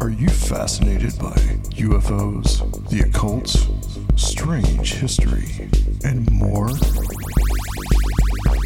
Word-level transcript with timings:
Are 0.00 0.10
you 0.10 0.28
fascinated 0.28 1.18
by 1.18 1.34
UFOs, 1.74 2.88
the 2.88 3.00
occult, 3.00 3.48
strange 4.16 4.94
history, 4.94 5.68
and 6.04 6.30
more? 6.30 6.70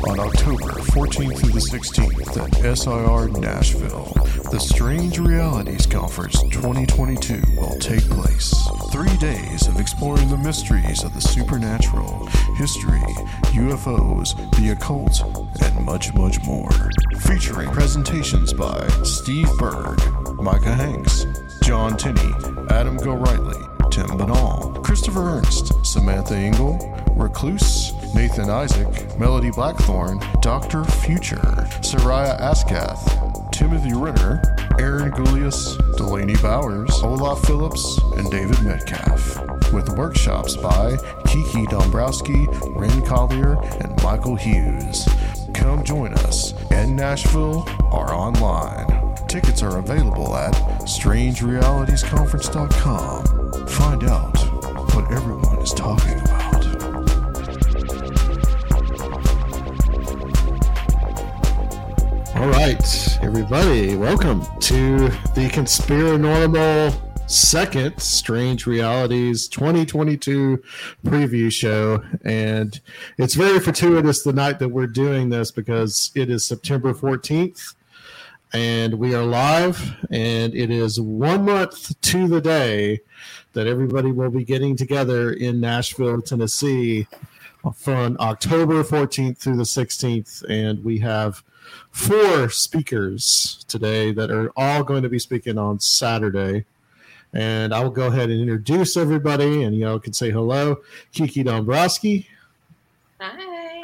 On 0.09 0.19
October 0.19 0.73
14th 0.91 1.39
through 1.39 1.53
the 1.53 1.61
16th 1.61 2.37
at 2.37 2.77
SIR 2.77 3.29
Nashville, 3.41 4.13
the 4.51 4.59
Strange 4.59 5.21
Realities 5.21 5.87
Conference 5.87 6.43
2022 6.51 7.41
will 7.57 7.79
take 7.79 8.03
place. 8.11 8.53
Three 8.91 9.17
days 9.19 9.69
of 9.69 9.79
exploring 9.79 10.29
the 10.29 10.37
mysteries 10.37 11.05
of 11.05 11.15
the 11.15 11.21
supernatural, 11.21 12.27
history, 12.57 13.01
UFOs, 13.55 14.35
the 14.57 14.71
occult, 14.73 15.23
and 15.63 15.87
much, 15.87 16.13
much 16.15 16.43
more. 16.43 16.71
Featuring 17.21 17.71
presentations 17.71 18.53
by 18.53 18.87
Steve 19.05 19.49
Berg, 19.59 20.01
Micah 20.35 20.75
Hanks, 20.75 21.27
John 21.63 21.97
Tinney, 21.97 22.33
Adam 22.71 22.99
Gorightly, 22.99 23.91
Tim 23.93 24.19
Binnall, 24.19 24.83
Christopher 24.83 25.39
Ernst, 25.39 25.73
Samantha 25.87 26.35
Engel, 26.35 27.02
Recluse, 27.15 27.93
Nathan 28.15 28.49
Isaac, 28.51 29.19
Melody 29.19 29.51
Blackthorn, 29.51 30.21
Dr. 30.41 30.85
Future, 30.85 31.67
Soraya 31.81 32.39
Askath, 32.41 33.51
Timothy 33.53 33.93
Renner, 33.95 34.43
Aaron 34.79 35.11
Gulyas, 35.13 35.77
Delaney 35.97 36.37
Bowers, 36.37 37.03
Olaf 37.03 37.43
Phillips, 37.45 37.99
and 38.17 38.31
David 38.31 38.63
Metcalf. 38.63 39.41
With 39.73 39.89
workshops 39.97 40.55
by 40.57 40.97
Kiki 41.27 41.65
Dombrowski, 41.67 42.47
Ren 42.71 43.03
Collier, 43.07 43.59
and 43.81 44.01
Michael 44.03 44.37
Hughes. 44.37 45.09
Come 45.55 45.83
join 45.85 46.13
us 46.15 46.55
in 46.71 46.97
Nashville 46.97 47.67
or 47.93 48.13
online. 48.13 48.87
Tickets 49.29 49.63
are 49.63 49.79
available 49.79 50.35
at 50.37 50.53
strangerealitiesconference.com. 50.83 53.69
Find 53.69 54.05
out 54.05 54.37
what 54.95 55.11
everyone 55.13 55.59
is 55.63 55.73
talking 55.73 56.19
about. 56.21 56.42
All 62.43 62.49
right, 62.49 63.19
everybody, 63.23 63.95
welcome 63.95 64.45
to 64.63 64.99
the 65.37 65.49
Conspiranormal 65.53 67.31
second 67.31 67.97
Strange 68.01 68.67
Realities 68.67 69.47
2022 69.47 70.61
preview 71.07 71.53
show. 71.53 72.03
And 72.25 72.81
it's 73.17 73.35
very 73.35 73.61
fortuitous 73.61 74.25
the 74.25 74.33
night 74.33 74.59
that 74.59 74.71
we're 74.71 74.89
doing 74.89 75.29
this 75.29 75.53
because 75.53 76.11
it 76.17 76.31
is 76.31 76.45
September 76.45 76.93
14th 76.93 77.77
and 78.53 78.95
we 78.95 79.15
are 79.15 79.23
live, 79.23 79.95
and 80.11 80.53
it 80.53 80.73
is 80.73 81.01
one 81.01 81.45
month 81.45 82.01
to 82.01 82.27
the 82.27 82.41
day 82.41 83.03
that 83.53 83.69
everybody 83.69 84.11
will 84.11 84.33
be 84.33 84.43
getting 84.43 84.75
together 84.75 85.31
in 85.31 85.61
Nashville, 85.61 86.21
Tennessee 86.21 87.07
from 87.77 88.17
October 88.19 88.83
14th 88.83 89.39
through 89.39 89.59
the 89.59 89.63
16th. 89.63 90.43
And 90.51 90.83
we 90.83 90.99
have 90.99 91.45
four 91.93 92.49
speakers 92.49 93.65
today 93.69 94.13
that 94.13 94.31
are 94.31 94.51
all 94.57 94.83
going 94.83 95.03
to 95.03 95.09
be 95.09 95.19
speaking 95.19 95.59
on 95.59 95.79
Saturday. 95.79 96.65
And 97.35 97.73
I 97.73 97.83
will 97.83 97.91
go 97.91 98.09
ahead 98.09 98.29
and 98.29 98.41
introduce 98.41 98.97
everybody, 98.97 99.63
and 99.63 99.77
y'all 99.77 99.99
can 99.99 100.13
say 100.13 100.31
hello. 100.31 100.83
Kiki 101.13 101.43
Dombrowski. 101.43 102.29
Hi. 103.21 103.83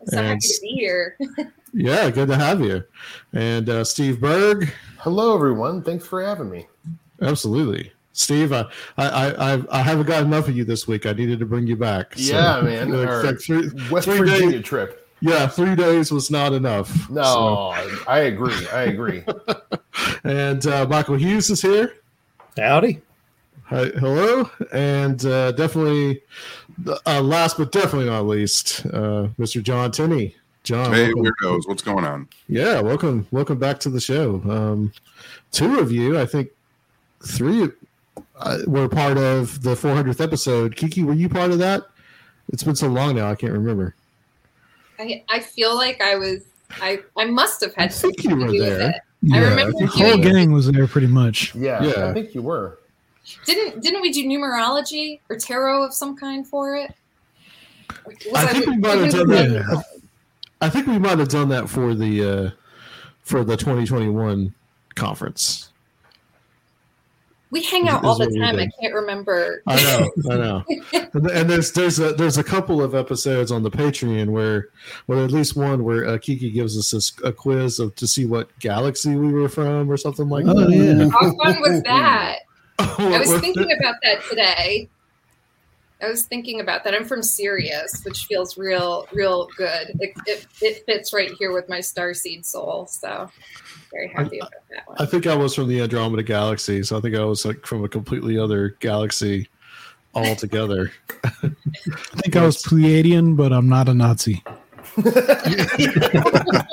I'm 0.00 0.06
so 0.06 0.22
happy 0.22 0.38
to 0.40 0.60
be 0.62 0.68
here. 0.68 1.16
yeah, 1.72 2.10
good 2.10 2.28
to 2.28 2.36
have 2.36 2.60
you. 2.60 2.84
And 3.32 3.68
uh, 3.68 3.84
Steve 3.84 4.20
Berg. 4.20 4.70
Hello, 4.98 5.34
everyone. 5.34 5.82
Thanks 5.82 6.06
for 6.06 6.22
having 6.22 6.50
me. 6.50 6.66
Absolutely. 7.22 7.92
Steve, 8.12 8.52
I, 8.52 8.66
I, 8.98 9.54
I, 9.54 9.62
I 9.70 9.82
haven't 9.82 10.06
got 10.06 10.22
enough 10.22 10.48
of 10.48 10.56
you 10.56 10.64
this 10.64 10.86
week. 10.86 11.06
I 11.06 11.12
needed 11.12 11.38
to 11.38 11.46
bring 11.46 11.66
you 11.66 11.76
back. 11.76 12.14
So, 12.16 12.34
yeah, 12.34 12.60
man. 12.60 12.90
Like, 12.90 13.40
three, 13.40 13.70
West 13.90 14.08
three 14.08 14.18
Virginia 14.18 14.58
days, 14.58 14.64
trip. 14.64 14.99
Yeah, 15.20 15.46
three 15.46 15.76
days 15.76 16.10
was 16.10 16.30
not 16.30 16.52
enough. 16.52 17.10
No, 17.10 17.22
so. 17.22 18.02
I 18.08 18.20
agree. 18.20 18.68
I 18.68 18.84
agree. 18.84 19.22
and 20.24 20.66
uh, 20.66 20.86
Michael 20.88 21.16
Hughes 21.16 21.50
is 21.50 21.60
here. 21.60 21.94
Howdy. 22.56 23.00
Hi, 23.64 23.84
hello. 23.98 24.50
And 24.72 25.24
uh, 25.26 25.52
definitely, 25.52 26.22
uh, 27.06 27.20
last 27.20 27.58
but 27.58 27.70
definitely 27.70 28.08
not 28.08 28.26
least, 28.26 28.86
uh, 28.86 29.28
Mr. 29.38 29.62
John 29.62 29.90
Tinney. 29.92 30.34
John. 30.62 30.92
Hey, 30.92 31.12
welcome. 31.14 31.32
weirdos. 31.42 31.68
What's 31.68 31.82
going 31.82 32.04
on? 32.04 32.28
Yeah, 32.48 32.80
welcome. 32.80 33.26
Welcome 33.30 33.58
back 33.58 33.78
to 33.80 33.90
the 33.90 34.00
show. 34.00 34.42
Um, 34.48 34.92
two 35.52 35.78
of 35.78 35.92
you, 35.92 36.18
I 36.18 36.26
think 36.26 36.50
three 37.24 37.68
uh, 38.38 38.58
were 38.66 38.88
part 38.88 39.18
of 39.18 39.62
the 39.62 39.74
400th 39.74 40.20
episode. 40.20 40.76
Kiki, 40.76 41.02
were 41.02 41.14
you 41.14 41.28
part 41.28 41.50
of 41.50 41.58
that? 41.58 41.84
It's 42.52 42.62
been 42.62 42.76
so 42.76 42.88
long 42.88 43.16
now, 43.16 43.30
I 43.30 43.34
can't 43.34 43.52
remember. 43.52 43.94
I, 45.00 45.24
I 45.28 45.40
feel 45.40 45.74
like 45.74 46.00
I 46.00 46.16
was 46.16 46.42
I 46.80 47.00
I 47.16 47.24
must 47.24 47.60
have 47.62 47.74
had 47.74 47.90
I 47.90 47.92
think 47.92 48.22
you 48.24 48.36
were 48.36 48.52
there. 48.52 49.02
Yeah, 49.22 49.36
I 49.36 49.40
remember 49.40 49.78
the 49.78 49.86
whole 49.86 50.18
gang 50.18 50.52
was 50.52 50.70
there 50.70 50.86
pretty 50.86 51.06
much. 51.06 51.54
Yeah, 51.54 51.82
Yeah. 51.82 52.08
I 52.08 52.12
think 52.14 52.34
you 52.34 52.42
were. 52.42 52.78
Didn't 53.44 53.82
didn't 53.82 54.02
we 54.02 54.12
do 54.12 54.24
numerology 54.24 55.20
or 55.28 55.36
tarot 55.36 55.84
of 55.84 55.94
some 55.94 56.16
kind 56.16 56.46
for 56.46 56.76
it? 56.76 56.94
Was 58.06 58.16
I 58.34 58.52
think 58.52 58.66
we 58.66 58.76
might 58.78 58.98
have 58.98 59.12
done 59.12 59.28
that. 59.28 59.84
I 60.60 60.68
think 60.68 60.86
we 60.86 60.98
might 60.98 61.18
have 61.18 61.28
done 61.28 61.48
that 61.50 61.68
for 61.68 61.94
the 61.94 62.24
uh, 62.24 62.50
for 63.22 63.44
the 63.44 63.56
2021 63.56 64.54
conference. 64.94 65.69
We 67.52 67.62
hang 67.64 67.88
out 67.88 68.04
all 68.04 68.16
the 68.16 68.26
time. 68.38 68.56
I 68.60 68.68
can't 68.80 68.94
remember. 68.94 69.62
I 69.66 69.82
know, 69.82 70.10
I 70.30 70.36
know. 70.36 70.64
And, 71.12 71.26
and 71.28 71.50
there's 71.50 71.72
there's 71.72 71.98
a 71.98 72.12
there's 72.12 72.38
a 72.38 72.44
couple 72.44 72.80
of 72.80 72.94
episodes 72.94 73.50
on 73.50 73.64
the 73.64 73.70
Patreon 73.70 74.28
where, 74.28 74.68
well, 75.08 75.24
at 75.24 75.32
least 75.32 75.56
one 75.56 75.82
where 75.82 76.06
uh, 76.06 76.18
Kiki 76.18 76.50
gives 76.52 76.78
us 76.78 77.12
a 77.24 77.32
quiz 77.32 77.80
of 77.80 77.96
to 77.96 78.06
see 78.06 78.26
what 78.26 78.56
galaxy 78.60 79.16
we 79.16 79.32
were 79.32 79.48
from 79.48 79.90
or 79.90 79.96
something 79.96 80.28
like 80.28 80.44
Oh, 80.46 80.54
that. 80.54 80.70
yeah. 80.70 81.08
How 81.08 81.34
fun 81.42 81.60
was 81.60 81.82
that? 81.86 82.38
I 82.78 83.18
was 83.18 83.40
thinking 83.40 83.72
about 83.72 83.96
that 84.04 84.22
today. 84.28 84.88
I 86.02 86.08
was 86.08 86.22
thinking 86.24 86.60
about 86.60 86.84
that. 86.84 86.94
I'm 86.94 87.04
from 87.04 87.22
Sirius, 87.22 88.02
which 88.04 88.24
feels 88.26 88.56
real, 88.56 89.06
real 89.12 89.48
good. 89.56 89.88
It, 90.00 90.12
it, 90.26 90.46
it 90.62 90.84
fits 90.86 91.12
right 91.12 91.30
here 91.38 91.52
with 91.52 91.68
my 91.68 91.80
starseed 91.80 92.44
soul. 92.46 92.86
So 92.86 93.28
very 93.92 94.08
happy 94.08 94.38
about 94.38 94.52
that 94.70 94.88
one. 94.88 94.96
I 94.98 95.06
think 95.06 95.26
I 95.26 95.34
was 95.34 95.54
from 95.54 95.68
the 95.68 95.80
Andromeda 95.80 96.22
Galaxy, 96.22 96.82
so 96.82 96.98
I 96.98 97.00
think 97.00 97.14
I 97.14 97.24
was 97.24 97.44
like 97.44 97.66
from 97.66 97.84
a 97.84 97.88
completely 97.88 98.38
other 98.38 98.76
galaxy 98.80 99.48
altogether. 100.14 100.92
I 101.24 101.50
think 102.16 102.36
I 102.36 102.44
was 102.44 102.62
Pleiadian, 102.62 103.36
but 103.36 103.52
I'm 103.52 103.68
not 103.68 103.88
a 103.88 103.94
Nazi. 103.94 104.42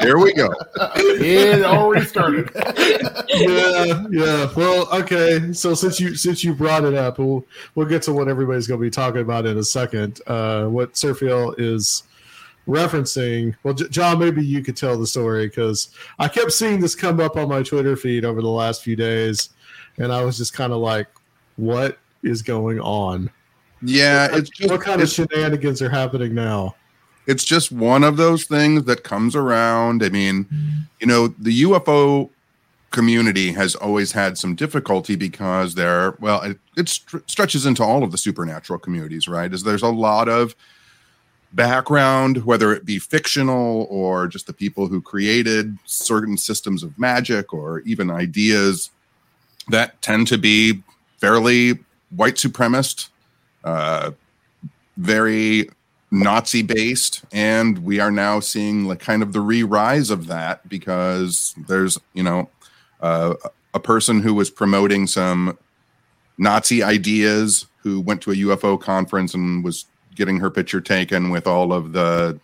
Here 0.01 0.17
we 0.17 0.33
go. 0.33 0.51
It 0.95 1.63
already 1.63 2.05
started. 2.05 2.49
yeah, 3.29 4.05
yeah. 4.09 4.49
Well, 4.55 4.87
okay. 5.01 5.53
So 5.53 5.75
since 5.75 5.99
you 5.99 6.15
since 6.15 6.43
you 6.43 6.55
brought 6.55 6.83
it 6.83 6.95
up, 6.95 7.19
we'll 7.19 7.45
we'll 7.75 7.85
get 7.85 8.01
to 8.03 8.13
what 8.13 8.27
everybody's 8.27 8.65
going 8.65 8.79
to 8.79 8.85
be 8.85 8.89
talking 8.89 9.21
about 9.21 9.45
in 9.45 9.57
a 9.57 9.63
second. 9.63 10.19
Uh, 10.25 10.65
what 10.65 10.93
Surfiel 10.93 11.53
is 11.59 12.03
referencing. 12.67 13.55
Well, 13.63 13.73
J- 13.73 13.89
John, 13.89 14.19
maybe 14.19 14.45
you 14.45 14.63
could 14.63 14.77
tell 14.77 14.97
the 14.97 15.07
story 15.07 15.47
because 15.47 15.89
I 16.19 16.27
kept 16.27 16.51
seeing 16.51 16.79
this 16.79 16.95
come 16.95 17.19
up 17.19 17.37
on 17.37 17.49
my 17.49 17.63
Twitter 17.63 17.95
feed 17.95 18.25
over 18.25 18.41
the 18.41 18.49
last 18.49 18.83
few 18.83 18.95
days. 18.95 19.49
and 19.97 20.11
I 20.11 20.23
was 20.23 20.37
just 20.37 20.53
kind 20.53 20.73
of 20.73 20.79
like, 20.79 21.07
"What 21.55 21.97
is 22.21 22.41
going 22.43 22.79
on? 22.79 23.31
Yeah, 23.81 24.29
what, 24.29 24.39
it's 24.39 24.49
just 24.49 24.69
what 24.71 24.81
kind 24.81 25.01
of 25.01 25.09
shenanigans 25.09 25.81
are 25.81 25.89
happening 25.89 26.35
now?" 26.35 26.75
it's 27.27 27.43
just 27.43 27.71
one 27.71 28.03
of 28.03 28.17
those 28.17 28.45
things 28.45 28.85
that 28.85 29.03
comes 29.03 29.35
around. 29.35 30.01
I 30.01 30.09
mean, 30.09 30.47
you 30.99 31.07
know, 31.07 31.27
the 31.27 31.63
UFO 31.63 32.29
community 32.91 33.51
has 33.51 33.75
always 33.75 34.13
had 34.13 34.37
some 34.37 34.55
difficulty 34.55 35.15
because 35.17 35.75
there, 35.75 36.15
well, 36.21 36.41
it, 36.41 36.57
it 36.77 36.87
str- 36.87 37.17
stretches 37.27 37.65
into 37.65 37.83
all 37.83 38.03
of 38.03 38.11
the 38.11 38.17
supernatural 38.17 38.79
communities, 38.79 39.27
right? 39.27 39.53
Is 39.53 39.63
there's 39.63 39.83
a 39.83 39.89
lot 39.89 40.29
of 40.29 40.55
background, 41.53 42.45
whether 42.45 42.73
it 42.73 42.85
be 42.85 42.99
fictional 42.99 43.87
or 43.89 44.27
just 44.27 44.47
the 44.47 44.53
people 44.53 44.87
who 44.87 45.01
created 45.01 45.77
certain 45.85 46.37
systems 46.37 46.83
of 46.83 46.97
magic 46.99 47.53
or 47.53 47.79
even 47.81 48.11
ideas 48.11 48.89
that 49.69 50.01
tend 50.01 50.27
to 50.27 50.37
be 50.37 50.81
fairly 51.17 51.79
white 52.15 52.35
supremacist, 52.35 53.09
uh, 53.63 54.11
very 54.97 55.69
Nazi 56.09 56.61
based, 56.61 57.25
and 57.31 57.79
we 57.79 57.99
are 57.99 58.11
now 58.11 58.39
seeing 58.39 58.85
like 58.85 58.99
kind 58.99 59.21
of 59.21 59.33
the 59.33 59.41
re-rise 59.41 60.09
of 60.09 60.27
that 60.27 60.67
because 60.69 61.53
there's 61.67 61.97
you 62.13 62.23
know 62.23 62.49
uh, 63.01 63.33
a 63.73 63.79
person 63.79 64.21
who 64.21 64.33
was 64.33 64.49
promoting 64.49 65.05
some 65.05 65.57
Nazi 66.37 66.81
ideas 66.81 67.65
who 67.81 67.99
went 67.99 68.21
to 68.21 68.31
a 68.31 68.35
UFO 68.35 68.79
conference 68.79 69.33
and 69.33 69.63
was 69.63 69.85
getting 70.17 70.39
her 70.39 70.49
picture 70.49 70.81
taken 70.81 71.29
with 71.29 71.47
all 71.47 71.71
of 71.71 71.93
the 71.93 72.39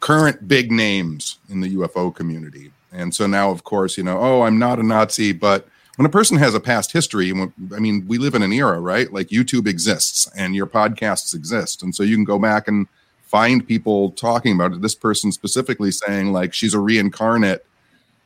current 0.00 0.48
big 0.48 0.70
names 0.70 1.38
in 1.48 1.60
the 1.60 1.76
UFO 1.76 2.14
community. 2.14 2.72
And 2.92 3.14
so 3.14 3.26
now, 3.26 3.50
of 3.50 3.64
course, 3.64 3.96
you 3.96 4.04
know, 4.04 4.18
oh, 4.18 4.42
I'm 4.42 4.58
not 4.58 4.78
a 4.78 4.82
Nazi, 4.82 5.32
but 5.32 5.66
when 5.96 6.06
a 6.06 6.10
person 6.10 6.36
has 6.38 6.54
a 6.54 6.60
past 6.60 6.92
history, 6.92 7.32
I 7.32 7.78
mean, 7.78 8.04
we 8.06 8.18
live 8.18 8.34
in 8.34 8.42
an 8.42 8.52
era, 8.52 8.80
right? 8.80 9.10
Like 9.12 9.28
YouTube 9.28 9.66
exists 9.66 10.28
and 10.36 10.54
your 10.54 10.66
podcasts 10.66 11.34
exist. 11.34 11.82
And 11.82 11.94
so 11.94 12.02
you 12.02 12.16
can 12.16 12.24
go 12.24 12.38
back 12.38 12.66
and 12.68 12.86
find 13.24 13.66
people 13.66 14.10
talking 14.10 14.54
about 14.54 14.72
it. 14.72 14.82
This 14.82 14.94
person 14.94 15.32
specifically 15.32 15.90
saying, 15.90 16.32
like, 16.32 16.52
she's 16.52 16.74
a 16.74 16.80
reincarnate 16.80 17.64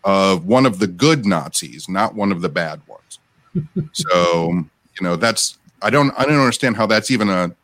of 0.05 0.47
one 0.47 0.65
of 0.65 0.79
the 0.79 0.87
good 0.87 1.27
Nazis, 1.27 1.89
not 1.89 2.15
one 2.15 2.33
of 2.33 2.41
the 2.41 2.49
bad 2.49 2.81
ones. 2.87 3.91
so, 3.93 4.53
you 4.53 5.03
know, 5.03 5.17
that's, 5.17 5.59
I 5.83 5.91
don't, 5.91 6.13
I 6.17 6.25
don't 6.25 6.39
understand 6.39 6.77
how 6.77 6.87
that's 6.87 7.11
even 7.11 7.29
a, 7.29 7.55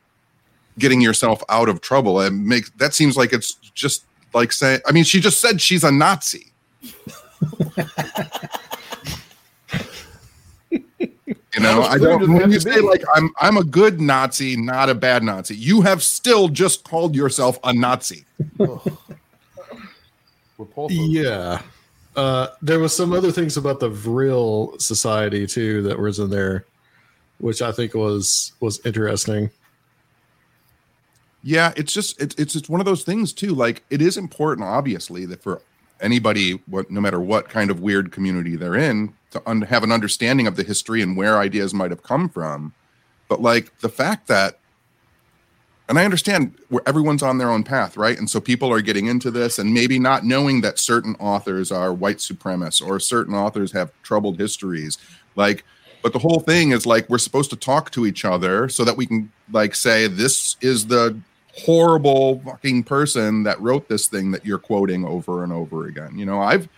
getting 0.79 1.01
yourself 1.01 1.43
out 1.49 1.69
of 1.69 1.81
trouble. 1.81 2.21
and 2.21 2.47
makes, 2.47 2.71
that 2.73 2.95
seems 2.95 3.17
like 3.17 3.33
it's 3.33 3.55
just 3.55 4.05
like 4.35 4.53
saying, 4.53 4.81
I 4.87 4.93
mean, 4.93 5.05
she 5.05 5.21
just 5.21 5.41
said 5.41 5.61
she's 5.61 5.85
a 5.85 5.93
Nazi. 5.93 6.53
You 11.55 11.61
know, 11.61 11.83
I 11.83 11.99
don't. 11.99 12.33
When 12.33 12.51
you 12.51 12.61
say 12.61 12.81
like 12.81 13.03
I'm, 13.15 13.31
I'm 13.39 13.59
a 13.59 13.65
good 13.65 14.01
Nazi, 14.01 14.57
not 14.57 14.89
a 14.89 14.95
bad 14.95 15.23
Nazi. 15.23 15.55
You 15.55 15.83
have 15.83 16.03
still 16.03 16.49
just 16.49 16.83
called 16.85 17.15
yourself 17.15 17.59
a 17.63 17.75
Nazi. 17.75 18.25
yeah, 20.89 21.61
uh, 22.17 22.47
there 22.63 22.79
was 22.79 22.97
some 22.97 23.13
other 23.13 23.31
things 23.31 23.59
about 23.59 23.81
the 23.81 23.91
Vril 23.91 24.79
Society 24.79 25.47
too 25.47 25.83
that 25.83 25.99
was 25.99 26.19
in 26.19 26.31
there, 26.31 26.65
which 27.37 27.61
I 27.61 27.71
think 27.71 27.93
was 27.93 28.53
was 28.61 28.81
interesting. 28.87 29.51
Yeah, 31.43 31.73
it's 31.77 31.93
just 31.93 32.21
it's 32.21 32.35
it's 32.37 32.55
it's 32.55 32.69
one 32.69 32.81
of 32.81 32.87
those 32.87 33.03
things 33.03 33.33
too. 33.33 33.55
Like 33.55 33.83
it 33.91 34.01
is 34.01 34.17
important, 34.17 34.67
obviously, 34.67 35.27
that 35.27 35.43
for 35.43 35.61
anybody, 36.01 36.53
what 36.67 36.91
no 36.91 37.01
matter 37.01 37.21
what 37.21 37.49
kind 37.49 37.71
of 37.71 37.81
weird 37.81 38.13
community 38.13 38.57
they're 38.57 38.77
in, 38.77 39.15
to 39.33 39.43
un- 39.47 39.63
have 39.63 39.83
an 39.83 39.93
understanding 39.93 40.47
of 40.47 40.57
the 40.57 40.63
history 40.63 41.03
and 41.03 41.17
where 41.17 41.39
ideas 41.39 41.75
might 41.75 41.91
have 41.91 42.03
come 42.03 42.29
from. 42.29 42.73
But 43.29 43.41
like 43.43 43.77
the 43.81 43.89
fact 43.89 44.29
that, 44.29 44.59
and 45.89 45.99
I 45.99 46.05
understand 46.05 46.55
where 46.69 46.83
everyone's 46.87 47.23
on 47.23 47.39
their 47.39 47.51
own 47.51 47.65
path, 47.65 47.97
right? 47.97 48.17
And 48.17 48.31
so 48.31 48.41
people 48.41 48.73
are 48.73 48.81
getting 48.81 49.07
into 49.07 49.31
this 49.31 49.59
and 49.59 49.75
maybe 49.75 49.99
not 49.99 50.25
knowing 50.25 50.61
that 50.61 50.79
certain 50.79 51.17
authors 51.19 51.73
are 51.73 51.93
white 51.93 52.19
supremacists 52.19 52.87
or 52.87 53.01
certain 53.01 53.35
authors 53.35 53.73
have 53.73 53.91
troubled 54.03 54.39
histories. 54.39 54.99
Like, 55.35 55.65
but 56.03 56.13
the 56.13 56.19
whole 56.19 56.41
thing 56.41 56.73
is 56.73 56.87
like 56.87 57.09
we're 57.09 57.19
supposed 57.19 57.51
to 57.51 57.57
talk 57.57 57.91
to 57.93 58.07
each 58.07 58.25
other 58.25 58.69
so 58.69 58.85
that 58.85 58.97
we 58.97 59.07
can 59.07 59.33
like 59.51 59.75
say 59.75 60.07
this 60.07 60.57
is 60.61 60.87
the 60.87 61.19
horrible 61.55 62.41
fucking 62.41 62.85
person 62.85 63.43
that 63.43 63.61
wrote 63.61 63.89
this 63.89 64.07
thing 64.07 64.31
that 64.33 64.45
you're 64.45 64.59
quoting 64.59 65.05
over 65.05 65.45
and 65.45 65.53
over 65.53 65.87
again. 65.87 66.19
You 66.19 66.27
know, 66.27 66.41
I've 66.41 66.69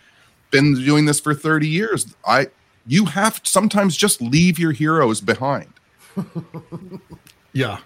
been 0.51 0.73
doing 0.73 1.05
this 1.05 1.19
for 1.19 1.33
30 1.33 1.67
years. 1.67 2.15
I 2.27 2.47
you 2.87 3.05
have 3.05 3.41
to 3.41 3.49
sometimes 3.49 3.97
just 3.97 4.21
leave 4.21 4.59
your 4.59 4.71
heroes 4.71 5.19
behind. 5.21 5.73
yeah. 7.53 7.79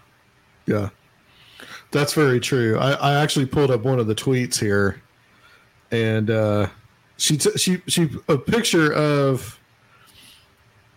Yeah. 0.65 0.89
That's 1.91 2.13
very 2.13 2.39
true. 2.39 2.77
I, 2.77 2.91
I 2.93 3.21
actually 3.21 3.45
pulled 3.45 3.71
up 3.71 3.81
one 3.81 3.99
of 3.99 4.07
the 4.07 4.15
tweets 4.15 4.59
here 4.59 5.01
and 5.91 6.29
uh 6.29 6.67
she 7.17 7.37
t- 7.37 7.57
she 7.57 7.81
she 7.87 8.09
a 8.27 8.37
picture 8.37 8.93
of 8.93 9.59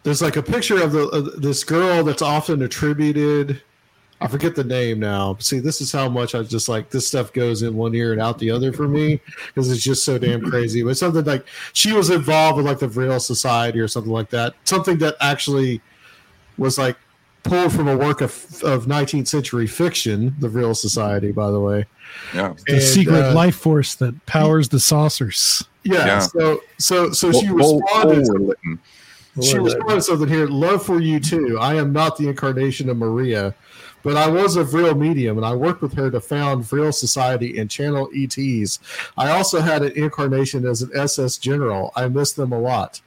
there's 0.03 0.23
like 0.23 0.37
a 0.37 0.43
picture 0.43 0.83
of 0.83 0.93
the 0.93 1.09
of 1.09 1.43
this 1.43 1.65
girl 1.65 2.05
that's 2.05 2.23
often 2.23 2.63
attributed 2.63 3.63
I 4.23 4.29
forget 4.29 4.55
the 4.55 4.65
name 4.65 5.01
now. 5.01 5.37
See, 5.41 5.59
this 5.59 5.81
is 5.81 5.91
how 5.91 6.09
much 6.09 6.35
I 6.35 6.43
just 6.43 6.69
like 6.69 6.91
this 6.91 7.07
stuff 7.07 7.33
goes 7.33 7.63
in 7.63 7.75
one 7.75 7.95
ear 7.95 8.13
and 8.13 8.21
out 8.21 8.39
the 8.39 8.51
other 8.51 8.73
for 8.73 8.89
me 8.89 9.21
because 9.49 9.71
it's 9.71 9.83
just 9.83 10.05
so 10.05 10.19
damn 10.19 10.43
crazy. 10.43 10.83
But 10.83 10.97
something 10.97 11.25
like 11.25 11.47
she 11.73 11.93
was 11.93 12.11
involved 12.11 12.57
with 12.57 12.67
like 12.67 12.79
the 12.79 12.89
Vril 12.89 13.21
Society 13.21 13.81
or 13.81 13.89
something 13.89 14.13
like 14.13 14.31
that. 14.31 14.55
Something 14.65 14.99
that 14.99 15.17
actually 15.21 15.81
was 16.59 16.79
like 16.79 16.97
pulled 17.43 17.73
from 17.73 17.89
a 17.89 17.97
work 17.97 18.21
of, 18.21 18.33
of 18.63 18.87
19th 18.87 19.29
century 19.29 19.67
fiction, 19.67 20.35
the 20.39 20.49
Vril 20.49 20.75
Society, 20.75 21.33
by 21.33 21.51
the 21.51 21.61
way. 21.61 21.87
Yeah. 22.35 22.55
The 22.67 22.75
and, 22.75 22.83
secret 22.83 23.23
uh, 23.23 23.35
life 23.35 23.57
force 23.57 23.95
that 23.97 24.25
powers 24.27 24.69
the 24.69 24.81
saucers. 24.81 25.65
Yeah. 25.85 26.07
yeah. 26.07 26.19
So 26.21 26.61
so 26.79 27.13
so 27.13 27.33
she 27.33 27.49
responded. 27.49 28.27
She 29.41 29.59
responded 29.59 29.95
to 29.95 30.03
something 30.03 30.29
here. 30.29 30.47
Love 30.47 30.85
for 30.85 31.01
you 31.01 31.19
too. 31.19 31.59
I 31.59 31.75
am 31.75 31.93
not 31.93 32.19
the 32.19 32.29
incarnation 32.29 32.91
of 32.91 32.99
Maria 32.99 33.55
but 34.03 34.17
I 34.17 34.29
was 34.29 34.57
a 34.57 34.65
Vril 34.65 34.95
medium 34.95 35.37
and 35.37 35.47
I 35.47 35.55
worked 35.55 35.83
with 35.83 35.95
her 35.95 36.11
to 36.11 36.21
found 36.21 36.65
Vril 36.65 36.93
Society 36.93 37.59
and 37.59 37.71
channel 37.71 38.09
ETs. 38.15 38.79
I 39.17 39.31
also 39.31 39.61
had 39.61 39.83
an 39.83 39.93
incarnation 39.93 40.67
as 40.67 40.83
an 40.83 40.91
SS 40.95 41.39
general. 41.39 41.93
I 41.97 42.09
miss 42.09 42.33
them 42.33 42.53
a 42.53 42.59
lot. 42.59 43.01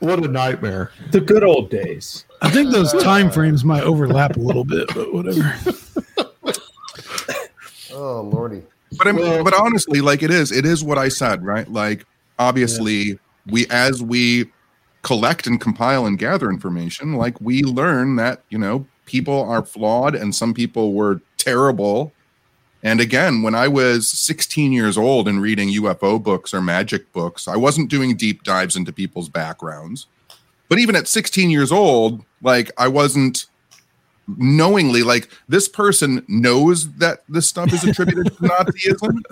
What 0.00 0.24
a 0.24 0.28
nightmare. 0.28 0.92
The 1.10 1.20
good 1.20 1.42
old 1.42 1.70
days. 1.70 2.24
I 2.40 2.50
think 2.50 2.70
those 2.70 2.92
time 3.02 3.30
frames 3.30 3.64
might 3.64 3.82
overlap 3.82 4.36
a 4.36 4.40
little 4.40 4.64
bit, 4.64 4.88
but 4.94 5.12
whatever. 5.12 5.54
oh 7.92 8.22
lordy. 8.22 8.62
But 8.96 9.08
I 9.08 9.12
mean, 9.12 9.42
but 9.42 9.54
honestly, 9.54 10.00
like 10.00 10.22
it 10.22 10.30
is, 10.30 10.52
it 10.52 10.64
is 10.64 10.84
what 10.84 10.98
I 10.98 11.08
said, 11.08 11.44
right? 11.44 11.68
Like 11.68 12.06
obviously 12.38 12.94
yeah. 12.94 13.14
we 13.46 13.66
as 13.70 14.02
we 14.02 14.50
collect 15.02 15.46
and 15.46 15.60
compile 15.60 16.06
and 16.06 16.18
gather 16.18 16.50
information 16.50 17.14
like 17.14 17.40
we 17.40 17.62
learn 17.62 18.16
that 18.16 18.42
you 18.50 18.58
know 18.58 18.86
people 19.06 19.42
are 19.42 19.64
flawed 19.64 20.14
and 20.14 20.34
some 20.34 20.52
people 20.52 20.92
were 20.92 21.20
terrible. 21.36 22.12
And 22.82 23.00
again 23.00 23.42
when 23.42 23.54
i 23.54 23.66
was 23.66 24.10
16 24.10 24.72
years 24.72 24.96
old 24.96 25.26
and 25.26 25.42
reading 25.42 25.68
ufo 25.70 26.22
books 26.22 26.54
or 26.54 26.62
magic 26.62 27.12
books 27.12 27.48
i 27.48 27.56
wasn't 27.56 27.90
doing 27.90 28.16
deep 28.16 28.44
dives 28.44 28.76
into 28.76 28.92
people's 28.92 29.28
backgrounds. 29.28 30.06
But 30.68 30.78
even 30.78 30.94
at 30.94 31.08
16 31.08 31.50
years 31.50 31.72
old 31.72 32.24
like 32.42 32.70
i 32.78 32.86
wasn't 32.86 33.46
knowingly 34.36 35.02
like 35.02 35.30
this 35.48 35.68
person 35.68 36.24
knows 36.28 36.92
that 36.96 37.24
this 37.28 37.48
stuff 37.48 37.72
is 37.72 37.82
attributed 37.84 38.26
to 38.26 38.32
nazism 38.42 39.22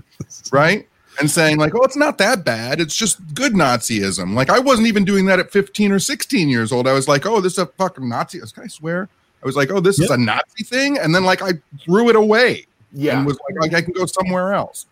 right 0.51 0.89
and 1.19 1.31
saying 1.31 1.59
like, 1.59 1.75
"Oh, 1.75 1.83
it's 1.83 1.97
not 1.97 2.19
that 2.19 2.45
bad. 2.45 2.81
It's 2.81 2.97
just 2.97 3.35
good 3.35 3.53
Nazism." 3.53 4.35
Like 4.35 4.51
I 4.51 4.59
wasn't 4.59 4.89
even 4.89 5.05
doing 5.05 5.27
that 5.27 5.39
at 5.39 5.51
15 5.51 5.93
or 5.93 5.99
16 5.99 6.49
years 6.49 6.73
old. 6.73 6.87
I 6.87 6.93
was 6.93 7.09
like, 7.09 7.27
"Oh, 7.27 7.41
this 7.41 7.55
is 7.55 7.59
a 7.59 7.67
fucking 7.67 8.09
Nazi." 8.09 8.41
Can 8.41 8.65
I 8.65 8.67
swear? 8.69 9.09
I 9.43 9.47
was 9.47 9.57
like, 9.57 9.71
"Oh, 9.71 9.81
this 9.81 9.99
yep. 9.99 10.07
is 10.07 10.11
a 10.11 10.17
Nazi 10.17 10.65
thing," 10.65 10.99
and 10.99 11.15
then 11.15 11.25
like 11.25 11.43
I 11.43 11.53
threw 11.85 12.09
it 12.09 12.17
away. 12.17 12.67
Yeah, 12.93 13.19
and 13.19 13.27
was 13.27 13.39
like, 13.49 13.61
like 13.61 13.75
I 13.75 13.83
can 13.83 13.93
go 13.93 14.07
somewhere 14.07 14.55
else. 14.55 14.87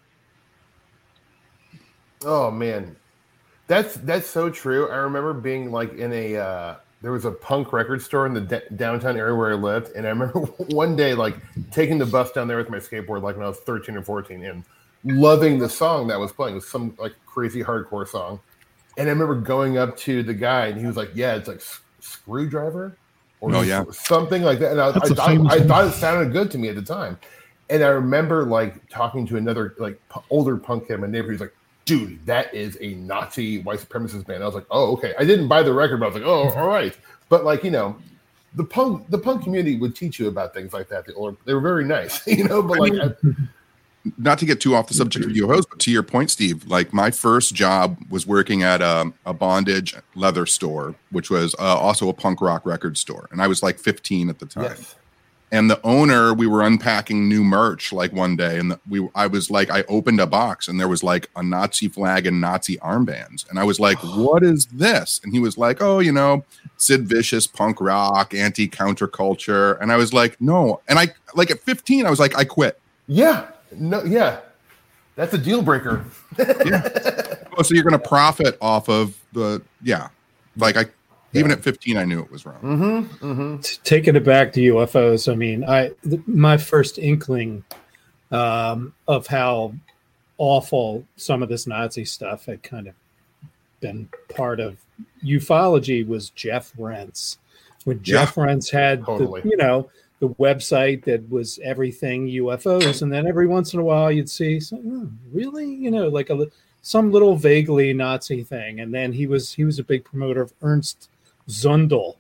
Oh 2.25 2.51
man, 2.51 2.97
that's 3.67 3.95
that's 3.97 4.27
so 4.27 4.51
true. 4.51 4.89
I 4.91 4.97
remember 4.97 5.33
being 5.33 5.71
like 5.71 5.95
in 5.95 6.13
a 6.13 6.37
uh, 6.37 6.77
there 7.03 7.13
was 7.13 7.25
a 7.25 7.31
punk 7.31 7.73
record 7.73 8.01
store 8.01 8.27
in 8.27 8.35
the 8.35 8.41
d- 8.41 8.77
downtown 8.77 9.17
area 9.17 9.35
where 9.35 9.53
I 9.53 9.55
lived, 9.55 9.95
and 9.95 10.07
I 10.07 10.11
remember 10.11 10.41
one 10.71 10.97
day 10.97 11.15
like 11.15 11.37
taking 11.71 11.99
the 11.99 12.07
bus 12.07 12.33
down 12.33 12.49
there 12.49 12.57
with 12.57 12.71
my 12.71 12.79
skateboard, 12.79 13.23
like 13.23 13.37
when 13.37 13.45
I 13.45 13.49
was 13.49 13.59
13 13.61 13.97
or 13.97 14.03
14, 14.03 14.45
and 14.45 14.65
loving 15.05 15.59
the 15.59 15.69
song 15.69 16.07
that 16.09 16.19
was 16.19 16.33
playing. 16.33 16.55
It 16.55 16.57
was 16.57 16.69
some 16.69 16.95
like 16.99 17.15
crazy 17.27 17.63
hardcore 17.63 18.07
song. 18.07 18.41
And 18.97 19.09
I 19.09 19.13
remember 19.13 19.35
going 19.35 19.77
up 19.77 19.97
to 19.99 20.23
the 20.23 20.35
guy 20.35 20.67
and 20.67 20.81
he 20.81 20.87
was 20.87 20.97
like, 20.97 21.11
Yeah, 21.15 21.35
it's 21.35 21.49
like 21.49 21.63
screwdriver 22.01 22.97
or 23.41 23.55
oh, 23.55 23.63
yeah. 23.63 23.85
something 23.91 24.43
like 24.43 24.59
that. 24.61 24.73
And 24.73 24.81
I, 24.81 24.89
I, 24.89 25.35
I, 25.35 25.57
I 25.57 25.61
thought 25.61 25.87
it 25.87 25.93
sounded 25.93 26.33
good 26.33 26.51
to 26.53 26.59
me 26.59 26.69
at 26.69 26.77
the 26.77 26.83
time. 26.83 27.19
And 27.71 27.83
I 27.83 27.89
remember 27.89 28.45
like 28.45 28.89
talking 28.89 29.27
to 29.29 29.37
another 29.37 29.75
like 29.79 30.01
p- 30.13 30.21
older 30.31 30.57
punk 30.57 30.89
kid 30.89 30.95
in 30.95 31.01
my 31.01 31.07
neighborhood. 31.07 31.33
He's 31.33 31.41
like, 31.41 31.55
dude, 31.85 32.25
that 32.27 32.55
is 32.55 32.79
a 32.81 32.95
Nazi 32.95 33.61
white 33.63 33.81
supremacist 33.81 34.27
band. 34.27 34.43
I 34.43 34.47
was 34.47 34.55
like, 34.55 34.67
oh, 34.71 34.93
okay. 34.95 35.15
I 35.19 35.25
didn't 35.25 35.49
buy 35.49 35.63
the 35.63 35.73
record, 35.73 36.01
but 36.01 36.07
I 36.07 36.09
was 36.09 36.15
like, 36.17 36.27
oh, 36.27 36.51
all 36.59 36.69
right. 36.69 36.97
But 37.29 37.45
like, 37.45 37.65
you 37.65 37.71
know, 37.71 37.97
the 38.55 38.65
punk 38.65 39.09
the 39.11 39.19
punk 39.19 39.43
community 39.43 39.77
would 39.77 39.97
teach 39.97 40.19
you 40.19 40.29
about 40.29 40.55
things 40.55 40.73
like 40.73 40.89
that. 40.89 41.07
They 41.07 41.13
were, 41.17 41.37
they 41.45 41.55
were 41.55 41.61
very 41.61 41.85
nice, 41.85 42.27
you 42.27 42.45
know. 42.45 42.63
But 42.63 42.79
like, 42.79 42.93
I, 42.93 43.13
not 44.19 44.39
to 44.39 44.47
get 44.47 44.61
too 44.61 44.75
off 44.75 44.89
the 44.89 44.95
subject 44.95 45.25
of 45.25 45.33
UFOs, 45.33 45.65
but 45.69 45.79
to 45.81 45.91
your 45.91 46.03
point, 46.03 46.31
Steve, 46.31 46.67
like 46.67 46.93
my 46.93 47.11
first 47.11 47.55
job 47.55 47.97
was 48.11 48.27
working 48.27 48.63
at 48.63 48.83
a, 48.83 49.13
a 49.25 49.33
bondage 49.33 49.95
leather 50.15 50.47
store, 50.47 50.95
which 51.11 51.31
was 51.31 51.55
uh, 51.59 51.63
also 51.79 52.09
a 52.09 52.13
punk 52.13 52.41
rock 52.41 52.67
record 52.67 52.99
store, 52.99 53.29
and 53.33 53.41
I 53.41 53.47
was 53.47 53.63
like 53.63 53.79
15 53.79 54.29
at 54.29 54.39
the 54.39 54.47
time. 54.47 54.65
yes. 54.65 54.97
And 55.53 55.71
the 55.71 55.81
owner, 55.85 56.35
we 56.35 56.49
were 56.49 56.63
unpacking 56.63 57.29
new 57.29 57.45
merch 57.45 57.93
like 57.93 58.13
one 58.13 58.35
day, 58.35 58.59
and 58.59 58.77
we, 58.89 59.09
I 59.15 59.29
was 59.29 59.53
like, 59.53 59.71
I 59.71 59.83
opened 59.85 60.21
a 60.21 60.27
box, 60.27 60.67
and 60.67 60.81
there 60.81 60.89
was 60.89 61.05
like 61.05 61.31
a 61.37 61.45
Nazi 61.45 61.87
flag 61.87 62.27
and 62.27 62.41
Nazi 62.41 62.77
armbands, 62.79 63.49
and 63.49 63.59
I 63.59 63.65
was 63.65 63.79
like, 63.79 63.99
"What 64.17 64.43
is 64.43 64.67
this?" 64.67 65.21
And 65.23 65.33
he 65.33 65.39
was 65.39 65.57
like, 65.57 65.81
"Oh, 65.81 66.01
you 66.01 66.11
know, 66.11 66.45
Sid 66.77 67.09
Vicious, 67.09 67.47
punk 67.47 67.81
rock, 67.81 68.35
anti 68.35 68.69
counterculture," 68.69 69.81
and 69.81 69.93
I 69.93 69.97
was 69.97 70.13
like, 70.13 70.41
"No," 70.41 70.81
and 70.89 70.99
I 70.99 71.15
like 71.35 71.53
at 71.53 71.61
15, 71.61 72.05
I 72.05 72.11
was 72.11 72.19
like, 72.19 72.37
"I 72.37 72.45
quit." 72.45 72.81
Yeah. 73.07 73.47
No, 73.79 74.03
yeah. 74.05 74.41
That's 75.17 75.33
a 75.35 75.39
deal 75.39 75.63
breaker. 75.63 76.05
Oh, 77.57 77.63
so 77.63 77.73
you're 77.73 77.85
going 77.85 77.93
to 77.93 78.09
profit 78.09 78.59
off 78.61 78.89
of 78.89 79.17
the 79.33 79.63
yeah, 79.81 80.09
like 80.57 80.77
I 80.77 80.87
even 81.35 81.51
at 81.51 81.63
15, 81.63 81.97
I 81.97 82.05
knew 82.05 82.21
it 82.21 82.31
was 82.31 82.47
wrong. 82.47 82.61
Mm-hmm. 82.63 83.25
Mm-hmm. 83.25 83.57
Taking 83.83 84.17
it 84.17 84.25
back 84.25 84.53
to 84.55 84.61
UFOs, 84.61 85.31
I 85.31 85.35
mean, 85.35 85.65
I 85.65 85.91
th- 86.09 86.23
my 86.27 86.57
first 86.57 86.99
inkling 86.99 87.65
um, 88.31 88.95
of 89.09 89.27
how 89.27 89.75
awful 90.39 91.05
some 91.17 91.43
of 91.43 91.49
this 91.49 91.67
Nazi 91.67 92.05
stuff 92.05 92.47
had 92.47 92.63
kind 92.63 92.89
of 92.89 92.95
been 93.81 94.09
part 94.35 94.61
of 94.61 94.79
ufology 95.25 96.07
was 96.07 96.31
Jeff 96.31 96.73
Rense. 96.79 97.39
When 97.85 98.03
Jeff 98.03 98.37
Rense 98.37 98.71
had 98.71 99.05
totally. 99.05 99.43
the, 99.43 99.51
you 99.51 99.57
know, 99.57 99.91
the 100.25 100.35
website 100.37 101.05
that 101.05 101.29
was 101.31 101.59
everything 101.63 102.27
UFOs, 102.27 103.03
and 103.03 103.13
then 103.13 103.27
every 103.27 103.47
once 103.47 103.75
in 103.75 103.81
a 103.81 103.85
while 103.85 104.11
you'd 104.11 104.31
see, 104.31 104.61
"Oh, 104.73 105.11
really, 105.33 105.67
you 105.67 105.91
know, 105.91 106.09
like 106.09 106.31
a 106.31 106.47
some 106.81 107.13
little 107.13 107.37
vaguely 107.37 107.93
Nazi 107.93 108.43
thing, 108.43 108.81
and 108.81 108.93
then 108.93 109.13
he 109.13 109.27
was 109.27 109.53
he 109.53 109.65
was 109.65 109.79
a 109.79 109.85
big 109.85 110.05
promoter 110.05 110.41
of 110.41 110.55
Ernst 110.63 111.11
Zundel, 111.49 112.17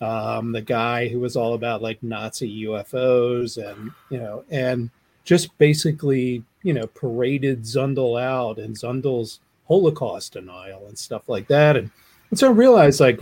um, 0.00 0.52
the 0.52 0.62
guy 0.62 1.08
who 1.08 1.20
was 1.20 1.36
all 1.36 1.54
about 1.54 1.82
like 1.82 2.02
Nazi 2.02 2.64
UFOs 2.64 3.56
and 3.58 3.90
you 4.10 4.18
know 4.18 4.44
and 4.50 4.90
just 5.24 5.56
basically 5.58 6.42
you 6.62 6.72
know 6.72 6.86
paraded 6.86 7.62
Zundel 7.62 8.20
out 8.20 8.58
and 8.58 8.74
Zundel's 8.74 9.40
Holocaust 9.68 10.32
denial 10.32 10.86
and 10.86 10.98
stuff 10.98 11.28
like 11.28 11.48
that. 11.48 11.76
And, 11.76 11.90
and 12.30 12.38
so 12.38 12.48
I 12.48 12.52
realized 12.52 13.00
like 13.00 13.20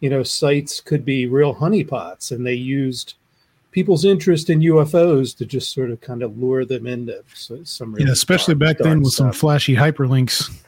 you 0.00 0.10
know 0.10 0.22
sites 0.22 0.80
could 0.80 1.04
be 1.04 1.26
real 1.26 1.54
honeypots 1.54 2.32
and 2.32 2.46
they 2.46 2.54
used 2.54 3.14
people's 3.70 4.04
interest 4.04 4.50
in 4.50 4.60
UFOs 4.60 5.36
to 5.38 5.46
just 5.46 5.72
sort 5.72 5.90
of 5.90 6.00
kind 6.00 6.22
of 6.22 6.38
lure 6.38 6.64
them 6.64 6.86
into 6.86 7.22
some 7.64 7.92
really 7.92 8.06
Yeah, 8.06 8.12
especially 8.12 8.54
dark- 8.54 8.78
back 8.78 8.84
then 8.84 8.96
dark 8.98 9.04
with 9.04 9.12
some 9.12 9.32
flashy 9.32 9.74
hyperlinks. 9.74 10.50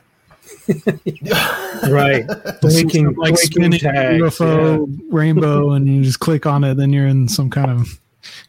right 1.90 2.26
blinking 2.60 3.06
like 3.06 3.34
blinking 3.34 3.36
spinning 3.36 3.80
tags, 3.80 4.22
UFO 4.22 4.86
rainbow, 5.10 5.70
and 5.72 5.88
you 5.88 6.02
just 6.02 6.20
click 6.20 6.46
on 6.46 6.62
it, 6.64 6.74
then 6.74 6.92
you're 6.92 7.06
in 7.06 7.26
some 7.28 7.50
kind 7.50 7.70
of 7.70 7.88
He 7.88 7.98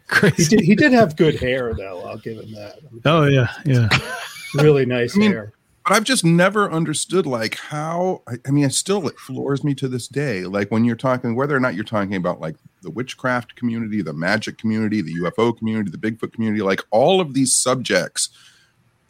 crazy. 0.07 0.57
did, 0.57 0.65
he 0.65 0.75
did 0.75 0.91
have 0.91 1.15
good 1.15 1.35
hair, 1.39 1.73
though. 1.73 2.01
I'll 2.01 2.17
give 2.17 2.37
him 2.37 2.51
that. 2.53 2.79
Oh 3.05 3.25
yeah, 3.25 3.47
yeah. 3.65 3.89
Really 4.55 4.85
nice 4.85 5.15
I 5.15 5.19
mean, 5.19 5.31
hair. 5.31 5.53
But 5.85 5.93
I've 5.93 6.03
just 6.03 6.23
never 6.23 6.71
understood 6.71 7.25
like 7.25 7.57
how 7.57 8.21
I, 8.27 8.33
I 8.47 8.51
mean, 8.51 8.65
it 8.65 8.73
still 8.73 9.07
it 9.07 9.17
floors 9.17 9.63
me 9.63 9.73
to 9.75 9.87
this 9.87 10.07
day. 10.07 10.43
Like 10.43 10.69
when 10.71 10.85
you're 10.85 10.95
talking, 10.95 11.35
whether 11.35 11.55
or 11.55 11.59
not 11.59 11.73
you're 11.73 11.83
talking 11.83 12.15
about 12.15 12.39
like 12.39 12.55
the 12.83 12.91
witchcraft 12.91 13.55
community, 13.55 14.01
the 14.01 14.13
magic 14.13 14.57
community, 14.57 15.01
the 15.01 15.15
UFO 15.15 15.57
community, 15.57 15.89
the 15.89 15.97
Bigfoot 15.97 16.33
community, 16.33 16.61
like 16.61 16.81
all 16.91 17.19
of 17.19 17.33
these 17.33 17.55
subjects 17.55 18.29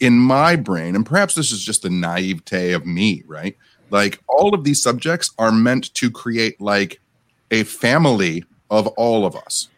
in 0.00 0.18
my 0.18 0.56
brain, 0.56 0.96
and 0.96 1.04
perhaps 1.04 1.34
this 1.34 1.52
is 1.52 1.62
just 1.62 1.82
the 1.82 1.90
naivete 1.90 2.72
of 2.72 2.86
me, 2.86 3.22
right? 3.26 3.56
Like 3.90 4.20
all 4.28 4.54
of 4.54 4.64
these 4.64 4.82
subjects 4.82 5.32
are 5.38 5.52
meant 5.52 5.94
to 5.94 6.10
create 6.10 6.60
like 6.60 7.00
a 7.50 7.64
family 7.64 8.44
of 8.70 8.86
all 8.88 9.24
of 9.26 9.36
us. 9.36 9.68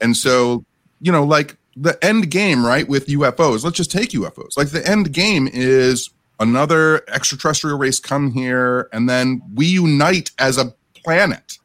And 0.00 0.16
so, 0.16 0.64
you 1.00 1.10
know, 1.10 1.24
like 1.24 1.56
the 1.76 2.02
end 2.04 2.30
game, 2.30 2.64
right, 2.64 2.86
with 2.86 3.06
UFOs, 3.06 3.64
let's 3.64 3.76
just 3.76 3.90
take 3.90 4.10
UFOs. 4.10 4.56
Like 4.56 4.68
the 4.68 4.86
end 4.86 5.12
game 5.12 5.48
is 5.52 6.10
another 6.40 7.08
extraterrestrial 7.08 7.78
race 7.78 7.98
come 7.98 8.30
here 8.32 8.88
and 8.92 9.08
then 9.08 9.40
we 9.54 9.66
unite 9.66 10.30
as 10.38 10.58
a 10.58 10.74
planet 11.04 11.58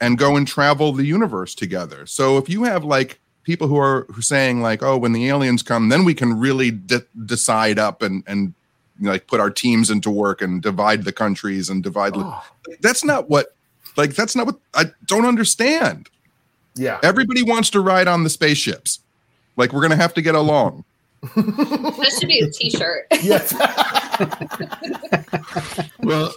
and 0.00 0.18
go 0.18 0.36
and 0.36 0.46
travel 0.46 0.92
the 0.92 1.04
universe 1.04 1.54
together. 1.54 2.06
So 2.06 2.38
if 2.38 2.48
you 2.48 2.64
have 2.64 2.84
like 2.84 3.18
people 3.42 3.66
who 3.68 3.76
are 3.78 4.04
who 4.08 4.20
are 4.20 4.22
saying 4.22 4.62
like, 4.62 4.82
oh, 4.82 4.96
when 4.98 5.12
the 5.12 5.28
aliens 5.28 5.62
come, 5.62 5.88
then 5.88 6.04
we 6.04 6.14
can 6.14 6.38
really 6.38 6.70
de- 6.70 7.04
decide 7.26 7.78
up 7.78 8.02
and 8.02 8.22
and 8.26 8.54
you 8.98 9.06
know, 9.06 9.12
like 9.12 9.26
put 9.26 9.40
our 9.40 9.50
teams 9.50 9.90
into 9.90 10.10
work 10.10 10.42
and 10.42 10.62
divide 10.62 11.04
the 11.04 11.12
countries 11.12 11.68
and 11.70 11.82
divide. 11.82 12.12
Oh, 12.16 12.42
That's 12.80 13.04
not 13.04 13.28
what. 13.28 13.54
Like 13.96 14.14
that's 14.14 14.36
not 14.36 14.46
what 14.46 14.56
I 14.74 14.84
don't 15.06 15.24
understand. 15.24 16.08
yeah. 16.76 17.00
Everybody 17.02 17.42
wants 17.42 17.68
to 17.70 17.80
ride 17.80 18.06
on 18.06 18.22
the 18.22 18.30
spaceships. 18.30 19.00
Like 19.56 19.72
we're 19.72 19.82
gonna 19.82 19.96
have 19.96 20.14
to 20.14 20.22
get 20.22 20.36
along. 20.36 20.84
That 21.34 22.16
should 22.18 22.28
be 22.28 22.38
a 22.38 22.48
T-shirt. 22.48 23.06
Yes. 23.22 23.52
Well, 26.00 26.32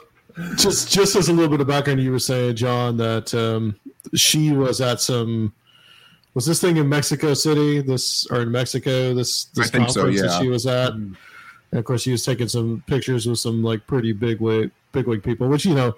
just 0.56 0.92
just 0.92 1.16
as 1.16 1.30
a 1.30 1.34
little 1.34 1.50
bit 1.50 1.62
of 1.62 1.68
background, 1.68 2.02
you 2.02 2.12
were 2.12 2.20
saying, 2.20 2.56
John, 2.56 2.98
that 2.98 3.34
um, 3.34 3.76
she 4.14 4.52
was 4.52 4.82
at 4.82 5.02
some. 5.02 5.54
Was 6.34 6.46
this 6.46 6.62
thing 6.62 6.78
in 6.78 6.88
Mexico 6.88 7.34
City? 7.34 7.82
This 7.82 8.26
or 8.28 8.42
in 8.42 8.52
Mexico? 8.52 9.14
This 9.14 9.46
this 9.46 9.70
think 9.70 9.90
so, 9.90 10.02
conference 10.02 10.22
that 10.22 10.42
she 10.42 10.48
was 10.48 10.66
at. 10.66 10.94
And 10.94 11.18
of 11.74 11.86
course, 11.86 12.02
she 12.02 12.12
was 12.12 12.26
taking 12.26 12.48
some 12.48 12.84
pictures 12.88 13.28
with 13.28 13.40
some 13.40 13.64
like 13.64 13.86
pretty 13.88 14.14
big 14.14 14.40
wig, 14.40 14.72
big 14.92 15.08
wig 15.08 15.24
people, 15.24 15.48
which 15.48 15.66
you 15.66 15.74
know, 15.74 15.96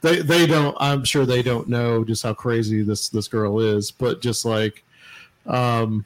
they 0.00 0.20
they 0.20 0.46
don't. 0.46 0.76
I'm 0.80 1.04
sure 1.04 1.26
they 1.26 1.42
don't 1.42 1.68
know 1.68 2.04
just 2.04 2.22
how 2.22 2.34
crazy 2.34 2.82
this 2.82 3.08
this 3.08 3.28
girl 3.28 3.60
is, 3.60 3.90
but 3.90 4.20
just 4.20 4.44
like, 4.44 4.84
um, 5.46 6.04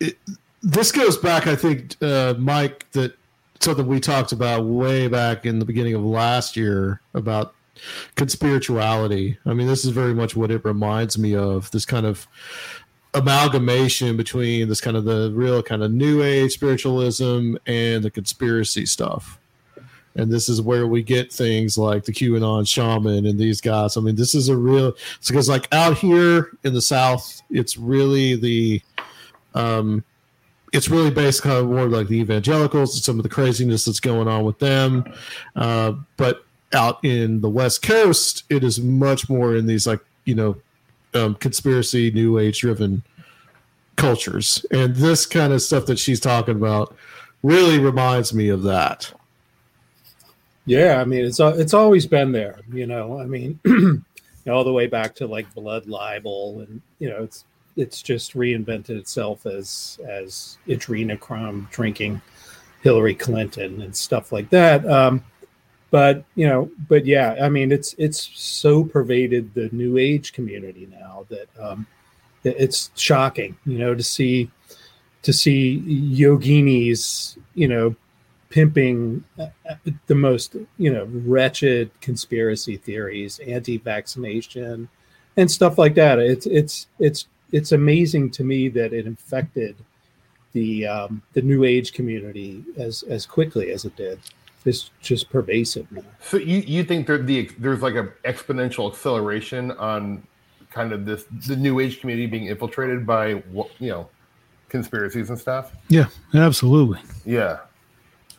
it, 0.00 0.16
this 0.62 0.92
goes 0.92 1.16
back. 1.16 1.46
I 1.46 1.56
think, 1.56 1.96
uh, 2.02 2.34
Mike, 2.38 2.86
that 2.92 3.14
something 3.62 3.86
we 3.86 4.00
talked 4.00 4.32
about 4.32 4.64
way 4.64 5.08
back 5.08 5.46
in 5.46 5.58
the 5.58 5.64
beginning 5.64 5.94
of 5.94 6.02
last 6.02 6.56
year 6.56 7.00
about 7.14 7.54
conspirituality. 8.16 9.36
I 9.46 9.54
mean, 9.54 9.66
this 9.66 9.84
is 9.84 9.90
very 9.90 10.14
much 10.14 10.36
what 10.36 10.50
it 10.50 10.64
reminds 10.64 11.18
me 11.18 11.34
of. 11.34 11.70
This 11.70 11.84
kind 11.84 12.06
of 12.06 12.26
amalgamation 13.14 14.16
between 14.16 14.68
this 14.68 14.80
kind 14.80 14.96
of 14.96 15.04
the 15.04 15.30
real 15.34 15.62
kind 15.62 15.82
of 15.82 15.92
new 15.92 16.22
age 16.22 16.52
spiritualism 16.52 17.56
and 17.66 18.02
the 18.02 18.10
conspiracy 18.10 18.86
stuff. 18.86 19.38
And 20.14 20.30
this 20.30 20.48
is 20.48 20.60
where 20.60 20.86
we 20.86 21.02
get 21.02 21.32
things 21.32 21.78
like 21.78 22.04
the 22.04 22.12
QAnon 22.12 22.68
shaman 22.68 23.24
and 23.24 23.38
these 23.38 23.60
guys. 23.60 23.96
I 23.96 24.00
mean, 24.00 24.16
this 24.16 24.34
is 24.34 24.48
a 24.48 24.56
real 24.56 24.94
it's 25.18 25.28
because 25.28 25.48
like 25.48 25.68
out 25.72 25.96
here 25.96 26.50
in 26.64 26.74
the 26.74 26.82
South, 26.82 27.40
it's 27.50 27.76
really 27.78 28.36
the 28.36 28.82
um 29.54 30.04
it's 30.72 30.88
really 30.88 31.10
based 31.10 31.42
kind 31.42 31.58
of 31.58 31.66
more 31.68 31.86
like 31.86 32.08
the 32.08 32.18
evangelicals 32.18 32.94
and 32.94 33.04
some 33.04 33.18
of 33.18 33.22
the 33.22 33.28
craziness 33.28 33.84
that's 33.84 34.00
going 34.00 34.26
on 34.26 34.44
with 34.44 34.58
them. 34.58 35.04
Uh, 35.54 35.92
but 36.16 36.44
out 36.72 37.04
in 37.04 37.40
the 37.40 37.50
West 37.50 37.82
Coast, 37.82 38.44
it 38.48 38.64
is 38.64 38.80
much 38.80 39.28
more 39.28 39.54
in 39.54 39.66
these 39.66 39.86
like 39.86 40.00
you 40.24 40.34
know 40.34 40.56
um, 41.14 41.34
conspiracy, 41.36 42.10
new 42.10 42.38
age 42.38 42.60
driven 42.60 43.02
cultures, 43.96 44.64
and 44.70 44.96
this 44.96 45.26
kind 45.26 45.52
of 45.52 45.60
stuff 45.62 45.86
that 45.86 45.98
she's 45.98 46.20
talking 46.20 46.56
about 46.56 46.96
really 47.42 47.78
reminds 47.78 48.32
me 48.32 48.48
of 48.48 48.62
that. 48.62 49.12
Yeah, 50.64 51.00
I 51.00 51.04
mean, 51.04 51.24
it's 51.24 51.40
it's 51.40 51.74
always 51.74 52.06
been 52.06 52.32
there. 52.32 52.60
You 52.72 52.86
know, 52.86 53.20
I 53.20 53.26
mean, 53.26 53.60
all 54.48 54.64
the 54.64 54.72
way 54.72 54.86
back 54.86 55.14
to 55.16 55.26
like 55.26 55.52
blood 55.54 55.86
libel, 55.86 56.60
and 56.60 56.80
you 56.98 57.10
know, 57.10 57.24
it's 57.24 57.44
it's 57.76 58.02
just 58.02 58.34
reinvented 58.34 58.90
itself 58.90 59.46
as 59.46 59.98
as 60.08 60.58
adrenochrome 60.68 61.70
drinking 61.70 62.20
Hillary 62.82 63.14
Clinton 63.14 63.80
and 63.82 63.96
stuff 63.96 64.32
like 64.32 64.50
that. 64.50 64.86
Um, 64.86 65.24
but 65.90 66.24
you 66.34 66.46
know, 66.46 66.70
but 66.88 67.04
yeah, 67.04 67.36
I 67.40 67.48
mean, 67.48 67.70
it's 67.70 67.94
it's 67.98 68.30
so 68.34 68.82
pervaded 68.82 69.52
the 69.54 69.68
new 69.72 69.98
age 69.98 70.32
community 70.32 70.88
now 70.90 71.26
that 71.28 71.48
um, 71.60 71.86
it's 72.44 72.90
shocking. 72.96 73.56
You 73.66 73.78
know, 73.78 73.94
to 73.94 74.02
see 74.02 74.50
to 75.22 75.32
see 75.32 75.80
yoginis, 75.86 77.38
you 77.54 77.68
know, 77.68 77.94
pimping 78.48 79.22
uh, 79.38 79.48
uh, 79.68 79.74
the 80.06 80.14
most 80.14 80.56
you 80.78 80.92
know 80.92 81.04
wretched 81.12 81.90
conspiracy 82.00 82.76
theories, 82.76 83.38
anti-vaccination, 83.40 84.88
and 85.36 85.50
stuff 85.50 85.78
like 85.78 85.94
that. 85.94 86.18
It's 86.18 86.46
it's 86.46 86.86
it's 86.98 87.26
it's 87.52 87.72
amazing 87.72 88.30
to 88.30 88.44
me 88.44 88.68
that 88.70 88.92
it 88.92 89.06
infected 89.06 89.76
the 90.52 90.86
um, 90.86 91.22
the 91.34 91.42
new 91.42 91.64
age 91.64 91.92
community 91.92 92.64
as 92.76 93.02
as 93.04 93.26
quickly 93.26 93.70
as 93.70 93.84
it 93.84 93.94
did. 93.96 94.18
It's 94.64 94.90
just 95.00 95.28
pervasive 95.30 95.90
now. 95.90 96.02
So 96.20 96.36
you 96.36 96.58
you 96.58 96.84
think 96.84 97.06
there 97.06 97.18
the 97.18 97.50
there's 97.58 97.82
like 97.82 97.94
an 97.96 98.10
exponential 98.24 98.90
acceleration 98.92 99.70
on 99.72 100.22
kind 100.70 100.92
of 100.92 101.04
this 101.04 101.24
the 101.48 101.56
new 101.56 101.80
age 101.80 102.00
community 102.00 102.26
being 102.26 102.46
infiltrated 102.46 103.06
by 103.06 103.34
what 103.52 103.70
you 103.80 103.88
know 103.90 104.08
conspiracies 104.68 105.28
and 105.30 105.38
stuff? 105.38 105.72
Yeah, 105.88 106.06
absolutely. 106.34 107.00
Yeah. 107.26 107.58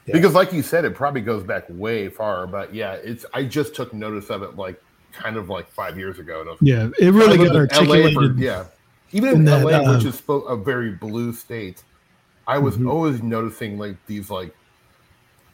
Yeah. 0.05 0.13
Because 0.13 0.34
like 0.34 0.51
you 0.51 0.62
said, 0.63 0.84
it 0.84 0.96
probably 0.96 1.22
goes 1.22 1.43
back 1.43 1.65
way 1.70 2.10
far, 2.10 2.46
but 2.48 2.74
yeah, 2.74 2.93
it's 2.96 3.25
I 3.34 3.43
just 3.43 3.74
took 3.75 3.93
notice 3.93 4.29
of 4.29 4.43
it 4.43 4.55
like 4.58 4.82
kind 5.13 5.38
of 5.38 5.48
like 5.50 5.70
five 5.72 5.98
years 5.98 6.20
ago. 6.20 6.39
And 6.41 6.50
was- 6.50 6.58
Yeah, 6.62 6.89
it 7.00 7.13
really 7.13 7.38
got 7.38 7.48
in 7.48 7.53
LA 7.53 7.53
for- 7.53 7.60
articulated. 7.60 8.39
yeah, 8.39 8.65
even 9.13 9.29
in 9.29 9.36
in 9.38 9.46
that, 9.46 9.63
LA, 9.65 9.93
which 9.96 10.05
uh, 10.05 10.10
is 10.10 10.22
a 10.27 10.55
very 10.55 10.91
blue 10.91 11.32
state, 11.34 11.84
I 12.48 12.58
was 12.58 12.75
Mhm. 12.77 12.89
always 12.89 13.24
noticing 13.24 13.77
like 13.79 13.96
these 14.08 14.29
like 14.29 14.53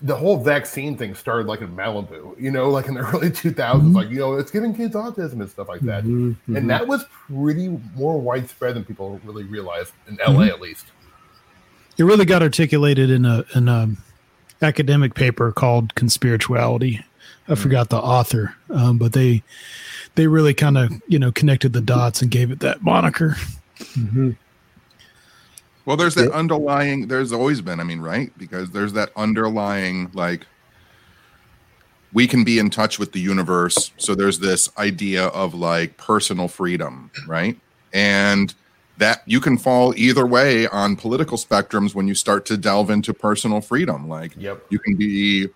the 0.01 0.15
whole 0.15 0.37
vaccine 0.41 0.95
thing 0.95 1.13
started 1.13 1.45
like 1.45 1.59
in 1.59 1.75
Malibu, 1.75 2.39
you 2.39 2.49
know, 2.51 2.69
like 2.69 2.87
in 2.87 2.93
the 2.93 3.01
early 3.13 3.29
2000s, 3.29 3.91
Mhm. 3.91 3.95
like 3.95 4.09
you 4.09 4.19
know, 4.19 4.35
it's 4.35 4.49
giving 4.49 4.73
kids 4.73 4.95
autism 4.95 5.41
and 5.41 5.49
stuff 5.49 5.67
like 5.67 5.81
that, 5.81 6.03
Mhm, 6.05 6.35
mhm. 6.47 6.57
and 6.57 6.69
that 6.69 6.87
was 6.87 7.03
pretty 7.27 7.67
more 7.95 8.19
widespread 8.19 8.75
than 8.75 8.85
people 8.85 9.19
really 9.25 9.43
realized 9.43 9.91
in 10.07 10.17
LA 10.25 10.45
Mhm. 10.45 10.49
at 10.49 10.61
least. 10.61 10.85
It 11.97 12.03
really 12.05 12.25
got 12.25 12.41
articulated 12.41 13.09
in 13.09 13.25
a 13.25 13.43
in 13.55 13.67
a 13.67 13.89
academic 14.61 15.15
paper 15.15 15.51
called 15.51 15.93
"Conspirituality." 15.95 17.03
I 17.49 17.55
forgot 17.55 17.89
the 17.89 17.97
author, 17.97 18.55
um, 18.69 18.97
but 18.97 19.13
they 19.13 19.43
they 20.15 20.27
really 20.27 20.53
kind 20.53 20.77
of 20.77 20.91
you 21.07 21.17
know 21.19 21.31
connected 21.31 21.73
the 21.73 21.81
dots 21.81 22.21
and 22.21 22.29
gave 22.31 22.51
it 22.51 22.59
that 22.59 22.83
moniker. 22.83 23.35
Mhm. 23.97 24.35
Well, 25.85 25.97
there's 25.97 26.15
that 26.15 26.31
underlying. 26.31 27.07
There's 27.07 27.31
always 27.31 27.61
been. 27.61 27.79
I 27.79 27.83
mean, 27.83 28.01
right? 28.01 28.31
Because 28.37 28.69
there's 28.71 28.93
that 28.93 29.09
underlying 29.15 30.11
like 30.13 30.45
we 32.13 32.27
can 32.27 32.43
be 32.43 32.59
in 32.59 32.69
touch 32.69 32.99
with 32.99 33.11
the 33.11 33.19
universe. 33.19 33.91
So 33.97 34.15
there's 34.15 34.39
this 34.39 34.69
idea 34.77 35.27
of 35.27 35.53
like 35.53 35.97
personal 35.97 36.47
freedom, 36.47 37.11
right? 37.27 37.57
And 37.93 38.53
that 38.97 39.21
you 39.25 39.39
can 39.39 39.57
fall 39.57 39.93
either 39.95 40.25
way 40.27 40.67
on 40.67 40.95
political 40.95 41.37
spectrums 41.37 41.95
when 41.95 42.07
you 42.07 42.13
start 42.15 42.45
to 42.47 42.57
delve 42.57 42.89
into 42.89 43.13
personal 43.13 43.61
freedom. 43.61 44.07
Like 44.09 44.33
Yep. 44.37 44.65
you 44.69 44.79
can 44.79 44.95
be 44.95 45.47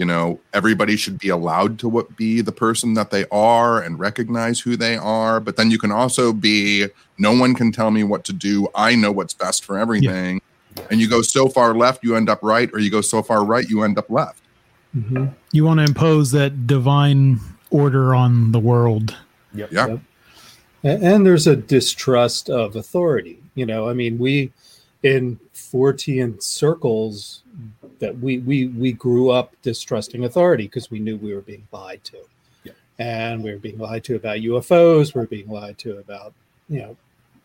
you 0.00 0.06
know 0.06 0.40
everybody 0.54 0.96
should 0.96 1.18
be 1.18 1.28
allowed 1.28 1.78
to 1.78 1.86
what 1.86 2.16
be 2.16 2.40
the 2.40 2.50
person 2.52 2.94
that 2.94 3.10
they 3.10 3.26
are 3.30 3.82
and 3.82 3.98
recognize 3.98 4.58
who 4.58 4.74
they 4.74 4.96
are 4.96 5.38
but 5.40 5.56
then 5.56 5.70
you 5.70 5.78
can 5.78 5.92
also 5.92 6.32
be 6.32 6.86
no 7.18 7.32
one 7.38 7.54
can 7.54 7.70
tell 7.70 7.90
me 7.90 8.02
what 8.02 8.24
to 8.24 8.32
do 8.32 8.66
i 8.74 8.94
know 8.94 9.12
what's 9.12 9.34
best 9.34 9.62
for 9.62 9.78
everything 9.78 10.40
and 10.90 11.00
you 11.00 11.08
go 11.08 11.20
so 11.20 11.50
far 11.50 11.74
left 11.74 12.02
you 12.02 12.16
end 12.16 12.30
up 12.30 12.42
right 12.42 12.70
or 12.72 12.78
you 12.78 12.90
go 12.90 13.02
so 13.02 13.22
far 13.22 13.44
right 13.44 13.68
you 13.68 13.82
end 13.82 13.98
up 13.98 14.08
left 14.10 14.42
Mhm. 14.96 15.32
You 15.52 15.64
want 15.64 15.78
to 15.78 15.84
impose 15.84 16.32
that 16.32 16.66
divine 16.66 17.38
order 17.70 18.12
on 18.12 18.50
the 18.50 18.58
world. 18.58 19.14
Yep. 19.54 19.68
yeah 19.70 19.86
Yep. 19.86 20.00
And 20.82 21.24
there's 21.24 21.46
a 21.46 21.54
distrust 21.54 22.50
of 22.50 22.74
authority 22.74 23.38
you 23.54 23.66
know 23.66 23.88
i 23.88 23.92
mean 23.92 24.18
we 24.18 24.50
in 25.02 25.38
fortean 25.54 26.42
circles 26.42 27.42
that 28.00 28.18
we 28.18 28.38
we 28.38 28.66
we 28.68 28.92
grew 28.92 29.30
up 29.30 29.54
distrusting 29.62 30.24
authority 30.24 30.64
because 30.64 30.90
we 30.90 30.98
knew 30.98 31.16
we 31.16 31.34
were 31.34 31.42
being 31.42 31.66
lied 31.72 32.02
to. 32.04 32.18
Yeah. 32.64 32.72
and 32.98 33.42
we 33.44 33.50
were 33.52 33.58
being 33.58 33.78
lied 33.78 34.04
to 34.04 34.16
about 34.16 34.38
ufos 34.38 35.14
we 35.14 35.22
are 35.22 35.26
being 35.26 35.48
lied 35.48 35.78
to 35.78 35.98
about 35.98 36.34
you 36.68 36.80
know 36.80 36.96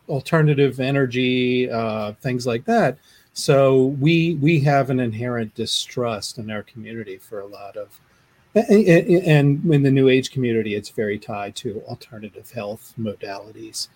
alternative 0.09 0.79
energy 0.79 1.69
uh, 1.69 2.12
things 2.21 2.45
like 2.45 2.65
that. 2.65 2.97
So 3.33 3.85
we 4.00 4.35
we 4.35 4.59
have 4.62 4.89
an 4.89 5.00
inherent 5.00 5.53
distrust 5.55 6.38
in 6.38 6.50
our 6.51 6.63
community 6.63 7.17
for 7.17 7.39
a 7.41 7.45
lot 7.47 7.75
of 7.75 8.00
a- 8.55 8.71
a- 8.71 9.21
and 9.38 9.65
in 9.74 9.83
the 9.83 9.91
new 9.91 10.07
age 10.07 10.31
community 10.31 10.75
it's 10.75 10.89
very 10.89 11.19
tied 11.19 11.55
to 11.57 11.81
alternative 11.88 12.49
health 12.51 12.93
modalities 12.99 13.88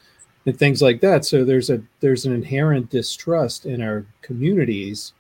and 0.46 0.58
things 0.58 0.82
like 0.82 1.00
that. 1.02 1.26
So 1.26 1.46
there's 1.46 1.70
a 1.70 1.82
there's 2.02 2.26
an 2.26 2.34
inherent 2.34 2.90
distrust 2.90 3.66
in 3.66 3.82
our 3.82 4.06
communities 4.22 5.14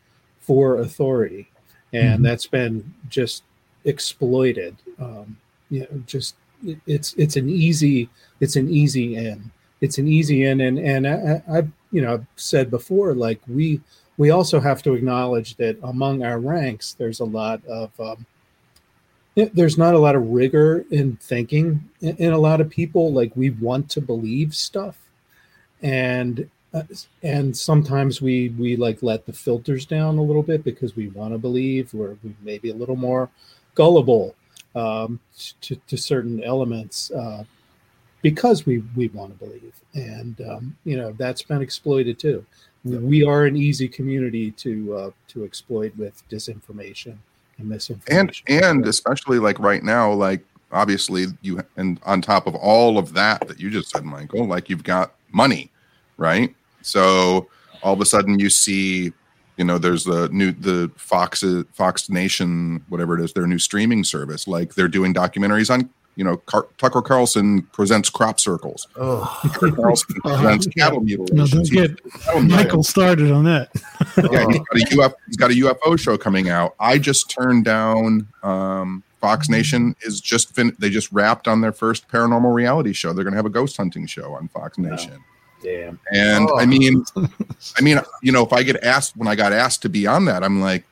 for 0.49 0.77
authority. 0.79 1.47
And 1.93 2.19
Mhm. 2.19 2.23
that's 2.23 2.47
been 2.47 2.75
just 3.09 3.43
exploited. 3.85 4.73
Um 5.07 5.37
you 5.69 5.81
know 5.81 6.01
just 6.07 6.33
it- 6.65 6.81
it's 6.87 7.13
it's 7.23 7.35
an 7.41 7.47
easy 7.49 8.09
it's 8.43 8.55
an 8.55 8.67
easy 8.81 9.07
in. 9.15 9.39
It's 9.81 9.97
an 9.99 10.07
easy 10.07 10.39
in. 10.49 10.57
And 10.61 10.77
and 10.79 11.07
I, 11.07 11.15
I 11.47 11.57
i've 11.57 11.69
you 11.91 12.01
know 12.01 12.13
I've 12.15 12.25
said 12.35 12.71
before 12.71 13.13
like 13.13 13.39
we 13.47 13.79
we 14.17 14.31
also 14.31 14.59
have 14.59 14.81
to 14.83 14.93
acknowledge 14.93 15.55
that 15.57 15.77
among 15.83 16.23
our 16.23 16.39
ranks 16.39 16.85
there's 16.99 17.19
a 17.21 17.25
lot 17.39 17.59
of 17.67 17.89
um, 17.99 18.25
there's 19.53 19.77
not 19.77 19.93
a 19.93 19.99
lot 19.99 20.15
of 20.15 20.23
rigor 20.41 20.83
in 20.91 21.15
thinking 21.17 21.65
in, 22.01 22.15
in 22.17 22.33
a 22.33 22.37
lot 22.49 22.59
of 22.59 22.69
people. 22.69 23.13
Like 23.13 23.31
we 23.35 23.51
want 23.51 23.87
to 23.91 24.01
believe 24.01 24.53
stuff. 24.55 24.97
And 25.81 26.49
uh, 26.73 26.83
and 27.23 27.55
sometimes 27.55 28.21
we 28.21 28.49
we 28.49 28.75
like 28.75 29.01
let 29.01 29.25
the 29.25 29.33
filters 29.33 29.85
down 29.85 30.17
a 30.17 30.23
little 30.23 30.43
bit 30.43 30.63
because 30.63 30.95
we 30.95 31.07
want 31.09 31.33
to 31.33 31.37
believe 31.37 31.93
or 31.93 31.97
we're 31.97 32.17
we 32.23 32.35
maybe 32.43 32.69
a 32.69 32.75
little 32.75 32.95
more 32.95 33.29
gullible 33.73 34.35
um, 34.75 35.19
to, 35.61 35.75
to 35.87 35.97
certain 35.97 36.43
elements 36.43 37.11
uh, 37.11 37.43
because 38.21 38.65
we 38.65 38.83
we 38.95 39.07
want 39.09 39.31
to 39.31 39.45
believe. 39.45 39.73
And 39.93 40.39
um, 40.41 40.77
you 40.83 40.97
know 40.97 41.13
that's 41.13 41.41
been 41.41 41.61
exploited 41.61 42.19
too. 42.19 42.45
We 42.83 43.23
are 43.23 43.45
an 43.45 43.57
easy 43.57 43.87
community 43.87 44.51
to 44.51 44.95
uh, 44.95 45.11
to 45.29 45.43
exploit 45.43 45.95
with 45.97 46.21
disinformation 46.29 47.17
and 47.57 47.67
misinformation. 47.67 48.45
And 48.47 48.63
and 48.63 48.85
especially 48.85 49.39
like 49.39 49.59
right 49.59 49.83
now 49.83 50.11
like 50.11 50.45
obviously 50.71 51.25
you 51.41 51.61
and 51.77 51.99
on 52.03 52.21
top 52.21 52.45
of 52.45 52.53
all 52.55 52.99
of 52.99 53.13
that 53.13 53.47
that 53.47 53.59
you 53.59 53.71
just 53.71 53.89
said 53.89 54.05
michael 54.05 54.45
like 54.45 54.69
you've 54.69 54.83
got 54.83 55.15
money 55.31 55.71
right 56.17 56.55
so 56.81 57.47
all 57.83 57.93
of 57.93 58.01
a 58.01 58.05
sudden 58.05 58.39
you 58.39 58.49
see 58.49 59.11
you 59.57 59.65
know 59.65 59.77
there's 59.77 60.03
the 60.05 60.29
new 60.29 60.51
the 60.51 60.89
fox 60.95 61.43
fox 61.73 62.09
nation 62.09 62.83
whatever 62.89 63.17
it 63.17 63.23
is 63.23 63.33
their 63.33 63.47
new 63.47 63.59
streaming 63.59 64.03
service 64.03 64.47
like 64.47 64.73
they're 64.75 64.87
doing 64.87 65.13
documentaries 65.13 65.69
on 65.73 65.89
you 66.15 66.23
know 66.23 66.37
Car- 66.37 66.67
tucker 66.77 67.01
carlson 67.01 67.61
presents 67.73 68.09
crop 68.09 68.39
circles 68.39 68.87
Oh, 68.97 69.39
tucker 69.43 69.71
carlson 69.75 70.15
presents 70.21 70.67
cattle 70.67 70.99
No, 70.99 71.05
mutilations 71.05 71.69
don't 71.69 71.71
get 71.71 72.11
Cattle. 72.21 72.41
Michael 72.41 72.83
started 72.83 73.31
on 73.31 73.45
that. 73.45 73.69
yeah, 74.17 74.45
he's 74.73 74.85
got, 74.85 75.01
a 75.01 75.09
UFO, 75.09 75.13
he's 75.27 75.37
got 75.37 75.51
a 75.51 75.53
UFO 75.53 75.97
show 75.99 76.17
coming 76.17 76.49
out. 76.49 76.75
I 76.79 76.97
just 76.97 77.29
turned 77.29 77.63
down 77.65 78.27
um, 78.43 79.03
Fox 79.21 79.49
Nation 79.49 79.95
is 80.01 80.19
just 80.21 80.53
fin- 80.55 80.75
they 80.79 80.89
just 80.89 81.11
wrapped 81.11 81.47
on 81.47 81.61
their 81.61 81.71
first 81.71 82.07
paranormal 82.09 82.53
reality 82.53 82.91
show. 82.93 83.13
They're 83.13 83.23
going 83.23 83.33
to 83.33 83.37
have 83.37 83.45
a 83.45 83.49
ghost 83.49 83.77
hunting 83.77 84.05
show 84.05 84.33
on 84.33 84.47
Fox 84.49 84.77
Nation. 84.77 85.23
Damn 85.63 85.99
And 86.13 86.47
I 86.57 86.63
Oh. 86.63 86.65
mean, 86.65 87.03
I 87.77 87.81
mean, 87.81 87.99
you 88.21 88.31
know, 88.31 88.43
if 88.45 88.53
I 88.53 88.63
get 88.63 88.81
asked 88.83 89.17
when 89.17 89.27
I 89.27 89.35
got 89.35 89.51
asked 89.53 89.81
to 89.83 89.89
be 89.89 90.07
on 90.07 90.25
that, 90.25 90.43
I'm 90.43 90.61
like, 90.61 90.85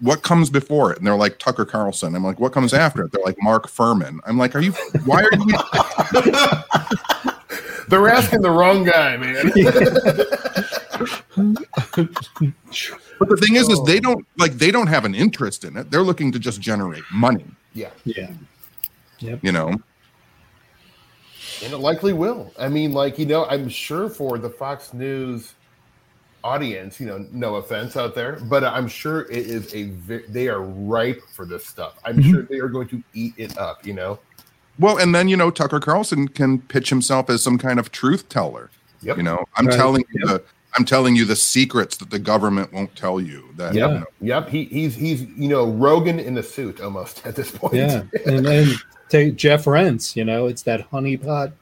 what 0.00 0.22
comes 0.22 0.50
before 0.50 0.90
it? 0.92 0.98
And 0.98 1.06
they're 1.06 1.14
like 1.16 1.38
Tucker 1.38 1.64
Carlson. 1.64 2.14
I'm 2.16 2.24
like, 2.24 2.40
what 2.40 2.52
comes 2.52 2.74
after 2.74 3.04
it? 3.04 3.12
They're 3.12 3.24
like 3.24 3.36
Mark 3.40 3.68
Fuhrman. 3.68 4.18
I'm 4.26 4.36
like, 4.36 4.54
are 4.56 4.60
you? 4.60 4.72
Why 5.04 5.22
are 5.22 5.30
you? 5.32 5.46
they're 7.88 8.08
asking 8.08 8.42
the 8.42 8.50
wrong 8.50 8.82
guy, 8.84 9.16
man. 9.16 9.36
But 13.18 13.28
the 13.28 13.36
thing 13.36 13.54
is, 13.56 13.68
is 13.68 13.80
they 13.84 14.00
don't 14.00 14.26
like 14.38 14.52
they 14.54 14.70
don't 14.72 14.86
have 14.88 15.04
an 15.04 15.14
interest 15.14 15.64
in 15.64 15.76
it. 15.76 15.90
They're 15.90 16.02
looking 16.02 16.32
to 16.32 16.38
just 16.38 16.58
generate 16.60 17.04
money. 17.12 17.44
yeah, 17.74 17.90
yeah 18.04 18.30
Yep. 19.20 19.38
You 19.42 19.52
know, 19.52 19.74
and 21.62 21.72
it 21.72 21.78
likely 21.78 22.12
will. 22.12 22.52
I 22.58 22.68
mean, 22.68 22.92
like 22.92 23.18
you 23.18 23.26
know, 23.26 23.44
I'm 23.46 23.68
sure 23.68 24.08
for 24.08 24.38
the 24.38 24.50
Fox 24.50 24.92
News 24.92 25.54
audience, 26.44 26.98
you 26.98 27.06
know, 27.06 27.24
no 27.30 27.56
offense 27.56 27.96
out 27.96 28.14
there, 28.14 28.38
but 28.48 28.64
I'm 28.64 28.88
sure 28.88 29.22
it 29.30 29.46
is 29.46 29.72
a 29.74 29.84
ve- 29.90 30.24
they 30.28 30.48
are 30.48 30.60
ripe 30.62 31.22
for 31.32 31.46
this 31.46 31.64
stuff. 31.66 31.94
I'm 32.04 32.16
Mhm. 32.18 32.30
sure 32.30 32.42
they 32.42 32.58
are 32.58 32.68
going 32.68 32.88
to 32.88 33.02
eat 33.14 33.34
it 33.36 33.56
up. 33.58 33.86
You 33.86 33.94
know. 33.94 34.18
Well, 34.78 34.98
and 34.98 35.14
then 35.14 35.28
you 35.28 35.36
know 35.36 35.50
Tucker 35.50 35.80
Carlson 35.80 36.28
can 36.28 36.58
pitch 36.60 36.88
himself 36.88 37.30
as 37.30 37.42
some 37.42 37.58
kind 37.58 37.78
of 37.78 37.92
truth 37.92 38.28
teller. 38.28 38.70
Yep. 39.02 39.16
You 39.18 39.22
know, 39.22 39.44
I'm 39.56 39.66
Right. 39.66 39.76
telling 39.76 40.04
you 40.12 40.26
the 40.26 40.42
I'm 40.76 40.84
telling 40.84 41.16
you 41.16 41.24
the 41.24 41.36
secrets 41.36 41.96
that 41.98 42.10
the 42.10 42.18
government 42.18 42.72
won't 42.72 42.94
tell 42.96 43.20
you. 43.20 43.48
That 43.56 43.74
Yep. 43.74 43.90
you 43.90 43.98
know, 43.98 44.06
Yep. 44.20 44.48
He, 44.48 44.64
he's 44.64 44.94
he's 44.94 45.22
you 45.22 45.48
know 45.48 45.70
Rogan 45.70 46.18
in 46.18 46.34
the 46.34 46.42
suit 46.42 46.80
almost 46.80 47.26
at 47.26 47.36
this 47.36 47.50
point. 47.50 47.74
yeah 47.74 48.04
and 48.26 48.44
then 48.44 48.68
take 49.08 49.36
jeff 49.36 49.66
rense 49.66 50.16
you 50.16 50.24
know 50.24 50.46
it's 50.46 50.62
that 50.62 50.90
honeypot 50.90 51.52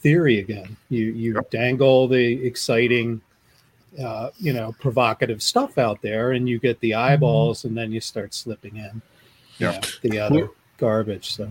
theory 0.00 0.38
again 0.38 0.74
you 0.88 1.06
you 1.12 1.38
dangle 1.50 2.08
the 2.08 2.46
exciting 2.46 3.20
uh, 4.02 4.30
you 4.38 4.52
know 4.52 4.74
provocative 4.80 5.42
stuff 5.42 5.78
out 5.78 6.00
there 6.02 6.32
and 6.32 6.48
you 6.48 6.58
get 6.58 6.80
the 6.80 6.94
eyeballs 6.94 7.64
and 7.64 7.76
then 7.76 7.92
you 7.92 8.00
start 8.00 8.32
slipping 8.34 8.76
in 8.76 9.02
you 9.58 9.66
know, 9.66 9.80
the 10.02 10.18
other 10.18 10.48
garbage 10.78 11.34
so 11.34 11.48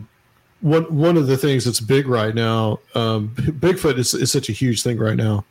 one 0.63 0.83
one 0.95 1.17
of 1.17 1.27
the 1.27 1.35
things 1.35 1.65
that's 1.65 1.81
big 1.81 2.07
right 2.07 2.33
now, 2.33 2.79
um, 2.95 3.29
Bigfoot 3.35 3.97
is, 3.97 4.13
is 4.13 4.31
such 4.31 4.47
a 4.47 4.53
huge 4.53 4.81
thing 4.81 4.97
right 4.97 5.17
now. 5.17 5.43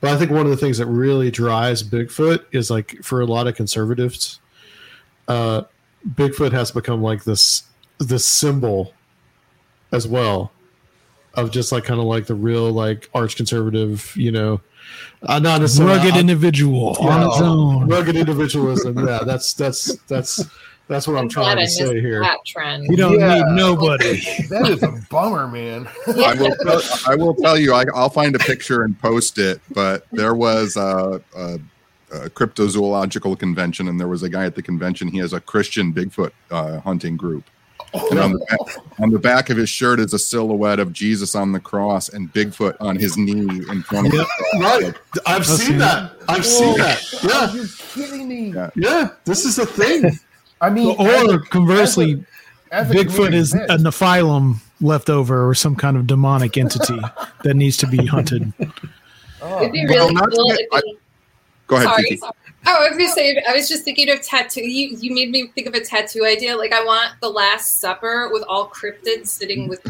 But 0.00 0.12
I 0.12 0.16
think 0.16 0.30
one 0.30 0.42
of 0.42 0.50
the 0.50 0.56
things 0.56 0.78
that 0.78 0.86
really 0.86 1.32
drives 1.32 1.82
Bigfoot 1.82 2.44
is 2.52 2.70
like 2.70 2.96
for 3.02 3.20
a 3.20 3.26
lot 3.26 3.48
of 3.48 3.56
conservatives, 3.56 4.40
uh, 5.26 5.62
Bigfoot 6.14 6.52
has 6.52 6.70
become 6.70 7.02
like 7.02 7.24
this 7.24 7.64
this 7.98 8.24
symbol 8.24 8.94
as 9.90 10.06
well 10.06 10.52
of 11.34 11.50
just 11.50 11.72
like 11.72 11.84
kind 11.84 11.98
of 11.98 12.06
like 12.06 12.26
the 12.26 12.34
real 12.34 12.70
like 12.70 13.10
arch 13.14 13.34
conservative, 13.34 14.14
you 14.16 14.30
know, 14.30 14.60
uh, 15.24 15.40
not 15.40 15.60
necessarily 15.60 15.96
rugged 15.96 16.16
individual 16.16 16.96
on 17.00 17.26
its 17.26 17.40
own. 17.40 17.88
rugged 17.88 18.14
individualism. 18.14 19.06
Yeah, 19.06 19.20
that's 19.24 19.54
that's 19.54 19.96
that's 20.06 20.44
that's 20.92 21.08
what 21.08 21.16
I'm, 21.16 21.28
glad 21.28 21.44
trying 21.44 21.56
to 21.56 21.62
missed 21.62 21.78
say 21.78 22.00
here. 22.00 22.20
That 22.20 22.38
trend. 22.46 22.84
You 22.88 22.96
don't 22.96 23.18
Yeah. 23.18 23.34
need 23.36 23.56
nobody. 23.56 24.22
That 24.48 24.68
is 24.68 24.82
a 24.82 24.92
bummer, 25.10 25.48
man. 25.48 25.88
I 26.06 26.34
will. 26.34 26.54
Tell, 26.56 26.82
I 27.08 27.14
will 27.14 27.34
tell 27.34 27.58
you. 27.58 27.72
I, 27.72 27.84
I'll 27.94 28.10
find 28.10 28.36
a 28.36 28.38
picture 28.38 28.82
and 28.82 28.98
post 29.00 29.38
it. 29.38 29.60
But 29.70 30.06
there 30.12 30.34
was 30.34 30.76
a, 30.76 31.22
a, 31.34 31.58
a 32.12 32.30
cryptozoological 32.30 33.38
convention, 33.38 33.88
and 33.88 33.98
there 33.98 34.08
was 34.08 34.22
a 34.22 34.28
guy 34.28 34.44
at 34.44 34.54
the 34.54 34.62
convention. 34.62 35.08
He 35.08 35.18
has 35.18 35.32
a 35.32 35.40
Christian 35.40 35.92
Bigfoot 35.92 36.32
uh, 36.50 36.80
hunting 36.80 37.16
group, 37.16 37.44
and 38.10 38.18
on 38.18 38.32
the 38.32 38.38
back, 38.50 38.58
on 39.00 39.10
the 39.10 39.18
back 39.18 39.48
of 39.50 39.56
his 39.56 39.70
shirt 39.70 39.98
is 40.00 40.12
a 40.12 40.18
silhouette 40.18 40.78
of 40.80 40.92
Jesus 40.92 41.34
on 41.34 41.52
the 41.52 41.60
cross 41.60 42.10
and 42.10 42.32
Bigfoot 42.32 42.76
on 42.80 42.96
his 42.96 43.16
knee 43.16 43.48
in 43.70 43.82
front 43.82 44.08
of. 44.08 44.14
Yeah, 44.14 44.24
right. 44.60 44.94
I've 45.26 45.46
seen 45.46 45.56
seen 45.68 45.78
that. 45.78 46.12
I've 46.28 46.44
seen 46.44 46.76
that. 46.76 47.02
Yeah, 47.22 47.52
You're 47.54 47.66
kidding 47.78 48.28
me. 48.28 48.52
Yeah. 48.52 48.70
yeah. 48.76 49.08
This 49.24 49.44
is 49.46 49.58
a 49.58 49.66
thing. 49.66 50.10
I 50.62 50.70
mean, 50.70 50.96
Or 50.98 51.40
conversely, 51.40 52.24
as 52.70 52.90
a 52.90 52.94
Bigfoot 52.94 53.28
comedic 53.28 53.34
is 53.34 53.52
bit, 53.52 53.68
a 53.68 53.76
Nephilim 53.76 54.56
leftover 54.80 55.46
or 55.48 55.54
some 55.54 55.76
kind 55.76 55.96
of 55.98 56.06
demonic 56.06 56.56
entity 56.56 56.98
that 57.44 57.54
needs 57.54 57.76
to 57.78 57.86
be 57.86 58.06
hunted. 58.06 58.52
oh, 59.42 59.60
It'd 59.60 59.72
be 59.72 59.84
Well, 59.86 60.06
really 60.08 60.14
not 60.14 60.30
cool 60.32 60.48
get- 60.48 60.68
I- 60.72 60.82
Go 61.68 61.76
ahead, 61.76 61.88
Sorry. 61.88 62.02
Kiki. 62.04 62.20
Oh, 62.64 62.84
I 62.84 62.88
was 62.88 62.96
gonna 62.96 63.10
say, 63.10 63.42
I 63.48 63.54
was 63.54 63.68
just 63.68 63.84
thinking 63.84 64.08
of 64.10 64.22
tattoo. 64.22 64.60
You 64.60 64.96
you 65.00 65.12
made 65.12 65.30
me 65.30 65.48
think 65.48 65.66
of 65.66 65.74
a 65.74 65.80
tattoo 65.80 66.24
idea. 66.24 66.56
Like 66.56 66.72
I 66.72 66.84
want 66.84 67.14
the 67.20 67.28
Last 67.28 67.80
Supper 67.80 68.30
with 68.32 68.44
all 68.48 68.68
cryptids 68.68 69.26
sitting 69.26 69.68
with. 69.68 69.84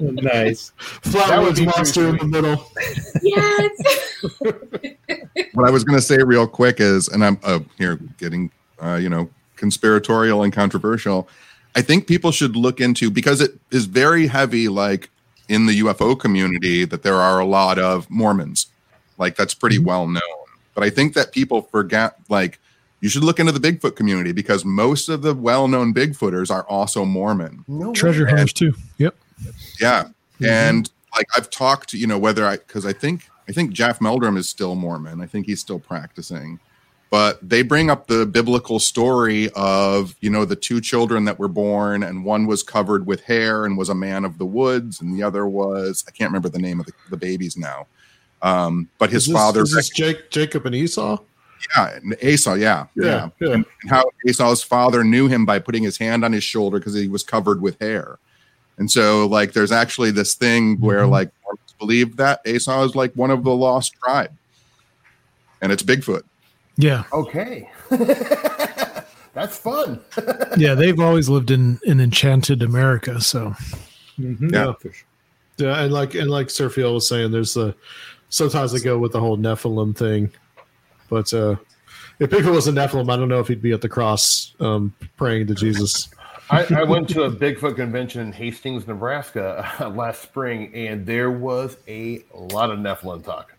nice. 0.00 0.72
Flatwoods 1.02 1.56
That 1.56 1.72
monster 1.76 2.08
in 2.08 2.16
the 2.16 2.24
middle. 2.24 2.70
yes. 3.22 4.18
what 5.54 5.66
I 5.66 5.70
was 5.70 5.84
going 5.84 5.98
to 5.98 6.04
say 6.04 6.18
real 6.18 6.46
quick 6.46 6.80
is, 6.80 7.08
and 7.08 7.24
I'm 7.24 7.38
uh, 7.42 7.60
here 7.76 7.96
getting, 8.18 8.50
uh, 8.82 8.94
you 8.94 9.08
know, 9.08 9.28
conspiratorial 9.56 10.42
and 10.42 10.52
controversial. 10.52 11.28
I 11.76 11.82
think 11.82 12.06
people 12.06 12.32
should 12.32 12.56
look 12.56 12.80
into 12.80 13.10
because 13.10 13.40
it 13.40 13.58
is 13.70 13.84
very 13.84 14.26
heavy, 14.26 14.68
like 14.68 15.10
in 15.48 15.66
the 15.66 15.80
UFO 15.80 16.18
community, 16.18 16.84
that 16.86 17.02
there 17.02 17.16
are 17.16 17.40
a 17.40 17.44
lot 17.44 17.78
of 17.78 18.08
Mormons. 18.10 18.66
Like 19.18 19.36
that's 19.36 19.54
pretty 19.54 19.76
mm-hmm. 19.76 19.86
well 19.86 20.06
known. 20.06 20.22
But 20.74 20.84
I 20.84 20.90
think 20.90 21.14
that 21.14 21.32
people 21.32 21.62
forget, 21.62 22.16
like, 22.28 22.60
you 23.00 23.08
should 23.08 23.24
look 23.24 23.40
into 23.40 23.52
the 23.52 23.60
Bigfoot 23.60 23.96
community 23.96 24.32
because 24.32 24.64
most 24.64 25.08
of 25.08 25.22
the 25.22 25.34
well-known 25.34 25.94
Bigfooters 25.94 26.50
are 26.50 26.64
also 26.64 27.04
Mormon. 27.04 27.64
no 27.68 27.92
Treasure 27.92 28.24
way. 28.24 28.30
hunters 28.30 28.52
too. 28.52 28.74
Yep. 28.98 29.14
Yeah, 29.80 30.04
mm-hmm. 30.04 30.44
and 30.44 30.90
like 31.14 31.26
I've 31.36 31.50
talked, 31.50 31.92
you 31.92 32.06
know, 32.06 32.18
whether 32.18 32.46
I 32.46 32.56
because 32.56 32.86
I 32.86 32.92
think 32.92 33.28
I 33.48 33.52
think 33.52 33.72
Jeff 33.72 34.00
Meldrum 34.00 34.36
is 34.36 34.48
still 34.48 34.74
Mormon. 34.74 35.20
I 35.20 35.26
think 35.26 35.46
he's 35.46 35.60
still 35.60 35.78
practicing, 35.78 36.58
but 37.10 37.38
they 37.48 37.62
bring 37.62 37.88
up 37.88 38.06
the 38.06 38.26
biblical 38.26 38.78
story 38.78 39.48
of 39.54 40.16
you 40.20 40.30
know 40.30 40.44
the 40.44 40.56
two 40.56 40.80
children 40.80 41.24
that 41.26 41.38
were 41.38 41.48
born, 41.48 42.02
and 42.02 42.24
one 42.24 42.46
was 42.46 42.62
covered 42.62 43.06
with 43.06 43.22
hair 43.22 43.64
and 43.64 43.78
was 43.78 43.88
a 43.88 43.94
man 43.94 44.24
of 44.24 44.38
the 44.38 44.46
woods, 44.46 45.00
and 45.00 45.14
the 45.16 45.22
other 45.22 45.46
was 45.46 46.04
I 46.08 46.10
can't 46.10 46.30
remember 46.30 46.48
the 46.48 46.58
name 46.58 46.80
of 46.80 46.86
the, 46.86 46.92
the 47.10 47.16
babies 47.16 47.56
now. 47.56 47.86
Um, 48.42 48.88
but 48.98 49.10
his 49.10 49.22
Is 49.22 49.28
this- 49.28 49.36
father, 49.36 49.62
is 49.62 49.72
this 49.74 49.88
Jake, 49.90 50.30
Jacob 50.30 50.64
and 50.66 50.74
Esau. 50.74 51.18
yeah, 51.76 51.98
Esau, 52.22 52.54
yeah, 52.54 52.86
yeah, 52.94 53.04
Yeah, 53.04 53.28
yeah. 53.40 53.52
And 53.54 53.64
how 53.88 54.04
Esau's 54.26 54.62
father 54.62 55.02
knew 55.02 55.26
him 55.28 55.44
by 55.44 55.58
putting 55.58 55.82
his 55.82 55.98
hand 55.98 56.24
on 56.24 56.32
his 56.32 56.44
shoulder 56.44 56.78
because 56.78 56.94
he 56.94 57.08
was 57.08 57.22
covered 57.24 57.60
with 57.60 57.80
hair. 57.80 58.18
And 58.78 58.88
so, 58.90 59.26
like, 59.26 59.52
there's 59.54 59.72
actually 59.72 60.12
this 60.12 60.34
thing 60.34 60.78
where, 60.80 61.00
Mm-hmm. 61.00 61.10
like, 61.10 61.30
Mormons 61.42 61.74
believe 61.80 62.16
that 62.16 62.40
Esau 62.46 62.84
is 62.84 62.94
like 62.94 63.12
one 63.14 63.32
of 63.32 63.42
the 63.42 63.50
lost 63.50 63.94
tribe, 63.94 64.30
and 65.60 65.72
it's 65.72 65.82
Bigfoot. 65.82 66.22
Yeah. 66.76 67.02
Okay. 67.12 67.68
That's 69.34 69.58
fun. 69.58 70.00
Yeah. 70.56 70.74
They've 70.74 70.98
always 71.00 71.28
lived 71.28 71.50
in, 71.50 71.78
in 71.84 72.00
enchanted 72.00 72.62
America. 72.62 73.20
So 73.20 73.54
Mhm. 74.18 74.52
Yeah. 74.52 74.72
For. 74.80 74.92
Yeah, 75.58 75.82
and 75.82 75.92
like 75.92 76.14
and 76.14 76.30
like 76.30 76.50
Sir 76.50 76.70
Field 76.70 76.94
was 76.94 77.08
saying, 77.08 77.32
there's 77.32 77.54
the 77.54 77.74
sometimes 78.28 78.72
they 78.72 78.80
go 78.80 78.98
with 78.98 79.12
the 79.12 79.20
whole 79.20 79.36
Nephilim 79.36 79.96
thing, 79.96 80.30
but 81.08 81.32
uh 81.32 81.56
if 82.18 82.30
Bigfoot 82.30 82.52
was 82.52 82.66
a 82.66 82.72
Nephilim, 82.72 83.10
I 83.12 83.16
don't 83.16 83.28
know 83.28 83.38
if 83.38 83.48
he'd 83.48 83.62
be 83.62 83.72
at 83.72 83.80
the 83.80 83.88
cross 83.88 84.54
um, 84.60 84.92
praying 85.16 85.46
to 85.48 85.54
Jesus. 85.54 86.08
I, 86.50 86.64
I 86.74 86.82
went 86.82 87.08
to 87.10 87.24
a 87.24 87.30
Bigfoot 87.30 87.76
convention 87.76 88.22
in 88.22 88.32
Hastings, 88.32 88.86
Nebraska 88.86 89.70
uh, 89.78 89.88
last 89.94 90.22
spring, 90.22 90.74
and 90.74 91.06
there 91.06 91.30
was 91.30 91.76
a 91.86 92.24
lot 92.34 92.70
of 92.70 92.78
Nephilim 92.78 93.24
talk. 93.24 93.52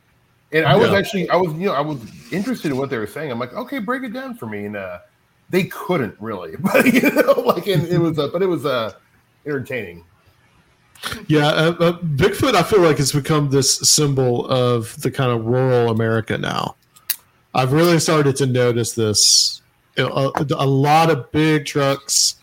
And 0.51 0.65
I 0.65 0.75
was 0.75 0.89
Yeah. 0.89 0.97
actually, 0.97 1.29
I 1.29 1.35
was, 1.35 1.53
you 1.53 1.67
know, 1.67 1.73
I 1.73 1.81
was 1.81 1.99
interested 2.31 2.71
in 2.71 2.77
what 2.77 2.89
they 2.89 2.97
were 2.97 3.07
saying. 3.07 3.31
I'm 3.31 3.39
like, 3.39 3.53
okay, 3.53 3.79
break 3.79 4.03
it 4.03 4.13
down 4.13 4.35
for 4.35 4.47
me. 4.47 4.65
And 4.65 4.75
uh, 4.75 4.99
they 5.49 5.65
couldn't 5.65 6.15
really, 6.19 6.55
but 6.59 6.85
you 6.91 7.09
know, 7.11 7.33
like, 7.45 7.67
and 7.67 7.87
it 7.87 7.99
was, 7.99 8.17
uh, 8.17 8.29
but 8.33 8.41
it 8.41 8.47
was 8.47 8.65
uh, 8.65 8.93
entertaining. 9.45 10.03
Yeah, 11.27 11.47
uh, 11.47 11.75
uh, 11.79 11.97
Bigfoot, 11.99 12.55
I 12.55 12.63
feel 12.63 12.81
like 12.81 12.97
has 12.97 13.11
become 13.11 13.49
this 13.49 13.77
symbol 13.79 14.45
of 14.47 14.99
the 15.01 15.09
kind 15.11 15.31
of 15.31 15.45
rural 15.45 15.89
America 15.89 16.37
now. 16.37 16.75
I've 17.53 17.71
really 17.71 17.99
started 17.99 18.35
to 18.37 18.45
notice 18.45 18.93
this. 18.93 19.61
A, 19.97 20.03
a, 20.05 20.31
a 20.57 20.65
lot 20.65 21.09
of 21.09 21.31
big 21.31 21.65
trucks, 21.65 22.35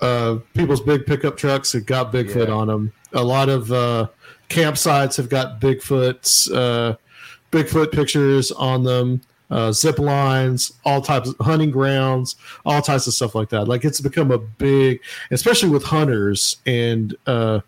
uh, 0.00 0.38
people's 0.54 0.80
big 0.80 1.06
pickup 1.06 1.36
trucks 1.36 1.72
have 1.72 1.86
got 1.86 2.12
Bigfoot 2.12 2.48
Yeah. 2.48 2.54
on 2.54 2.68
them. 2.68 2.92
A 3.12 3.22
lot 3.22 3.48
of 3.48 3.70
uh, 3.72 4.08
campsites 4.48 5.16
have 5.16 5.28
got 5.28 5.60
Bigfoot's 5.60 6.50
uh, 6.50 6.96
Bigfoot 7.52 7.92
pictures 7.92 8.50
on 8.52 8.84
them. 8.84 9.20
Uh, 9.50 9.72
zip 9.72 9.98
lines, 9.98 10.72
all 10.84 11.00
types 11.00 11.30
of 11.30 11.36
hunting 11.40 11.70
grounds, 11.70 12.36
all 12.66 12.82
types 12.82 13.06
of 13.06 13.14
stuff 13.14 13.34
like 13.34 13.48
that. 13.48 13.66
Like 13.66 13.82
it's 13.84 13.98
become 14.00 14.30
a 14.30 14.36
big, 14.36 15.00
especially 15.30 15.70
with 15.70 15.82
hunters 15.84 16.58
and 16.66 17.16
uh, 17.26 17.60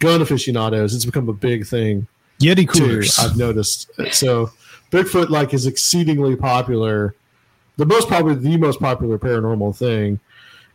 gun 0.00 0.20
aficionados. 0.20 0.94
It's 0.96 1.04
become 1.04 1.28
a 1.28 1.32
big 1.32 1.64
thing 1.64 2.08
Yeti 2.40 2.66
too. 2.72 3.02
I've 3.22 3.36
noticed. 3.36 3.88
So 4.12 4.50
Bigfoot 4.90 5.28
like 5.28 5.54
is 5.54 5.66
exceedingly 5.66 6.34
popular, 6.34 7.14
the 7.76 7.86
most 7.86 8.08
probably 8.08 8.34
the 8.34 8.56
most 8.56 8.80
popular 8.80 9.16
paranormal 9.16 9.76
thing. 9.76 10.18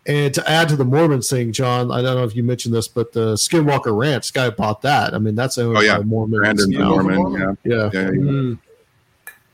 And 0.06 0.34
to 0.34 0.50
add 0.50 0.70
to 0.70 0.76
the 0.78 0.86
Mormons 0.86 1.30
thing, 1.30 1.52
John, 1.54 1.92
I 1.92 2.02
don't 2.02 2.16
know 2.16 2.24
if 2.26 2.36
you 2.36 2.44
mentioned 2.44 2.74
this, 2.74 2.88
but 2.90 3.12
the 3.14 3.34
Skinwalker 3.36 3.98
Ranch 3.98 4.34
guy 4.34 4.50
bought 4.50 4.82
that. 4.84 5.14
I 5.14 5.18
mean, 5.18 5.36
that's 5.36 5.58
owned 5.58 5.78
Oh, 5.78 5.82
yeah. 5.82 5.98
by 5.98 6.04
Mormons. 6.04 6.40
Brandon 6.40 6.70
now. 6.72 6.90
Norman, 6.90 7.32
yeah. 7.34 7.54
Yeah. 7.64 7.90
Yeah, 7.94 8.02
yeah. 8.02 8.08
Mm. 8.10 8.60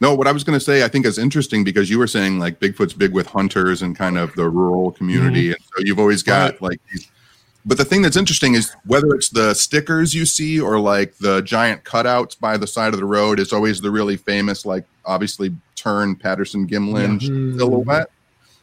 No, 0.02 0.16
what 0.16 0.28
I 0.28 0.32
was 0.32 0.44
going 0.44 0.58
to 0.58 0.64
say, 0.64 0.84
I 0.84 0.88
think 0.88 1.06
is 1.06 1.18
interesting 1.18 1.64
because 1.64 1.90
you 1.90 2.00
were 2.00 2.08
saying 2.08 2.40
like 2.40 2.60
Bigfoot's 2.60 2.94
big 2.94 3.14
with 3.14 3.28
hunters 3.28 3.82
and 3.82 3.98
kind 3.98 4.18
of 4.18 4.34
the 4.36 4.48
rural 4.50 4.92
community, 4.92 5.46
mm-hmm. 5.50 5.54
and 5.54 5.64
so 5.64 5.84
you've 5.86 6.00
always 6.00 6.24
got 6.24 6.52
Right. 6.54 6.62
like 6.62 6.82
these. 6.92 7.10
But 7.66 7.78
the 7.78 7.84
thing 7.86 8.02
that's 8.02 8.16
interesting 8.16 8.54
is 8.56 8.74
whether 8.86 9.14
it's 9.14 9.30
the 9.30 9.54
stickers 9.54 10.14
you 10.14 10.26
see 10.26 10.60
or 10.62 10.80
like 10.80 11.18
the 11.18 11.42
giant 11.42 11.84
cutouts 11.84 12.40
by 12.40 12.56
the 12.56 12.66
side 12.66 12.94
of 12.94 13.00
the 13.00 13.06
road 13.06 13.40
is 13.40 13.52
always 13.52 13.82
the 13.82 13.92
really 13.92 14.16
famous, 14.16 14.66
like 14.66 14.86
obviously 15.06 15.54
turn 15.76 16.16
Patterson 16.16 16.66
Gimlin 16.68 17.20
Mhm. 17.20 17.58
silhouette. 17.58 18.10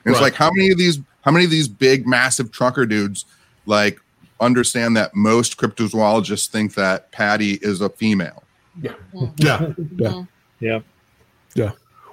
And 0.04 0.12
it's 0.14 0.22
like 0.22 0.34
how 0.34 0.50
many 0.54 0.70
of 0.70 0.78
these, 0.78 0.98
how 1.20 1.30
many 1.30 1.44
of 1.44 1.50
these 1.50 1.68
big, 1.68 2.06
massive 2.06 2.50
trucker 2.50 2.86
dudes 2.86 3.26
like 3.66 4.00
understand 4.40 4.96
that 4.96 5.14
most 5.14 5.58
cryptozoologists 5.58 6.48
think 6.48 6.74
that 6.74 7.12
Patty 7.12 7.58
is 7.62 7.82
a 7.82 7.90
female. 7.90 8.44
Yeah. 8.80 8.92
Mm-hmm. 9.14 9.26
Yeah. 9.36 9.58
Mm-hmm. 9.58 10.20
Yeah. 10.60 10.80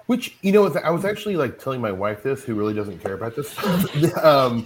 Which 0.07 0.35
you 0.41 0.51
know, 0.51 0.67
I 0.83 0.89
was 0.91 1.05
actually 1.05 1.37
like 1.37 1.59
telling 1.59 1.79
my 1.79 1.91
wife 1.91 2.23
this, 2.23 2.43
who 2.43 2.55
really 2.55 2.73
doesn't 2.73 2.99
care 2.99 3.13
about 3.13 3.37
this, 3.37 3.57
um, 4.23 4.65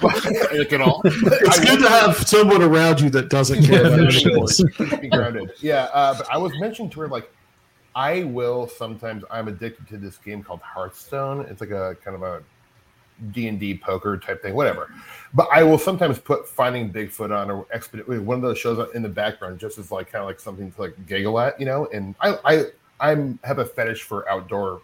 but, 0.00 0.24
like 0.52 0.72
at 0.72 0.80
all. 0.80 1.02
It's 1.04 1.58
I 1.58 1.64
good 1.64 1.80
to 1.80 1.88
have 1.90 2.16
someone 2.26 2.62
around 2.62 3.00
you 3.00 3.10
that 3.10 3.28
doesn't 3.28 3.64
care 3.64 3.86
Yeah, 3.86 4.08
sure. 4.08 4.98
be 4.98 5.08
grounded. 5.08 5.52
Yeah, 5.60 5.90
uh, 5.92 6.16
but 6.16 6.26
I 6.32 6.38
was 6.38 6.58
mentioning 6.58 6.90
to 6.92 7.00
her 7.00 7.08
like 7.08 7.30
I 7.94 8.24
will 8.24 8.68
sometimes. 8.68 9.24
I'm 9.30 9.48
addicted 9.48 9.88
to 9.88 9.98
this 9.98 10.16
game 10.18 10.42
called 10.42 10.60
Hearthstone. 10.60 11.40
It's 11.50 11.60
like 11.60 11.70
a 11.70 11.96
kind 12.04 12.14
of 12.14 12.22
a 12.22 12.42
D 13.32 13.48
and 13.48 13.58
D 13.58 13.76
poker 13.76 14.16
type 14.16 14.40
thing, 14.40 14.54
whatever. 14.54 14.90
But 15.34 15.48
I 15.52 15.64
will 15.64 15.78
sometimes 15.78 16.18
put 16.18 16.48
Finding 16.48 16.92
Bigfoot 16.92 17.36
on 17.36 17.50
or 17.50 17.66
Expedite 17.72 18.08
one 18.22 18.36
of 18.36 18.42
those 18.42 18.58
shows 18.58 18.88
in 18.94 19.02
the 19.02 19.08
background, 19.08 19.58
just 19.58 19.78
as 19.78 19.90
like 19.90 20.12
kind 20.12 20.22
of 20.22 20.28
like 20.28 20.40
something 20.40 20.70
to 20.70 20.80
like 20.80 21.06
giggle 21.06 21.38
at, 21.40 21.58
you 21.58 21.66
know. 21.66 21.88
And 21.92 22.14
I 22.20 22.38
I 22.44 22.64
I'm 23.00 23.38
have 23.44 23.58
a 23.58 23.64
fetish 23.64 24.02
for 24.02 24.28
outdoor 24.28 24.82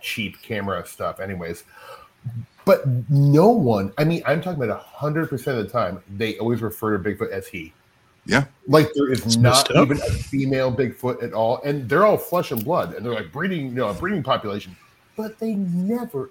cheap 0.00 0.40
camera 0.42 0.86
stuff, 0.86 1.20
anyways. 1.20 1.64
but 2.64 2.82
no 3.08 3.50
one. 3.50 3.92
I 3.96 4.04
mean, 4.04 4.22
I'm 4.26 4.42
talking 4.42 4.62
about 4.62 4.82
hundred 4.82 5.28
percent 5.28 5.58
of 5.58 5.66
the 5.66 5.72
time. 5.72 6.02
They 6.16 6.36
always 6.38 6.62
refer 6.62 6.96
to 6.96 7.02
Bigfoot 7.02 7.30
as 7.30 7.46
he. 7.46 7.72
Yeah. 8.26 8.44
Like 8.66 8.92
there 8.94 9.10
is 9.10 9.24
It's 9.24 9.36
not 9.36 9.70
even 9.70 9.98
a 9.98 10.10
female 10.10 10.74
Bigfoot 10.74 11.22
at 11.22 11.32
all, 11.32 11.62
and 11.64 11.88
they're 11.88 12.04
all 12.04 12.16
flesh 12.18 12.50
and 12.50 12.62
blood, 12.62 12.94
and 12.94 13.06
they're 13.06 13.14
like 13.14 13.32
breeding, 13.32 13.66
you 13.66 13.74
know, 13.74 13.88
a 13.88 13.94
breeding 13.94 14.22
population. 14.22 14.76
But 15.16 15.38
they 15.38 15.54
never, 15.54 16.30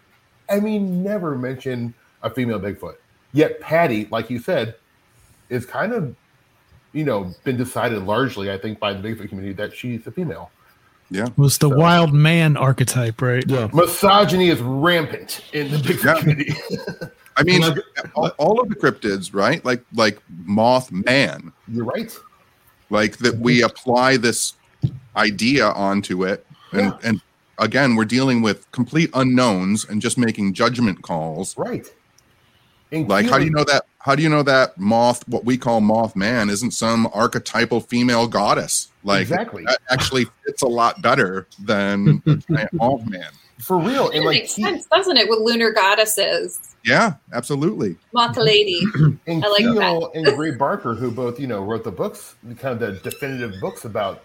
I 0.50 0.60
mean, 0.60 1.04
never 1.04 1.36
mention 1.36 1.94
a 2.22 2.30
female 2.30 2.60
Bigfoot. 2.60 2.96
Yet 3.32 3.62
Patty, 3.62 4.08
like 4.12 4.30
you 4.30 4.40
said, 4.40 4.76
is 5.50 5.66
kind 5.66 5.94
of, 5.94 6.16
you 6.92 7.06
know, 7.06 7.34
been 7.46 7.58
decided 7.58 8.04
largely, 8.04 8.52
I 8.52 8.58
think, 8.58 8.78
by 8.78 8.94
the 8.94 9.00
Bigfoot 9.00 9.30
community 9.30 9.54
that 9.54 9.74
she's 9.74 10.06
a 10.06 10.12
female. 10.12 10.52
Yeah. 11.12 11.28
It 11.28 11.38
was 11.38 11.58
the 11.60 11.70
wild 11.70 12.14
man 12.14 12.58
archetype, 12.58 13.22
right? 13.22 13.44
Yeah. 13.48 13.70
Misogyny 13.74 14.50
is 14.50 14.60
rampant 14.60 15.42
in 15.54 15.70
the 15.72 15.78
Bigfoot 15.78 16.04
Yeah. 16.04 16.20
community. 16.20 16.56
I 17.38 17.44
mean, 17.44 17.64
all, 18.16 18.30
all 18.38 18.60
of 18.62 18.70
the 18.70 18.76
cryptids, 18.76 19.34
right? 19.34 19.64
Like 19.66 19.84
like 19.94 20.20
Mothman, 20.48 21.52
You're 21.68 21.86
right. 21.86 22.12
like 22.90 23.18
that 23.18 23.38
we 23.38 23.62
apply 23.62 24.18
this 24.18 24.54
idea 25.16 25.68
onto 25.68 26.24
it, 26.26 26.46
and 26.72 26.82
Yeah. 26.82 26.98
and 27.04 27.22
again, 27.60 27.96
we're 27.96 28.06
dealing 28.06 28.42
with 28.42 28.70
complete 28.72 29.10
unknowns 29.14 29.86
and 29.86 30.02
just 30.02 30.18
making 30.18 30.54
judgment 30.54 31.02
calls. 31.02 31.58
Right. 31.58 31.88
And 32.92 33.08
Like, 33.10 33.30
how 33.30 33.38
do 33.38 33.46
you 33.46 33.52
know 33.52 33.64
that? 33.66 33.86
How 34.06 34.14
do 34.14 34.22
you 34.22 34.30
know 34.30 34.44
that 34.44 34.78
moth, 34.78 35.28
what 35.28 35.46
we 35.46 35.58
call 35.58 35.82
Mothman, 35.82 36.52
isn't 36.52 36.72
some 36.72 37.10
archetypal 37.12 37.82
female 37.82 38.28
goddess? 38.28 38.90
Like, 39.04 39.22
Exactly. 39.22 39.64
that 39.66 39.80
actually 39.90 40.26
fits 40.46 40.62
a 40.62 40.68
lot 40.68 41.02
better 41.02 41.48
than 41.58 42.22
a 42.28 42.36
giant 42.52 42.72
Mothman. 42.74 43.32
For 43.58 43.80
real. 43.80 44.10
It 44.10 44.18
And 44.18 44.26
like 44.26 44.42
makes 44.42 44.54
Ke- 44.54 44.58
sense, 44.58 44.86
doesn't 44.86 45.18
it? 45.18 45.28
With 45.28 45.40
lunar 45.40 45.72
goddesses, 45.72 46.60
Yeah, 46.86 47.14
absolutely. 47.34 47.96
Moth 48.14 48.38
Lady. 48.38 48.82
and 49.26 49.44
I 49.44 49.48
like 49.48 49.64
Keel 49.64 50.12
and 50.14 50.24
Gray 50.36 50.52
Barker, 50.52 50.94
who 50.94 51.10
both, 51.10 51.40
you 51.40 51.48
know, 51.48 51.64
wrote 51.64 51.84
the 51.84 51.92
books, 51.92 52.36
kind 52.60 52.80
of 52.80 52.80
the 52.80 52.92
definitive 53.10 53.60
books 53.60 53.86
about 53.86 54.24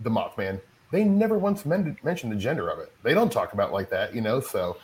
the 0.00 0.10
Mothman, 0.10 0.60
they 0.92 1.02
never 1.02 1.38
once 1.38 1.64
men- 1.64 1.96
mentioned 2.04 2.30
the 2.30 2.36
gender 2.36 2.68
of 2.68 2.78
it. 2.78 2.92
They 3.02 3.14
don't 3.14 3.32
talk 3.32 3.54
about 3.54 3.70
it 3.70 3.72
like 3.72 3.88
that, 3.88 4.14
you 4.14 4.20
know. 4.20 4.40
So 4.40 4.76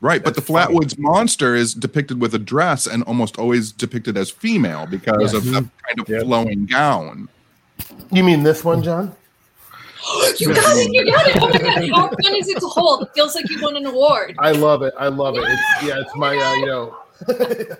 Right, 0.00 0.22
but 0.22 0.34
the 0.36 0.40
That's 0.40 0.50
funny. 0.52 0.76
Flatwoods 0.76 0.98
monster 0.98 1.56
is 1.56 1.74
depicted 1.74 2.20
with 2.20 2.32
a 2.34 2.38
dress 2.38 2.86
and 2.86 3.02
almost 3.04 3.36
always 3.38 3.72
depicted 3.72 4.16
as 4.16 4.30
female 4.30 4.86
because 4.86 5.32
Yeah. 5.32 5.38
of 5.38 5.44
the 5.44 5.52
kind 5.52 6.00
of 6.00 6.08
Yeah. 6.08 6.20
flowing 6.20 6.66
gown. 6.66 7.28
you 8.12 8.22
mean 8.22 8.42
this 8.44 8.64
one, 8.64 8.82
John? 8.82 9.14
You 10.38 10.54
got 10.54 10.76
it! 10.76 10.92
You 10.92 11.04
got 11.10 11.26
it! 11.26 11.36
Oh 11.42 11.48
my 11.48 11.58
god! 11.58 11.90
How 11.90 12.08
fun 12.08 12.34
is 12.36 12.48
it 12.48 12.60
to 12.60 12.66
hold? 12.66 13.02
It 13.02 13.08
feels 13.14 13.34
like 13.34 13.50
you 13.50 13.60
won 13.60 13.76
an 13.76 13.86
award. 13.86 14.36
I 14.38 14.52
love 14.52 14.82
it. 14.82 14.94
I 14.98 15.08
love 15.08 15.34
it. 15.36 15.42
It's 15.44 15.82
yeah, 15.88 15.98
it's 16.00 16.14
my 16.16 16.36
uh, 16.36 16.54
you 16.54 16.66
know. 16.66 16.96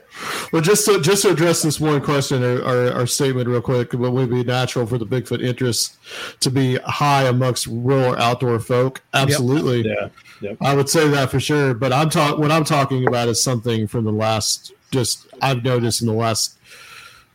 Well, 0.53 0.62
just 0.62 0.87
to 0.87 1.01
just 1.01 1.22
to 1.22 1.31
address 1.31 1.62
this 1.62 1.79
one 1.79 2.01
question 2.01 2.42
or, 2.42 2.62
or, 2.62 3.03
or 3.03 3.07
statement 3.07 3.48
real 3.48 3.61
quick, 3.61 3.92
would 3.92 4.12
would 4.12 4.31
be 4.31 4.42
natural 4.42 4.87
for 4.87 4.96
the 4.96 5.05
Bigfoot 5.05 5.42
interest 5.42 5.98
to 6.40 6.51
be 6.51 6.77
high 6.87 7.24
amongst 7.24 7.66
rural 7.66 8.16
outdoor 8.16 8.59
folk? 8.59 9.03
Absolutely, 9.12 9.87
Yeah. 9.87 10.09
Yep. 10.40 10.57
I 10.61 10.74
would 10.74 10.88
say 10.88 11.09
that 11.09 11.31
for 11.31 11.40
sure. 11.40 11.74
But 11.74 11.92
I'm 11.92 12.09
talking 12.09 12.40
what 12.40 12.51
I'm 12.51 12.64
talking 12.64 13.07
about 13.07 13.29
is 13.29 13.42
something 13.42 13.87
from 13.87 14.05
the 14.05 14.12
last 14.12 14.72
just 14.90 15.27
I've 15.42 15.62
noticed 15.62 16.01
in 16.01 16.07
the 16.07 16.14
last 16.14 16.59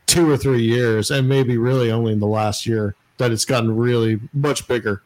two 0.08 0.30
or 0.30 0.38
three 0.38 0.64
years, 0.64 1.12
and 1.12 1.30
maybe 1.30 1.58
really 1.58 1.92
only 1.92 2.14
in 2.14 2.20
the 2.20 2.28
last 2.28 2.66
year 2.66 2.96
that 3.18 3.32
it's 3.32 3.46
gotten 3.46 3.76
really 3.76 4.20
much 4.34 4.68
bigger. 4.68 5.04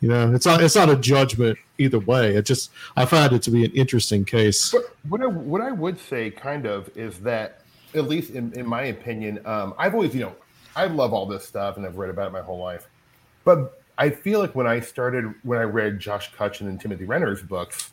You 0.00 0.08
know, 0.08 0.32
it's 0.32 0.46
not 0.46 0.62
it's 0.62 0.76
not 0.76 0.88
a 0.88 0.96
judgment 0.96 1.58
either 1.78 1.98
way. 1.98 2.36
It 2.36 2.46
just 2.46 2.70
I 2.96 3.04
find 3.04 3.32
it 3.32 3.42
to 3.42 3.50
be 3.50 3.64
an 3.64 3.72
interesting 3.72 4.24
case. 4.24 4.70
But 4.70 4.96
what 5.08 5.20
I 5.22 5.26
what 5.26 5.60
I 5.60 5.72
would 5.72 5.98
say, 5.98 6.30
kind 6.30 6.66
of, 6.66 6.88
is 6.96 7.18
that 7.20 7.62
at 7.94 8.06
least 8.06 8.30
in, 8.30 8.52
in 8.52 8.66
my 8.66 8.84
opinion, 8.84 9.40
um, 9.44 9.74
I've 9.76 9.94
always 9.94 10.14
you 10.14 10.20
know 10.20 10.36
I 10.76 10.86
love 10.86 11.12
all 11.12 11.26
this 11.26 11.44
stuff 11.44 11.76
and 11.76 11.84
I've 11.84 11.96
read 11.96 12.10
about 12.10 12.28
it 12.28 12.32
my 12.32 12.42
whole 12.42 12.58
life, 12.58 12.88
but 13.44 13.82
I 13.98 14.10
feel 14.10 14.38
like 14.38 14.54
when 14.54 14.68
I 14.68 14.78
started 14.78 15.34
when 15.42 15.58
I 15.58 15.64
read 15.64 15.98
Josh 15.98 16.32
Cutchin 16.32 16.68
and 16.68 16.80
Timothy 16.80 17.04
Renner's 17.04 17.42
books 17.42 17.92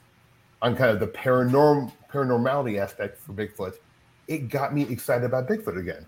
on 0.62 0.76
kind 0.76 0.92
of 0.92 1.00
the 1.00 1.08
paranorm 1.08 1.92
paranormality 2.12 2.78
aspect 2.78 3.18
for 3.18 3.34
Bigfoot, 3.34 3.78
it 4.28 4.50
got 4.50 4.76
me 4.76 4.84
excited 4.84 5.26
about 5.26 5.48
Bigfoot 5.48 5.80
again. 5.80 6.06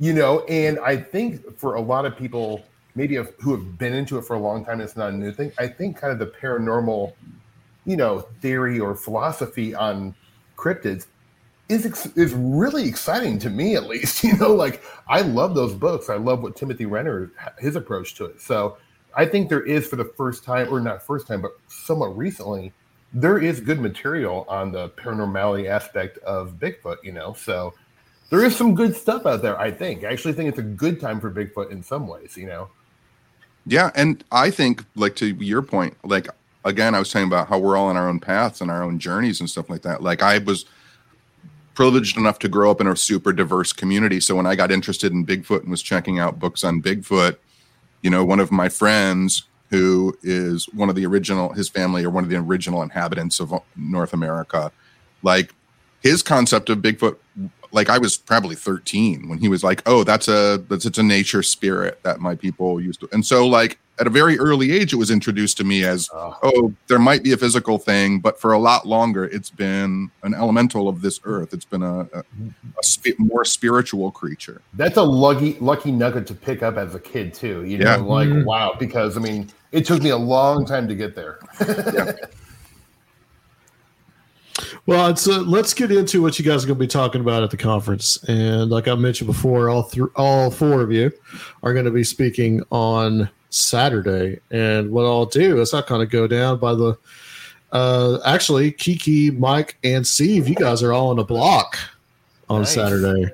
You 0.00 0.14
know, 0.14 0.40
and 0.44 0.78
I 0.78 0.96
think 0.96 1.58
for 1.58 1.74
a 1.74 1.80
lot 1.80 2.06
of 2.06 2.16
people, 2.16 2.64
maybe 2.98 3.16
of- 3.16 3.32
who 3.40 3.52
have 3.52 3.78
been 3.78 3.94
into 3.94 4.18
it 4.18 4.22
for 4.26 4.34
a 4.34 4.38
long 4.38 4.64
time, 4.64 4.80
it's 4.82 4.96
not 4.96 5.10
a 5.10 5.16
new 5.16 5.32
thing. 5.32 5.52
I 5.58 5.68
think 5.68 5.96
kind 5.96 6.12
of 6.12 6.18
the 6.18 6.26
paranormal 6.26 7.14
you 7.88 7.96
know 7.96 8.20
theory 8.42 8.78
or 8.78 8.94
philosophy 8.94 9.74
on 9.74 10.14
cryptids 10.56 11.06
is 11.70 12.06
is 12.16 12.34
really 12.34 12.86
exciting 12.86 13.38
to 13.38 13.50
me 13.50 13.76
at 13.76 13.86
least 13.86 14.22
you 14.28 14.36
know 14.36 14.54
like 14.54 14.82
i 15.08 15.22
love 15.22 15.54
those 15.54 15.74
books. 15.74 16.08
I 16.10 16.16
love 16.16 16.42
what 16.42 16.54
timothy 16.54 16.86
renner 16.86 17.32
his 17.58 17.76
approach 17.76 18.14
to 18.16 18.26
it. 18.26 18.40
So 18.40 18.76
i 19.16 19.24
think 19.24 19.48
there 19.48 19.62
is 19.62 19.86
for 19.86 19.96
the 19.96 20.04
first 20.16 20.44
time 20.44 20.72
or 20.72 20.80
not 20.80 21.02
first 21.02 21.26
time 21.26 21.40
but 21.40 21.52
somewhat 21.68 22.16
recently 22.16 22.72
there 23.14 23.38
is 23.38 23.58
good 23.60 23.80
material 23.80 24.44
on 24.50 24.70
the 24.70 24.90
paranormality 24.90 25.66
aspect 25.66 26.18
of 26.18 26.58
bigfoot 26.58 26.98
you 27.02 27.12
know? 27.12 27.32
So 27.32 27.72
there 28.28 28.44
is 28.44 28.54
some 28.54 28.74
good 28.74 28.94
stuff 28.94 29.24
out 29.24 29.40
there 29.40 29.58
i 29.58 29.70
think. 29.70 30.04
I 30.04 30.08
actually 30.12 30.34
think 30.34 30.50
it's 30.50 30.58
a 30.58 30.70
good 30.84 31.00
time 31.00 31.20
for 31.20 31.30
bigfoot 31.30 31.70
in 31.70 31.82
some 31.82 32.06
ways 32.06 32.36
you 32.36 32.46
know 32.46 32.68
Yeah, 33.68 33.90
and 33.94 34.24
I 34.32 34.50
think 34.50 34.84
like 34.96 35.14
to 35.16 35.26
your 35.26 35.60
point, 35.60 35.94
like 36.02 36.28
again, 36.64 36.94
I 36.94 36.98
was 36.98 37.10
saying 37.10 37.26
about 37.26 37.48
how 37.48 37.58
we're 37.58 37.76
all 37.76 37.88
on 37.88 37.96
our 37.98 38.08
own 38.08 38.18
paths 38.18 38.62
and 38.62 38.70
our 38.70 38.82
own 38.82 38.98
journeys 38.98 39.40
and 39.40 39.48
stuff 39.48 39.68
like 39.68 39.82
that. 39.82 40.02
Like 40.02 40.22
I 40.22 40.38
was 40.38 40.64
privileged 41.74 42.16
enough 42.16 42.38
to 42.40 42.48
grow 42.48 42.70
up 42.70 42.80
in 42.80 42.86
a 42.86 42.96
super 42.96 43.32
diverse 43.32 43.72
community. 43.72 44.20
So 44.20 44.34
when 44.34 44.46
I 44.46 44.56
got 44.56 44.72
interested 44.72 45.12
in 45.12 45.24
Bigfoot 45.24 45.60
and 45.60 45.70
was 45.70 45.82
checking 45.82 46.18
out 46.18 46.38
books 46.38 46.64
on 46.64 46.82
Bigfoot, 46.82 47.36
you 48.02 48.10
know, 48.10 48.24
one 48.24 48.40
of 48.40 48.50
my 48.50 48.68
friends 48.70 49.44
who 49.70 50.16
is 50.22 50.66
one 50.70 50.88
of 50.88 50.96
the 50.96 51.04
original, 51.04 51.52
his 51.52 51.68
family 51.68 52.04
are 52.04 52.10
one 52.10 52.24
of 52.24 52.30
the 52.30 52.36
original 52.36 52.82
inhabitants 52.82 53.38
of 53.38 53.52
North 53.76 54.14
America, 54.14 54.72
like 55.22 55.54
his 56.00 56.22
concept 56.22 56.70
of 56.70 56.78
Bigfoot, 56.78 57.16
like 57.72 57.88
I 57.90 57.98
was 57.98 58.16
probably 58.16 58.56
13 58.56 59.28
when 59.28 59.38
he 59.38 59.48
was 59.48 59.62
like, 59.62 59.82
"Oh, 59.86 60.04
that's 60.04 60.28
a 60.28 60.62
that's 60.68 60.86
it's 60.86 60.98
a 60.98 61.02
nature 61.02 61.42
spirit 61.42 62.00
that 62.02 62.20
my 62.20 62.34
people 62.34 62.80
used 62.80 63.00
to." 63.00 63.08
And 63.12 63.24
so, 63.24 63.46
like 63.46 63.78
at 64.00 64.06
a 64.06 64.10
very 64.10 64.38
early 64.38 64.70
age, 64.70 64.92
it 64.92 64.96
was 64.96 65.10
introduced 65.10 65.56
to 65.58 65.64
me 65.64 65.84
as, 65.84 66.08
Oh. 66.14 66.36
"Oh, 66.42 66.72
there 66.86 66.98
might 67.00 67.22
be 67.24 67.32
a 67.32 67.36
physical 67.36 67.78
thing," 67.78 68.20
but 68.20 68.40
for 68.40 68.52
a 68.52 68.58
lot 68.58 68.86
longer, 68.86 69.24
it's 69.24 69.50
been 69.50 70.10
an 70.22 70.34
elemental 70.34 70.88
of 70.88 71.02
this 71.02 71.18
earth. 71.24 71.52
It's 71.52 71.64
been 71.64 71.82
a, 71.82 72.00
a, 72.02 72.18
a 72.20 72.82
spi- 72.82 73.14
more 73.18 73.44
spiritual 73.44 74.10
creature. 74.12 74.62
That's 74.74 74.96
a 74.96 75.02
lucky 75.02 75.56
lucky 75.60 75.90
nugget 75.92 76.26
to 76.28 76.34
pick 76.34 76.62
up 76.62 76.76
as 76.76 76.94
a 76.94 77.00
kid 77.00 77.34
too. 77.34 77.64
You 77.64 77.78
know, 77.78 77.84
Yeah. 77.84 77.96
like 77.96 78.28
Mhm. 78.28 78.44
wow, 78.44 78.76
because 78.78 79.16
I 79.16 79.20
mean, 79.20 79.50
it 79.72 79.84
took 79.84 80.02
me 80.02 80.10
a 80.10 80.16
long 80.16 80.64
time 80.64 80.86
to 80.88 80.94
get 80.94 81.14
there. 81.16 81.38
Well, 84.88 85.08
it's, 85.08 85.28
uh, 85.28 85.42
let's 85.42 85.74
get 85.74 85.92
into 85.92 86.22
what 86.22 86.38
you 86.38 86.46
guys 86.46 86.64
are 86.64 86.66
going 86.66 86.78
to 86.78 86.82
be 86.82 86.86
talking 86.86 87.20
about 87.20 87.42
at 87.42 87.50
the 87.50 87.58
conference. 87.58 88.16
And 88.26 88.70
like 88.70 88.88
I 88.88 88.94
mentioned 88.94 89.26
before, 89.26 89.68
all 89.68 89.82
thr 89.82 90.06
all 90.16 90.50
four 90.50 90.80
of 90.80 90.90
you 90.90 91.12
are 91.62 91.74
going 91.74 91.84
to 91.84 91.90
be 91.90 92.04
speaking 92.04 92.62
on 92.72 93.28
Saturday. 93.50 94.40
And 94.50 94.90
what 94.90 95.04
I'll 95.04 95.26
do 95.26 95.60
is 95.60 95.74
I'll 95.74 95.82
kind 95.82 96.02
of 96.02 96.08
go 96.08 96.26
down 96.26 96.58
by 96.58 96.74
the. 96.74 96.96
Uh, 97.70 98.18
actually, 98.24 98.72
Kiki, 98.72 99.30
Mike, 99.30 99.76
and 99.84 100.06
Steve, 100.06 100.48
you 100.48 100.54
guys 100.54 100.82
are 100.82 100.94
all 100.94 101.10
on 101.10 101.18
a 101.18 101.24
block 101.24 101.78
on 102.48 102.62
Nice. 102.62 102.72
Saturday. 102.72 103.30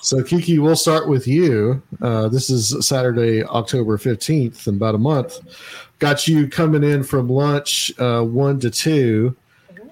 So, 0.00 0.22
Kiki, 0.22 0.58
we'll 0.60 0.76
start 0.76 1.10
with 1.10 1.26
you. 1.26 1.82
Uh, 2.00 2.28
this 2.28 2.48
is 2.48 2.74
Saturday, 2.86 3.44
October 3.44 3.98
15th, 3.98 4.66
in 4.66 4.76
about 4.76 4.94
a 4.94 4.98
month. 4.98 5.40
Got 5.98 6.26
you 6.26 6.48
coming 6.48 6.82
in 6.82 7.02
from 7.02 7.28
lunch 7.28 7.92
uh, 7.98 8.22
1 8.22 8.60
to 8.60 8.70
2. 8.70 9.36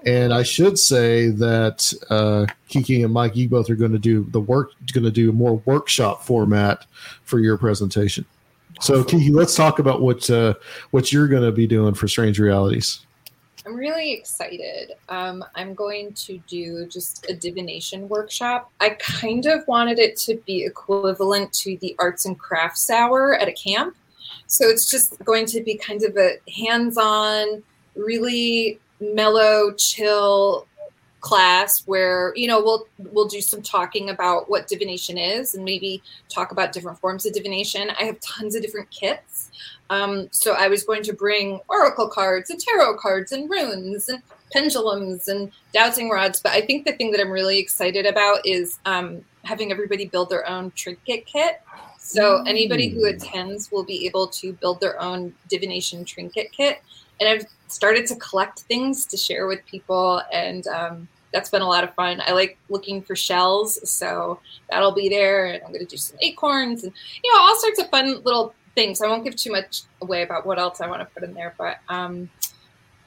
And 0.07 0.33
I 0.33 0.43
should 0.43 0.79
say 0.79 1.31
that 1.31 1.93
uh, 2.09 2.47
Kiki 2.69 3.03
and 3.03 3.13
Mike, 3.13 3.37
you 3.37 3.49
both 3.49 3.69
are 3.69 3.75
going 3.75 3.93
to 3.93 3.99
do 3.99 4.25
the 4.31 4.41
work, 4.41 4.73
going 4.93 5.05
to 5.05 5.11
do 5.11 5.33
more 5.33 5.57
workshop 5.65 6.23
format 6.23 6.87
for 7.25 7.41
your 7.41 7.59
presentation. 7.59 8.25
So, 8.81 9.03
Kiki, 9.03 9.33
let's 9.33 9.57
talk 9.57 9.81
about 9.81 10.01
what 10.01 10.31
uh, 10.31 10.55
what 10.93 11.13
you're 11.13 11.29
going 11.29 11.43
to 11.43 11.53
be 11.53 11.67
doing 11.67 11.95
for 11.95 12.07
Strange 12.07 12.39
Realities. 12.39 13.01
I'm 13.67 13.75
really 13.75 14.15
excited. 14.15 14.93
Um, 15.11 15.45
I'm 15.55 15.75
going 15.75 16.15
to 16.15 16.39
do 16.47 16.87
just 16.87 17.29
a 17.29 17.35
divination 17.35 18.09
workshop. 18.09 18.71
I 18.81 18.91
kind 18.91 19.45
of 19.47 19.67
wanted 19.69 19.99
it 19.99 20.17
to 20.21 20.37
be 20.47 20.65
equivalent 20.65 21.53
to 21.55 21.77
the 21.79 21.95
arts 21.99 22.25
and 22.25 22.39
crafts 22.39 22.89
hour 22.89 23.35
at 23.35 23.47
a 23.47 23.53
camp. 23.53 23.95
So 24.47 24.67
it's 24.69 24.91
just 24.91 25.23
going 25.25 25.45
to 25.47 25.61
be 25.61 25.77
kind 25.77 26.03
of 26.03 26.17
a 26.17 26.39
hands 26.51 26.97
on, 26.97 27.63
really 27.95 28.79
mellow, 29.01 29.73
chill 29.75 30.67
class 31.21 31.85
where 31.87 32.33
you 32.37 32.47
know 32.47 32.63
we'll 32.63 32.87
we'll 33.11 33.27
do 33.27 33.41
some 33.41 33.61
talking 33.61 34.11
about 34.11 34.49
what 34.49 34.69
divination 34.69 35.19
is 35.19 35.57
and 35.57 35.65
maybe 35.65 36.01
talk 36.29 36.53
about 36.53 36.71
different 36.71 36.97
forms 36.97 37.27
of 37.27 37.33
divination 37.33 37.91
i 37.99 38.05
have 38.05 38.17
tons 38.21 38.55
of 38.55 38.63
different 38.63 38.89
kits 38.91 39.51
um, 39.91 40.29
so 40.31 40.55
I 40.55 40.69
was 40.69 40.85
going 40.85 41.03
to 41.05 41.13
bring 41.13 41.61
oracle 41.69 42.09
cards 42.09 42.51
and 42.51 42.61
tarot 42.61 42.99
cards 42.99 43.33
and 43.33 43.49
runes 43.49 44.09
and 44.09 44.23
pendulums 44.53 45.29
and 45.29 45.51
dowsing 45.73 46.11
rods. 46.11 46.41
But 46.41 46.53
I 46.53 46.61
think 46.61 46.85
the 46.85 46.93
thing 46.93 47.11
that 47.13 47.21
I'm 47.21 47.31
really 47.31 47.59
excited 47.59 48.07
about 48.07 48.47
is 48.47 48.79
um, 48.85 49.25
having 49.45 49.73
everybody 49.73 50.07
build 50.07 50.31
their 50.31 50.49
own 50.49 50.73
trinket 50.73 51.27
kit. 51.27 51.63
So 51.99 52.43
anybody 52.47 52.89
who 52.89 53.07
attends 53.07 53.71
will 53.71 53.85
be 53.85 54.07
able 54.07 54.29
to 54.29 54.53
build 54.55 54.81
their 54.81 55.01
own 55.01 55.35
divination 55.49 56.05
trinket 56.05 56.53
kit. 56.53 56.83
And 57.21 57.29
I've 57.29 57.47
started 57.69 58.07
to 58.07 58.17
collect 58.17 58.61
things 58.61 59.07
to 59.07 59.17
share 59.17 59.47
with 59.47 59.65
people, 59.67 60.23
and 60.33 60.67
um, 60.69 61.09
that's 61.33 61.51
been 61.51 61.63
a 61.63 61.69
lot 61.69 61.85
of 61.85 61.95
fun. 61.95 62.23
I 62.27 62.33
like 62.33 62.59
looking 62.69 63.03
for 63.03 63.15
shells, 63.15 63.89
so 63.89 64.41
that'll 64.71 64.93
be 64.93 65.09
there. 65.09 65.47
And 65.47 65.63
I'm 65.63 65.69
going 65.69 65.85
to 65.85 65.87
do 65.87 65.97
some 65.97 66.19
acorns 66.21 66.85
and 66.85 66.93
you 67.23 67.33
know 67.33 67.41
all 67.41 67.57
sorts 67.59 67.81
of 67.81 67.89
fun 67.91 68.23
little 68.25 68.55
things. 68.75 69.01
I 69.01 69.09
won't 69.09 69.25
give 69.25 69.37
too 69.37 69.53
much 69.53 69.83
away 70.03 70.23
about 70.23 70.47
what 70.47 70.59
else 70.59 70.81
I 70.81 70.89
want 70.89 71.01
to 71.01 71.07
put 71.07 71.23
in 71.23 71.35
there, 71.35 71.55
but 71.59 71.79
um, 71.89 72.31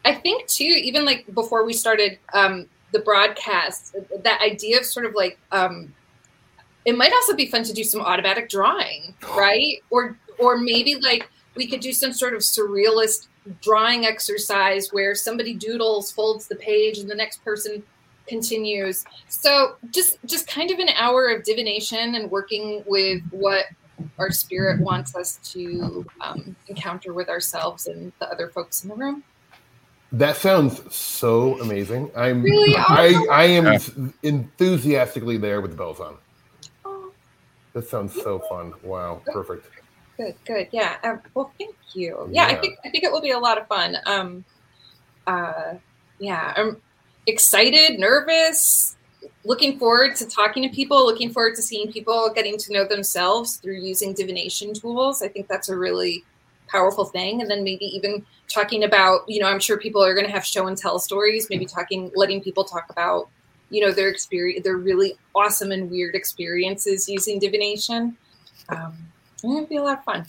I 0.06 0.14
think 0.14 0.48
too, 0.48 0.64
even 0.64 1.06
like 1.06 1.26
before 1.34 1.66
we 1.66 1.74
started 1.74 2.20
um, 2.34 2.68
the 2.92 3.00
broadcast, 3.00 3.96
that 4.24 4.42
idea 4.42 4.80
of 4.80 4.86
sort 4.86 5.06
of 5.06 5.16
like 5.16 5.38
um, 5.52 5.94
it 6.86 6.98
might 6.98 7.14
also 7.14 7.36
be 7.36 7.48
fun 7.48 7.64
to 7.64 7.74
do 7.74 7.84
some 7.84 8.02
automatic 8.02 8.50
drawing, 8.50 9.14
right? 9.36 9.78
Or 9.90 10.18
or 10.40 10.58
maybe 10.58 10.96
like 10.96 11.30
we 11.56 11.68
could 11.68 11.82
do 11.82 11.94
some 11.94 12.14
sort 12.14 12.34
of 12.34 12.42
surrealist 12.42 13.28
drawing 13.62 14.06
exercise 14.06 14.90
where 14.92 15.16
somebody 15.16 15.54
doodles, 15.54 16.12
folds 16.12 16.48
the 16.48 16.56
page, 16.56 17.00
and 17.00 17.10
the 17.10 17.16
next 17.16 17.44
person 17.44 17.84
continues. 18.28 19.04
So 19.28 19.76
just 19.92 20.18
just 20.26 20.48
kind 20.48 20.72
of 20.72 20.80
an 20.80 20.90
hour 20.90 21.30
of 21.30 21.44
divination 21.44 22.16
and 22.16 22.30
working 22.30 22.84
with 22.86 23.22
what 23.32 23.66
our 24.18 24.32
spirit 24.32 24.80
wants 24.82 25.16
us 25.16 25.38
to 25.54 26.06
um, 26.22 26.56
encounter 26.68 27.14
with 27.14 27.30
ourselves 27.30 27.88
and 27.88 28.12
the 28.20 28.32
other 28.32 28.50
folks 28.50 28.84
in 28.84 28.90
the 28.90 28.96
room. 28.96 29.24
That 30.14 30.36
sounds 30.36 30.94
so 30.94 31.60
amazing. 31.62 32.12
I'm 32.16 32.44
Really 32.44 32.76
I, 32.76 33.14
awesome. 33.14 33.30
I 33.32 33.44
am 33.46 34.14
enthusiastically 34.24 35.38
there 35.38 35.62
with 35.62 35.72
the 35.72 35.78
bells 35.78 36.02
on. 36.02 36.18
Oh, 36.84 37.12
That 37.74 37.88
sounds 37.88 38.14
so 38.14 38.40
fun. 38.50 38.74
Wow, 38.84 39.22
perfect. 39.26 39.68
Good, 40.22 40.36
good. 40.46 40.68
Yeah. 40.72 40.98
Um, 41.04 41.22
well, 41.34 41.52
thank 41.58 41.76
you. 41.94 42.30
Yeah, 42.32 42.46
I 42.46 42.56
think 42.56 42.78
I 42.86 42.90
think 42.90 43.04
it 43.04 43.12
will 43.12 43.22
be 43.22 43.32
a 43.32 43.40
lot 43.40 43.58
of 43.58 43.68
fun. 43.68 43.98
Um, 44.06 44.46
uh, 45.28 45.76
yeah, 46.20 46.54
I'm 46.56 46.78
excited, 47.28 48.00
nervous, 48.00 48.98
looking 49.44 49.80
forward 49.80 50.16
to 50.18 50.26
talking 50.26 50.64
to 50.64 50.70
people, 50.70 51.06
looking 51.06 51.32
forward 51.32 51.56
to 51.56 51.62
seeing 51.62 51.92
people 51.92 52.32
getting 52.34 52.58
to 52.58 52.74
know 52.74 52.86
themselves 52.86 53.58
through 53.58 53.80
using 53.80 54.14
divination 54.14 54.74
tools. 54.74 55.22
I 55.22 55.28
think 55.28 55.48
that's 55.48 55.70
a 55.70 55.78
really 55.78 56.24
powerful 56.68 57.06
thing. 57.06 57.42
And 57.42 57.50
then 57.50 57.64
maybe 57.64 57.86
even 57.86 58.26
talking 58.48 58.84
about, 58.84 59.22
you 59.28 59.42
know, 59.42 59.48
I'm 59.48 59.60
sure 59.60 59.78
people 59.78 60.04
are 60.04 60.14
going 60.14 60.26
to 60.26 60.32
have 60.32 60.46
show 60.46 60.68
and 60.68 60.78
tell 60.78 61.00
stories, 61.00 61.48
maybe 61.50 61.66
talking, 61.66 62.12
letting 62.16 62.42
people 62.42 62.64
talk 62.64 62.90
about, 62.90 63.30
you 63.70 63.82
know, 63.82 63.92
their 63.92 64.10
experience, 64.10 64.64
their 64.64 64.78
really 64.78 65.16
awesome 65.36 65.72
and 65.72 65.90
weird 65.90 66.16
experiences 66.16 67.10
using 67.10 67.40
divination. 67.40 68.18
Um, 68.70 69.11
it'd 69.44 69.70
be 69.70 69.78
a 69.78 69.84
lot 69.84 70.00
of 70.00 70.04
fun. 70.04 70.26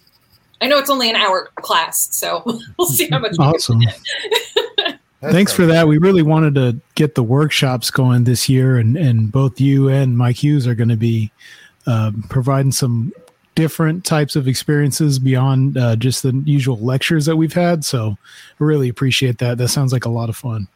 I 0.60 0.68
know 0.68 0.78
it's 0.78 0.90
only 0.90 1.10
an 1.10 1.16
hour 1.16 1.50
class, 1.56 2.14
so 2.14 2.42
we'll 2.78 2.88
see 2.88 3.08
how 3.08 3.18
much. 3.18 3.36
Awesome. 3.38 3.80
fit 3.80 4.98
Thanks 5.20 5.52
for 5.52 5.66
that. 5.66 5.86
We 5.86 5.98
really 5.98 6.22
wanted 6.22 6.54
to 6.56 6.80
get 6.96 7.14
the 7.14 7.22
workshops 7.22 7.90
going 7.90 8.24
this 8.24 8.48
year, 8.48 8.76
and, 8.76 8.96
and 8.96 9.30
both 9.30 9.60
you 9.60 9.88
and 9.88 10.18
Mike 10.18 10.42
Hughes 10.42 10.66
are 10.66 10.74
going 10.74 10.88
to 10.88 10.96
be 10.96 11.30
um, 11.86 12.24
providing 12.28 12.72
some 12.72 13.12
different 13.54 14.04
types 14.04 14.34
of 14.34 14.48
experiences 14.48 15.18
beyond 15.18 15.76
uh, 15.76 15.94
just 15.94 16.22
the 16.22 16.42
usual 16.44 16.78
lectures 16.78 17.26
that 17.26 17.36
we've 17.36 17.52
had. 17.52 17.84
So 17.84 18.16
I 18.60 18.64
really 18.64 18.88
appreciate 18.88 19.38
that. 19.38 19.58
That 19.58 19.68
sounds 19.68 19.92
like 19.92 20.06
a 20.06 20.10
lot 20.10 20.28
of 20.28 20.36
fun. 20.36 20.66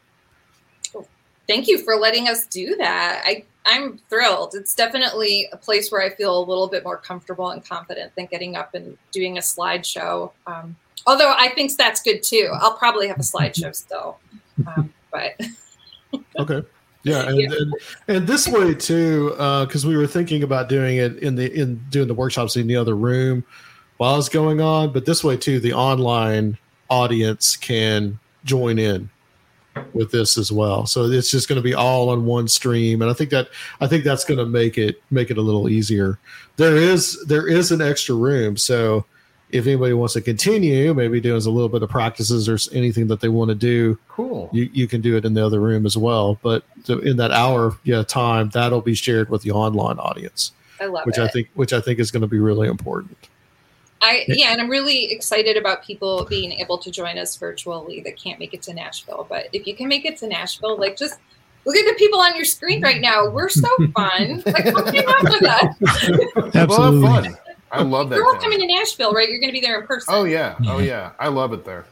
Thank 1.49 1.69
you 1.69 1.79
for 1.79 1.97
letting 1.97 2.29
us 2.29 2.47
do 2.47 2.77
that. 2.77 3.23
I 3.25 3.45
I'm 3.67 3.99
thrilled. 4.09 4.55
It's 4.55 4.75
definitely 4.75 5.49
a 5.53 5.57
place 5.57 5.91
where 5.91 6.03
I 6.03 6.11
feel 6.11 6.39
a 6.39 6.45
little 6.45 6.69
bit 6.69 6.85
more 6.85 6.97
comfortable 6.97 7.51
and 7.51 7.65
confident 7.65 8.13
than 8.17 8.27
getting 8.27 8.57
up 8.57 8.75
and 8.75 8.97
doing 9.13 9.39
a 9.39 9.41
slideshow. 9.41 10.31
Um, 10.47 10.77
although 11.07 11.35
I 11.37 11.49
think 11.49 11.77
that's 11.77 12.01
good 12.01 12.23
too. 12.23 12.51
I'll 12.61 12.77
probably 12.79 13.09
have 13.09 13.19
a 13.19 13.23
slideshow 13.23 13.75
still, 13.75 14.19
um, 14.67 14.93
but 15.13 15.33
Okay. 16.39 16.63
Yeah, 17.03 17.29
and, 17.29 17.41
Yeah. 17.41 17.49
and 17.59 17.75
and 18.09 18.27
this 18.27 18.49
way 18.49 18.75
too, 18.75 19.31
because 19.31 19.85
we 19.87 19.97
were 19.97 20.07
thinking 20.07 20.43
about 20.43 20.69
doing 20.69 20.97
it 20.97 21.19
in 21.19 21.35
the 21.37 21.53
in 21.53 21.77
doing 21.91 22.09
the 22.09 22.15
workshops 22.15 22.57
in 22.57 22.67
the 22.67 22.77
other 22.77 22.97
room 22.97 23.45
while 23.99 24.19
it's 24.19 24.29
going 24.29 24.61
on, 24.61 24.93
but 24.93 25.07
this 25.07 25.23
way 25.25 25.37
too, 25.37 25.61
the 25.61 25.73
online 25.73 26.59
audience 26.91 27.57
can 27.57 28.19
join 28.45 28.79
in 28.79 29.09
with 29.93 30.11
this 30.11 30.39
as 30.39 30.51
well. 30.53 30.87
So 30.87 31.05
it's 31.05 31.31
just 31.31 31.49
going 31.49 31.57
to 31.57 31.63
be 31.63 31.75
all 31.75 32.11
on 32.11 32.27
one 32.27 32.49
stream, 32.49 33.03
and 33.03 33.11
I 33.11 33.15
think 33.15 33.31
that 33.31 33.49
I 33.81 33.87
think 33.87 34.05
that's 34.05 34.25
going 34.25 34.39
to 34.39 34.47
make 34.47 34.79
it 34.79 35.03
make 35.11 35.31
it 35.31 35.39
a 35.39 35.43
little 35.43 35.69
easier. 35.69 36.19
There 36.57 36.77
is 36.77 37.23
there 37.27 37.47
is 37.47 37.73
an 37.73 37.83
extra 37.83 38.15
room, 38.15 38.57
so 38.57 39.05
if 39.51 39.67
anybody 39.67 39.93
wants 39.93 40.15
to 40.15 40.21
continue, 40.21 40.93
maybe 40.93 41.21
doing 41.21 41.41
a 41.41 41.51
little 41.51 41.69
bit 41.69 41.83
of 41.83 41.89
practices 41.89 42.49
or 42.49 42.59
anything 42.77 43.07
that 43.07 43.21
they 43.21 43.29
want 43.29 43.49
to 43.49 43.55
do, 43.55 43.97
cool. 44.09 44.51
you, 44.53 44.69
you 44.73 44.89
can 44.89 45.01
do 45.01 45.17
it 45.17 45.25
in 45.25 45.35
the 45.35 45.45
other 45.45 45.61
room 45.61 45.87
as 45.87 45.97
well. 45.97 46.37
But 46.43 46.65
in 46.89 47.17
that 47.19 47.31
hour 47.31 47.77
yeah 47.85 48.03
time, 48.03 48.51
that'll 48.51 48.81
be 48.81 48.95
shared 48.95 49.31
with 49.31 49.43
the 49.43 49.53
online 49.53 49.99
audience, 49.99 50.53
I 50.81 50.87
love 50.87 51.07
which 51.07 51.19
it. 51.19 51.23
I 51.23 51.29
think 51.29 51.49
which 51.55 51.73
I 51.73 51.81
think 51.81 51.99
is 52.01 52.11
going 52.11 52.23
to 52.23 52.27
be 52.27 52.39
really 52.39 52.69
important. 52.69 53.17
I 54.03 54.25
yeah, 54.29 54.53
and 54.53 54.61
I'm 54.61 54.69
really 54.69 55.11
excited 55.11 55.57
about 55.57 55.83
people 55.83 56.27
being 56.29 56.53
able 56.53 56.79
to 56.79 56.91
join 56.91 57.19
us 57.19 57.37
virtually 57.37 58.01
that 58.03 58.17
can't 58.17 58.39
make 58.39 58.53
it 58.55 58.63
to 58.63 58.75
Nashville. 58.75 59.27
But 59.29 59.47
if 59.53 59.67
you 59.67 59.75
can 59.75 59.89
make 59.89 60.05
it 60.05 60.17
to 60.19 60.27
Nashville, 60.27 60.79
like 60.79 60.97
just 60.97 61.19
look 61.65 61.77
at 61.77 61.87
the 61.87 61.95
people 61.99 62.21
on 62.21 62.37
your 62.37 62.45
screen 62.45 62.83
right 62.83 63.01
now. 63.01 63.29
We're 63.29 63.49
so 63.49 63.69
fun. 63.95 64.43
Like 64.47 64.65
come 64.65 64.87
hang 64.87 65.05
out 65.07 65.25
with 65.25 65.45
us. 65.45 66.55
Absolutely. 66.55 66.57
Well, 66.67 67.23
have 67.23 67.25
fun. 67.25 67.37
I 67.73 67.83
love 67.83 68.11
that. 68.11 68.17
You're 68.17 68.27
all 68.27 68.41
coming 68.41 68.61
to 68.61 68.67
Nashville, 68.67 69.13
right? 69.13 69.29
You're 69.29 69.41
going 69.41 69.51
to 69.51 69.53
be 69.53 69.61
there 69.61 69.81
in 69.81 69.87
person. 69.87 70.15
Oh 70.15 70.25
yeah, 70.25 70.57
oh 70.69 70.79
yeah. 70.79 71.13
I 71.19 71.29
love 71.29 71.53
it 71.53 71.65
there. 71.65 71.85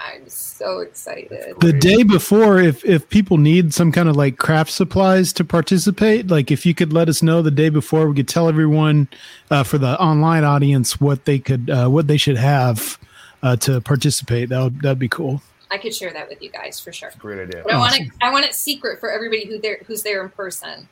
I'm 0.00 0.28
so 0.28 0.78
excited. 0.78 1.56
the 1.60 1.72
day 1.72 2.02
before 2.02 2.60
if 2.60 2.84
if 2.84 3.08
people 3.08 3.36
need 3.36 3.74
some 3.74 3.90
kind 3.90 4.08
of 4.08 4.16
like 4.16 4.38
craft 4.38 4.70
supplies 4.70 5.32
to 5.34 5.44
participate 5.44 6.28
like 6.28 6.50
if 6.50 6.64
you 6.64 6.74
could 6.74 6.92
let 6.92 7.08
us 7.08 7.22
know 7.22 7.42
the 7.42 7.50
day 7.50 7.68
before 7.68 8.08
we 8.08 8.14
could 8.14 8.28
tell 8.28 8.48
everyone 8.48 9.08
uh, 9.50 9.64
for 9.64 9.76
the 9.78 10.00
online 10.00 10.44
audience 10.44 11.00
what 11.00 11.24
they 11.24 11.38
could 11.38 11.68
uh, 11.68 11.88
what 11.88 12.06
they 12.06 12.16
should 12.16 12.36
have 12.36 12.98
uh, 13.42 13.56
to 13.56 13.80
participate 13.80 14.48
that 14.50 14.62
would 14.62 14.80
that'd 14.82 14.98
be 14.98 15.08
cool 15.08 15.42
I 15.70 15.78
could 15.78 15.94
share 15.94 16.12
that 16.12 16.28
with 16.28 16.42
you 16.42 16.50
guys 16.50 16.80
for 16.80 16.92
sure. 16.92 17.10
Great 17.18 17.46
idea. 17.48 17.62
But 17.62 17.74
I 17.74 17.78
want 17.78 18.00
it. 18.00 18.08
I 18.22 18.32
want 18.32 18.44
it 18.44 18.54
secret 18.54 19.00
for 19.00 19.10
everybody 19.10 19.46
who 19.46 19.58
there 19.58 19.80
who's 19.86 20.02
there 20.02 20.22
in 20.22 20.30
person. 20.30 20.88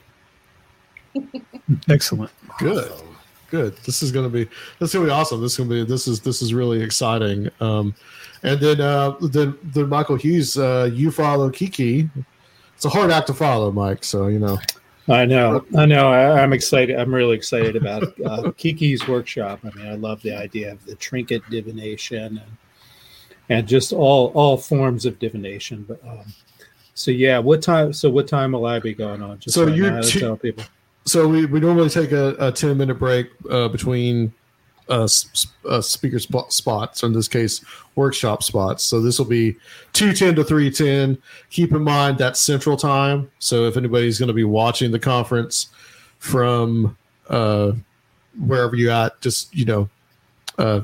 excellent 1.88 2.30
Good, 2.58 2.92
good. 3.50 3.76
This 3.86 4.02
is 4.02 4.12
going 4.12 4.26
to 4.26 4.30
be 4.30 4.44
this 4.78 4.90
is 4.90 4.94
going 4.94 5.06
to 5.06 5.10
be 5.10 5.14
awesome. 5.14 5.40
This 5.40 5.52
is 5.52 5.58
going 5.58 5.70
to 5.70 5.74
be 5.76 5.84
this 5.84 6.06
is 6.06 6.20
this 6.20 6.42
is 6.42 6.52
really 6.52 6.82
exciting. 6.82 7.48
Um, 7.60 7.94
and 8.46 8.60
then 8.60 8.80
uh, 8.80 9.10
then 9.20 9.58
then 9.62 9.88
Michael 9.88 10.16
Hughes, 10.16 10.56
uh, 10.56 10.88
you 10.92 11.10
follow 11.10 11.50
Kiki. 11.50 12.08
It's 12.74 12.84
a 12.84 12.88
hard 12.88 13.10
act 13.10 13.26
to 13.26 13.34
follow, 13.34 13.70
Mike. 13.72 14.04
So 14.04 14.28
you 14.28 14.38
know. 14.38 14.58
I 15.08 15.24
know, 15.24 15.64
I 15.76 15.86
know. 15.86 16.08
I, 16.10 16.42
I'm 16.42 16.52
excited. 16.52 16.98
I'm 16.98 17.14
really 17.14 17.36
excited 17.36 17.76
about 17.76 18.12
uh, 18.24 18.50
Kiki's 18.56 19.06
workshop. 19.06 19.60
I 19.62 19.70
mean, 19.76 19.86
I 19.86 19.94
love 19.94 20.20
the 20.22 20.32
idea 20.32 20.72
of 20.72 20.84
the 20.84 20.96
trinket 20.96 21.48
divination 21.48 22.38
and 22.38 22.56
and 23.48 23.68
just 23.68 23.92
all 23.92 24.32
all 24.34 24.56
forms 24.56 25.06
of 25.06 25.18
divination. 25.18 25.84
But 25.86 26.00
um, 26.06 26.32
so 26.94 27.10
yeah, 27.10 27.38
what 27.38 27.62
time? 27.62 27.92
So 27.92 28.10
what 28.10 28.26
time 28.28 28.52
will 28.52 28.66
I 28.66 28.78
be 28.78 28.94
going 28.94 29.22
on? 29.22 29.38
Just 29.38 29.54
So 29.54 29.68
I 29.68 29.74
you're 29.74 29.90
how 29.90 30.00
tell 30.00 30.36
people. 30.36 30.64
So 31.04 31.28
we, 31.28 31.46
we 31.46 31.60
normally 31.60 31.88
take 31.88 32.10
a, 32.10 32.34
a 32.40 32.50
10 32.50 32.76
minute 32.76 32.96
break 32.96 33.30
uh, 33.48 33.68
between 33.68 34.34
uh, 34.88 35.08
uh, 35.68 35.80
speaker 35.80 36.18
spot, 36.18 36.52
spots, 36.52 37.02
or 37.02 37.06
in 37.06 37.12
this 37.12 37.28
case, 37.28 37.64
workshop 37.96 38.42
spots. 38.42 38.84
So 38.84 39.00
this 39.00 39.18
will 39.18 39.26
be 39.26 39.56
210 39.92 40.36
to 40.36 40.44
310. 40.44 41.20
Keep 41.50 41.72
in 41.72 41.82
mind 41.82 42.18
that 42.18 42.36
central 42.36 42.76
time. 42.76 43.30
So 43.38 43.64
if 43.66 43.76
anybody's 43.76 44.18
going 44.18 44.28
to 44.28 44.34
be 44.34 44.44
watching 44.44 44.90
the 44.92 44.98
conference 44.98 45.68
from 46.18 46.96
uh, 47.28 47.72
wherever 48.38 48.76
you're 48.76 48.92
at, 48.92 49.20
just, 49.20 49.54
you 49.54 49.64
know, 49.64 49.88
uh, 50.58 50.80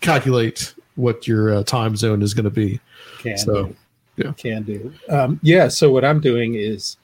calculate 0.00 0.74
what 0.96 1.26
your 1.26 1.54
uh, 1.54 1.62
time 1.62 1.96
zone 1.96 2.22
is 2.22 2.34
going 2.34 2.44
to 2.44 2.50
be. 2.50 2.78
Can 3.20 3.38
So, 3.38 3.64
do. 3.64 3.76
yeah. 4.16 4.32
Can 4.32 4.62
do. 4.62 4.92
Um, 5.08 5.40
yeah. 5.42 5.68
So 5.68 5.90
what 5.90 6.04
I'm 6.04 6.20
doing 6.20 6.54
is 6.54 6.96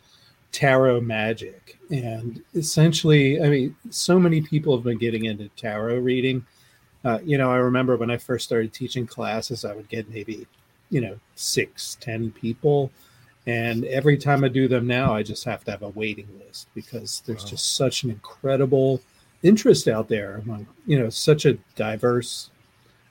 tarot 0.52 1.00
magic, 1.00 1.75
and 1.90 2.42
essentially, 2.54 3.40
I 3.40 3.48
mean, 3.48 3.76
so 3.90 4.18
many 4.18 4.40
people 4.40 4.76
have 4.76 4.84
been 4.84 4.98
getting 4.98 5.24
into 5.26 5.48
tarot 5.50 5.98
reading. 5.98 6.44
Uh, 7.04 7.20
you 7.24 7.38
know, 7.38 7.50
I 7.50 7.56
remember 7.56 7.96
when 7.96 8.10
I 8.10 8.16
first 8.16 8.44
started 8.44 8.72
teaching 8.72 9.06
classes, 9.06 9.64
I 9.64 9.74
would 9.74 9.88
get 9.88 10.08
maybe, 10.10 10.46
you 10.90 11.00
know, 11.00 11.18
six, 11.36 11.96
ten 12.00 12.32
people. 12.32 12.90
And 13.46 13.84
every 13.84 14.16
time 14.16 14.42
I 14.42 14.48
do 14.48 14.66
them 14.66 14.88
now, 14.88 15.14
I 15.14 15.22
just 15.22 15.44
have 15.44 15.62
to 15.64 15.70
have 15.70 15.82
a 15.82 15.90
waiting 15.90 16.28
list 16.44 16.68
because 16.74 17.22
there's 17.26 17.44
Wow. 17.44 17.50
just 17.50 17.76
such 17.76 18.02
an 18.02 18.10
incredible 18.10 19.00
interest 19.42 19.86
out 19.86 20.08
there 20.08 20.38
among, 20.44 20.66
you 20.86 20.98
know, 20.98 21.08
such 21.10 21.44
a 21.44 21.58
diverse 21.76 22.50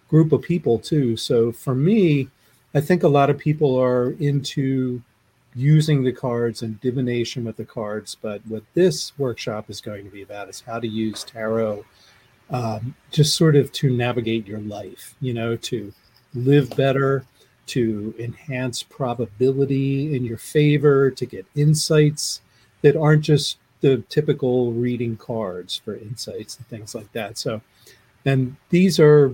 group 0.09 0.33
of 0.33 0.41
people 0.41 0.79
too. 0.79 1.15
So 1.15 1.51
for 1.51 1.73
me, 1.75 2.29
I 2.73 2.81
think 2.81 3.03
a 3.03 3.07
lot 3.07 3.29
of 3.29 3.37
people 3.37 3.79
are 3.79 4.11
into 4.19 5.01
using 5.55 6.03
the 6.03 6.11
cards 6.11 6.61
and 6.61 6.79
divination 6.81 7.45
with 7.45 7.57
the 7.57 7.65
cards. 7.65 8.15
But 8.21 8.41
what 8.47 8.63
this 8.73 9.17
workshop 9.17 9.69
is 9.69 9.81
going 9.81 10.03
to 10.05 10.11
be 10.11 10.21
about 10.21 10.49
is 10.49 10.61
how 10.61 10.79
to 10.79 10.87
use 10.87 11.23
tarot 11.23 11.85
um, 12.49 12.95
just 13.11 13.35
sort 13.35 13.55
of 13.55 13.71
to 13.73 13.89
navigate 13.89 14.47
your 14.47 14.59
life, 14.59 15.15
you 15.19 15.33
know, 15.33 15.55
to 15.55 15.91
live 16.33 16.69
better, 16.75 17.25
to 17.67 18.13
enhance 18.19 18.83
probability 18.83 20.15
in 20.15 20.23
your 20.23 20.37
favor, 20.37 21.09
to 21.09 21.25
get 21.25 21.45
insights 21.55 22.41
that 22.81 22.95
aren't 22.95 23.23
just 23.23 23.57
the 23.81 23.97
typical 24.09 24.71
reading 24.73 25.17
cards 25.17 25.81
for 25.83 25.95
insights 25.95 26.57
and 26.57 26.67
things 26.67 26.93
like 26.93 27.11
that. 27.13 27.37
So, 27.37 27.61
and 28.25 28.55
these 28.69 28.99
are 28.99 29.33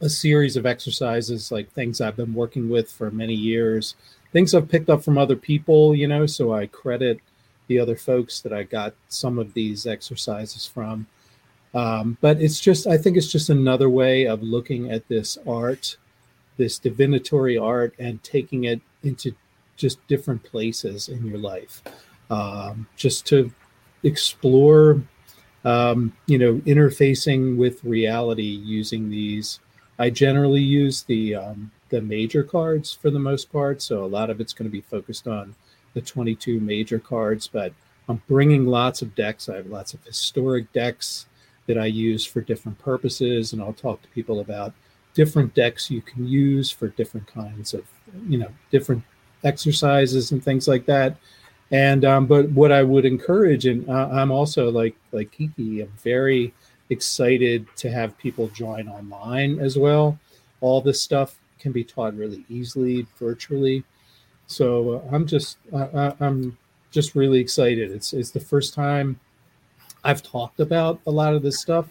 a 0.00 0.08
series 0.08 0.56
of 0.56 0.66
exercises, 0.66 1.52
like 1.52 1.70
things 1.70 2.00
I've 2.00 2.16
been 2.16 2.34
working 2.34 2.68
with 2.68 2.90
for 2.90 3.10
many 3.10 3.34
years, 3.34 3.94
things 4.34 4.52
I've 4.52 4.68
picked 4.68 4.90
up 4.90 5.04
from 5.04 5.16
other 5.16 5.36
people, 5.36 5.94
you 5.94 6.08
know, 6.08 6.26
so 6.26 6.52
I 6.52 6.66
credit 6.66 7.20
the 7.68 7.78
other 7.78 7.94
folks 7.94 8.40
that 8.40 8.52
I 8.52 8.64
got 8.64 8.92
some 9.08 9.38
of 9.38 9.54
these 9.54 9.86
exercises 9.86 10.66
from. 10.66 11.06
Um, 11.72 12.18
but 12.20 12.42
it's 12.42 12.58
just, 12.60 12.88
I 12.88 12.98
think 12.98 13.16
it's 13.16 13.30
just 13.30 13.48
another 13.48 13.88
way 13.88 14.26
of 14.26 14.42
looking 14.42 14.90
at 14.90 15.06
this 15.06 15.38
art, 15.46 15.96
this 16.56 16.80
divinatory 16.80 17.56
art, 17.56 17.94
and 18.00 18.22
taking 18.24 18.64
it 18.64 18.80
into 19.04 19.32
just 19.76 20.04
different 20.08 20.42
places 20.42 21.08
in 21.08 21.24
your 21.24 21.38
life, 21.38 21.82
um, 22.28 22.88
just 22.96 23.26
to 23.26 23.52
explore, 24.02 25.00
um, 25.64 26.12
you 26.26 26.38
know, 26.38 26.54
interfacing 26.66 27.56
with 27.56 27.84
reality 27.84 28.42
using 28.42 29.08
these. 29.10 29.60
I 30.00 30.10
generally 30.10 30.62
use 30.62 31.04
the 31.04 31.36
um, 31.36 31.70
the 31.94 32.02
major 32.02 32.42
cards 32.42 32.92
for 32.92 33.08
the 33.08 33.20
most 33.20 33.52
part, 33.52 33.80
so 33.80 34.04
a 34.04 34.06
lot 34.06 34.28
of 34.28 34.40
it's 34.40 34.52
going 34.52 34.68
to 34.68 34.72
be 34.72 34.80
focused 34.80 35.28
on 35.28 35.54
the 35.94 36.00
22 36.00 36.58
major 36.58 36.98
cards. 36.98 37.46
But 37.46 37.72
I'm 38.08 38.20
bringing 38.26 38.66
lots 38.66 39.00
of 39.00 39.14
decks. 39.14 39.48
I 39.48 39.54
have 39.54 39.66
lots 39.66 39.94
of 39.94 40.02
historic 40.04 40.72
decks 40.72 41.26
that 41.68 41.78
I 41.78 41.86
use 41.86 42.26
for 42.26 42.40
different 42.40 42.80
purposes, 42.80 43.52
and 43.52 43.62
I'll 43.62 43.72
talk 43.72 44.02
to 44.02 44.08
people 44.08 44.40
about 44.40 44.72
different 45.14 45.54
decks 45.54 45.88
you 45.88 46.02
can 46.02 46.26
use 46.26 46.68
for 46.68 46.88
different 46.88 47.28
kinds 47.28 47.74
of, 47.74 47.84
you 48.28 48.38
know, 48.38 48.50
different 48.72 49.04
exercises 49.44 50.32
and 50.32 50.42
things 50.42 50.66
like 50.66 50.84
that. 50.86 51.16
And 51.70 52.04
um, 52.04 52.26
but 52.26 52.50
what 52.50 52.72
I 52.72 52.82
would 52.82 53.04
encourage, 53.04 53.66
and 53.66 53.88
uh, 53.88 54.08
I'm 54.10 54.32
also 54.32 54.68
like 54.68 54.96
like 55.12 55.30
Kiki, 55.30 55.80
I'm 55.80 55.92
very 56.02 56.52
excited 56.90 57.68
to 57.76 57.88
have 57.88 58.18
people 58.18 58.48
join 58.48 58.88
online 58.88 59.60
as 59.60 59.78
well. 59.78 60.18
All 60.60 60.80
this 60.80 61.00
stuff 61.00 61.36
can 61.64 61.72
be 61.72 61.82
taught 61.82 62.14
really 62.14 62.44
easily 62.50 63.06
virtually. 63.18 63.82
So 64.46 64.96
uh, 64.96 65.14
I'm 65.14 65.26
just 65.26 65.56
uh, 65.72 66.12
I'm 66.20 66.56
just 66.90 67.14
really 67.14 67.40
excited. 67.40 67.90
It's 67.90 68.12
it's 68.12 68.30
the 68.30 68.38
first 68.38 68.74
time 68.74 69.18
I've 70.04 70.22
talked 70.22 70.60
about 70.60 71.00
a 71.06 71.10
lot 71.10 71.34
of 71.34 71.42
this 71.42 71.58
stuff 71.58 71.86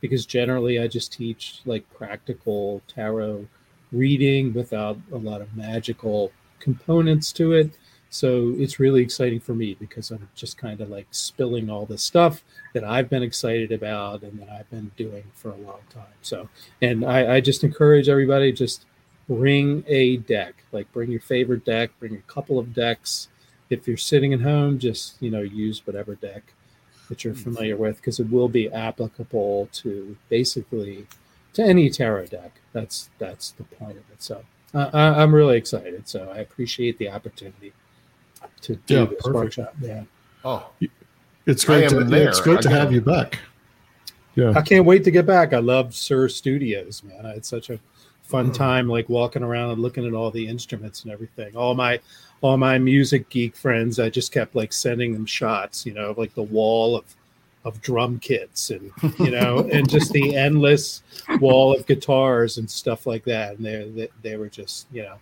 because 0.00 0.24
generally 0.24 0.80
I 0.80 0.88
just 0.88 1.12
teach 1.12 1.60
like 1.66 1.84
practical 1.94 2.80
tarot 2.88 3.46
reading 3.92 4.54
without 4.54 4.98
a 5.12 5.18
lot 5.18 5.42
of 5.42 5.54
magical 5.54 6.32
components 6.58 7.30
to 7.32 7.52
it. 7.52 7.70
So 8.10 8.54
it's 8.56 8.80
really 8.80 9.02
exciting 9.02 9.40
for 9.40 9.54
me 9.54 9.74
because 9.74 10.10
I'm 10.10 10.26
just 10.34 10.56
kind 10.56 10.80
of 10.80 10.88
like 10.88 11.06
spilling 11.10 11.68
all 11.68 11.84
the 11.84 11.98
stuff 11.98 12.42
that 12.72 12.82
I've 12.82 13.10
been 13.10 13.22
excited 13.22 13.70
about 13.70 14.22
and 14.22 14.40
that 14.40 14.48
I've 14.48 14.70
been 14.70 14.90
doing 14.96 15.24
for 15.34 15.50
a 15.50 15.56
long 15.56 15.80
time. 15.90 16.16
So, 16.22 16.48
and 16.80 17.04
I, 17.04 17.34
I 17.34 17.40
just 17.42 17.64
encourage 17.64 18.08
everybody 18.08 18.50
just 18.50 18.86
bring 19.28 19.84
a 19.86 20.16
deck, 20.18 20.54
like 20.72 20.90
bring 20.92 21.10
your 21.10 21.20
favorite 21.20 21.64
deck, 21.64 21.90
bring 22.00 22.14
a 22.16 22.32
couple 22.32 22.58
of 22.58 22.72
decks. 22.74 23.28
If 23.70 23.86
you're 23.86 23.96
sitting 23.98 24.32
at 24.32 24.40
home, 24.40 24.78
just, 24.78 25.20
you 25.20 25.30
know, 25.30 25.40
use 25.42 25.86
whatever 25.86 26.14
deck 26.14 26.54
that 27.08 27.24
you're 27.24 27.34
familiar 27.34 27.76
with 27.76 27.96
because 27.96 28.18
it 28.20 28.30
will 28.30 28.48
be 28.48 28.70
applicable 28.70 29.68
to 29.72 30.16
basically 30.28 31.06
to 31.54 31.62
any 31.62 31.90
tarot 31.90 32.26
deck. 32.26 32.60
That's 32.72 33.10
that's 33.18 33.50
the 33.52 33.64
point 33.64 33.92
of 33.98 34.04
it. 34.10 34.22
So 34.22 34.42
uh, 34.74 34.90
I, 34.92 35.22
I'm 35.22 35.34
really 35.34 35.56
excited. 35.58 36.08
So 36.08 36.30
I 36.34 36.38
appreciate 36.38 36.98
the 36.98 37.10
opportunity 37.10 37.72
to 38.62 38.76
do 38.76 38.94
Yeah, 38.94 39.04
this 39.06 39.16
perfect. 39.22 39.34
workshop. 39.34 39.74
Yeah, 39.80 40.04
Oh, 40.44 40.70
It's 41.46 41.64
great 41.64 41.88
to 41.90 42.04
there 42.04 42.28
it's 42.28 42.40
great 42.40 42.62
to 42.62 42.68
again. 42.68 42.80
have 42.80 42.92
you 42.92 43.00
back. 43.02 43.38
Yeah. 44.34 44.52
I 44.54 44.62
can't 44.62 44.84
wait 44.84 45.02
to 45.04 45.10
get 45.10 45.26
back. 45.26 45.52
I 45.52 45.58
love 45.58 45.94
Sir 45.94 46.28
Studios, 46.28 47.02
man. 47.02 47.26
It's 47.26 47.48
such 47.48 47.70
a 47.70 47.80
fun 48.28 48.52
time, 48.52 48.88
like 48.88 49.08
walking 49.08 49.42
around 49.42 49.70
and 49.70 49.80
looking 49.80 50.06
at 50.06 50.12
all 50.12 50.30
the 50.30 50.46
instruments 50.46 51.02
and 51.02 51.12
everything. 51.12 51.56
All 51.56 51.74
my 51.74 51.98
all 52.42 52.56
my 52.56 52.78
music 52.78 53.28
geek 53.30 53.56
friends, 53.56 53.98
I 53.98 54.10
just 54.10 54.32
kept 54.32 54.54
like 54.54 54.72
sending 54.72 55.12
them 55.12 55.26
shots, 55.26 55.84
you 55.84 55.92
know, 55.92 56.10
of, 56.10 56.18
like 56.18 56.34
the 56.34 56.42
wall 56.42 56.94
of 56.94 57.04
of 57.64 57.80
drum 57.82 58.18
kits 58.20 58.70
and 58.70 58.92
you 59.18 59.30
know, 59.30 59.68
and 59.72 59.88
just 59.88 60.12
the 60.12 60.36
endless 60.36 61.02
wall 61.40 61.74
of 61.74 61.86
guitars 61.86 62.58
and 62.58 62.70
stuff 62.70 63.06
like 63.06 63.24
that. 63.24 63.56
And 63.56 63.64
they 63.64 63.88
they, 63.88 64.08
they 64.22 64.36
were 64.36 64.48
just 64.48 64.86
you 64.92 65.02
know 65.02 65.16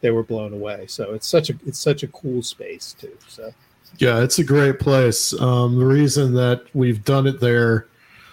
they 0.00 0.10
were 0.10 0.22
blown 0.22 0.52
away. 0.52 0.86
So 0.86 1.12
it's 1.12 1.26
such 1.26 1.50
a 1.50 1.54
it's 1.66 1.80
such 1.80 2.04
a 2.04 2.08
cool 2.08 2.42
space 2.42 2.94
too. 2.98 3.16
So 3.28 3.52
Yeah, 3.98 4.22
it's 4.22 4.38
a 4.38 4.44
great 4.44 4.78
place. 4.78 5.38
Um, 5.40 5.76
the 5.76 5.86
reason 5.86 6.34
that 6.34 6.64
we've 6.72 7.04
done 7.04 7.26
it 7.26 7.40
there, 7.40 7.88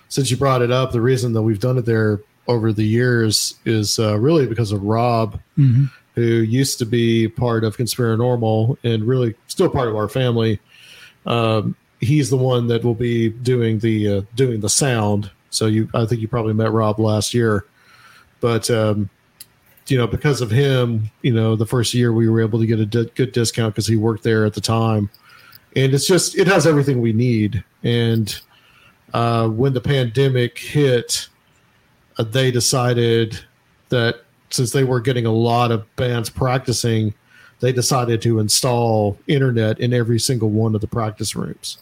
since 0.09 0.29
you 0.29 0.37
brought 0.37 0.61
it 0.61 0.71
up, 0.71 0.91
the 0.91 1.01
reason 1.01 1.33
that 1.33 1.41
we've 1.41 1.59
done 1.59 1.79
it 1.79 1.85
there 1.85 2.21
over 2.51 2.71
the 2.73 2.85
years 2.85 3.55
is 3.65 3.97
uh, 3.99 4.17
really 4.19 4.45
because 4.45 4.71
of 4.71 4.83
Rob, 4.83 5.39
Mhm. 5.57 5.89
who 6.15 6.21
used 6.21 6.77
to 6.79 6.85
be 6.85 7.27
part 7.27 7.63
of 7.63 7.77
Conspiranormal 7.77 8.77
and 8.83 9.03
really 9.05 9.33
still 9.47 9.69
part 9.69 9.87
of 9.87 9.95
our 9.95 10.07
family. 10.09 10.59
Um, 11.25 11.75
he's 11.99 12.29
the 12.29 12.37
one 12.37 12.67
that 12.67 12.83
will 12.83 12.95
be 12.95 13.29
doing 13.29 13.79
the 13.79 14.07
uh, 14.07 14.21
doing 14.35 14.59
the 14.61 14.69
sound. 14.69 15.31
So 15.49 15.65
you, 15.67 15.89
I 15.93 16.05
think 16.05 16.21
you 16.21 16.27
probably 16.27 16.53
met 16.53 16.71
Rob 16.71 16.99
last 16.99 17.33
year, 17.33 17.65
but 18.39 18.69
um, 18.71 19.09
you 19.87 19.97
know 19.97 20.07
because 20.07 20.41
of 20.41 20.51
him, 20.51 21.09
you 21.21 21.33
know 21.33 21.55
the 21.55 21.65
first 21.65 21.93
year 21.93 22.13
we 22.13 22.29
were 22.29 22.41
able 22.41 22.59
to 22.59 22.65
get 22.65 22.79
a 22.79 22.85
di- 22.85 23.11
good 23.15 23.31
discount 23.31 23.73
because 23.75 23.87
he 23.87 23.95
worked 23.97 24.23
there 24.23 24.45
at 24.45 24.53
the 24.53 24.61
time 24.61 25.09
and 25.75 25.93
it's 25.93 26.05
just 26.05 26.37
it 26.37 26.47
has 26.47 26.67
everything 26.67 26.99
we 27.01 27.13
need 27.13 27.63
and 27.83 28.41
uh, 29.13 29.47
when 29.47 29.73
the 29.73 29.79
pandemic 29.81 30.57
hit 30.59 31.27
Uh, 32.17 32.23
they 32.23 32.51
decided 32.51 33.39
that 33.89 34.21
since 34.49 34.71
they 34.71 34.83
were 34.83 34.99
getting 34.99 35.25
a 35.25 35.31
lot 35.31 35.71
of 35.71 35.95
bands 35.95 36.29
practicing 36.29 37.13
they 37.61 37.71
decided 37.71 38.21
to 38.23 38.39
install 38.39 39.17
internet 39.27 39.79
in 39.79 39.93
every 39.93 40.19
single 40.19 40.49
one 40.49 40.75
of 40.75 40.81
the 40.81 40.87
practice 40.87 41.35
rooms. 41.35 41.77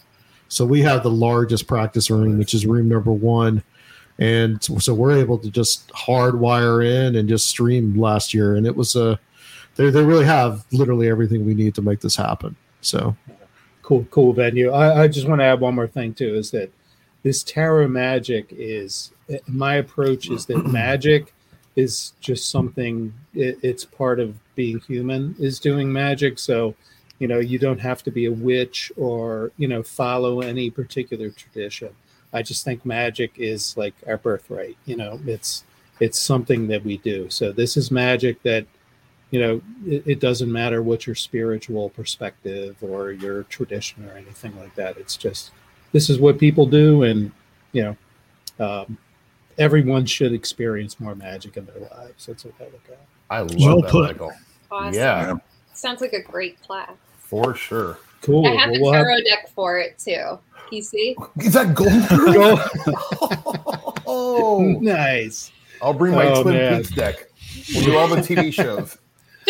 So 0.48 0.64
we 0.64 0.82
have 0.82 1.02
the 1.02 1.10
largest 1.10 1.66
practice 1.66 2.10
room 2.10 2.38
which 2.38 2.54
is 2.54 2.66
room 2.66 2.88
number 2.88 3.12
one. 3.12 3.62
And 4.18 4.62
so 4.62 4.92
we're 4.92 5.16
able 5.18 5.38
to 5.38 5.50
just 5.50 5.88
hardwire 5.92 6.86
in 6.86 7.16
and 7.16 7.28
just 7.28 7.48
stream 7.48 7.98
last 7.98 8.34
year. 8.34 8.54
And 8.54 8.66
it 8.66 8.76
was 8.76 8.94
a 8.94 9.18
they, 9.76 9.88
they 9.88 10.04
really 10.04 10.26
have 10.26 10.64
literally 10.70 11.08
everything 11.08 11.46
we 11.46 11.54
need 11.54 11.74
to 11.76 11.82
make 11.82 12.00
this 12.00 12.14
happen. 12.14 12.54
So. 12.82 13.16
Cool 13.82 14.06
cool 14.10 14.32
venue 14.32 14.70
I, 14.70 15.02
I 15.02 15.08
just 15.08 15.26
want 15.26 15.40
to 15.40 15.44
add 15.44 15.58
one 15.58 15.74
more 15.74 15.88
thing 15.88 16.14
too 16.14 16.34
is 16.36 16.52
that 16.52 16.70
this 17.24 17.42
tarot 17.42 17.88
magic 17.88 18.46
is 18.50 19.10
my 19.46 19.74
approach 19.74 20.30
is 20.30 20.46
that 20.46 20.66
magic 20.72 21.32
is 21.76 22.12
just 22.20 22.50
something 22.50 23.12
it, 23.34 23.58
it's 23.62 23.84
part 23.84 24.18
of 24.20 24.36
being 24.54 24.80
human 24.80 25.34
is 25.38 25.58
doing 25.58 25.92
magic. 25.92 26.38
So 26.38 26.74
you 27.18 27.28
know 27.28 27.38
you 27.38 27.58
don't 27.58 27.80
have 27.80 28.02
to 28.04 28.10
be 28.10 28.26
a 28.26 28.32
witch 28.32 28.90
or 28.96 29.52
you 29.56 29.68
know 29.68 29.82
follow 29.82 30.40
any 30.40 30.70
particular 30.70 31.30
tradition. 31.30 31.90
I 32.32 32.42
just 32.42 32.64
think 32.64 32.84
magic 32.84 33.32
is 33.36 33.76
like 33.76 33.94
our 34.06 34.16
birthright 34.16 34.76
you 34.84 34.96
know 34.96 35.20
it's 35.26 35.64
it's 36.00 36.18
something 36.18 36.66
that 36.68 36.84
we 36.84 36.96
do. 36.98 37.28
So 37.28 37.52
this 37.52 37.76
is 37.76 37.90
magic 37.90 38.42
that 38.42 38.66
you 39.30 39.40
know 39.40 39.62
it, 39.86 40.02
it 40.06 40.20
doesn't 40.20 40.50
matter 40.50 40.82
what 40.82 41.06
your 41.06 41.16
spiritual 41.16 41.90
perspective 41.90 42.76
or 42.82 43.12
your 43.12 43.44
tradition 43.44 44.08
or 44.08 44.12
anything 44.12 44.58
like 44.58 44.74
that. 44.74 44.96
It's 44.96 45.16
just 45.16 45.52
this 45.92 46.10
is 46.10 46.18
what 46.18 46.38
people 46.38 46.66
do 46.66 47.02
and 47.02 47.32
you 47.72 47.82
know 47.82 47.96
um, 48.60 48.98
everyone 49.58 50.06
should 50.06 50.32
experience 50.32 50.98
more 51.00 51.14
magic 51.14 51.56
in 51.56 51.66
their 51.66 51.78
lives 51.80 52.26
that's 52.26 52.44
what 52.44 52.54
i 52.60 52.64
look 52.64 52.82
at 52.90 52.98
I 53.32 53.40
love 53.40 53.54
Well 53.60 53.80
that, 53.82 53.90
put. 53.92 54.02
Michael. 54.08 54.32
Awesome. 54.72 54.94
Yeah, 54.94 55.34
Sounds 55.72 56.00
like 56.00 56.12
a 56.14 56.22
great 56.22 56.60
class. 56.62 56.90
for 57.18 57.54
sure. 57.54 57.98
cool 58.22 58.44
I 58.46 58.50
have 58.56 58.70
Well, 58.70 58.74
the 58.74 58.80
we'll 58.82 58.92
have- 58.92 59.04
tarot 59.04 59.18
deck 59.28 59.50
for 59.54 59.78
it 59.78 59.98
too. 59.98 60.38
You 60.72 60.82
see? 60.82 61.16
Is 61.38 61.52
that 61.54 61.74
gold? 61.74 61.90
oh, 64.06 64.76
nice 64.80 65.50
I'll 65.82 65.94
bring 65.94 66.14
my 66.14 66.26
Oh, 66.26 66.42
Twin 66.42 66.56
man. 66.56 66.82
Peaks 66.82 66.94
deck. 66.94 67.26
We'll 67.74 67.84
do 67.84 67.96
all 67.96 68.08
the 68.08 68.16
TV 68.16 68.52
shows. 68.52 68.98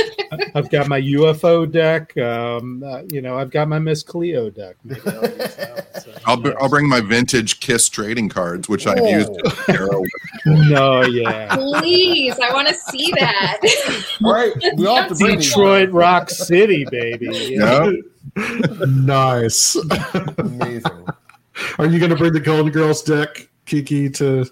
I've 0.55 0.70
got 0.70 0.88
my 0.88 1.01
UFO 1.01 1.70
deck. 1.70 2.16
Um, 2.16 2.82
uh, 2.82 3.03
you 3.11 3.20
know, 3.20 3.36
I've 3.36 3.51
got 3.51 3.68
my 3.68 3.78
Miss 3.78 4.03
Cleo 4.03 4.51
deck. 4.51 4.76
Maybe 4.84 5.01
I'll 5.07 5.22
use 5.22 5.55
that 5.57 5.90
one. 5.94 6.03
So, 6.03 6.12
I'll, 6.26 6.36
br- 6.36 6.61
I'll 6.61 6.68
bring 6.68 6.88
my 6.88 7.01
vintage 7.01 7.61
Kiss 7.61 7.88
trading 7.88 8.28
cards, 8.28 8.68
which 8.68 8.86
I've 8.86 9.07
used. 9.07 9.30
No, 10.46 11.03
yeah. 11.03 11.55
Please, 11.55 12.38
I 12.38 12.53
want 12.53 12.68
to 12.68 12.74
see 12.74 13.12
that. 13.18 13.59
All 14.24 14.32
right, 14.32 14.53
we 14.76 14.86
all 14.86 14.96
have 14.96 15.09
to 15.09 15.14
bring 15.14 15.36
these. 15.36 15.48
Detroit 15.48 15.90
Rock 15.90 16.30
City, 16.30 16.86
baby. 16.90 17.57
Yeah. 17.59 17.90
nice. 18.86 19.76
Amazing. 20.38 21.07
Are 21.78 21.86
you 21.86 21.98
going 21.98 22.11
to 22.11 22.16
bring 22.16 22.32
the 22.32 22.40
Golden 22.40 22.72
Girls 22.72 23.03
deck, 23.03 23.48
Kiki, 23.66 24.09
to 24.11 24.46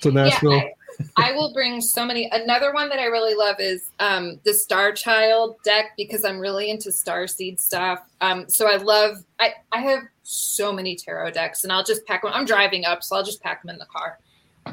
to 0.00 0.10
Nashville? 0.10 0.52
Yeah, 0.52 0.58
I, 0.58 0.72
I 1.16 1.32
will 1.32 1.52
bring 1.52 1.80
so 1.80 2.04
many. 2.04 2.28
Another 2.32 2.72
one 2.72 2.88
that 2.88 2.98
I 2.98 3.04
really 3.06 3.34
love 3.34 3.56
is 3.58 3.90
um, 4.00 4.40
the 4.44 4.54
Star 4.54 4.92
Child 4.92 5.56
deck 5.64 5.92
because 5.96 6.24
I'm 6.24 6.38
really 6.38 6.70
into 6.70 6.92
Star 6.92 7.26
Seed 7.26 7.60
stuff. 7.60 8.00
Um, 8.20 8.48
so 8.48 8.68
I 8.68 8.76
love. 8.76 9.24
I 9.40 9.54
I 9.72 9.80
have 9.80 10.02
so 10.22 10.72
many 10.72 10.96
tarot 10.96 11.32
decks, 11.32 11.64
and 11.64 11.72
I'll 11.72 11.84
just 11.84 12.04
pack 12.06 12.22
them. 12.22 12.32
I'm 12.34 12.44
driving 12.44 12.84
up, 12.84 13.02
so 13.02 13.16
I'll 13.16 13.24
just 13.24 13.42
pack 13.42 13.62
them 13.62 13.70
in 13.70 13.78
the 13.78 13.86
car. 13.86 14.18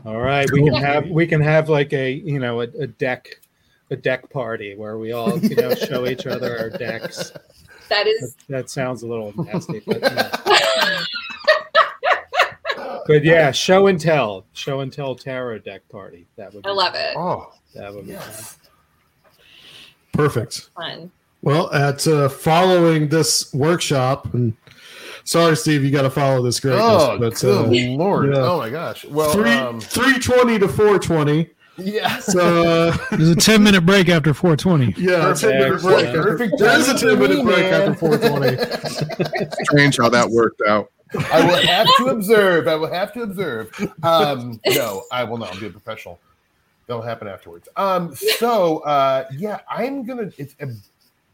All 0.06 0.22
right, 0.22 0.50
we 0.52 0.64
can 0.64 0.74
have 0.76 1.08
we 1.10 1.28
can 1.28 1.42
have 1.42 1.70
like 1.70 1.94
a 1.94 2.12
you 2.12 2.40
know 2.40 2.62
a, 2.62 2.68
a 2.80 2.88
deck 2.88 3.40
a 3.90 3.96
deck 3.96 4.30
party 4.30 4.76
where 4.76 4.98
we 4.98 5.12
all 5.12 5.38
you 5.40 5.56
know 5.56 5.76
show 5.76 6.08
each 6.08 6.26
other 6.28 6.58
our 6.58 6.70
decks. 6.70 7.32
That 7.32 7.42
That, 7.90 8.08
is. 8.08 8.36
that 8.48 8.70
sounds 8.70 9.04
a 9.04 9.08
little 9.08 9.34
nasty, 9.36 9.82
but. 9.86 10.02
but 13.08 13.24
yeah, 13.24 13.52
show 13.52 13.88
and 13.88 14.00
tell, 14.00 14.46
show 14.54 14.80
and 14.82 14.92
tell 14.92 15.16
tarot 15.16 15.60
deck 15.60 15.88
party. 15.90 16.28
That 16.36 16.54
would 16.54 16.64
be 16.64 16.70
I 16.70 16.74
love 16.74 16.96
it. 16.96 17.16
Oh, 17.18 17.52
that 17.76 17.94
would 17.94 18.06
be 18.06 18.12
yes. 18.14 18.58
Perfect. 20.14 20.70
Fun. 20.76 21.12
Well, 21.42 21.72
at 21.74 22.06
uh, 22.08 22.30
following 22.30 23.08
this 23.10 23.54
workshop, 23.54 24.34
and 24.34 24.56
sorry, 25.24 25.56
Steve, 25.58 25.84
you 25.84 25.90
got 25.92 26.04
to 26.04 26.10
follow 26.10 26.44
this 26.44 26.60
greatness. 26.60 26.84
Oh, 26.86 27.18
but 27.18 27.36
good 27.40 27.66
uh, 27.66 27.96
lord! 27.98 28.34
yeah. 28.34 28.42
Oh 28.42 28.58
my 28.58 28.70
gosh. 28.70 29.06
Well, 29.06 29.32
three 29.32 29.52
um, 29.52 29.80
three 29.80 30.20
twenty 30.20 30.60
to 30.60 30.68
four 30.68 31.00
twenty. 31.00 31.50
yes. 31.78 32.26
So 32.26 32.92
There's 33.12 33.30
a 33.30 33.36
10 33.36 33.64
minute 33.64 33.86
break 33.86 34.10
after 34.10 34.34
420. 34.34 35.02
yeah, 35.02 35.34
ten 35.34 35.50
minute 35.58 35.82
Perfect. 35.82 36.14
break. 36.14 36.24
Perfect 36.24 36.60
There 36.60 36.78
is 36.78 36.90
a 36.90 36.98
ten 37.00 37.18
minute 37.18 37.44
break 37.44 37.66
after 37.72 37.96
four 37.96 38.18
twenty. 38.18 38.58
Strange 39.64 39.98
how 39.98 40.10
that 40.10 40.30
worked 40.30 40.62
out. 40.68 40.92
I 41.32 41.46
will 41.46 41.68
have 41.68 41.88
to 41.98 42.08
observe. 42.08 42.68
I 42.68 42.76
will 42.76 42.92
have 42.92 43.14
to 43.14 43.24
observe. 43.24 43.72
Um, 44.04 44.60
no, 44.68 45.04
I 45.12 45.24
will 45.24 45.38
not. 45.38 45.54
I'll 45.54 45.60
be 45.60 45.68
a 45.68 45.70
professional. 45.70 46.20
That'll 46.88 47.02
happen 47.02 47.28
afterwards. 47.28 47.70
Um, 47.76 48.16
so 48.16 48.80
uh, 48.80 49.26
yeah, 49.38 49.60
I'm 49.70 50.04
gonna. 50.04 50.32
It's 50.38 50.56
a, 50.60 50.68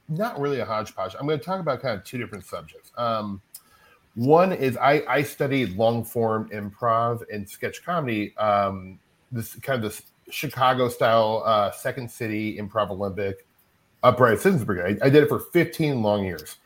not 0.09 0.39
really 0.39 0.59
a 0.59 0.65
hodgepodge. 0.65 1.15
I'm 1.19 1.27
to 1.27 1.37
talk 1.37 1.59
about 1.59 1.81
kind 1.81 1.97
of 1.97 2.03
two 2.03 2.17
different 2.17 2.45
subjects. 2.45 2.91
Um, 2.97 3.41
one 4.15 4.51
is 4.51 4.77
I, 4.77 5.03
I 5.07 5.21
studied 5.21 5.77
long 5.77 6.03
form 6.03 6.49
improv 6.49 7.23
and 7.31 7.47
sketch 7.47 7.83
comedy. 7.83 8.35
Um, 8.37 8.99
this 9.31 9.55
kind 9.55 9.83
of 9.83 9.91
this 9.91 10.03
Chicago 10.29 10.89
style 10.89 11.43
uh, 11.45 11.71
Second 11.71 12.09
City 12.09 12.57
Improv 12.57 12.89
Olympic 12.89 13.45
upright 14.03 14.39
citizens 14.39 14.63
brigade. 14.65 14.99
I, 15.01 15.07
I 15.07 15.09
did 15.09 15.23
it 15.23 15.29
for 15.29 15.39
15 15.39 16.01
long 16.01 16.25
years. 16.25 16.57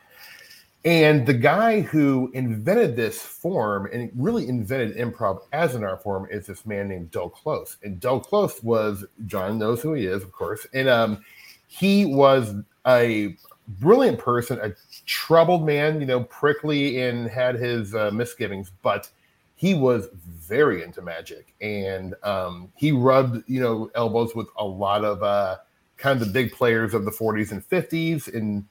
And 0.83 1.27
the 1.27 1.33
guy 1.33 1.81
who 1.81 2.31
invented 2.33 2.95
this 2.95 3.21
form 3.21 3.87
and 3.93 4.11
really 4.15 4.47
invented 4.49 4.97
improv 4.97 5.41
as 5.53 5.75
an 5.75 5.83
art 5.83 6.01
form 6.01 6.27
is 6.31 6.47
this 6.47 6.65
man 6.65 6.89
named 6.89 7.11
Del 7.11 7.29
Close. 7.29 7.77
And 7.83 7.99
Del 7.99 8.19
Close 8.19 8.63
was 8.63 9.05
John 9.27 9.59
knows 9.59 9.81
who 9.81 9.93
he 9.93 10.07
is, 10.07 10.23
of 10.23 10.31
course. 10.31 10.65
And 10.73 10.89
um, 10.89 11.23
he 11.67 12.05
was 12.05 12.55
a 12.87 13.35
brilliant 13.79 14.17
person, 14.17 14.59
a 14.59 14.73
troubled 15.05 15.65
man, 15.65 16.01
you 16.01 16.07
know, 16.07 16.23
prickly 16.23 17.01
and 17.01 17.29
had 17.29 17.55
his 17.55 17.93
uh, 17.93 18.09
misgivings, 18.11 18.71
but 18.81 19.07
he 19.55 19.75
was 19.75 20.09
very 20.15 20.81
into 20.81 21.03
magic 21.03 21.53
and 21.61 22.15
um, 22.23 22.71
he 22.75 22.91
rubbed, 22.91 23.43
you 23.47 23.61
know, 23.61 23.91
elbows 23.93 24.33
with 24.33 24.47
a 24.57 24.65
lot 24.65 25.05
of 25.05 25.21
uh, 25.21 25.57
kind 25.97 26.19
of 26.19 26.27
the 26.27 26.33
big 26.33 26.51
players 26.51 26.95
of 26.95 27.05
the 27.05 27.11
40s 27.11 27.51
and 27.51 27.63
50s 27.69 28.33
and 28.33 28.65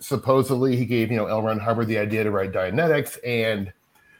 supposedly 0.00 0.76
he 0.76 0.84
gave 0.84 1.10
you 1.10 1.16
know 1.16 1.26
L. 1.26 1.42
Ron 1.42 1.58
Hubbard 1.58 1.86
the 1.86 1.98
idea 1.98 2.24
to 2.24 2.30
write 2.30 2.52
Dianetics, 2.52 3.18
and 3.24 3.72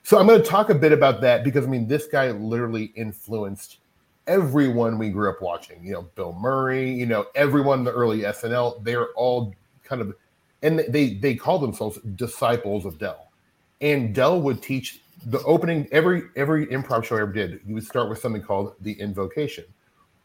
so 0.02 0.18
I'm 0.18 0.26
going 0.26 0.40
to 0.40 0.46
talk 0.46 0.70
a 0.70 0.74
bit 0.74 0.92
about 0.92 1.20
that 1.22 1.44
because 1.44 1.66
I 1.66 1.68
mean 1.68 1.88
this 1.88 2.06
guy 2.06 2.30
literally 2.30 2.92
influenced 2.94 3.78
everyone 4.26 4.98
we 4.98 5.10
grew 5.10 5.28
up 5.28 5.42
watching. 5.42 5.84
You 5.84 5.94
know, 5.94 6.02
Bill 6.14 6.32
Murray, 6.32 6.90
you 6.90 7.06
know, 7.06 7.26
everyone 7.34 7.80
in 7.80 7.84
the 7.84 7.92
early 7.92 8.20
SNL. 8.20 8.82
They're 8.84 9.08
all 9.14 9.54
kind 9.82 10.00
of, 10.00 10.14
and 10.62 10.84
they 10.88 11.14
they 11.14 11.34
call 11.34 11.58
themselves 11.58 11.98
disciples 12.14 12.84
of 12.84 12.98
Del, 12.98 13.30
and 13.80 14.14
Del 14.14 14.40
would 14.40 14.62
teach 14.62 15.00
the 15.26 15.42
opening 15.42 15.88
every 15.92 16.24
every 16.36 16.66
improv 16.68 17.04
show 17.04 17.16
I 17.16 17.22
ever 17.22 17.32
did. 17.32 17.60
You 17.66 17.74
would 17.74 17.86
start 17.86 18.08
with 18.08 18.20
something 18.20 18.42
called 18.42 18.74
the 18.80 18.92
invocation, 18.92 19.64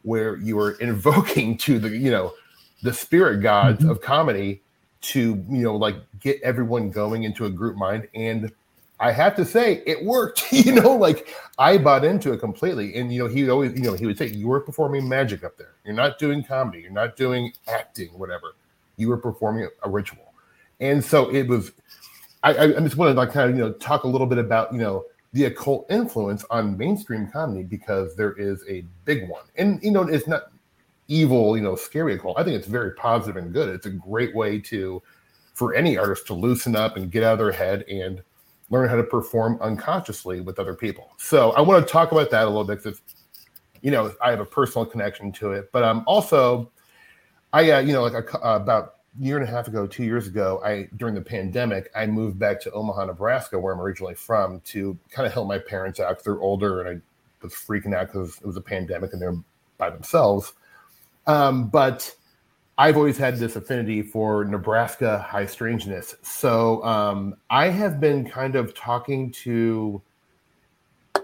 where 0.02 0.36
you 0.36 0.56
were 0.56 0.72
invoking 0.80 1.58
to 1.58 1.78
the 1.78 1.90
you 1.90 2.10
know 2.10 2.32
the 2.82 2.92
spirit 2.92 3.38
gods 3.38 3.80
mm-hmm. 3.80 3.90
of 3.90 4.00
comedy 4.00 4.62
to 5.06 5.44
you 5.48 5.62
know 5.62 5.76
like 5.76 5.96
get 6.18 6.40
everyone 6.42 6.90
going 6.90 7.22
into 7.22 7.46
a 7.46 7.50
group 7.50 7.76
mind. 7.76 8.08
And 8.14 8.52
i 8.98 9.12
have 9.12 9.36
to 9.36 9.44
say 9.44 9.82
it 9.86 10.02
worked 10.02 10.50
you 10.52 10.72
know 10.72 10.96
like 10.96 11.28
i 11.58 11.76
bought 11.76 12.04
into 12.04 12.32
it 12.32 12.38
completely. 12.38 12.96
And 12.96 13.12
you 13.12 13.22
know 13.22 13.28
he 13.28 13.48
always 13.48 13.72
you 13.74 13.82
know 13.82 13.94
he 13.94 14.06
would 14.06 14.18
say 14.18 14.26
you 14.26 14.48
were 14.48 14.60
performing 14.60 15.08
magic 15.08 15.44
up 15.44 15.56
there. 15.56 15.74
You're 15.84 15.94
not 15.94 16.18
doing 16.18 16.42
comedy. 16.42 16.80
You're 16.80 16.92
not 16.92 17.16
doing 17.16 17.52
acting 17.68 18.08
whatever. 18.18 18.54
You 18.96 19.08
were 19.08 19.18
performing 19.18 19.68
a 19.82 19.90
ritual. 19.90 20.32
And 20.80 21.04
so 21.04 21.30
it 21.30 21.46
was 21.46 21.72
i 22.42 22.50
i 22.56 22.66
just 22.80 22.96
want 22.96 23.10
to 23.10 23.14
like 23.14 23.32
kind 23.32 23.50
of 23.50 23.56
you 23.56 23.62
know 23.62 23.72
talk 23.74 24.04
a 24.04 24.08
little 24.08 24.26
bit 24.26 24.38
about 24.38 24.72
you 24.72 24.78
know 24.78 25.04
the 25.32 25.44
occult 25.44 25.86
influence 25.90 26.44
on 26.50 26.78
mainstream 26.78 27.28
comedy 27.30 27.62
because 27.62 28.16
there 28.16 28.32
is 28.32 28.64
a 28.68 28.84
big 29.04 29.28
one. 29.28 29.44
And 29.56 29.80
you 29.82 29.92
know 29.92 30.02
it's 30.02 30.26
not 30.26 30.50
evil, 31.08 31.56
you 31.56 31.62
know, 31.62 31.76
scary. 31.76 32.14
I 32.36 32.42
think 32.42 32.56
it's 32.56 32.66
very 32.66 32.92
positive 32.92 33.42
and 33.42 33.52
good. 33.52 33.68
It's 33.68 33.86
a 33.86 33.90
great 33.90 34.34
way 34.34 34.58
to, 34.60 35.02
for 35.54 35.74
any 35.74 35.96
artist 35.96 36.26
to 36.28 36.34
loosen 36.34 36.76
up 36.76 36.96
and 36.96 37.10
get 37.10 37.22
out 37.22 37.34
of 37.34 37.38
their 37.38 37.52
head 37.52 37.84
and 37.88 38.22
learn 38.70 38.88
how 38.88 38.96
to 38.96 39.04
perform 39.04 39.58
unconsciously 39.60 40.40
with 40.40 40.58
other 40.58 40.74
people. 40.74 41.12
So 41.18 41.52
I 41.52 41.60
want 41.60 41.86
to 41.86 41.92
talk 41.92 42.12
about 42.12 42.30
that 42.30 42.44
a 42.44 42.48
little 42.48 42.64
bit 42.64 42.82
because, 42.82 43.00
you 43.80 43.90
know, 43.90 44.12
I 44.22 44.30
have 44.30 44.40
a 44.40 44.44
personal 44.44 44.84
connection 44.84 45.32
to 45.32 45.52
it. 45.52 45.70
But 45.72 45.84
um, 45.84 46.02
also, 46.06 46.70
I, 47.52 47.70
uh, 47.70 47.78
you 47.80 47.92
know, 47.92 48.02
like 48.02 48.12
a, 48.12 48.46
uh, 48.46 48.56
about 48.56 48.94
a 49.18 49.24
year 49.24 49.38
and 49.38 49.48
a 49.48 49.50
half 49.50 49.68
ago, 49.68 49.86
two 49.86 50.04
years 50.04 50.26
ago, 50.26 50.60
I 50.64 50.88
during 50.96 51.14
the 51.14 51.20
pandemic, 51.20 51.90
I 51.94 52.06
moved 52.06 52.38
back 52.38 52.60
to 52.62 52.72
Omaha, 52.72 53.06
Nebraska, 53.06 53.58
where 53.58 53.72
I'm 53.72 53.80
originally 53.80 54.14
from, 54.14 54.60
to 54.60 54.98
kind 55.10 55.26
of 55.26 55.32
help 55.32 55.46
my 55.46 55.58
parents 55.58 56.00
out 56.00 56.10
because 56.10 56.24
they're 56.24 56.40
older 56.40 56.80
and 56.80 56.88
I 56.88 57.44
was 57.44 57.54
freaking 57.54 57.94
out 57.94 58.08
because 58.08 58.36
it 58.38 58.46
was 58.46 58.56
a 58.56 58.60
pandemic 58.60 59.12
and 59.12 59.22
they're 59.22 59.36
by 59.78 59.90
themselves. 59.90 60.54
Um, 61.26 61.68
but 61.68 62.14
I've 62.78 62.96
always 62.96 63.16
had 63.16 63.38
this 63.38 63.56
affinity 63.56 64.02
for 64.02 64.44
Nebraska 64.44 65.18
high 65.18 65.46
strangeness. 65.46 66.14
So 66.22 66.84
um, 66.84 67.36
I 67.48 67.68
have 67.68 68.00
been 68.00 68.28
kind 68.28 68.54
of 68.54 68.74
talking 68.74 69.30
to 69.32 70.02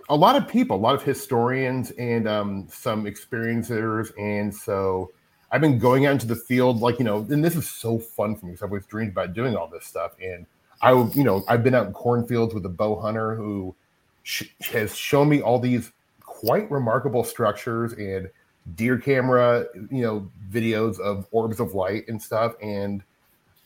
a 0.09 0.17
lot 0.17 0.35
of 0.35 0.49
people, 0.49 0.77
a 0.77 0.79
lot 0.79 0.95
of 0.95 1.03
historians, 1.03 1.91
and 1.93 2.27
um, 2.27 2.67
some 2.71 3.05
experiencers. 3.05 4.13
And 4.19 4.55
so 4.55 5.13
I've 5.51 5.61
been 5.61 5.79
going 5.79 6.07
out 6.07 6.13
into 6.13 6.27
the 6.27 6.37
field, 6.37 6.81
like, 6.81 6.99
you 6.99 7.05
know, 7.05 7.27
and 7.31 7.45
this 7.45 7.55
is 7.55 7.69
so 7.69 7.99
fun 7.99 8.35
for 8.37 8.47
me 8.47 8.53
because 8.53 8.65
I've 8.65 8.71
always 8.71 8.87
dreamed 8.87 9.13
about 9.13 9.35
doing 9.35 9.55
all 9.55 9.69
this 9.69 9.85
stuff. 9.85 10.13
And 10.23 10.47
I, 10.81 10.93
you 10.93 11.23
know, 11.23 11.45
I've 11.49 11.63
been 11.63 11.75
out 11.75 11.87
in 11.87 11.93
cornfields 11.93 12.55
with 12.55 12.65
a 12.65 12.71
bow 12.71 12.99
hunter 12.99 13.35
who 13.35 13.75
sh- 14.23 14.49
has 14.73 14.97
shown 14.97 15.29
me 15.29 15.43
all 15.43 15.59
these 15.59 15.93
quite 16.21 16.71
remarkable 16.71 17.25
structures 17.25 17.93
and 17.93 18.31
deer 18.75 18.99
camera, 18.99 19.67
you 19.91 20.03
know, 20.03 20.31
videos 20.51 21.01
of 21.01 21.27
orbs 21.31 21.61
of 21.61 21.75
light 21.75 22.09
and 22.09 22.21
stuff. 22.21 22.55
And 22.63 23.03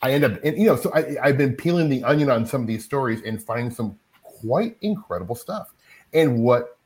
I 0.01 0.11
end 0.11 0.23
up, 0.23 0.43
and 0.43 0.57
you 0.57 0.67
know, 0.67 0.75
so 0.75 0.91
I, 0.93 1.15
I've 1.21 1.37
been 1.37 1.55
peeling 1.55 1.89
the 1.89 2.03
onion 2.03 2.29
on 2.29 2.45
some 2.45 2.61
of 2.61 2.67
these 2.67 2.85
stories 2.85 3.21
and 3.23 3.41
finding 3.41 3.71
some 3.71 3.97
quite 4.23 4.77
incredible 4.81 5.35
stuff. 5.35 5.73
And 6.13 6.39
what 6.43 6.77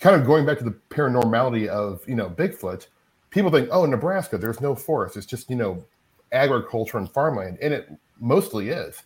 kind 0.00 0.14
of 0.14 0.26
going 0.26 0.44
back 0.44 0.58
to 0.58 0.64
the 0.64 0.76
paranormality 0.90 1.68
of, 1.68 2.06
you 2.08 2.14
know, 2.14 2.28
Bigfoot, 2.28 2.86
people 3.30 3.50
think, 3.50 3.68
oh, 3.72 3.86
Nebraska, 3.86 4.38
there's 4.38 4.60
no 4.60 4.74
forest. 4.74 5.16
It's 5.16 5.26
just, 5.26 5.48
you 5.50 5.56
know, 5.56 5.84
agriculture 6.32 6.98
and 6.98 7.10
farmland. 7.10 7.58
And 7.62 7.72
it 7.72 7.88
mostly 8.20 8.70
is. 8.70 9.02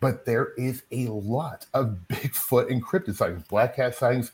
But 0.00 0.24
there 0.24 0.52
is 0.56 0.84
a 0.92 1.08
lot 1.08 1.66
of 1.74 1.96
Bigfoot 2.08 2.70
and 2.70 2.84
cryptid 2.84 3.16
sightings, 3.16 3.42
black 3.48 3.74
cat 3.74 3.96
sightings, 3.96 4.30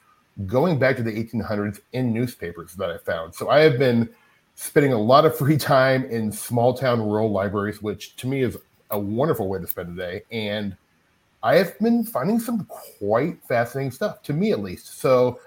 going 0.46 0.78
back 0.78 0.96
to 0.96 1.02
the 1.02 1.12
1800s 1.12 1.80
in 1.92 2.12
newspapers 2.12 2.74
that 2.74 2.90
I 2.90 2.98
found. 2.98 3.34
So 3.34 3.50
I 3.50 3.60
have 3.60 3.78
been 3.78 4.08
spending 4.54 4.92
a 4.92 4.98
lot 4.98 5.24
of 5.24 5.36
free 5.38 5.56
time 5.56 6.04
in 6.06 6.30
small 6.32 6.74
town 6.74 7.00
rural 7.00 7.30
libraries, 7.30 7.82
which 7.82 8.16
to 8.16 8.26
me 8.26 8.42
is 8.42 8.56
a 8.90 8.98
wonderful 8.98 9.48
way 9.48 9.58
to 9.58 9.66
spend 9.66 9.98
a 9.98 10.02
day. 10.02 10.22
And 10.30 10.76
I 11.42 11.56
have 11.56 11.78
been 11.78 12.04
finding 12.04 12.40
some 12.40 12.64
quite 12.66 13.42
fascinating 13.44 13.90
stuff, 13.90 14.22
to 14.22 14.32
me 14.32 14.52
at 14.52 14.60
least. 14.60 14.98
So 14.98 15.40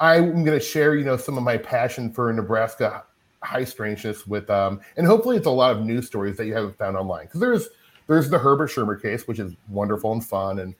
I'm 0.00 0.44
going 0.44 0.58
to 0.58 0.64
share, 0.64 0.94
you 0.94 1.04
know, 1.04 1.16
some 1.16 1.36
of 1.36 1.42
my 1.42 1.56
passion 1.56 2.12
for 2.12 2.32
Nebraska 2.32 3.04
high 3.42 3.64
strangeness 3.64 4.26
with 4.26 4.48
um, 4.50 4.80
and 4.96 5.06
hopefully 5.06 5.36
it's 5.36 5.46
a 5.46 5.50
lot 5.50 5.76
of 5.76 5.84
news 5.84 6.06
stories 6.06 6.36
that 6.36 6.46
you 6.46 6.54
haven't 6.54 6.78
found 6.78 6.96
online 6.96 7.26
because 7.26 7.40
there's 7.40 7.68
there's 8.06 8.28
the 8.28 8.38
Herbert 8.38 8.68
Schirmer 8.68 8.96
case, 8.96 9.26
which 9.28 9.38
is 9.38 9.54
wonderful 9.68 10.12
and 10.12 10.24
fun, 10.24 10.58
and 10.58 10.74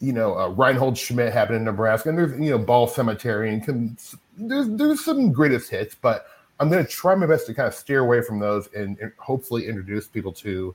you 0.00 0.12
know 0.12 0.38
uh, 0.38 0.48
Reinhold 0.48 0.98
Schmidt 0.98 1.32
happened 1.32 1.56
in 1.56 1.64
Nebraska, 1.64 2.08
and 2.08 2.18
there's 2.18 2.38
you 2.38 2.50
know 2.50 2.58
Ball 2.58 2.86
Cemetery, 2.86 3.52
and 3.52 3.64
can, 3.64 3.96
there's 4.36 4.68
there's 4.70 5.04
some 5.04 5.32
greatest 5.32 5.70
hits, 5.70 5.94
but 5.94 6.26
I'm 6.60 6.68
going 6.70 6.84
to 6.84 6.90
try 6.90 7.14
my 7.14 7.26
best 7.26 7.46
to 7.46 7.54
kind 7.54 7.68
of 7.68 7.74
steer 7.74 8.00
away 8.00 8.22
from 8.22 8.38
those 8.38 8.68
and, 8.74 8.98
and 8.98 9.12
hopefully 9.18 9.66
introduce 9.66 10.06
people 10.06 10.32
to 10.32 10.74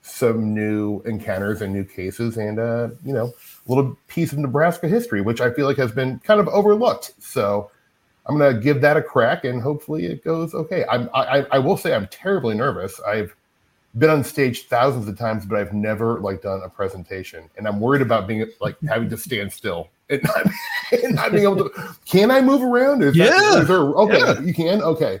some 0.00 0.54
new 0.54 1.00
encounters 1.02 1.60
and 1.60 1.72
new 1.72 1.84
cases, 1.84 2.36
and 2.36 2.58
uh, 2.58 2.88
you 3.04 3.12
know 3.12 3.26
a 3.26 3.68
little 3.68 3.96
piece 4.08 4.32
of 4.32 4.38
Nebraska 4.38 4.88
history, 4.88 5.20
which 5.20 5.40
I 5.40 5.52
feel 5.52 5.66
like 5.66 5.78
has 5.78 5.92
been 5.92 6.18
kind 6.20 6.40
of 6.40 6.48
overlooked. 6.48 7.12
So. 7.18 7.70
I'm 8.26 8.36
gonna 8.36 8.60
give 8.60 8.82
that 8.82 8.98
a 8.98 9.02
crack, 9.02 9.46
and 9.46 9.62
hopefully 9.62 10.04
it 10.04 10.22
goes 10.22 10.52
okay. 10.52 10.84
I'm, 10.90 11.08
I, 11.14 11.46
I 11.50 11.58
will 11.58 11.78
say 11.78 11.94
I'm 11.94 12.06
terribly 12.08 12.54
nervous. 12.54 13.00
I've 13.00 13.34
been 13.96 14.10
on 14.10 14.22
stage 14.22 14.66
thousands 14.66 15.08
of 15.08 15.16
times, 15.18 15.46
but 15.46 15.58
I've 15.58 15.72
never 15.72 16.20
like 16.20 16.42
done 16.42 16.60
a 16.62 16.68
presentation, 16.68 17.48
and 17.56 17.66
I'm 17.66 17.80
worried 17.80 18.02
about 18.02 18.26
being 18.26 18.46
like 18.60 18.76
having 18.88 19.08
to 19.10 19.16
stand 19.16 19.52
still 19.52 19.88
and 20.10 20.22
not, 20.22 20.46
and 21.02 21.14
not 21.14 21.32
being 21.32 21.44
able 21.44 21.56
to. 21.56 21.94
Can 22.04 22.30
I 22.30 22.40
move 22.40 22.62
around? 22.62 23.02
Is 23.02 23.16
Yeah. 23.16 23.30
That, 23.30 23.62
is 23.62 23.68
there, 23.68 23.78
okay, 23.78 24.18
Yeah. 24.18 24.40
you 24.40 24.52
can. 24.54 24.82
Okay. 24.82 25.20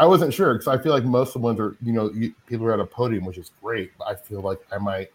I 0.00 0.06
wasn't 0.06 0.32
sure 0.34 0.54
because 0.54 0.66
I 0.66 0.82
feel 0.82 0.92
like 0.92 1.04
most 1.04 1.28
of 1.28 1.34
the 1.34 1.38
ones 1.40 1.60
are, 1.60 1.76
you 1.82 1.92
know, 1.92 2.10
you, 2.12 2.32
people 2.46 2.66
are 2.66 2.72
at 2.72 2.80
a 2.80 2.86
podium, 2.86 3.24
which 3.26 3.36
is 3.38 3.50
great. 3.62 3.92
But 3.98 4.08
I 4.08 4.14
feel 4.16 4.40
like 4.40 4.58
I 4.72 4.78
might 4.78 5.10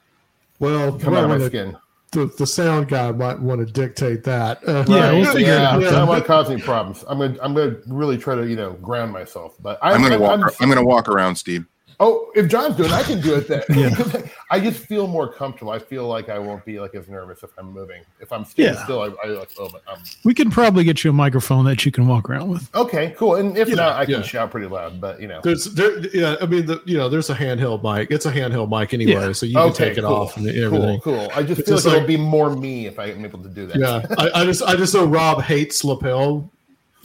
Well, 0.60 0.98
come 0.98 1.14
might 1.14 1.20
out 1.20 1.24
of 1.26 1.30
my 1.32 1.36
wanna- 1.38 1.48
skin. 1.48 1.78
the, 2.12 2.28
the 2.38 2.46
sound 2.48 2.88
guy 2.88 3.12
might 3.12 3.40
want 3.40 3.66
to 3.66 3.74
dictate 3.74 4.24
that. 4.26 4.60
Uh, 4.66 4.86
Yeah, 4.88 5.12
we'll 5.14 5.26
figure 5.34 5.40
it 5.54 5.58
yeah. 5.58 5.76
I 5.76 5.80
don't 5.80 6.08
want 6.08 6.22
to 6.22 6.28
cause 6.28 6.50
any 6.52 6.62
problems. 6.62 7.04
I'm 7.08 7.18
gonna, 7.18 7.36
I'm 7.42 7.54
gonna 7.56 7.78
really 7.88 8.18
try 8.18 8.36
to, 8.36 8.48
you 8.48 8.56
know, 8.56 8.74
ground 8.74 9.12
myself. 9.12 9.56
But 9.62 9.80
I, 9.82 9.92
I'm 9.94 10.02
gonna 10.04 10.20
walk. 10.20 10.40
I'm, 10.40 10.50
I'm, 10.62 10.70
gonna 10.70 10.86
walk 10.86 11.10
around, 11.10 11.36
Steve. 11.36 11.66
Oh, 12.00 12.30
if 12.36 12.48
John's 12.50 12.76
doing, 12.76 12.90
it, 12.90 12.94
I 12.94 13.04
can 13.04 13.22
do 13.22 13.36
it 13.36 13.48
then. 13.48 13.62
Yeah. 13.76 14.22
I 14.52 14.60
just 14.60 14.86
feel 14.86 15.08
more 15.08 15.32
comfortable. 15.32 15.72
I 15.72 15.80
feel 15.80 16.08
like 16.08 16.30
I 16.30 16.38
won't 16.40 16.64
be 16.66 16.80
like 16.80 16.94
as 16.96 17.08
nervous 17.08 17.42
if 17.44 17.50
I'm 17.58 17.72
moving. 17.72 18.04
If 18.20 18.32
I'm 18.32 18.44
standing 18.46 18.76
Yeah. 18.76 18.84
still, 18.84 19.02
I, 19.02 19.06
I 19.24 19.28
like, 19.30 19.50
oh, 19.58 19.70
but 19.72 19.82
um, 19.88 20.00
We 20.24 20.34
can 20.34 20.52
probably 20.52 20.84
get 20.84 21.04
you 21.04 21.10
a 21.10 21.14
microphone 21.14 21.66
that 21.66 21.86
you 21.86 21.92
can 21.92 22.08
walk 22.08 22.30
around 22.30 22.50
with. 22.50 22.74
okay, 22.76 23.16
cool. 23.18 23.36
And 23.36 23.58
if 23.58 23.70
Yeah, 23.70 23.76
not, 23.76 23.94
I 23.96 24.06
can 24.06 24.16
yeah. 24.16 24.22
shout 24.22 24.52
pretty 24.52 24.68
loud. 24.68 25.00
But 25.02 25.22
you 25.22 25.28
know, 25.28 25.40
There's 25.44 25.66
there, 25.66 26.00
yeah. 26.16 26.36
I 26.42 26.46
mean, 26.46 26.66
the, 26.66 26.82
you 26.86 26.98
know, 26.98 27.08
there's 27.10 27.30
a 27.30 27.36
handheld 27.36 27.82
mic. 27.84 28.12
It's 28.12 28.26
a 28.26 28.32
handheld 28.32 28.70
mic 28.70 28.94
anyway, 28.94 29.14
Yeah. 29.28 29.32
so 29.32 29.46
you 29.46 29.54
can 29.56 29.62
okay, 29.70 29.90
take 29.90 29.98
it 29.98 30.02
cool, 30.02 30.14
off 30.14 30.38
and 30.38 30.48
everything. 30.48 31.00
cool. 31.02 31.30
I 31.36 31.44
just 31.44 31.62
It's 31.62 31.70
feel 31.70 31.78
just 31.78 31.86
like, 31.88 31.94
like- 31.94 32.04
it'll 32.04 32.08
be 32.08 32.18
more 32.18 32.56
me 32.56 32.88
if 32.88 33.00
I'm 33.00 33.24
able 33.26 33.40
to 33.42 33.50
do 33.50 33.66
that. 33.68 33.78
Yeah, 33.78 34.06
I, 34.18 34.42
I 34.42 34.46
just 34.46 34.62
I 34.64 34.76
just 34.76 34.94
know 34.94 35.06
Rob 35.06 35.42
hates 35.42 35.84
lapel 35.84 36.52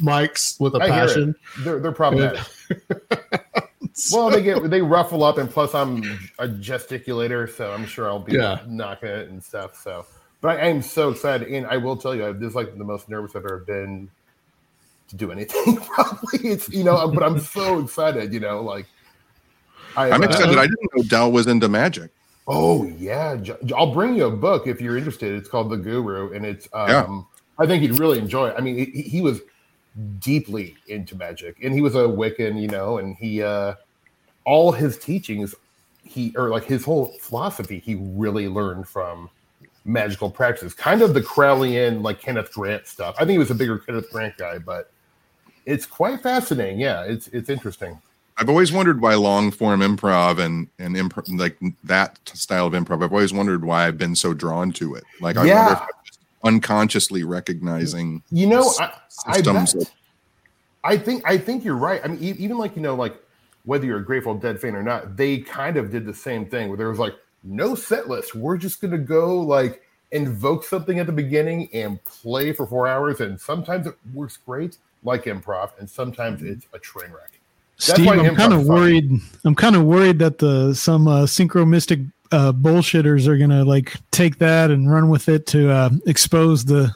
mics 0.02 0.58
with 0.60 0.74
a 0.74 0.78
I 0.78 0.86
hear 0.86 0.92
passion. 0.94 1.34
it. 1.58 1.64
They're 1.64 1.78
they're 1.80 1.92
problematic. 1.92 2.40
Well, 4.12 4.30
they 4.30 4.42
get 4.42 4.68
they 4.70 4.82
ruffle 4.96 5.24
up, 5.24 5.38
and 5.38 5.50
plus 5.50 5.74
I'm 5.74 6.02
a 6.38 6.46
gesticulator, 6.48 7.50
so 7.54 7.72
I'm 7.72 7.86
sure 7.86 8.08
I'll 8.08 8.18
be 8.18 8.32
Yeah. 8.34 8.60
knocking 8.66 9.08
it 9.08 9.28
and 9.28 9.42
stuff. 9.42 9.76
So, 9.82 10.06
but 10.40 10.58
I 10.58 10.68
am 10.68 10.82
so 10.82 11.10
excited, 11.10 11.48
and 11.48 11.66
I 11.66 11.76
will 11.76 11.96
tell 11.96 12.14
you, 12.14 12.26
I- 12.26 12.32
this 12.32 12.50
is 12.50 12.54
like 12.54 12.76
the 12.76 12.84
most 12.84 13.08
nervous 13.08 13.36
I've 13.36 13.44
ever 13.44 13.58
been 13.58 14.10
to 15.08 15.16
do 15.16 15.32
anything. 15.32 15.76
Probably 15.94 16.50
it's 16.50 16.68
you 16.68 16.84
know, 16.84 17.08
but 17.08 17.22
I'm 17.22 17.38
so 17.40 17.80
excited. 17.80 18.32
You 18.32 18.40
know, 18.40 18.62
like 18.62 18.86
I, 19.96 20.10
I'm 20.10 20.22
uh, 20.22 20.26
excited. 20.26 20.56
I 20.56 20.66
didn't 20.66 20.90
know 20.96 21.02
Del 21.04 21.32
was 21.32 21.46
into 21.46 21.68
magic. 21.68 22.10
Oh 22.46 22.86
yeah, 22.98 23.36
I'll 23.76 23.92
bring 23.92 24.14
you 24.14 24.26
a 24.26 24.30
book 24.30 24.66
if 24.66 24.80
you're 24.80 24.96
interested. 24.96 25.34
It's 25.34 25.48
called 25.48 25.70
The 25.70 25.76
Guru, 25.76 26.32
and 26.32 26.44
it's 26.46 26.68
um, 26.72 26.88
Yeah. 26.88 27.20
I 27.58 27.66
think 27.66 27.82
you'd 27.82 27.98
really 27.98 28.18
enjoy 28.18 28.48
it. 28.48 28.54
I 28.56 28.60
mean, 28.62 28.76
he, 28.76 29.02
he 29.02 29.20
was 29.20 29.40
deeply 30.18 30.76
into 30.88 31.16
magic, 31.16 31.56
and 31.62 31.74
he 31.74 31.80
was 31.80 31.94
a 31.94 31.98
Wiccan, 31.98 32.60
you 32.60 32.68
know, 32.68 32.98
and 32.98 33.16
he 33.16 33.42
uh, 33.42 33.74
all 34.44 34.72
his 34.72 34.98
teachings, 34.98 35.54
he 36.02 36.34
or 36.36 36.48
like 36.50 36.64
his 36.64 36.84
whole 36.84 37.06
philosophy, 37.20 37.78
he 37.78 37.96
really 37.96 38.48
learned 38.48 38.88
from 38.88 39.28
magical 39.84 40.30
practices, 40.30 40.74
kind 40.74 41.02
of 41.02 41.14
the 41.14 41.20
Crowleyan, 41.20 42.02
like 42.02 42.20
Kenneth 42.20 42.52
Grant 42.52 42.86
stuff. 42.86 43.14
I 43.16 43.20
think 43.20 43.30
he 43.32 43.38
was 43.38 43.50
a 43.50 43.54
bigger 43.54 43.78
Kenneth 43.78 44.10
Grant 44.10 44.36
guy, 44.36 44.58
but 44.58 44.90
it's 45.66 45.86
quite 45.86 46.22
fascinating. 46.22 46.78
Yeah, 46.80 47.02
it's 47.04 47.28
it's 47.28 47.48
interesting. 47.50 48.00
I've 48.38 48.48
always 48.48 48.72
wondered 48.72 49.02
why 49.02 49.14
long 49.16 49.50
form 49.50 49.80
improv 49.80 50.38
and 50.38 50.66
and 50.78 50.96
improv 50.96 51.38
like 51.38 51.58
that 51.84 52.18
style 52.32 52.66
of 52.66 52.72
improv. 52.72 53.04
I've 53.04 53.12
always 53.12 53.32
wondered 53.34 53.64
why 53.64 53.86
I've 53.86 53.98
been 53.98 54.16
so 54.16 54.32
drawn 54.32 54.72
to 54.72 54.94
it. 54.94 55.04
Like 55.20 55.36
I 55.36 55.40
wonder 55.40 55.52
Yeah. 55.54 55.72
if 55.72 55.78
I'm 55.80 55.88
just 56.06 56.20
unconsciously 56.44 57.22
recognizing 57.24 58.22
You 58.30 58.46
know, 58.46 58.72
I, 58.80 58.92
I 59.26 59.42
bet. 59.42 59.74
of- 59.74 59.90
I 60.82 60.96
think 60.96 61.22
I 61.28 61.36
think 61.36 61.64
you're 61.64 61.76
right. 61.76 62.00
I 62.02 62.08
mean, 62.08 62.18
even 62.22 62.56
like 62.56 62.74
you 62.74 62.80
know, 62.82 62.94
like 62.94 63.14
whether 63.64 63.86
you're 63.86 63.98
a 63.98 64.04
Grateful 64.04 64.34
Dead 64.34 64.60
fan 64.60 64.74
or 64.74 64.82
not, 64.82 65.16
they 65.16 65.38
kind 65.38 65.76
of 65.76 65.90
did 65.90 66.06
the 66.06 66.14
same 66.14 66.46
thing 66.46 66.68
where 66.68 66.78
there 66.78 66.88
was 66.88 66.98
like 66.98 67.14
no 67.42 67.74
set 67.74 68.08
list. 68.08 68.34
We're 68.34 68.56
just 68.56 68.80
gonna 68.80 68.98
go 68.98 69.38
like 69.40 69.82
invoke 70.12 70.64
something 70.64 70.98
at 70.98 71.06
the 71.06 71.12
beginning 71.12 71.68
and 71.72 72.02
play 72.04 72.52
for 72.52 72.66
four 72.66 72.86
hours, 72.86 73.20
and 73.20 73.40
sometimes 73.40 73.86
it 73.86 73.94
works 74.12 74.38
great, 74.38 74.78
like 75.04 75.24
improv, 75.24 75.70
and 75.78 75.88
sometimes 75.88 76.42
it's 76.42 76.66
a 76.72 76.78
train 76.78 77.10
wreck. 77.10 77.40
That's 77.76 77.92
Steve, 77.92 78.06
why 78.06 78.16
I'm 78.18 78.36
kind 78.36 78.52
of 78.52 78.66
worried. 78.66 79.10
I'm 79.44 79.54
kind 79.54 79.76
of 79.76 79.84
worried 79.84 80.18
that 80.18 80.38
the 80.38 80.74
some 80.74 81.08
uh, 81.08 81.22
synchro 81.22 81.66
mystic 81.66 82.00
uh, 82.32 82.52
bullshitters 82.52 83.26
are 83.26 83.36
gonna 83.36 83.64
like 83.64 83.94
take 84.10 84.38
that 84.38 84.70
and 84.70 84.90
run 84.90 85.08
with 85.08 85.28
it 85.28 85.46
to 85.48 85.70
uh, 85.70 85.90
expose 86.06 86.64
the 86.64 86.92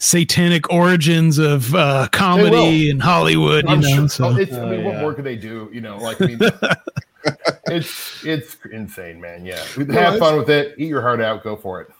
satanic 0.00 0.68
origins 0.72 1.38
of 1.38 1.72
uh, 1.74 2.08
comedy 2.10 2.90
in 2.90 2.98
Hollywood. 2.98 3.64
You 3.64 3.70
I'm 3.70 3.80
know, 3.80 3.94
sure. 3.94 4.08
so 4.08 4.24
oh, 4.30 4.36
it's, 4.36 4.52
I 4.52 4.60
Oh, 4.62 4.70
mean, 4.70 4.84
what 4.84 4.96
more 4.96 5.14
could 5.14 5.24
they 5.24 5.36
do? 5.36 5.70
You 5.72 5.82
know, 5.82 5.98
like 5.98 6.20
I 6.20 6.26
mean, 6.26 6.38
it's 7.66 8.24
it's 8.24 8.56
insane, 8.72 9.20
man. 9.20 9.44
Yeah, 9.44 9.58
have 9.58 9.78
it's- 9.88 10.18
fun 10.18 10.36
with 10.38 10.50
it. 10.50 10.74
Eat 10.78 10.88
your 10.88 11.02
heart 11.02 11.20
out. 11.20 11.44
Go 11.44 11.54
for 11.54 11.80
it. 11.80 11.90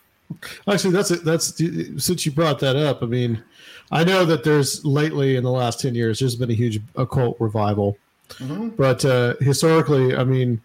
Actually, 0.68 0.92
that's 0.92 1.11
it. 1.11 1.24
That's 1.24 1.55
since 2.05 2.24
you 2.26 2.32
brought 2.32 2.59
that 2.61 2.76
up. 2.76 3.03
I 3.03 3.07
mean, 3.07 3.42
I 3.90 4.05
know 4.05 4.24
that 4.24 4.44
there's 4.44 4.84
lately 4.84 5.36
in 5.36 5.44
the 5.44 5.51
last 5.51 5.80
ten 5.80 5.94
years 5.94 6.18
there's 6.20 6.36
been 6.36 6.51
a 6.51 6.55
huge 6.55 6.80
occult 6.96 7.36
revival, 7.40 7.98
Mhm. 8.34 8.76
but 8.76 9.05
uh, 9.05 9.34
historically, 9.40 10.16
I 10.16 10.24
mean, 10.24 10.61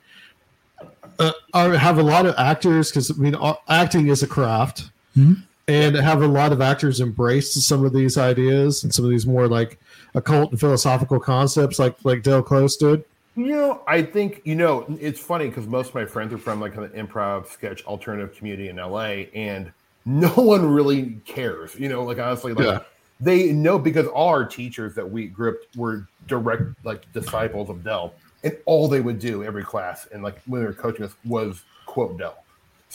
uh, 1.19 1.31
I 1.53 1.75
have 1.75 1.97
a 1.97 2.03
lot 2.03 2.25
of 2.27 2.35
actors 2.37 2.91
because 2.91 3.11
I 3.11 3.15
mean, 3.15 3.35
acting 3.67 4.07
is 4.07 4.21
a 4.23 4.27
craft, 4.27 4.89
Mhm. 5.17 5.41
And 5.67 5.95
have 5.95 6.21
a 6.21 6.27
lot 6.27 6.51
of 6.51 6.61
actors 6.61 7.01
embraced 7.01 7.53
some 7.63 7.83
of 7.83 7.91
these 7.91 8.19
ideas 8.19 8.83
and 8.83 8.93
some 8.93 9.03
of 9.03 9.09
these 9.09 9.25
more 9.25 9.47
like 9.47 9.79
occult 10.13 10.51
and 10.51 10.59
philosophical 10.59 11.19
concepts, 11.19 11.79
like 11.79 11.95
like 12.03 12.21
Del 12.21 12.43
Close 12.43 12.77
did. 12.77 13.03
You 13.35 13.47
know, 13.47 13.81
I 13.87 14.03
think 14.03 14.41
you 14.45 14.53
know 14.55 14.85
it's 15.01 15.19
funny 15.19 15.47
because 15.47 15.65
most 15.65 15.89
of 15.89 15.95
my 15.95 16.05
friends 16.05 16.33
are 16.33 16.37
from 16.37 16.61
like 16.61 16.75
an 16.77 16.87
improv 16.89 17.47
sketch 17.47 17.83
alternative 17.85 18.35
community 18.37 18.69
in 18.69 18.75
LA, 18.75 19.25
and 19.33 19.71
no 20.05 20.29
one 20.35 20.65
really 20.71 21.19
cares. 21.25 21.73
You 21.75 21.89
know, 21.89 22.03
like 22.03 22.19
honestly, 22.19 22.53
like 22.53 22.65
Yeah. 22.65 22.79
they 23.19 23.51
know 23.51 23.79
because 23.79 24.05
all 24.05 24.29
our 24.29 24.45
teachers 24.45 24.93
that 24.93 25.09
we 25.09 25.33
up 25.41 25.55
were 25.75 26.07
direct 26.27 26.61
like 26.85 27.11
disciples 27.11 27.71
of 27.71 27.83
Del, 27.83 28.13
and 28.43 28.55
all 28.65 28.87
they 28.87 29.01
would 29.01 29.17
do 29.17 29.43
every 29.43 29.63
class 29.63 30.07
and 30.13 30.21
like 30.21 30.39
when 30.45 30.61
they 30.61 30.67
were 30.67 30.73
coaching 30.73 31.05
us 31.05 31.15
was 31.25 31.63
quote 31.87 32.19
Del. 32.19 32.37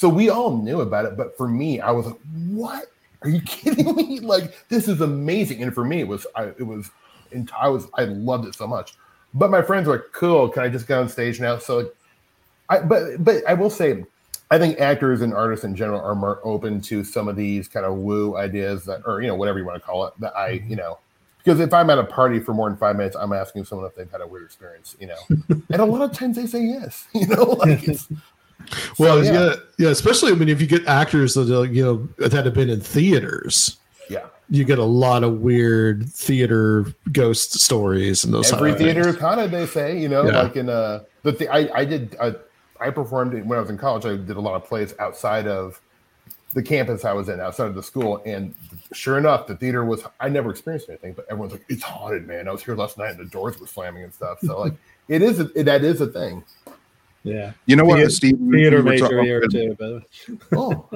So 0.01 0.09
we 0.09 0.31
all 0.31 0.57
knew 0.57 0.81
about 0.81 1.05
it, 1.05 1.15
but 1.15 1.37
for 1.37 1.47
me, 1.47 1.79
I 1.79 1.91
was 1.91 2.07
like, 2.07 2.19
"What? 2.49 2.87
Are 3.21 3.29
you 3.29 3.39
kidding 3.45 3.95
me? 3.95 4.19
Like 4.21 4.67
this 4.71 4.89
is 4.89 5.03
amazing!" 5.03 5.63
And 5.63 5.75
for 5.75 5.85
me, 5.85 6.01
it 6.01 6.09
was 6.09 6.27
I, 6.35 6.45
it 6.45 6.67
was, 6.67 6.91
I 7.55 7.69
was 7.69 7.87
I 7.99 8.05
loved 8.05 8.49
it 8.49 8.55
so 8.55 8.67
much. 8.67 8.95
But 9.35 9.51
my 9.51 9.61
friends 9.61 9.87
were 9.87 9.97
like, 9.97 10.07
"Cool, 10.13 10.49
can 10.49 10.63
I 10.63 10.71
just 10.71 10.89
get 10.89 10.97
on 10.97 11.07
stage 11.11 11.39
now?" 11.39 11.59
So, 11.59 11.91
I 12.71 12.79
but 12.79 13.23
but 13.23 13.47
I 13.47 13.53
will 13.53 13.69
say, 13.69 14.07
I 14.51 14.59
think 14.59 14.81
actors 14.81 15.21
and 15.21 15.35
artists 15.35 15.67
in 15.67 15.77
general 15.77 16.01
are 16.01 16.15
more 16.15 16.41
open 16.45 16.81
to 16.81 17.05
some 17.05 17.29
of 17.29 17.37
these 17.37 17.69
kind 17.69 17.85
of 17.85 17.99
woo 17.99 18.39
ideas 18.39 18.87
that, 18.87 19.03
or 19.05 19.21
you 19.21 19.29
know, 19.29 19.35
whatever 19.35 19.59
you 19.59 19.67
want 19.67 19.83
to 19.83 19.87
call 19.87 20.07
it. 20.07 20.15
That 20.19 20.35
I, 20.35 20.61
mm-hmm. 20.61 20.71
you 20.71 20.77
know, 20.77 20.99
because 21.45 21.61
if 21.61 21.75
I'm 21.75 21.91
at 21.91 21.99
a 21.99 22.05
party 22.05 22.41
for 22.41 22.55
more 22.55 22.71
than 22.71 22.79
five 22.79 22.97
minutes, 22.97 23.17
I'm 23.17 23.35
asking 23.35 23.67
someone 23.67 23.87
if 23.87 23.97
they've 23.97 24.11
had 24.11 24.23
a 24.23 24.27
weird 24.27 24.45
experience, 24.45 24.97
you 24.99 25.09
know, 25.09 25.19
and 25.71 25.83
a 25.83 25.85
lot 25.85 26.01
of 26.01 26.17
times 26.17 26.37
they 26.37 26.47
say 26.47 26.63
yes, 26.63 27.07
you 27.15 27.27
know, 27.27 27.43
like 27.43 27.87
it's, 27.87 28.09
Well, 28.99 29.25
So, 29.25 29.33
yeah. 29.33 29.55
yeah, 29.79 29.89
especially 29.91 30.33
I 30.33 30.35
mean, 30.35 30.49
if 30.49 30.61
you 30.61 30.67
get 30.67 30.87
actors 30.87 31.35
that 31.35 31.51
uh, 31.55 31.63
you 31.63 31.83
know 31.85 32.09
that 32.29 32.45
have 32.45 32.55
been 32.55 32.71
in 32.71 32.81
theaters, 32.81 33.77
yeah, 34.09 34.27
you 34.49 34.65
get 34.65 34.79
a 34.79 34.85
lot 34.85 35.23
of 35.25 35.41
weird 35.41 36.09
theater 36.11 36.87
ghost 37.13 37.61
stories 37.61 38.25
and 38.25 38.33
those 38.35 38.53
Every 38.53 38.71
kind 38.73 38.81
of 38.81 38.87
theater 38.87 39.09
is 39.09 39.19
haunted, 39.19 39.51
they 39.51 39.67
say. 39.67 39.99
You 40.01 40.09
know, 40.09 40.25
Yeah. 40.27 40.43
like 40.43 40.57
in 40.57 40.69
uh, 40.69 41.01
the 41.23 41.33
th- 41.33 41.51
I 41.51 41.71
I 41.75 41.85
did 41.85 42.17
uh, 42.21 42.33
I 42.81 42.91
performed 42.91 43.33
when 43.47 43.59
I 43.59 43.61
was 43.61 43.71
in 43.71 43.79
college. 43.79 44.05
I 44.07 44.17
did 44.17 44.37
a 44.37 44.41
lot 44.41 44.55
of 44.55 44.65
plays 44.67 44.95
outside 44.99 45.47
of 45.47 45.81
the 46.53 46.63
campus 46.63 47.05
I 47.05 47.13
was 47.13 47.29
in, 47.29 47.39
outside 47.39 47.67
of 47.69 47.77
the 47.77 47.83
school, 47.83 48.21
and 48.27 48.55
sure 48.93 49.19
enough, 49.19 49.47
the 49.47 49.55
theater 49.57 49.85
was. 49.85 50.03
I 50.19 50.29
never 50.29 50.51
experienced 50.51 50.89
anything, 50.89 51.13
but 51.13 51.27
everyone's 51.31 51.53
like, 51.53 51.65
"It's 51.69 51.83
haunted, 51.85 52.27
man." 52.27 52.49
I 52.49 52.53
was 52.53 52.63
here 52.65 52.75
last 52.75 52.99
night, 52.99 53.11
and 53.11 53.21
the 53.21 53.25
doors 53.27 53.61
were 53.61 53.69
slamming 53.69 54.03
and 54.03 54.13
stuff. 54.13 54.41
So 54.41 54.59
like, 54.61 54.73
it 55.09 55.23
is. 55.23 55.39
A, 55.39 55.45
that 55.63 55.85
is 55.85 56.01
a 56.01 56.09
thing. 56.09 56.43
Yeah. 57.23 57.53
You 57.67 57.77
know 57.77 57.85
what, 57.85 57.97
Theater- 57.97 58.11
Steve? 58.11 58.39
Theater 58.51 58.83
major 58.83 59.05
talking- 59.05 59.25
here 59.25 59.41
too, 59.47 59.77
by 59.79 59.87
the 59.87 59.95
way. 59.97 60.39
Oh, 60.57 60.89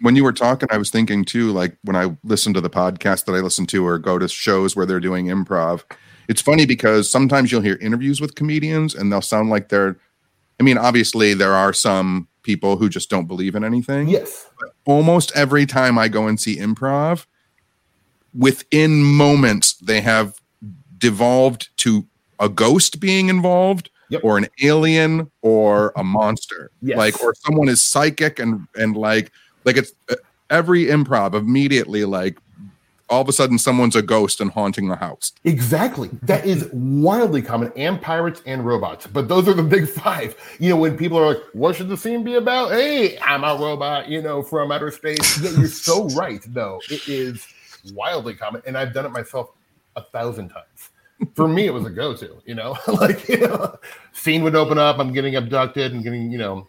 when 0.00 0.16
you 0.16 0.24
were 0.24 0.32
talking, 0.32 0.68
I 0.72 0.78
was 0.78 0.90
thinking 0.90 1.24
too, 1.24 1.52
like 1.52 1.76
when 1.82 1.94
I 1.96 2.16
listen 2.24 2.54
to 2.54 2.60
the 2.60 2.70
podcast 2.70 3.26
that 3.26 3.32
I 3.32 3.40
listen 3.40 3.66
to 3.66 3.86
or 3.86 3.98
go 3.98 4.18
to 4.18 4.28
shows 4.28 4.74
where 4.74 4.86
they're 4.86 5.00
doing 5.00 5.26
improv, 5.26 5.82
it's 6.28 6.40
funny 6.40 6.64
because 6.66 7.10
sometimes 7.10 7.52
you'll 7.52 7.60
hear 7.60 7.76
interviews 7.80 8.20
with 8.20 8.34
comedians 8.34 8.94
and 8.94 9.12
they'll 9.12 9.20
sound 9.20 9.50
like 9.50 9.68
they're, 9.68 9.98
I 10.58 10.62
mean, 10.62 10.78
obviously 10.78 11.34
there 11.34 11.52
are 11.52 11.72
some 11.72 12.28
people 12.42 12.76
who 12.78 12.88
just 12.88 13.10
don't 13.10 13.26
believe 13.26 13.54
in 13.54 13.64
anything. 13.64 14.08
yes. 14.08 14.48
Almost 14.86 15.32
every 15.34 15.66
time 15.66 15.98
I 15.98 16.08
go 16.08 16.26
and 16.26 16.38
see 16.40 16.56
improv, 16.58 17.26
within 18.36 19.02
moments, 19.02 19.74
they 19.74 20.00
have 20.00 20.40
devolved 20.98 21.68
to 21.78 22.06
a 22.40 22.48
ghost 22.48 23.00
being 23.00 23.28
involved 23.28 23.90
Yep. 24.10 24.22
or 24.24 24.38
an 24.38 24.46
alien 24.62 25.30
or 25.42 25.92
a 25.96 26.04
monster 26.04 26.70
Yes. 26.82 26.98
like 26.98 27.22
or 27.22 27.34
someone 27.34 27.68
is 27.68 27.80
psychic 27.82 28.38
and 28.38 28.66
and 28.76 28.96
like 28.96 29.32
like 29.64 29.76
it's 29.76 29.92
uh, 30.10 30.16
every 30.50 30.84
improv 30.86 31.34
immediately 31.34 32.04
like 32.04 32.38
all 33.10 33.20
of 33.20 33.28
a 33.28 33.32
sudden 33.32 33.58
someone's 33.58 33.94
a 33.96 34.02
ghost 34.02 34.40
and 34.40 34.50
haunting 34.50 34.88
the 34.88 34.96
house 34.96 35.32
Exactly. 35.44 36.08
That 36.22 36.46
is 36.46 36.68
wildly 36.72 37.42
common, 37.42 37.70
and 37.76 38.00
pirates 38.00 38.40
and 38.46 38.64
robots. 38.64 39.06
But 39.06 39.28
those 39.28 39.46
are 39.46 39.52
the 39.52 39.62
big 39.62 39.86
five. 39.86 40.34
You 40.58 40.70
know, 40.70 40.76
when 40.76 40.96
people 40.96 41.18
are 41.18 41.26
like, 41.34 41.42
"What 41.52 41.76
should 41.76 41.88
the 41.90 41.98
scene 41.98 42.24
be 42.24 42.34
about?" 42.36 42.72
Hey, 42.72 43.18
I'm 43.18 43.44
a 43.44 43.54
robot. 43.60 44.08
You 44.08 44.22
know, 44.22 44.42
from 44.42 44.72
outer 44.72 44.90
space. 44.90 45.38
Yeah, 45.42 45.50
you're 45.50 45.68
so 45.68 46.06
right. 46.16 46.40
Though 46.48 46.80
it 46.90 47.06
is 47.06 47.46
wildly 47.92 48.32
common, 48.34 48.62
and 48.66 48.76
I've 48.76 48.94
done 48.94 49.04
it 49.04 49.10
myself 49.10 49.50
a 49.96 50.02
thousand 50.02 50.48
times. 50.48 50.64
For 51.34 51.48
me, 51.48 51.66
it 51.66 51.72
was 51.74 51.84
a 51.86 51.90
go-to. 51.90 52.40
You 52.46 52.54
know, 52.54 52.76
like 53.00 53.28
you 53.28 53.38
know, 53.38 53.76
scene 54.12 54.42
would 54.42 54.54
open 54.54 54.78
up. 54.78 54.98
I'm 54.98 55.12
getting 55.12 55.36
abducted 55.36 55.92
and 55.92 56.02
getting 56.02 56.30
you 56.30 56.38
know, 56.38 56.68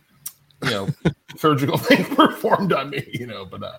you 0.64 0.70
know, 0.72 0.88
surgical 1.38 1.78
things 1.78 2.08
performed 2.16 2.74
on 2.74 2.90
me. 2.90 3.06
You 3.14 3.28
know, 3.28 3.46
but 3.46 3.64
uh, 3.64 3.78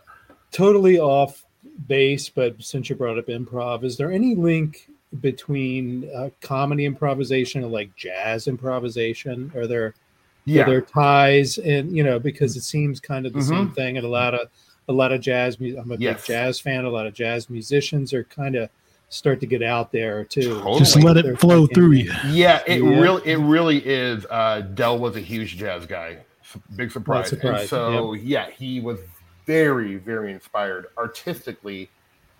totally 0.52 0.98
off 0.98 1.44
base, 1.88 2.28
but 2.28 2.62
since 2.62 2.88
you 2.88 2.96
brought 2.96 3.18
up 3.18 3.26
improv, 3.26 3.84
is 3.84 3.96
there 3.96 4.10
any 4.10 4.34
link 4.34 4.88
between 5.20 6.10
uh, 6.14 6.30
comedy 6.40 6.84
improvisation 6.84 7.62
and 7.62 7.72
like 7.72 7.94
jazz 7.96 8.48
improvisation? 8.48 9.52
Are 9.54 9.66
there 9.66 9.94
yeah, 10.44 10.62
are 10.62 10.66
there 10.66 10.80
ties? 10.80 11.58
And 11.58 11.94
you 11.96 12.04
know, 12.04 12.18
because 12.18 12.56
it 12.56 12.62
seems 12.62 13.00
kind 13.00 13.26
of 13.26 13.32
the 13.32 13.40
Mhm. 13.40 13.48
same 13.48 13.70
thing, 13.70 13.96
and 13.96 14.06
a 14.06 14.10
lot 14.10 14.34
of 14.34 14.48
a 14.88 14.92
lot 14.92 15.10
of 15.12 15.20
jazz. 15.20 15.56
I'm 15.60 15.90
a 15.90 15.96
Yes. 15.96 16.20
big 16.20 16.26
jazz 16.26 16.60
fan. 16.60 16.84
A 16.84 16.90
lot 16.90 17.06
of 17.06 17.14
jazz 17.14 17.50
musicians 17.50 18.12
are 18.12 18.22
kind 18.24 18.54
of 18.54 18.70
start 19.08 19.40
to 19.40 19.46
get 19.46 19.62
out 19.62 19.92
there 19.92 20.24
too. 20.24 20.54
Totally. 20.58 20.78
Just 20.80 20.96
let 21.02 21.16
it 21.16 21.38
flow 21.38 21.66
through 21.66 21.92
you. 21.92 22.12
Yeah, 22.28 22.62
it 22.66 22.82
Yeah. 22.82 23.00
really 23.00 23.22
it 23.30 23.36
really 23.38 23.78
is. 23.78 24.26
Uh, 24.28 24.60
Del 24.74 24.98
was 24.98 25.16
a 25.16 25.20
huge 25.20 25.56
jazz 25.56 25.86
guy. 25.86 26.18
Big 26.76 26.90
surprise. 26.90 27.28
surprise, 27.28 27.60
And 27.60 27.68
so 27.68 28.12
yeah, 28.14 28.50
he 28.50 28.80
was 28.80 29.00
very 29.46 29.96
very 29.96 30.32
inspired 30.32 30.86
artistically 30.98 31.88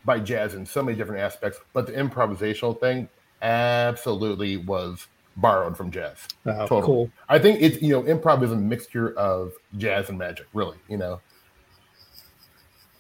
by 0.05 0.19
jazz 0.21 0.55
in 0.55 0.65
so 0.67 0.83
many 0.83 0.97
different 0.97 1.21
aspects. 1.23 1.61
But 1.73 1.87
the 1.87 1.93
improvisational 1.93 2.79
thing 2.79 3.09
absolutely 3.43 4.57
was 4.57 5.07
borrowed 5.37 5.77
from 5.77 5.91
jazz. 5.91 6.17
Oh, 6.47 6.53
Totally. 6.67 6.83
cool. 6.83 7.11
I 7.29 7.39
think 7.39 7.61
it's 7.61 7.81
you 7.83 7.91
know 7.91 8.03
improv 8.03 8.43
is 8.43 8.53
a 8.53 8.57
mixture 8.57 9.17
of 9.19 9.53
jazz 9.77 10.09
and 10.09 10.19
magic. 10.19 10.47
Really, 10.53 10.79
you 10.89 10.97
know. 10.97 11.21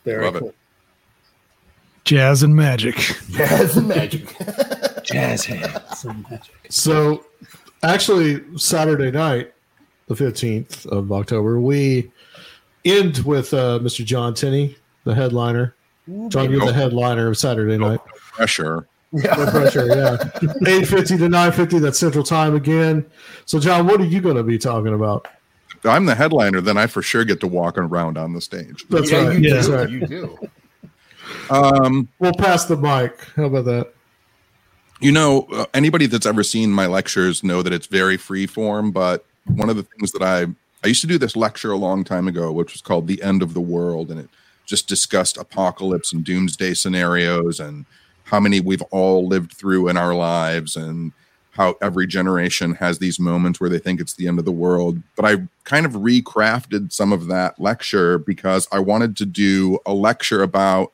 Very 0.04 0.24
Love 0.24 0.36
it. 0.36 0.54
Cool. 2.06 2.18
Jazz 2.18 2.42
and 2.42 2.54
magic. 2.54 2.96
Jazz 3.30 3.76
and 3.76 3.88
magic. 3.88 4.34
Jazz 5.02 5.44
hands 5.44 6.04
and 6.04 6.28
magic. 6.30 6.54
So, 6.68 7.24
actually, 7.82 8.42
Saturday 8.56 9.10
night, 9.10 9.52
the 10.06 10.14
15th 10.14 10.86
of 10.86 11.12
October, 11.12 11.60
we 11.60 12.10
end 12.84 13.18
with 13.18 13.52
uh, 13.54 13.78
Mr. 13.82 14.04
John 14.04 14.34
Tenney, 14.34 14.76
the 15.04 15.14
headliner. 15.14 15.74
John, 16.28 16.50
you're 16.50 16.64
the 16.64 16.72
headliner 16.72 17.28
of 17.28 17.36
Saturday 17.36 17.76
night. 17.76 18.00
pressure 18.04 18.86
No 19.12 19.22
yeah. 19.22 19.50
pressure, 19.50 19.86
yeah. 19.86 20.16
8.50 20.40 21.06
to 21.06 21.14
9.50, 21.28 21.80
that's 21.80 21.98
Central 21.98 22.22
Time 22.22 22.54
again. 22.54 23.04
So, 23.44 23.58
John, 23.58 23.86
what 23.86 24.00
are 24.00 24.04
you 24.04 24.20
going 24.20 24.36
to 24.36 24.44
be 24.44 24.58
talking 24.58 24.94
about? 24.94 25.28
i'm 25.84 26.06
the 26.06 26.14
headliner 26.14 26.60
then 26.60 26.76
i 26.76 26.86
for 26.86 27.02
sure 27.02 27.24
get 27.24 27.38
to 27.38 27.46
walk 27.46 27.78
around 27.78 28.16
on 28.18 28.32
the 28.32 28.40
stage 28.40 28.84
That's 28.88 29.10
yeah, 29.10 29.28
right. 29.28 29.38
you 29.38 29.50
That's 29.50 29.66
do. 29.66 29.74
right. 29.74 29.90
You 29.90 30.06
do. 30.06 30.38
Um 31.50 32.08
We'll 32.18 32.34
pass 32.34 32.64
the 32.64 32.76
mic. 32.76 33.20
How 33.36 33.44
about 33.44 33.64
that? 33.66 33.92
you 35.00 35.12
know 35.12 35.46
uh, 35.52 35.66
anybody 35.74 36.06
that's 36.06 36.26
ever 36.26 36.42
seen 36.42 36.70
my 36.70 36.86
lectures 36.86 37.44
know 37.44 37.62
that 37.62 37.72
it's 37.72 37.86
very 37.86 38.16
free 38.16 38.46
form 38.46 38.90
but 38.90 39.24
one 39.46 39.68
of 39.68 39.76
the 39.76 39.82
things 39.82 40.12
that 40.12 40.22
i 40.22 40.46
i 40.84 40.88
used 40.88 41.00
to 41.00 41.06
do 41.06 41.18
this 41.18 41.36
lecture 41.36 41.72
a 41.72 41.76
long 41.76 42.04
time 42.04 42.28
ago 42.28 42.50
which 42.52 42.72
was 42.72 42.80
called 42.80 43.06
the 43.06 43.22
end 43.22 43.42
of 43.42 43.54
the 43.54 43.60
world 43.60 44.10
and 44.10 44.20
it 44.20 44.28
just 44.64 44.88
discussed 44.88 45.36
apocalypse 45.36 46.12
and 46.12 46.24
doomsday 46.24 46.74
scenarios 46.74 47.60
and 47.60 47.84
how 48.24 48.40
many 48.40 48.58
we've 48.58 48.82
all 48.90 49.26
lived 49.26 49.52
through 49.52 49.88
in 49.88 49.96
our 49.96 50.14
lives 50.14 50.76
and 50.76 51.12
how 51.52 51.74
every 51.80 52.06
generation 52.06 52.74
has 52.74 52.98
these 52.98 53.18
moments 53.18 53.60
where 53.60 53.70
they 53.70 53.78
think 53.78 54.00
it's 54.00 54.14
the 54.14 54.26
end 54.26 54.38
of 54.38 54.44
the 54.44 54.52
world 54.52 55.00
but 55.14 55.24
i 55.24 55.36
kind 55.64 55.86
of 55.86 55.92
recrafted 55.92 56.92
some 56.92 57.12
of 57.12 57.26
that 57.26 57.58
lecture 57.60 58.18
because 58.18 58.66
i 58.72 58.78
wanted 58.78 59.16
to 59.16 59.26
do 59.26 59.78
a 59.86 59.92
lecture 59.92 60.42
about 60.42 60.92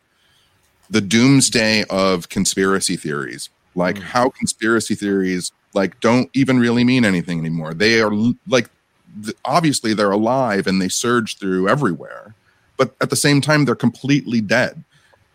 the 0.93 1.01
doomsday 1.01 1.85
of 1.91 2.29
conspiracy 2.29 2.97
theories. 2.97 3.51
Like 3.75 3.97
mm. 3.97 4.03
how 4.03 4.29
conspiracy 4.29 4.95
theories 4.95 5.51
like 5.75 5.99
don't 6.01 6.31
even 6.35 6.59
really 6.61 6.85
mean 6.85 7.05
anything 7.05 7.39
anymore. 7.41 7.75
They 7.75 8.01
are 8.01 8.13
like 8.47 8.69
obviously 9.45 9.95
they're 9.95 10.11
alive 10.11 10.67
and 10.67 10.81
they 10.81 10.89
surge 10.89 11.39
through 11.39 11.69
everywhere 11.69 12.35
but 12.77 12.95
at 13.01 13.11
the 13.11 13.17
same 13.17 13.41
time 13.41 13.65
they're 13.65 13.75
completely 13.75 14.41
dead 14.41 14.83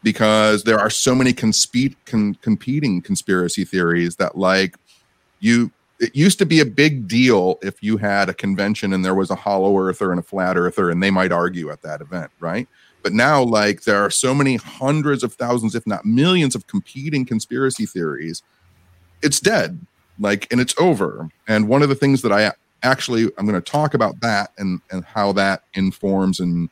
because 0.04 0.64
there 0.64 0.80
are 0.80 0.90
so 0.90 1.16
many 1.16 1.34
conspe- 1.34 1.96
con- 2.06 2.36
competing 2.42 3.02
conspiracy 3.02 3.64
theories 3.64 4.16
that 4.18 4.38
like 4.38 4.76
you 5.40 5.72
it 6.00 6.16
used 6.16 6.38
to 6.38 6.46
be 6.46 6.60
a 6.60 6.66
big 6.66 7.08
deal 7.08 7.58
if 7.64 7.82
you 7.82 7.98
had 7.98 8.30
a 8.30 8.34
convention 8.34 8.94
and 8.94 9.04
there 9.04 9.16
was 9.16 9.32
a 9.32 9.36
hollow 9.36 9.78
earther 9.80 10.12
and 10.12 10.20
a 10.20 10.24
flat 10.24 10.58
earther 10.58 10.90
and 10.90 11.02
they 11.02 11.10
might 11.10 11.32
argue 11.32 11.70
at 11.70 11.82
that 11.82 12.02
event 12.02 12.32
right 12.40 12.68
but 13.08 13.14
now 13.14 13.42
like 13.42 13.84
there 13.84 14.04
are 14.04 14.10
so 14.10 14.36
many 14.36 14.58
hundreds 14.58 15.24
of 15.24 15.32
thousands 15.32 15.76
if 15.76 15.88
not 15.88 16.04
millions 16.04 16.56
of 16.56 16.68
competing 16.68 17.26
conspiracy 17.26 17.86
theories 17.86 18.44
it's 19.22 19.40
dead 19.40 19.80
like 20.20 20.52
and 20.52 20.60
it's 20.60 20.76
over. 20.78 21.30
And 21.48 21.68
one 21.70 21.82
of 21.82 21.90
the 21.90 21.96
things 21.96 22.22
that 22.24 22.32
i 22.32 22.52
actually 22.84 23.24
i'm 23.38 23.48
going 23.48 23.60
to 23.60 23.72
talk 23.72 23.94
about 23.94 24.20
that 24.22 24.52
and 24.58 24.82
and 24.92 25.06
how 25.06 25.32
that 25.32 25.64
informs 25.74 26.42
and 26.42 26.70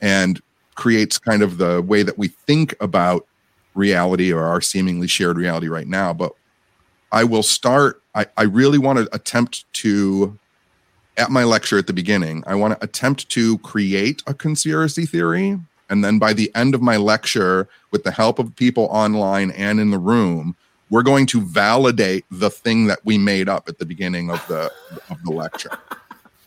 and 0.00 0.40
creates 0.76 1.18
kind 1.18 1.42
of 1.42 1.58
the 1.58 1.82
way 1.82 2.04
that 2.04 2.16
we 2.16 2.28
think 2.28 2.72
about 2.80 3.26
reality 3.74 4.32
or 4.32 4.44
our 4.44 4.60
seemingly 4.60 5.08
shared 5.08 5.36
reality 5.36 5.68
right 5.68 5.88
now. 5.88 6.12
But 6.12 6.32
i 7.10 7.24
will 7.24 7.42
start 7.42 8.02
i, 8.14 8.26
I 8.36 8.42
really 8.44 8.78
want 8.78 8.98
to 8.98 9.08
attempt 9.12 9.64
to 9.74 10.38
at 11.18 11.30
my 11.30 11.44
lecture 11.44 11.78
at 11.78 11.86
the 11.86 11.92
beginning 11.92 12.42
i 12.46 12.54
want 12.54 12.78
to 12.78 12.84
attempt 12.84 13.28
to 13.28 13.58
create 13.58 14.22
a 14.26 14.34
conspiracy 14.34 15.04
theory 15.04 15.58
and 15.90 16.04
then 16.04 16.18
by 16.18 16.32
the 16.32 16.50
end 16.54 16.74
of 16.74 16.82
my 16.82 16.96
lecture 16.96 17.68
with 17.90 18.04
the 18.04 18.10
help 18.10 18.38
of 18.38 18.54
people 18.56 18.84
online 18.84 19.50
and 19.52 19.80
in 19.80 19.90
the 19.90 19.98
room 19.98 20.56
we're 20.90 21.02
going 21.02 21.26
to 21.26 21.40
validate 21.40 22.24
the 22.30 22.50
thing 22.50 22.86
that 22.86 22.98
we 23.04 23.18
made 23.18 23.48
up 23.48 23.68
at 23.68 23.78
the 23.78 23.84
beginning 23.84 24.30
of 24.30 24.46
the 24.48 24.70
of 25.10 25.22
the 25.24 25.30
lecture. 25.30 25.78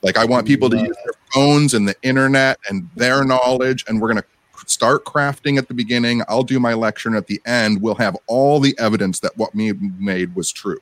Like 0.02 0.18
i 0.18 0.26
want 0.26 0.48
people 0.48 0.70
to 0.70 0.78
use 0.78 0.98
their 1.04 1.14
phones 1.34 1.74
and 1.74 1.88
the 1.88 1.96
internet 2.02 2.60
and 2.70 2.90
their 2.96 3.24
knowledge 3.24 3.86
and 3.88 4.02
we're 4.02 4.12
going 4.12 4.24
to 4.24 4.28
start 4.68 5.06
crafting 5.06 5.58
at 5.58 5.68
the 5.68 5.74
beginning. 5.74 6.22
I'll 6.28 6.44
do 6.44 6.60
my 6.60 6.74
lecture 6.74 7.10
and 7.10 7.18
at 7.18 7.28
the 7.28 7.42
end 7.46 7.82
we'll 7.82 7.96
have 7.96 8.16
all 8.28 8.60
the 8.60 8.76
evidence 8.80 9.20
that 9.20 9.38
what 9.38 9.54
we 9.54 9.74
made 9.74 10.36
was 10.36 10.52
true 10.52 10.80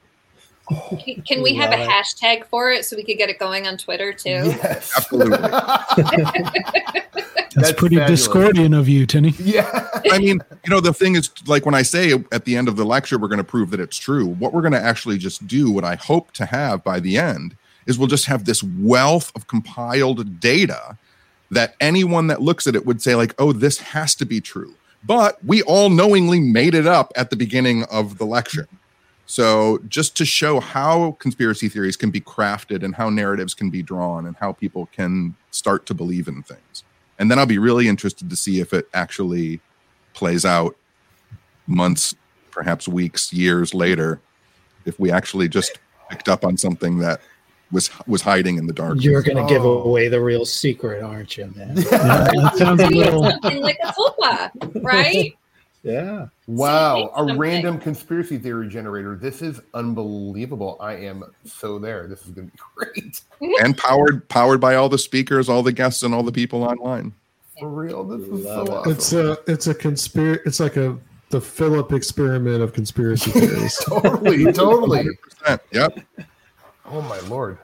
Can, 1.04 1.22
can 1.24 1.42
we 1.42 1.56
have 1.56 1.72
a 1.72 1.78
hashtag 1.78 2.46
for 2.46 2.70
it 2.70 2.86
so 2.86 2.96
we 2.96 3.04
could 3.04 3.18
get 3.18 3.30
it 3.30 3.40
going 3.40 3.68
on 3.68 3.78
Twitter 3.78 4.14
too? 4.14 4.30
Yes. 4.30 4.94
Absolutely. 4.96 5.38
That's, 7.52 7.56
That's 7.56 7.72
pretty 7.80 7.96
fabulous. 7.96 8.28
Discordian 8.28 8.78
of 8.78 8.88
you, 8.88 9.08
Tenney. 9.08 9.34
yeah. 9.40 9.90
I 10.12 10.20
mean, 10.20 10.40
you 10.64 10.70
know, 10.70 10.80
the 10.80 10.94
thing 10.94 11.16
is, 11.16 11.32
like 11.48 11.66
when 11.66 11.74
I 11.74 11.82
say 11.82 12.14
at 12.32 12.46
the 12.46 12.56
end 12.56 12.68
of 12.68 12.76
the 12.76 12.86
lecture, 12.86 13.18
we're 13.18 13.28
going 13.28 13.40
to 13.40 13.44
prove 13.44 13.72
that 13.72 13.80
it's 13.80 13.98
true. 13.98 14.28
What 14.28 14.54
we're 14.54 14.62
going 14.62 14.74
to 14.74 14.82
actually 14.82 15.18
just 15.18 15.48
do, 15.48 15.72
what 15.72 15.84
I 15.84 15.96
hope 15.96 16.32
to 16.34 16.46
have 16.46 16.84
by 16.84 17.00
the 17.00 17.18
end, 17.18 17.56
is 17.88 17.98
we'll 17.98 18.08
just 18.08 18.26
have 18.28 18.46
this 18.46 18.62
wealth 18.62 19.32
of 19.36 19.48
compiled 19.48 20.40
data 20.40 20.96
that 21.50 21.74
anyone 21.80 22.28
that 22.28 22.44
looks 22.44 22.68
at 22.68 22.76
it 22.76 22.86
would 22.86 23.02
say, 23.02 23.16
like, 23.16 23.34
oh, 23.40 23.52
this 23.52 23.80
has 23.80 24.14
to 24.16 24.26
be 24.26 24.40
true. 24.40 24.76
but 25.04 25.44
we 25.44 25.64
all 25.64 25.90
knowingly 25.90 26.40
made 26.40 26.76
it 26.76 26.86
up 26.86 27.12
at 27.16 27.30
the 27.32 27.36
beginning 27.36 27.84
of 27.86 28.18
the 28.20 28.26
lecture. 28.26 28.68
So, 29.30 29.78
just 29.88 30.18
to 30.18 30.26
show 30.26 30.60
how 30.60 31.12
conspiracy 31.20 31.70
theories 31.70 31.96
can 31.96 32.10
be 32.10 32.20
crafted 32.20 32.82
and 32.84 32.96
how 32.96 33.12
narratives 33.12 33.54
can 33.54 33.70
be 33.70 33.84
drawn 33.84 34.26
and 34.26 34.36
how 34.38 34.54
people 34.54 34.88
can 34.88 35.36
start 35.52 35.86
to 35.86 35.94
believe 35.94 36.28
in 36.28 36.42
things. 36.42 36.84
And 37.20 37.30
then 37.30 37.38
I'll 37.38 37.46
be 37.46 37.60
really 37.60 37.88
interested 37.88 38.28
to 38.32 38.36
see 38.36 38.60
if 38.60 38.74
it 38.74 38.90
actually 38.92 39.60
plays 40.16 40.46
out 40.46 40.76
months, 41.68 42.16
perhaps 42.50 42.88
weeks, 42.88 43.32
years 43.32 43.72
later, 43.76 44.20
if 44.86 45.00
we 45.00 45.12
actually 45.12 45.48
just 45.48 45.78
picked 46.10 46.28
up 46.28 46.44
on 46.44 46.58
something 46.58 46.98
that 46.98 47.22
was 47.72 47.92
was 48.08 48.24
hiding 48.24 48.58
in 48.58 48.66
the 48.66 48.74
dark. 48.74 48.98
You're 49.00 49.22
going 49.22 49.38
to 49.38 49.46
give 49.54 49.64
Oh. 49.64 49.84
away 49.84 50.08
the 50.08 50.20
real 50.20 50.44
secret, 50.44 51.04
aren't 51.04 51.38
you, 51.38 51.54
man? 51.56 51.78
Yeah, 51.78 51.84
that 51.92 52.54
sounds 52.58 52.82
a 52.82 52.88
little. 52.88 53.22
something 53.30 53.62
like 53.62 53.78
a 53.84 53.94
tulpa, 53.94 54.84
right? 54.84 55.38
Yeah. 55.84 56.28
Wow, 56.48 57.12
make 57.16 57.34
a 57.34 57.38
random 57.38 57.80
conspiracy 57.80 58.38
theory 58.38 58.68
generator. 58.68 59.16
This 59.16 59.42
is 59.42 59.62
unbelievable. 59.74 60.78
I 60.80 60.94
am 60.94 61.24
so 61.46 61.80
there. 61.80 62.08
This 62.08 62.26
is 62.26 62.32
going 62.32 62.50
to 62.50 62.54
be 62.54 62.60
great. 62.76 63.22
and 63.62 63.78
powered 63.78 64.28
powered 64.30 64.60
by 64.60 64.76
all 64.76 64.90
the 64.90 64.98
speakers, 64.98 65.48
all 65.50 65.64
the 65.64 65.72
guests, 65.72 66.04
and 66.04 66.14
all 66.14 66.24
the 66.24 66.32
people 66.32 66.64
online. 66.64 67.14
For 67.60 67.70
real, 67.70 68.04
this 68.04 68.28
is 68.28 68.46
so 68.46 68.64
it. 68.64 68.70
awesome. 68.70 68.92
It's 68.92 69.14
a 69.14 69.38
it's 69.48 69.68
a 69.68 69.74
conspiracy. 69.74 70.42
It's 70.46 70.60
like 70.60 70.78
a 70.78 70.98
the 71.30 71.40
Philip 71.42 71.94
experiment 71.94 72.62
of 72.62 72.74
conspiracy 72.74 73.32
theories. 73.32 73.78
totally, 73.86 74.52
totally. 74.52 75.08
100%. 75.46 75.60
Yep. 75.72 76.00
Oh 76.86 77.02
my 77.02 77.20
lord. 77.22 77.60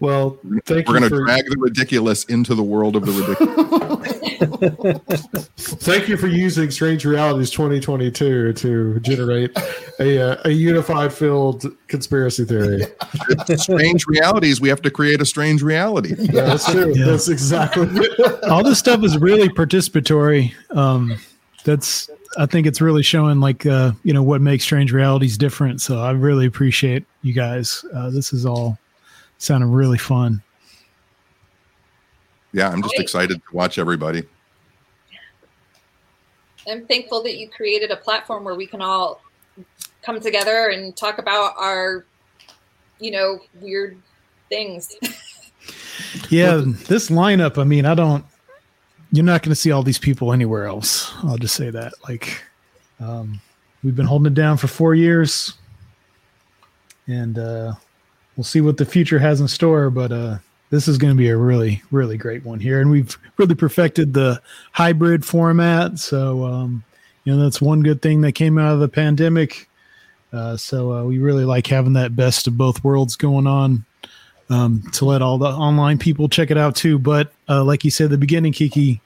Well, 0.00 0.38
thank 0.64 0.88
We're 0.88 0.94
you 0.94 1.00
going 1.00 1.02
to 1.02 1.08
for 1.10 1.24
drag 1.24 1.44
the 1.44 1.56
ridiculous 1.58 2.24
into 2.24 2.54
the 2.54 2.62
world 2.62 2.96
of 2.96 3.04
the 3.04 3.12
ridiculous. 3.12 4.20
thank 5.80 6.08
you 6.08 6.16
for 6.16 6.26
using 6.26 6.70
Strange 6.70 7.04
Realities 7.04 7.50
2022 7.50 8.54
to 8.54 9.00
generate 9.00 9.54
a 9.98 10.18
uh, 10.18 10.36
a 10.46 10.50
unified 10.50 11.12
field 11.12 11.66
conspiracy 11.88 12.46
theory. 12.46 12.86
strange 13.56 14.06
realities. 14.06 14.58
We 14.58 14.70
have 14.70 14.80
to 14.82 14.90
create 14.90 15.20
a 15.20 15.26
strange 15.26 15.62
reality. 15.62 16.14
Yeah, 16.18 16.44
that's 16.46 16.70
true. 16.70 16.94
Yeah. 16.94 17.04
That's 17.04 17.28
exactly. 17.28 18.08
all 18.48 18.64
this 18.64 18.78
stuff 18.78 19.04
is 19.04 19.18
really 19.18 19.50
participatory. 19.50 20.54
Um, 20.74 21.18
that's 21.64 22.08
I 22.38 22.46
think 22.46 22.66
it's 22.66 22.80
really 22.80 23.02
showing 23.02 23.40
like 23.40 23.66
uh, 23.66 23.92
you 24.02 24.14
know 24.14 24.22
what 24.22 24.40
makes 24.40 24.64
strange 24.64 24.92
realities 24.92 25.36
different. 25.36 25.82
So 25.82 25.98
I 26.00 26.12
really 26.12 26.46
appreciate 26.46 27.04
you 27.20 27.34
guys. 27.34 27.84
Uh, 27.94 28.08
this 28.08 28.32
is 28.32 28.46
all 28.46 28.78
sounding 29.40 29.72
really 29.72 29.98
fun. 29.98 30.42
Yeah, 32.52 32.68
I'm 32.68 32.82
just 32.82 32.94
Right. 32.94 33.02
excited 33.02 33.42
to 33.42 33.54
watch 33.56 33.78
everybody. 33.78 34.22
I'm 36.68 36.86
thankful 36.86 37.22
that 37.22 37.36
you 37.36 37.48
created 37.48 37.90
a 37.90 37.96
platform 37.96 38.44
where 38.44 38.54
we 38.54 38.66
can 38.66 38.82
all 38.82 39.22
come 40.02 40.20
together 40.20 40.68
and 40.68 40.96
talk 40.96 41.18
about 41.18 41.54
our, 41.56 42.04
you 43.00 43.10
know, 43.10 43.40
weird 43.60 44.00
things. 44.48 44.94
Yeah, 46.30 46.62
this 46.64 47.10
lineup. 47.10 47.58
I 47.58 47.64
mean, 47.64 47.84
I 47.84 47.94
don't. 47.94 48.24
You're 49.12 49.24
not 49.24 49.42
going 49.42 49.50
to 49.50 49.56
see 49.56 49.70
all 49.70 49.82
these 49.82 49.98
people 49.98 50.32
anywhere 50.32 50.64
else. 50.66 51.12
I'll 51.22 51.36
just 51.36 51.54
say 51.54 51.70
that. 51.70 51.92
Like, 52.08 52.42
um, 52.98 53.40
we've 53.84 53.94
been 53.94 54.06
holding 54.06 54.32
it 54.32 54.34
down 54.34 54.56
for 54.56 54.66
four 54.66 54.94
years, 54.94 55.54
and 57.06 57.38
uh, 57.38 57.74
we'll 58.40 58.44
see 58.44 58.62
what 58.62 58.78
the 58.78 58.86
future 58.86 59.18
has 59.18 59.38
in 59.38 59.46
store. 59.46 59.90
But 59.90 60.10
uh, 60.12 60.38
this 60.70 60.88
is 60.88 60.96
going 60.96 61.12
to 61.12 61.18
be 61.18 61.28
a 61.28 61.36
really, 61.36 61.82
really 61.90 62.16
great 62.16 62.42
one 62.42 62.58
here, 62.58 62.80
and 62.80 62.90
we've 62.90 63.18
really 63.36 63.54
perfected 63.54 64.14
the 64.14 64.40
hybrid 64.72 65.26
format. 65.26 65.98
So, 65.98 66.46
um, 66.46 66.82
you 67.24 67.36
know, 67.36 67.42
that's 67.42 67.60
one 67.60 67.82
good 67.82 68.00
thing 68.00 68.22
that 68.22 68.32
came 68.32 68.56
out 68.56 68.72
of 68.72 68.80
the 68.80 68.88
pandemic. 68.88 69.68
Uh, 70.32 70.56
so 70.56 70.90
uh, 70.90 71.04
we 71.04 71.18
really 71.18 71.44
like 71.44 71.66
having 71.66 71.92
that 71.92 72.16
best 72.16 72.46
of 72.46 72.56
both 72.56 72.82
worlds 72.82 73.14
going 73.14 73.46
on 73.46 73.84
um, 74.48 74.84
to 74.92 75.04
let 75.04 75.20
all 75.20 75.36
the 75.36 75.44
online 75.44 75.98
people 75.98 76.26
check 76.26 76.50
it 76.50 76.56
out 76.56 76.74
too. 76.74 76.98
But 76.98 77.34
uh, 77.46 77.62
like 77.62 77.84
you 77.84 77.90
said 77.90 78.04
at 78.04 78.10
the 78.12 78.16
beginning, 78.16 78.54
Kiki, 78.54 79.02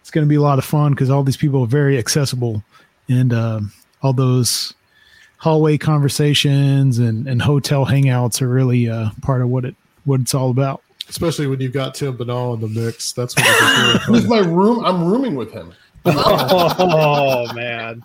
it's 0.00 0.10
going 0.10 0.26
to 0.26 0.28
be 0.28 0.34
a 0.34 0.40
lot 0.40 0.58
of 0.58 0.64
fun 0.64 0.90
because 0.90 1.08
all 1.08 1.22
these 1.22 1.36
people 1.36 1.62
are 1.62 1.68
very 1.68 1.98
accessible, 1.98 2.64
and 3.08 3.32
um, 3.32 3.72
all 4.02 4.12
those 4.12 4.74
hallway 5.38 5.78
conversations 5.78 6.98
and, 6.98 7.26
and 7.26 7.42
hotel 7.42 7.86
hangouts 7.86 8.40
are 8.42 8.48
really 8.48 8.88
uh, 8.88 9.10
part 9.22 9.42
of 9.42 9.48
what 9.48 9.64
it 9.64 9.74
what 10.04 10.20
it's 10.20 10.34
all 10.34 10.50
about. 10.50 10.82
Especially 11.08 11.46
when 11.46 11.60
you've 11.60 11.72
got 11.72 11.94
Tim 11.94 12.16
Binnall 12.16 12.54
in 12.54 12.60
the 12.60 12.68
mix. 12.80 13.12
That's 13.12 13.34
what 13.36 13.46
it's 13.48 14.08
really 14.08 14.18
This 14.18 14.24
is 14.24 14.30
my 14.30 14.38
room. 14.40 14.84
I'm 14.84 15.04
rooming 15.04 15.34
with 15.36 15.52
him 15.52 15.72
Oh 16.08 17.52
man. 17.54 18.04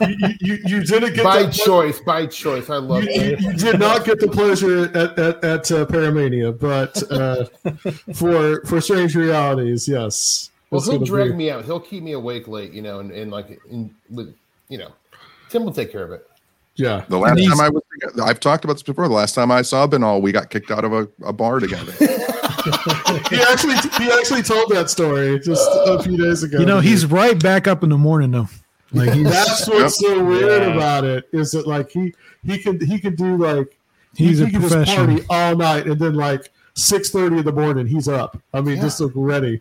you, 0.00 0.28
you, 0.40 0.58
you 0.66 0.84
didn't 0.84 1.14
get 1.14 1.24
by 1.24 1.48
choice. 1.48 2.00
By 2.00 2.26
choice. 2.26 2.68
I 2.70 2.76
love 2.76 3.04
You, 3.04 3.10
it. 3.10 3.40
you, 3.40 3.48
you 3.50 3.56
did 3.56 3.78
not 3.78 4.04
get 4.04 4.20
the 4.20 4.28
pleasure 4.28 4.84
at 4.96 5.18
at, 5.18 5.44
at 5.44 5.72
uh, 5.72 5.86
Paramania, 5.86 6.58
but 6.58 7.02
uh, 7.10 7.44
for 8.14 8.62
for 8.66 8.80
Strange 8.80 9.16
Realities, 9.16 9.88
yes. 9.88 10.50
Well, 10.70 10.80
he'll 10.82 10.98
drag 11.00 11.30
be- 11.30 11.36
me 11.36 11.50
out. 11.50 11.64
He'll 11.64 11.80
keep 11.80 12.02
me 12.02 12.12
awake 12.12 12.46
late, 12.48 12.72
you 12.72 12.82
know, 12.82 13.00
and, 13.00 13.10
and 13.10 13.30
like 13.30 13.60
in 13.70 13.94
with 14.10 14.34
you 14.68 14.78
know, 14.78 14.92
Tim 15.50 15.64
will 15.64 15.72
take 15.72 15.92
care 15.92 16.04
of 16.04 16.12
it. 16.12 16.26
Yeah, 16.76 17.04
The 17.08 17.18
last 17.18 17.36
these- 17.36 17.48
time 17.50 17.60
I 17.60 17.68
was, 17.68 17.82
I've 18.22 18.40
talked 18.40 18.64
about 18.64 18.74
this 18.74 18.82
before. 18.82 19.06
The 19.08 19.12
last 19.14 19.34
time 19.34 19.50
I 19.50 19.60
saw 19.62 19.86
Binnall, 19.86 20.22
we 20.22 20.32
got 20.32 20.48
kicked 20.48 20.70
out 20.70 20.84
of 20.84 20.92
a, 20.94 21.08
a 21.22 21.32
bar 21.32 21.58
together. 21.60 21.92
he 23.28 23.40
actually 23.42 23.76
he 23.98 24.10
actually 24.12 24.42
told 24.42 24.70
that 24.70 24.86
story 24.88 25.38
just 25.40 25.68
a 25.86 26.02
few 26.02 26.16
days 26.16 26.42
ago. 26.42 26.58
You 26.60 26.66
know, 26.66 26.80
he's 26.80 27.04
right 27.06 27.40
back 27.42 27.66
up 27.66 27.82
in 27.82 27.90
the 27.90 27.98
morning 27.98 28.30
though. 28.30 28.48
Like 28.92 29.12
he's 29.12 29.28
that's 29.28 29.68
what's 29.68 29.98
so 29.98 30.24
weird 30.24 30.62
Yeah. 30.62 30.74
about 30.74 31.04
it 31.04 31.28
is 31.32 31.50
that 31.52 31.66
like 31.66 31.90
he 31.90 32.14
he 32.44 32.58
can 32.58 32.84
he 32.84 32.98
can 32.98 33.14
do 33.14 33.36
like 33.36 33.76
he's 34.14 34.38
he, 34.38 34.44
a 34.44 34.46
he 34.46 34.52
can 34.52 34.62
just 34.62 34.94
party 34.96 35.22
all 35.28 35.56
night 35.56 35.86
and 35.86 35.98
then 36.00 36.14
like 36.14 36.50
six 36.74 37.10
thirty 37.10 37.38
in 37.38 37.44
the 37.44 37.52
morning 37.52 37.86
he's 37.86 38.08
up. 38.08 38.40
I 38.54 38.60
mean, 38.60 38.76
Yeah. 38.76 38.82
just 38.82 39.00
look 39.00 39.12
ready. 39.14 39.60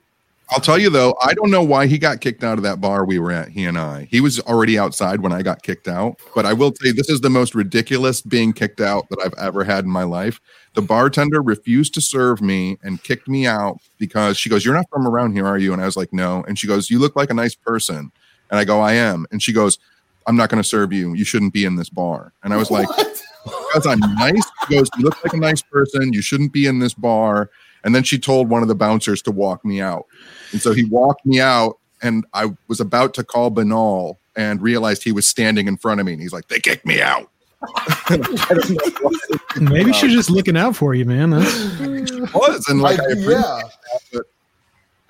I'll 0.52 0.60
tell 0.60 0.80
you 0.80 0.90
though, 0.90 1.16
I 1.22 1.34
don't 1.34 1.52
know 1.52 1.62
why 1.62 1.86
he 1.86 1.98
got 1.98 2.22
kicked 2.22 2.44
out 2.44 2.58
of 2.58 2.64
that 2.64 2.82
bar 2.82 3.06
we 3.06 3.20
were 3.20 3.32
at. 3.32 3.50
He 3.50 3.66
and 3.66 3.78
I. 3.78 4.08
He 4.10 4.20
was 4.20 4.40
already 4.42 4.80
outside 4.80 5.22
when 5.22 5.32
I 5.32 5.44
got 5.44 5.62
kicked 5.62 5.88
out. 5.88 6.20
But 6.34 6.46
I 6.46 6.54
will 6.54 6.72
tell 6.72 6.88
you, 6.88 6.94
this 6.94 7.10
is 7.10 7.22
the 7.22 7.30
most 7.30 7.54
ridiculous 7.54 8.22
being 8.22 8.54
kicked 8.54 8.82
out 8.82 9.08
that 9.10 9.20
I've 9.24 9.34
ever 9.38 9.64
had 9.64 9.84
in 9.84 9.92
my 9.92 10.04
life. 10.04 10.40
The 10.74 10.82
bartender 10.82 11.42
refused 11.42 11.94
to 11.96 12.02
serve 12.02 12.42
me 12.42 12.78
and 12.84 13.04
kicked 13.04 13.28
me 13.28 13.46
out 13.46 13.78
because 14.00 14.38
she 14.38 14.50
goes, 14.50 14.66
"You're 14.66 14.76
not 14.76 14.90
from 14.92 15.08
around 15.08 15.34
here, 15.34 15.46
are 15.46 15.58
you?" 15.58 15.74
And 15.74 15.82
I 15.82 15.86
was 15.86 15.98
like, 15.98 16.14
"No." 16.14 16.44
And 16.48 16.58
she 16.58 16.68
goes, 16.68 16.90
"You 16.90 17.00
look 17.00 17.16
like 17.16 17.30
a 17.30 17.36
nice 17.36 17.56
person." 17.56 18.12
And 18.50 18.60
I 18.60 18.66
go, 18.66 18.80
"I 18.80 18.94
am." 18.94 19.28
And 19.32 19.44
she 19.44 19.54
goes, 19.54 19.78
"I'm 20.26 20.36
not 20.36 20.50
going 20.50 20.62
to 20.62 20.68
serve 20.68 20.92
you. 20.94 21.14
You 21.14 21.26
shouldn't 21.26 21.54
be 21.54 21.66
in 21.66 21.76
this 21.76 21.90
bar." 21.90 22.34
And 22.44 22.54
I 22.54 22.58
was 22.58 22.72
like, 22.72 22.88
What? 22.90 23.22
because 23.46 23.86
I'm 23.86 24.00
nice. 24.16 24.44
She 24.68 24.76
goes, 24.76 24.90
You 24.98 25.06
look 25.06 25.24
like 25.24 25.34
a 25.34 25.38
nice 25.38 25.62
person. 25.62 26.14
You 26.14 26.22
shouldn't 26.22 26.54
be 26.54 26.66
in 26.66 26.80
this 26.80 26.94
bar. 26.94 27.50
And 27.84 27.96
then 27.96 28.04
she 28.04 28.20
told 28.20 28.50
one 28.50 28.62
of 28.62 28.68
the 28.68 28.76
bouncers 28.76 29.22
to 29.24 29.32
walk 29.32 29.64
me 29.64 29.80
out. 29.82 30.06
And 30.52 30.62
so 30.62 30.74
he 30.74 30.84
walked 30.86 31.26
me 31.26 31.40
out, 31.40 31.78
and 32.02 32.26
I 32.34 32.48
was 32.68 32.80
about 32.80 33.14
to 33.16 33.24
call 33.24 33.52
Binnall 33.52 34.18
and 34.36 34.62
realized 34.62 35.04
he 35.04 35.12
was 35.12 35.28
standing 35.28 35.68
in 35.68 35.78
front 35.78 36.00
of 36.00 36.06
me. 36.06 36.14
And 36.14 36.22
he's 36.22 36.34
like, 36.34 36.48
They 36.48 36.60
kicked 36.60 36.86
me 36.86 37.02
out. 37.02 37.30
I 37.62 38.16
don't 38.18 38.70
know 38.70 38.92
what 39.02 39.14
it 39.30 39.62
Maybe 39.62 39.92
she's 39.94 40.14
just 40.14 40.30
looking 40.30 40.56
out 40.56 40.76
for 40.78 40.94
you, 40.94 41.04
man. 41.06 41.32
That's, 41.32 41.70
was. 42.34 42.66
And 42.70 42.82
like, 42.82 43.00
I, 43.00 43.04
I- 43.04 43.06
appreciate 43.08 43.32
yeah. 43.32 43.62
that, 44.14 44.24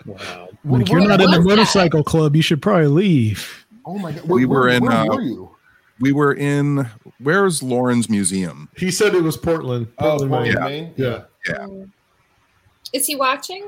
Wow. 0.05 0.47
like 0.47 0.53
What- 0.63 0.89
you're 0.89 1.01
not 1.07 1.21
in 1.21 1.29
the 1.31 1.37
was 1.37 1.45
that? 1.45 1.55
motorcycle 1.55 2.03
club, 2.03 2.35
you 2.35 2.41
should 2.41 2.61
probably 2.61 2.87
leave. 2.87 3.65
Oh 3.85 3.97
my 3.97 4.11
god. 4.13 4.23
We 4.27 4.45
were 4.45 4.67
in, 4.69 4.83
Where 4.83 4.91
uh, 4.91 5.05
were 5.07 5.21
you? 5.21 5.55
we 5.99 6.11
were 6.11 6.33
in, 6.33 6.87
where's 7.19 7.61
Loren's 7.61 8.09
museum? 8.09 8.69
He 8.77 8.91
said 8.91 9.13
it 9.13 9.21
was 9.23 9.35
Portland. 9.37 9.87
Oh, 9.99 10.17
Portland, 10.17 10.31
Portland, 10.31 10.59
Maine. 10.61 10.83
Maine. 10.85 10.93
Yeah. 10.97 11.23
Yeah. 11.47 11.67
Is 12.93 13.05
he 13.07 13.15
watching? 13.15 13.65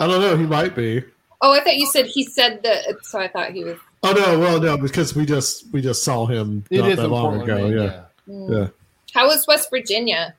I 0.00 0.06
don't 0.06 0.20
know. 0.20 0.36
He 0.36 0.44
might 0.44 0.74
be. 0.74 1.04
Oh, 1.40 1.52
I 1.52 1.60
thought 1.62 1.76
you 1.76 1.86
said 1.86 2.06
he 2.06 2.24
said 2.24 2.62
that. 2.62 3.04
So 3.04 3.20
I 3.20 3.28
thought 3.28 3.52
he 3.52 3.64
was. 3.64 3.78
Oh 4.02 4.12
no, 4.12 4.38
well 4.38 4.60
no, 4.60 4.76
because 4.76 5.14
we 5.14 5.24
just 5.26 5.70
we 5.72 5.80
just 5.80 6.02
saw 6.04 6.26
him 6.26 6.64
It 6.70 6.80
not 6.80 6.90
is 6.90 6.96
that 6.98 7.08
long 7.08 7.40
ago. 7.40 7.56
Maine, 7.68 7.78
yeah. 7.78 8.04
Mm. 8.28 8.50
yeah, 8.50 8.68
How 9.14 9.26
was 9.26 9.46
West 9.46 9.70
Virginia? 9.70 10.34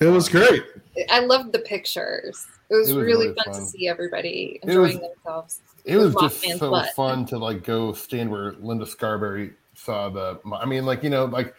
it 0.00 0.06
was 0.06 0.28
great. 0.28 0.62
I 1.10 1.20
loved 1.20 1.52
the 1.52 1.58
pictures. 1.60 2.46
It 2.68 2.74
was, 2.74 2.90
It 2.90 2.96
was 2.96 3.04
really, 3.06 3.26
really 3.28 3.34
fun, 3.36 3.54
fun. 3.54 3.62
to 3.62 3.66
see 3.68 3.88
everybody 3.88 4.60
It 4.62 4.66
was- 4.66 4.90
enjoying 4.94 5.00
themselves. 5.10 5.60
It 5.84 5.96
was 5.96 6.14
With 6.14 6.24
just 6.24 6.42
Mothman's 6.44 6.58
so 6.58 6.70
butt. 6.70 6.88
fun 6.96 7.26
to 7.26 7.38
like 7.38 7.62
go 7.62 7.92
stand 7.92 8.28
where 8.30 8.52
Linda 8.54 8.86
Scarberry 8.86 9.52
saw 9.76 10.08
the. 10.08 10.40
I 10.52 10.66
mean, 10.66 10.84
like 10.84 11.04
you 11.04 11.10
know, 11.10 11.26
like 11.26 11.54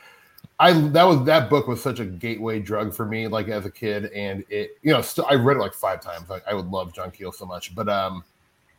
I 0.60 0.74
that 0.74 1.04
was 1.04 1.24
that 1.26 1.50
book 1.50 1.68
was 1.68 1.82
such 1.82 2.00
a 2.00 2.06
gateway 2.06 2.60
drug 2.60 2.94
for 2.94 3.06
me, 3.06 3.28
like 3.28 3.48
as 3.48 3.66
a 3.66 3.72
kid, 3.72 4.06
and 4.06 4.44
it 4.50 4.78
you 4.82 4.92
know 4.92 5.02
still 5.02 5.26
I 5.30 5.36
read 5.36 5.58
it 5.58 5.60
like 5.60 5.74
five 5.74 6.02
times. 6.02 6.30
Like 6.30 6.44
I 6.48 6.54
would 6.54 6.68
love 6.68 6.94
John 6.94 7.12
Keel 7.12 7.32
so 7.32 7.46
much, 7.46 7.76
but 7.76 7.88
um, 7.88 8.24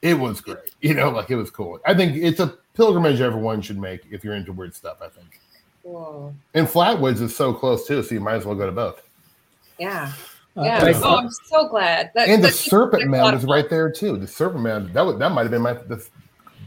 it 0.02 0.14
was 0.14 0.40
great. 0.40 0.74
You 0.80 0.94
know, 0.94 1.10
like 1.10 1.30
it 1.30 1.36
was 1.36 1.50
cool. 1.50 1.80
I 1.86 1.94
think 1.94 2.16
it's 2.16 2.40
a 2.40 2.54
pilgrimage 2.74 3.20
everyone 3.20 3.60
should 3.62 3.78
make 3.78 4.02
if 4.10 4.24
you're 4.24 4.34
into 4.34 4.52
weird 4.52 4.74
stuff. 4.74 4.98
I 5.00 5.08
think, 5.08 5.40
Whoa. 5.82 6.34
and 6.54 6.66
Flatwoods 6.66 7.20
is 7.20 7.34
so 7.36 7.52
close 7.52 7.86
too, 7.86 8.02
so 8.02 8.14
you 8.14 8.20
might 8.20 8.34
as 8.34 8.44
well 8.44 8.56
go 8.56 8.66
to 8.66 8.72
both. 8.72 9.02
Yeah. 9.78 10.12
Uh, 10.56 10.62
Yeah. 10.64 10.84
I- 10.84 10.92
oh, 11.04 11.16
I'm 11.18 11.30
so 11.30 11.68
glad. 11.68 12.10
That, 12.16 12.28
And 12.28 12.42
the 12.42 12.48
that 12.48 12.54
seems 12.54 12.72
like 12.72 12.80
Serpent 12.90 13.02
a 13.04 13.06
lot 13.06 13.10
Mound 13.32 13.36
is 13.36 13.44
right 13.44 13.70
there 13.70 13.90
too. 13.92 14.16
The 14.16 14.26
Serpent 14.26 14.64
Mound 14.64 14.92
that 14.94 15.06
would 15.06 15.20
that 15.20 15.30
might 15.30 15.42
have 15.42 15.52
been 15.52 15.62
my 15.62 15.74
the 15.74 16.04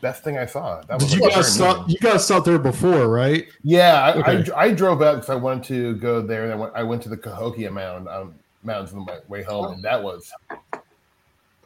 best 0.01 0.23
thing 0.23 0.37
I 0.37 0.45
saw. 0.45 0.81
That 0.81 0.99
Did 0.99 1.05
was 1.05 1.15
you 1.15 1.21
like, 1.21 1.33
guys 1.33 1.55
saw. 1.55 1.85
You 1.87 1.97
guys 1.99 2.25
saw 2.27 2.39
there 2.39 2.59
before, 2.59 3.07
right? 3.07 3.47
Yeah, 3.63 4.01
I, 4.03 4.19
Okay. 4.19 4.51
I, 4.51 4.63
I 4.65 4.71
drove 4.71 5.01
out 5.01 5.15
because 5.15 5.29
I 5.29 5.35
wanted 5.35 5.63
to 5.65 5.95
go 5.95 6.21
there, 6.21 6.43
and 6.43 6.53
I 6.53 6.55
went, 6.55 6.73
I 6.75 6.83
went 6.83 7.01
to 7.03 7.09
the 7.09 7.17
Cahokia 7.17 7.71
Mound 7.71 8.07
um, 8.07 8.35
mounds 8.63 8.93
on 8.93 9.05
my 9.05 9.19
way 9.27 9.43
home, 9.43 9.73
and 9.73 9.83
that 9.83 10.01
was 10.01 10.31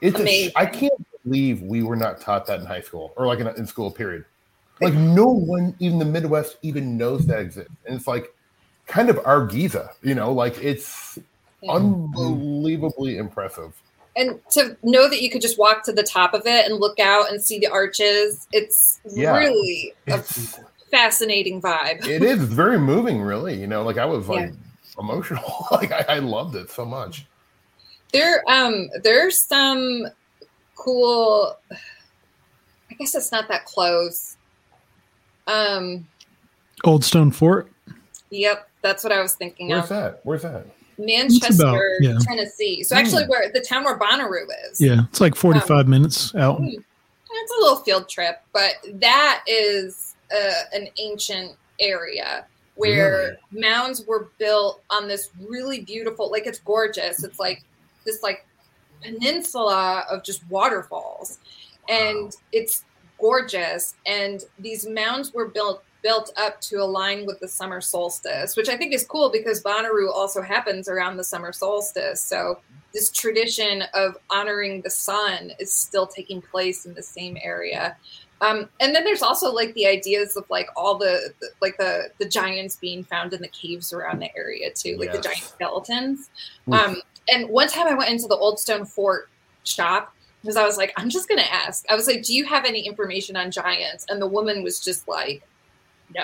it's. 0.01 0.19
A, 0.19 0.21
Amazing. 0.21 0.51
I 0.55 0.65
can't 0.65 1.07
believe 1.23 1.61
we 1.61 1.81
were 1.83 1.95
not 1.95 2.21
taught 2.21 2.45
that 2.47 2.59
in 2.59 2.65
high 2.65 2.81
school 2.81 3.13
or 3.17 3.25
like 3.25 3.39
in, 3.39 3.47
in 3.47 3.65
school. 3.65 3.89
Period. 3.91 4.25
Like 4.81 4.93
no 4.93 5.27
one, 5.27 5.73
even 5.79 5.99
the 5.99 6.05
Midwest, 6.05 6.57
even 6.61 6.97
knows 6.97 7.25
that 7.27 7.39
exists, 7.39 7.71
and 7.85 7.95
it's 7.95 8.07
like 8.07 8.33
kind 8.87 9.09
of 9.09 9.19
our 9.25 9.45
Giza, 9.45 9.91
you 10.03 10.15
know, 10.15 10.31
like 10.33 10.61
it's 10.61 11.17
Yeah. 11.61 11.71
unbelievably 11.73 13.17
impressive. 13.17 13.73
And 14.15 14.39
to 14.51 14.77
know 14.83 15.09
that 15.09 15.21
you 15.21 15.29
could 15.29 15.41
just 15.41 15.59
walk 15.59 15.83
to 15.83 15.91
the 15.91 16.03
top 16.03 16.33
of 16.33 16.43
it 16.45 16.65
and 16.69 16.79
look 16.79 16.99
out 16.99 17.29
and 17.31 17.41
see 17.43 17.59
the 17.59 17.67
arches 17.67 18.47
it's 18.53 19.01
Yeah. 19.13 19.35
really 19.35 19.93
a 20.07 20.23
fascinating 20.91 21.61
vibe 21.61 22.05
it 22.07 22.23
is 22.23 22.41
very 22.43 22.77
moving, 22.79 23.21
really. 23.21 23.59
You 23.59 23.67
know, 23.67 23.83
like 23.83 23.97
I 23.97 24.05
was 24.05 24.27
like 24.29 24.45
Yeah. 24.49 24.51
emotional. 24.99 25.67
like 25.71 25.91
I, 25.91 26.05
I 26.07 26.19
loved 26.19 26.55
it 26.55 26.69
so 26.69 26.85
much. 26.85 27.25
there 28.13 28.41
um 28.47 28.87
there's 29.03 29.43
some 29.43 30.05
cool 30.75 31.55
i 31.71 32.93
guess 32.99 33.15
it's 33.15 33.31
not 33.31 33.47
that 33.47 33.65
close 33.65 34.37
um 35.47 36.05
Old 36.83 37.03
Stone 37.03 37.31
Fort. 37.31 37.71
yep 38.29 38.69
that's 38.81 39.03
what 39.03 39.11
i 39.13 39.21
was 39.21 39.33
thinking 39.35 39.69
Where's 39.69 39.83
of 39.83 39.89
that? 39.89 40.19
Where's 40.23 40.41
that? 40.43 40.65
Manchester 40.97 41.97
yeah. 42.01 42.17
tennessee 42.21 42.83
so 42.83 42.95
actually 42.95 43.23
Hmm. 43.23 43.29
where 43.29 43.51
the 43.51 43.59
town 43.61 43.83
where 43.83 43.97
bonnaroo 43.99 44.45
is 44.71 44.79
Yeah, 44.79 45.01
it's 45.09 45.21
like 45.21 45.35
45 45.35 45.87
minutes 45.87 46.33
out. 46.35 46.57
Hmm. 46.57 46.67
It's 46.67 47.51
a 47.51 47.61
little 47.61 47.77
field 47.83 48.07
trip, 48.07 48.41
but 48.53 48.75
that 48.93 49.43
is 49.45 50.15
uh, 50.33 50.61
an 50.73 50.87
ancient 50.97 51.51
area 51.81 52.45
where 52.75 53.37
mounds 53.51 54.05
were 54.05 54.29
built 54.37 54.81
on 54.89 55.07
this 55.09 55.29
really 55.49 55.81
beautiful, 55.81 56.31
like 56.31 56.45
it's 56.47 56.59
gorgeous. 56.59 57.23
It's 57.25 57.37
like 57.39 57.63
this 58.05 58.23
like 58.23 58.45
peninsula 59.01 60.05
of 60.09 60.23
just 60.23 60.49
waterfalls, 60.49 61.39
and 61.89 62.33
it's 62.53 62.85
gorgeous. 63.19 63.95
And 64.05 64.43
these 64.59 64.87
mounds 64.87 65.33
were 65.33 65.49
built 65.49 65.83
built 66.05 66.31
up 66.37 66.61
to 66.61 66.75
align 66.75 67.25
with 67.25 67.39
the 67.39 67.47
summer 67.47 67.81
solstice, 67.81 68.55
which 68.55 68.69
I 68.69 68.77
think 68.77 68.93
is 68.93 69.03
cool 69.03 69.31
because 69.31 69.63
Bonnaroo 69.63 70.13
also 70.13 70.39
happens 70.39 70.87
around 70.87 71.17
the 71.17 71.23
summer 71.23 71.51
solstice. 71.51 72.21
So 72.21 72.59
this 72.93 73.09
tradition 73.09 73.83
of 73.95 74.15
honoring 74.29 74.81
the 74.81 74.91
sun 74.91 75.51
is 75.59 75.73
still 75.73 76.05
taking 76.05 76.43
place 76.43 76.85
in 76.85 76.93
the 76.93 77.01
same 77.01 77.39
area. 77.41 77.97
Um, 78.39 78.69
and 78.79 78.93
then 78.93 79.03
there's 79.03 79.23
also 79.23 79.51
like 79.51 79.73
the 79.73 79.87
ideas 79.87 80.37
of 80.37 80.47
like 80.51 80.69
all 80.75 80.95
the, 80.95 81.33
the 81.39 81.47
like 81.59 81.75
the 81.77 82.11
the 82.19 82.29
giants 82.29 82.75
being 82.75 83.03
found 83.03 83.33
in 83.33 83.41
the 83.41 83.47
caves 83.47 83.91
around 83.91 84.21
the 84.21 84.29
area 84.37 84.69
too, 84.71 84.97
like 84.99 85.11
the 85.11 85.21
giant 85.21 85.41
skeletons. 85.41 86.29
Um, 86.71 86.97
and 87.33 87.49
one 87.49 87.67
time 87.67 87.87
I 87.87 87.95
went 87.95 88.11
into 88.11 88.27
the 88.27 88.35
Old 88.35 88.59
Stone 88.59 88.85
Fort 88.85 89.27
shop 89.63 90.13
because 90.43 90.55
I 90.55 90.65
was 90.65 90.77
like, 90.77 90.93
I'm 90.97 91.09
just 91.09 91.27
gonna 91.27 91.41
ask. 91.41 91.83
I 91.89 91.95
was 91.95 92.05
like, 92.05 92.21
Do 92.21 92.35
you 92.35 92.45
have 92.45 92.63
any 92.63 92.85
information 92.85 93.35
on 93.35 93.49
giants? 93.49 94.05
And 94.07 94.21
the 94.21 94.27
woman 94.27 94.61
was 94.61 94.79
just 94.79 95.07
like, 95.07 95.41
No. 96.13 96.23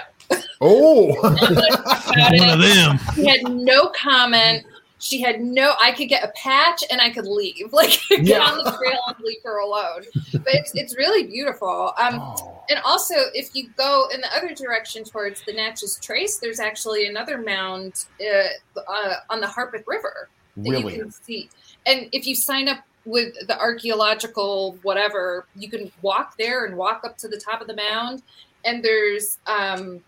Oh, 0.62 1.18
About 1.20 2.40
One 2.40 2.50
of 2.50 2.60
them. 2.60 3.00
She 3.16 3.26
had 3.28 3.42
no 3.50 3.88
comment. 3.90 4.66
She 5.00 5.20
had 5.20 5.42
no. 5.42 5.74
I 5.82 5.92
could 5.94 6.08
get 6.10 6.24
a 6.24 6.32
patch 6.36 6.84
and 6.92 7.02
I 7.02 7.10
could 7.10 7.26
leave, 7.26 7.74
like 7.74 7.98
get 8.10 8.22
Yeah. 8.24 8.40
on 8.44 8.58
the 8.64 8.72
trail 8.78 9.00
and 9.08 9.16
leave 9.26 9.40
her 9.44 9.58
alone. 9.60 10.04
But 10.32 10.44
it's 10.54 10.72
it's 10.76 10.96
really 10.96 11.24
beautiful. 11.26 11.94
Um, 11.98 12.20
Oh. 12.22 12.64
and 12.70 12.80
also, 12.86 13.16
if 13.34 13.50
you 13.56 13.70
go 13.76 14.08
in 14.14 14.22
the 14.22 14.32
other 14.36 14.54
direction 14.54 15.04
towards 15.04 15.42
the 15.46 15.54
Natchez 15.54 15.98
Trace, 16.02 16.38
there's 16.38 16.60
actually 16.60 17.08
another 17.08 17.40
mound 17.40 18.06
uh, 18.22 18.80
uh, 18.80 19.14
on 19.32 19.42
the 19.42 19.48
Harpeth 19.48 19.84
River 19.88 20.30
that 20.58 20.70
really? 20.70 20.96
you 20.98 21.02
can 21.02 21.12
see. 21.12 21.50
And 21.88 22.08
if 22.12 22.28
you 22.28 22.36
sign 22.36 22.68
up 22.68 22.80
with 23.06 23.34
the 23.48 23.60
archaeological 23.60 24.78
whatever, 24.84 25.48
you 25.56 25.68
can 25.70 25.92
walk 26.04 26.38
there 26.38 26.66
and 26.66 26.78
walk 26.78 27.02
up 27.04 27.18
to 27.18 27.28
the 27.28 27.38
top 27.38 27.60
of 27.60 27.66
the 27.66 27.76
mound. 27.76 28.22
And 28.66 28.84
there's 28.84 29.38
um, 29.47 30.01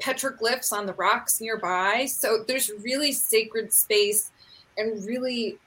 petroglyphs 0.00 0.72
on 0.72 0.86
the 0.86 0.92
rocks 0.94 1.40
nearby. 1.40 2.06
So 2.06 2.44
there's 2.46 2.70
really 2.82 3.12
sacred 3.12 3.72
space 3.72 4.30
and 4.76 5.04
really 5.06 5.58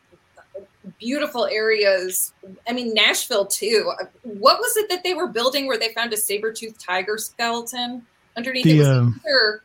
beautiful 0.99 1.45
areas. 1.45 2.33
I 2.67 2.73
mean, 2.73 2.93
Nashville 2.93 3.45
too. 3.45 3.91
What 4.23 4.59
was 4.59 4.77
it 4.77 4.89
that 4.89 5.03
they 5.03 5.13
were 5.13 5.27
building 5.27 5.67
where 5.67 5.77
they 5.77 5.93
found 5.93 6.13
a 6.13 6.17
saber-toothed 6.17 6.79
tiger 6.79 7.17
skeleton 7.17 8.05
underneath? 8.35 8.63
The, 8.65 8.83
um, 8.83 9.21
either- 9.25 9.63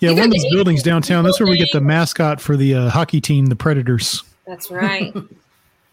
Yeah, 0.00 0.10
one 0.12 0.24
of 0.24 0.30
those 0.32 0.50
buildings 0.50 0.82
downtown. 0.82 1.24
That's 1.24 1.40
where 1.40 1.48
we 1.48 1.56
get 1.56 1.72
the 1.72 1.80
mascot 1.80 2.40
for 2.40 2.56
the 2.56 2.74
uh, 2.74 2.90
hockey 2.90 3.20
team, 3.20 3.46
the 3.46 3.56
Predators. 3.56 4.22
That's 4.46 4.70
right. 4.70 5.14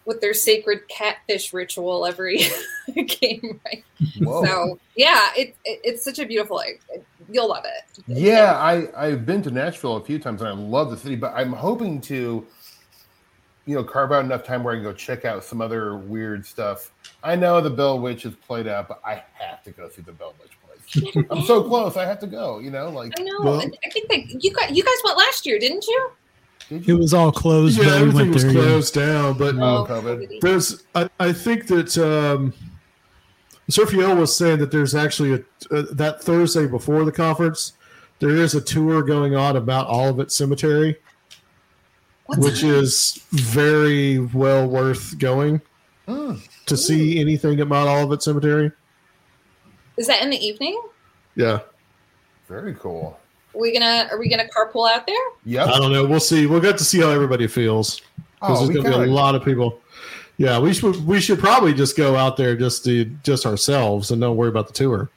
With 0.04 0.20
their 0.20 0.34
sacred 0.34 0.88
catfish 0.88 1.52
ritual 1.52 2.04
every 2.04 2.40
game, 2.94 3.60
right? 3.64 3.84
Whoa. 4.18 4.44
So 4.44 4.78
yeah, 4.96 5.28
it, 5.36 5.54
it 5.64 5.80
it's 5.84 6.04
such 6.04 6.18
a 6.18 6.26
beautiful. 6.26 6.60
You'll 7.30 7.48
love 7.48 7.64
it. 7.64 8.02
Yeah, 8.08 8.54
I 8.58 8.88
I've 8.96 9.24
been 9.24 9.42
to 9.42 9.50
Nashville 9.50 9.96
a 9.96 10.04
few 10.04 10.18
times 10.18 10.40
and 10.42 10.48
I 10.48 10.52
love 10.54 10.90
the 10.90 10.96
city, 10.96 11.14
but 11.14 11.32
I'm 11.34 11.52
hoping 11.52 12.00
to, 12.02 12.44
you 13.66 13.74
know, 13.76 13.84
carve 13.84 14.10
out 14.10 14.24
enough 14.24 14.42
time 14.42 14.64
where 14.64 14.74
I 14.74 14.76
can 14.78 14.82
go 14.84 14.92
check 14.92 15.24
out 15.24 15.44
some 15.44 15.60
other 15.60 15.96
weird 15.96 16.44
stuff. 16.44 16.90
I 17.22 17.36
know 17.36 17.60
the 17.60 17.70
Bell 17.70 18.00
Witch 18.00 18.26
is 18.26 18.34
played 18.34 18.66
out, 18.66 18.88
but 18.88 19.00
I 19.04 19.22
have 19.34 19.62
to 19.62 19.70
go 19.70 19.88
see 19.88 20.02
the 20.02 20.10
Bell 20.12 20.34
Witch 20.40 20.50
place. 20.66 21.26
I'm 21.30 21.42
so 21.42 21.62
close. 21.68 21.96
I 21.96 22.04
have 22.04 22.18
to 22.18 22.26
go. 22.26 22.58
You 22.58 22.72
know, 22.72 22.90
like 22.90 23.12
I 23.20 23.22
know. 23.22 23.38
Well- 23.40 23.60
I 23.60 23.90
think 23.90 24.08
that 24.08 24.42
you 24.42 24.52
guys 24.52 24.72
you 24.72 24.82
guys 24.82 24.96
went 25.04 25.16
last 25.16 25.46
year, 25.46 25.60
didn't 25.60 25.86
you? 25.86 26.10
Did 26.68 26.88
It 26.88 26.94
was 26.94 27.12
all 27.14 27.32
closed, 27.32 27.78
Yeah, 27.78 27.84
but 27.84 27.92
we 27.92 27.98
everything 28.00 28.14
went 28.16 28.34
was 28.34 28.42
there. 28.44 28.52
yeah. 28.52 28.60
closed 28.62 28.94
down, 28.94 29.38
but 29.38 29.54
Oh, 29.56 29.86
COVID. 29.88 30.40
there's 30.40 30.82
I, 30.94 31.08
I 31.20 31.32
think 31.32 31.66
that 31.68 31.96
um 31.98 32.52
Sergio 33.70 34.16
was 34.18 34.34
saying 34.36 34.58
that 34.58 34.70
there's 34.70 34.94
actually 34.94 35.32
a 35.34 35.74
uh, 35.74 35.84
that 35.92 36.22
Thursday 36.22 36.66
before 36.66 37.04
the 37.04 37.12
conference 37.12 37.72
there 38.18 38.30
is 38.36 38.54
a 38.54 38.60
tour 38.60 39.02
going 39.02 39.34
on 39.34 39.56
about 39.56 39.88
Olivet 39.88 40.30
Cemetery, 40.30 40.96
What's 42.26 42.40
which 42.44 42.62
is 42.62 43.20
very 43.32 44.18
well 44.18 44.66
worth 44.68 45.18
going 45.18 45.60
Hmm. 46.06 46.34
to 46.66 46.76
see 46.76 47.20
anything 47.20 47.60
at 47.60 47.68
Mount 47.68 47.88
Olivet 47.88 48.22
Cemetery. 48.22 48.72
Is 49.96 50.06
that 50.08 50.20
in 50.22 50.30
the 50.30 50.36
evening? 50.36 50.80
Yeah, 51.36 51.60
very 52.48 52.74
cool. 52.74 53.18
Are 53.54 53.60
we 53.60 53.72
gonna 53.72 54.08
are 54.10 54.18
we 54.18 54.28
gonna 54.28 54.46
carpool 54.48 54.90
out 54.90 55.06
there? 55.06 55.16
Yeah, 55.44 55.64
I 55.66 55.78
don't 55.78 55.92
know. 55.92 56.04
We'll 56.06 56.20
see. 56.20 56.46
We'll 56.46 56.60
get 56.60 56.78
to 56.78 56.84
see 56.84 57.00
how 57.00 57.10
everybody 57.10 57.46
feels 57.46 58.00
because 58.40 58.60
Oh, 58.60 58.66
there's 58.66 58.70
going 58.70 58.84
to 58.84 58.90
be 58.90 58.96
gotta- 58.96 59.10
a 59.10 59.12
lot 59.12 59.34
of 59.34 59.44
people. 59.44 59.78
Yeah, 60.38 60.58
we 60.58 60.72
should 60.72 61.06
we 61.06 61.20
should 61.20 61.38
probably 61.38 61.72
just 61.74 61.96
go 61.96 62.16
out 62.16 62.36
there 62.36 62.56
just 62.56 62.84
to 62.86 63.04
just 63.22 63.44
ourselves 63.46 64.10
and 64.10 64.20
don't 64.20 64.36
worry 64.36 64.48
about 64.48 64.66
the 64.66 64.72
tour. 64.72 65.10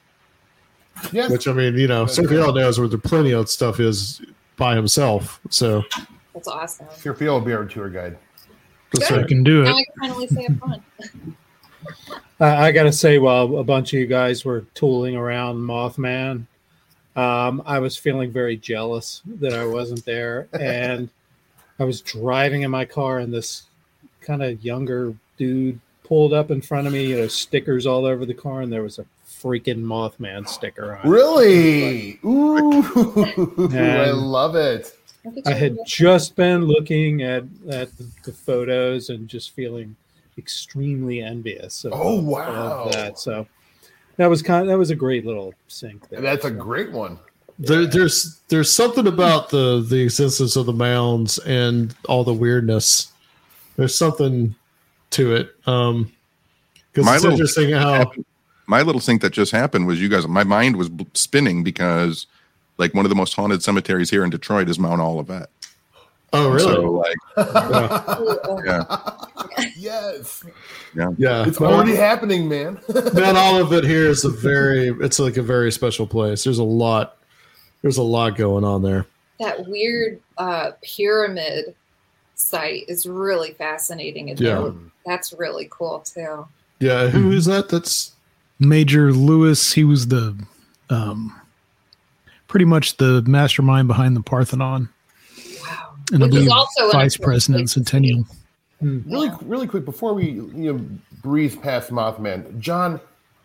Yes. 1.11 1.31
Which 1.31 1.47
I 1.47 1.53
mean, 1.53 1.77
you 1.77 1.87
know, 1.87 2.05
That's 2.05 2.19
Sergio 2.19 2.53
knows 2.53 2.77
where 2.79 2.87
the 2.87 2.97
plenty 2.97 3.31
of 3.31 3.49
stuff 3.49 3.79
is 3.79 4.21
by 4.57 4.75
himself. 4.75 5.39
So 5.49 5.83
That's 6.33 6.47
awesome. 6.47 6.87
Sir 6.97 7.13
will 7.13 7.41
be 7.41 7.53
our 7.53 7.65
tour 7.65 7.89
guide. 7.89 8.17
that's 8.93 9.09
Good. 9.09 9.17
I 9.17 9.21
right. 9.21 9.27
can 9.27 9.43
do 9.43 9.63
Now 9.63 9.71
it. 9.71 9.73
I 9.73 9.83
can 9.83 9.93
finally 10.09 10.27
say 10.27 10.41
it 10.43 10.59
fun. 10.59 10.83
I, 12.39 12.67
I 12.67 12.71
got 12.71 12.83
to 12.83 12.91
say, 12.91 13.17
while 13.19 13.57
a 13.57 13.63
bunch 13.63 13.93
of 13.93 13.99
you 13.99 14.07
guys 14.07 14.43
were 14.45 14.61
tooling 14.73 15.15
around 15.15 15.57
Mothman, 15.57 16.45
um, 17.15 17.61
I 17.65 17.79
was 17.79 17.95
feeling 17.97 18.31
very 18.31 18.57
jealous 18.57 19.21
that 19.25 19.53
I 19.53 19.65
wasn't 19.65 20.03
there. 20.05 20.47
And 20.59 21.09
I 21.79 21.83
was 21.83 22.01
driving 22.01 22.61
in 22.63 22.71
my 22.71 22.85
car, 22.85 23.19
and 23.19 23.33
this 23.33 23.63
kind 24.21 24.41
of 24.41 24.63
younger 24.63 25.13
dude 25.37 25.79
pulled 26.03 26.33
up 26.33 26.51
in 26.51 26.61
front 26.61 26.87
of 26.87 26.93
me, 26.93 27.05
you 27.07 27.17
know, 27.17 27.27
stickers 27.27 27.85
all 27.85 28.05
over 28.05 28.25
the 28.25 28.33
car, 28.33 28.61
and 28.61 28.71
there 28.71 28.83
was 28.83 28.99
a 28.99 29.05
freaking 29.27 29.83
Mothman 29.83 30.47
sticker 30.47 30.95
on. 30.95 31.05
it. 31.05 31.09
Really? 31.09 32.19
Ooh, 32.23 33.69
I 33.73 34.11
love 34.11 34.55
it. 34.55 34.97
I 35.45 35.51
had 35.53 35.77
just 35.85 36.35
been 36.35 36.65
looking 36.65 37.23
at, 37.23 37.43
at 37.69 37.95
the, 37.97 38.07
the 38.23 38.31
photos 38.31 39.09
and 39.09 39.27
just 39.27 39.51
feeling 39.51 39.95
extremely 40.37 41.21
envious 41.21 41.83
of, 41.83 41.93
Oh, 41.95 42.19
of 42.19 42.23
wow. 42.25 42.89
that. 42.91 43.17
So 43.19 43.47
that 44.17 44.27
was 44.29 44.41
kind 44.41 44.69
that 44.69 44.77
was 44.77 44.89
a 44.91 44.95
great 44.95 45.25
little 45.25 45.53
sync 45.67 46.07
there. 46.09 46.21
That's 46.21 46.45
a 46.45 46.51
great 46.51 46.91
one. 46.91 47.19
There, 47.57 47.85
there's 47.85 48.41
there's 48.49 48.71
something 48.71 49.07
about 49.07 49.49
the 49.49 49.81
the 49.87 50.01
existence 50.01 50.55
of 50.55 50.65
the 50.65 50.73
mounds 50.73 51.37
and 51.39 51.95
all 52.07 52.23
the 52.23 52.33
weirdness. 52.33 53.11
There's 53.77 53.97
something 53.97 54.55
to 55.11 55.35
it. 55.35 55.55
Um, 55.65 56.11
because 56.91 57.05
My 57.05 57.15
it's 57.15 57.23
little- 57.23 57.37
interesting 57.39 57.71
how 57.71 58.11
my 58.67 58.81
little 58.81 59.01
sync 59.01 59.21
that 59.21 59.31
just 59.31 59.51
happened 59.51 59.87
was 59.87 60.01
you 60.01 60.09
guys 60.09 60.27
my 60.27 60.43
mind 60.43 60.75
was 60.75 60.89
spinning 61.13 61.63
because 61.63 62.25
like 62.77 62.93
one 62.93 63.05
of 63.05 63.09
the 63.09 63.15
most 63.15 63.33
haunted 63.35 63.61
cemeteries 63.63 64.09
here 64.09 64.23
in 64.23 64.29
detroit 64.29 64.67
is 64.69 64.79
mount 64.79 64.99
olivet 65.01 65.49
Oh, 66.35 66.49
really? 66.51 66.73
So 66.73 66.91
like, 66.91 67.15
yeah, 68.65 69.11
yes, 69.75 70.43
yeah, 71.17 71.45
it's 71.47 71.59
already 71.61 71.95
happening, 71.95 72.47
man. 72.49 72.79
all 73.35 73.59
of 73.61 73.73
it 73.73 73.83
here 73.83 74.05
is 74.05 74.23
a 74.25 74.29
very. 74.49 74.89
It's 75.01 75.19
like 75.19 75.37
a 75.37 75.41
very 75.43 75.71
special 75.71 76.07
place. 76.07 76.43
There's 76.43 76.59
a 76.59 76.63
lot. 76.63 77.17
There's 77.81 77.97
a 77.97 78.03
lot 78.03 78.35
going 78.35 78.63
on 78.63 78.81
there. 78.81 79.05
that 79.39 79.67
weird 79.67 80.19
uh, 80.37 80.71
pyramid 80.83 81.75
site 82.35 82.83
is 82.87 83.05
really 83.05 83.51
fascinating. 83.53 84.29
And 84.31 84.39
Yeah. 84.39 84.71
that's 85.05 85.33
really 85.33 85.67
cool 85.71 85.99
too. 85.99 86.47
Yeah, 86.79 87.07
who 87.09 87.31
is 87.31 87.45
that? 87.45 87.69
That's 87.69 88.13
Major 88.59 89.11
Lewis, 89.13 89.73
he 89.73 89.83
was 89.83 90.07
the 90.07 90.35
um, 90.89 91.39
pretty 92.47 92.65
much 92.65 92.97
the 92.97 93.21
mastermind 93.27 93.87
behind 93.87 94.15
the 94.15 94.21
Parthenon, 94.21 94.81
Wow. 94.83 94.94
And 96.11 96.23
I 96.23 96.27
Which 96.27 96.35
is 96.35 96.45
believe 96.45 96.51
also 96.51 96.91
vice 96.91 97.17
president 97.17 97.63
place 97.63 97.73
to 97.73 97.79
Centennial. 97.79 98.25
Hmm. 98.79 98.99
Really, 99.05 99.31
really 99.41 99.67
quick 99.67 99.85
before 99.85 100.13
we 100.13 100.31
you 100.31 100.73
know 100.73 100.85
breeze 101.21 101.55
past 101.55 101.89
Mothman, 101.91 102.59
John, 102.59 102.99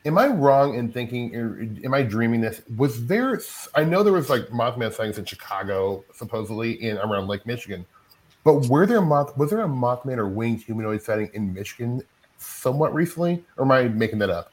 am 0.04 0.18
I 0.18 0.28
wrong 0.28 0.74
in 0.74 0.92
thinking? 0.92 1.34
or 1.36 1.66
Am 1.84 1.94
I 1.94 2.02
dreaming 2.02 2.40
this? 2.40 2.62
Was 2.76 3.06
there? 3.06 3.40
I 3.74 3.84
know 3.84 4.02
there 4.02 4.12
was 4.12 4.28
like 4.28 4.48
Mothman 4.48 4.92
sightings 4.92 5.18
in 5.18 5.24
Chicago, 5.24 6.04
supposedly 6.14 6.72
in 6.82 6.98
around 6.98 7.28
Lake 7.28 7.46
Michigan, 7.46 7.86
but 8.44 8.66
were 8.66 8.86
there 8.86 9.00
moth? 9.00 9.36
Was 9.36 9.50
there 9.50 9.62
a 9.62 9.68
Mothman 9.68 10.18
or 10.18 10.28
winged 10.28 10.62
humanoid 10.62 11.02
sighting 11.02 11.30
in 11.34 11.54
Michigan 11.54 12.02
somewhat 12.38 12.92
recently, 12.94 13.44
or 13.56 13.64
am 13.64 13.70
I 13.70 13.84
making 13.84 14.18
that 14.20 14.30
up? 14.30 14.52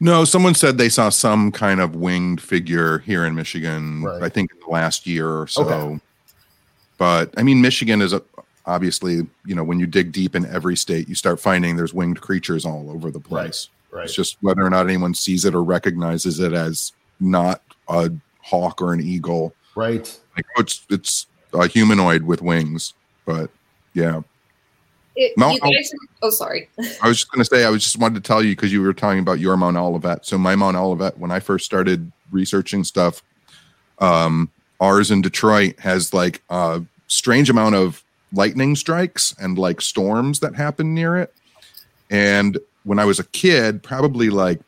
no. 0.00 0.24
Someone 0.24 0.54
said 0.54 0.76
they 0.78 0.88
saw 0.88 1.08
some 1.08 1.52
kind 1.52 1.80
of 1.80 1.94
winged 1.94 2.40
figure 2.40 2.98
here 2.98 3.24
in 3.24 3.34
Michigan. 3.34 4.02
Right. 4.02 4.22
I 4.22 4.28
think 4.28 4.52
in 4.52 4.58
the 4.60 4.70
last 4.72 5.06
year 5.06 5.28
or 5.28 5.46
so. 5.46 5.64
Okay. 5.64 6.00
But 7.00 7.32
I 7.38 7.42
mean, 7.42 7.62
Michigan 7.62 8.02
is 8.02 8.12
a, 8.12 8.22
obviously, 8.66 9.26
you 9.46 9.54
know, 9.54 9.64
when 9.64 9.80
you 9.80 9.86
dig 9.86 10.12
deep 10.12 10.36
in 10.36 10.44
every 10.44 10.76
state, 10.76 11.08
you 11.08 11.14
start 11.14 11.40
finding 11.40 11.74
there's 11.74 11.94
winged 11.94 12.20
creatures 12.20 12.66
all 12.66 12.90
over 12.90 13.10
the 13.10 13.18
place. 13.18 13.70
Right. 13.90 14.00
right. 14.00 14.04
It's 14.04 14.14
just 14.14 14.36
whether 14.42 14.60
or 14.60 14.68
not 14.68 14.86
anyone 14.86 15.14
sees 15.14 15.46
it 15.46 15.54
or 15.54 15.64
recognizes 15.64 16.40
it 16.40 16.52
as 16.52 16.92
not 17.18 17.62
a 17.88 18.12
hawk 18.42 18.82
or 18.82 18.92
an 18.92 19.00
eagle. 19.00 19.54
right. 19.74 20.20
Like, 20.36 20.44
oh, 20.58 20.60
it's 20.60 20.84
it's 20.90 21.26
a 21.54 21.66
humanoid 21.66 22.22
with 22.22 22.42
wings. 22.42 22.92
But 23.24 23.50
yeah, 23.94 24.20
It, 25.16 25.38
Mount 25.38 25.54
you 25.54 25.74
guys, 25.74 25.90
oh, 26.20 26.28
sorry. 26.28 26.68
I 27.02 27.08
was 27.08 27.20
just 27.20 27.30
going 27.30 27.42
to 27.42 27.46
say, 27.46 27.64
I 27.64 27.70
was 27.70 27.82
just 27.82 27.96
wanted 27.96 28.22
to 28.22 28.28
tell 28.28 28.44
you 28.44 28.54
because 28.54 28.74
you 28.74 28.82
were 28.82 28.92
talking 28.92 29.20
about 29.20 29.38
your 29.38 29.56
Mount 29.56 29.78
Olivet. 29.78 30.26
So 30.26 30.36
my 30.36 30.54
Mount 30.54 30.76
Olivet, 30.76 31.16
when 31.16 31.30
I 31.30 31.40
first 31.40 31.64
started 31.64 32.12
researching 32.30 32.84
stuff, 32.84 33.22
um, 34.00 34.50
ours 34.80 35.10
in 35.10 35.22
Detroit 35.22 35.78
has 35.78 36.12
like 36.14 36.42
a 36.48 36.82
strange 37.10 37.50
amount 37.50 37.74
of 37.74 38.02
lightning 38.32 38.76
strikes 38.76 39.34
and 39.40 39.58
like 39.58 39.80
storms 39.80 40.40
that 40.40 40.54
happen 40.54 40.94
near 40.94 41.16
it. 41.16 41.34
And 42.10 42.58
when 42.84 42.98
I 42.98 43.04
was 43.04 43.18
a 43.18 43.24
kid, 43.24 43.82
probably 43.82 44.30
like 44.30 44.60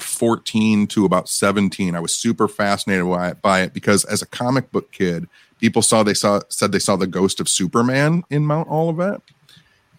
14 0.00 0.86
to 0.88 1.04
about 1.04 1.28
17, 1.28 1.94
I 1.94 2.00
was 2.00 2.14
super 2.14 2.48
fascinated 2.48 3.06
by 3.06 3.28
it, 3.28 3.42
by 3.42 3.60
it 3.62 3.72
because 3.72 4.04
as 4.04 4.22
a 4.22 4.26
comic 4.26 4.70
book 4.72 4.90
kid, 4.90 5.28
people 5.60 5.82
saw 5.82 6.02
they 6.02 6.14
saw 6.14 6.40
said 6.48 6.72
they 6.72 6.78
saw 6.78 6.96
the 6.96 7.06
ghost 7.06 7.40
of 7.40 7.48
Superman 7.48 8.24
in 8.30 8.44
Mount 8.44 8.68
Olivet. 8.68 9.20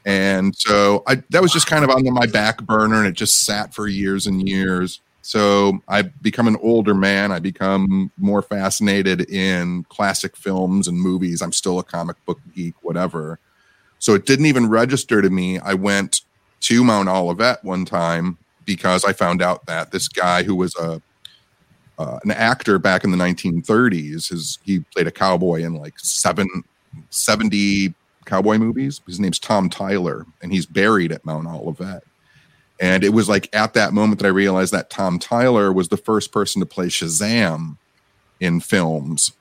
And 0.06 0.54
so 0.56 1.04
I 1.08 1.24
that 1.30 1.42
was 1.42 1.54
just 1.54 1.68
kind 1.68 1.84
of 1.84 1.90
on 1.90 2.04
my 2.14 2.28
back 2.28 2.62
burner 2.64 2.98
and 2.98 3.08
it 3.08 3.14
just 3.14 3.42
sat 3.46 3.74
for 3.74 3.88
years 3.88 4.28
and 4.28 4.48
years. 4.48 5.00
So 5.24 5.80
I 5.88 6.02
become 6.02 6.50
an 6.50 6.58
older 6.62 6.94
man. 6.94 7.32
I 7.32 7.40
become 7.40 8.12
more 8.18 8.42
fascinated 8.42 9.30
in 9.30 9.86
classic 9.86 10.36
films 10.36 10.90
and 10.90 11.00
movies. 11.00 11.42
I'm 11.42 11.54
still 11.54 11.80
a 11.80 11.84
comic 11.84 12.18
book 12.26 12.42
geek, 12.54 12.76
whatever. 12.82 13.40
So 14.00 14.16
it 14.16 14.26
didn't 14.26 14.48
even 14.48 14.68
register 14.68 15.22
to 15.22 15.30
me. 15.30 15.60
I 15.60 15.76
went 15.76 16.22
to 16.62 16.84
Mount 16.84 17.08
Olivet 17.08 17.64
one 17.64 17.86
time 17.86 18.38
because 18.66 19.06
I 19.06 19.14
found 19.14 19.42
out 19.42 19.66
that 19.66 19.92
this 19.92 20.10
guy 20.10 20.44
who 20.44 20.56
was 20.56 20.76
a 20.76 21.02
uh, 21.98 22.20
an 22.24 22.32
actor 22.32 22.78
back 22.78 23.06
in 23.06 23.12
the 23.12 23.18
1930s, 23.18 24.30
his 24.30 24.60
he 24.64 24.80
played 24.80 25.08
a 25.08 25.12
cowboy 25.12 25.62
in 25.62 25.76
like 25.76 25.98
seven, 26.00 26.50
70 27.12 27.94
cowboy 28.26 28.58
movies. 28.58 29.00
His 29.06 29.22
name's 29.22 29.40
Tom 29.40 29.70
Tyler, 29.70 30.26
and 30.42 30.52
he's 30.52 30.66
buried 30.66 31.14
at 31.14 31.24
Mount 31.24 31.48
Olivet. 31.48 32.04
And 32.80 33.04
it 33.04 33.10
was 33.14 33.30
like 33.30 33.50
at 33.56 33.74
that 33.76 33.94
moment 33.94 34.20
that 34.22 34.26
I 34.28 34.32
realized 34.32 34.74
that 34.74 34.90
Tom 34.90 35.20
Tyler 35.20 35.72
was 35.72 35.90
the 35.90 35.98
first 35.98 36.32
person 36.32 36.60
to 36.60 36.66
play 36.66 36.88
Shazam 36.88 37.78
in 38.40 38.60
films. 38.60 39.32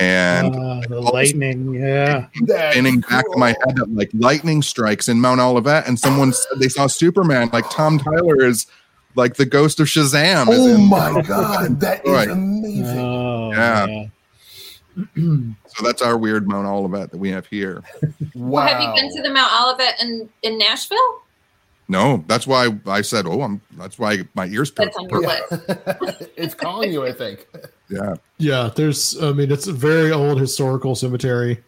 And 0.00 0.54
Ah, 0.56 0.80
the 0.88 1.00
lightning, 1.00 1.74
yeah. 1.74 2.26
That's 2.46 2.72
spinning 2.74 3.00
back 3.00 3.24
to 3.30 3.36
my 3.38 3.48
head 3.48 3.76
that 3.76 3.94
like 3.94 4.10
lightning 4.14 4.62
strikes 4.62 5.08
in 5.08 5.20
Mount 5.20 5.40
Olivet, 5.40 5.86
and 5.86 5.98
someone 5.98 6.32
said 6.32 6.58
they 6.58 6.68
saw 6.68 6.86
Superman. 6.88 7.50
Like 7.52 7.68
Tom 7.70 7.98
Tyler 7.98 8.42
is 8.44 8.66
like 9.14 9.34
the 9.34 9.46
ghost 9.46 9.78
of 9.78 9.86
Shazam. 9.86 10.46
Oh 10.48 10.66
in- 10.74 10.86
my 10.86 11.22
god, 11.22 11.78
that 11.80 12.04
is 12.04 12.10
Right. 12.10 12.28
amazing. 12.30 12.98
Oh, 12.98 13.52
Yeah. 13.52 13.86
yeah. 13.86 14.06
So 15.76 15.84
that's 15.84 16.02
our 16.02 16.16
weird 16.16 16.46
Mount 16.48 16.68
Olivet 16.68 17.10
that 17.10 17.18
we 17.18 17.30
have 17.30 17.46
here. 17.46 17.82
wow. 18.36 18.64
Have 18.66 18.80
you 18.80 18.92
been 18.94 19.12
to 19.16 19.22
the 19.22 19.30
Mount 19.34 19.52
Olivet 19.60 20.00
in, 20.00 20.28
in 20.42 20.56
Nashville? 20.56 21.20
No, 21.94 22.24
that's 22.26 22.44
why 22.44 22.76
I 22.86 23.02
said, 23.02 23.24
"Oh, 23.24 23.40
I'm." 23.42 23.60
That's 23.76 24.00
why 24.00 24.18
my 24.34 24.46
ears 24.46 24.72
That's 24.72 24.96
perked. 24.96 25.12
on 25.12 25.22
your 25.22 26.26
it's 26.36 26.52
calling 26.52 26.92
you, 26.92 27.06
I 27.06 27.12
think. 27.12 27.46
Yeah, 27.88 28.16
Yeah, 28.38 28.70
there's. 28.74 29.22
I 29.22 29.30
mean, 29.30 29.52
it's 29.52 29.68
a 29.68 29.72
very 29.72 30.10
old 30.10 30.40
historical 30.40 30.96
cemetery. 30.96 31.62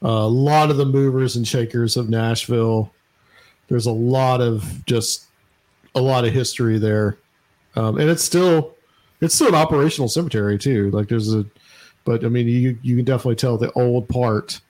Uh, 0.00 0.10
a 0.10 0.28
lot 0.28 0.70
of 0.70 0.76
the 0.76 0.84
movers 0.84 1.34
and 1.34 1.46
shakers 1.46 1.96
of 1.96 2.08
Nashville. 2.08 2.92
There's 3.66 3.86
a 3.86 3.92
lot 3.92 4.40
of 4.40 4.86
just 4.86 5.24
a 5.96 6.00
lot 6.00 6.24
of 6.24 6.32
history 6.32 6.78
there, 6.78 7.18
um, 7.74 7.98
and 7.98 8.08
it's 8.08 8.22
still 8.22 8.76
it's 9.20 9.34
still 9.34 9.48
an 9.48 9.56
operational 9.56 10.08
cemetery 10.08 10.56
too. 10.56 10.92
Like 10.92 11.08
there's 11.08 11.34
a, 11.34 11.44
but 12.04 12.24
I 12.24 12.28
mean, 12.28 12.46
you 12.46 12.78
you 12.80 12.94
can 12.94 13.04
definitely 13.04 13.36
tell 13.36 13.58
the 13.58 13.72
old 13.72 14.08
part, 14.08 14.60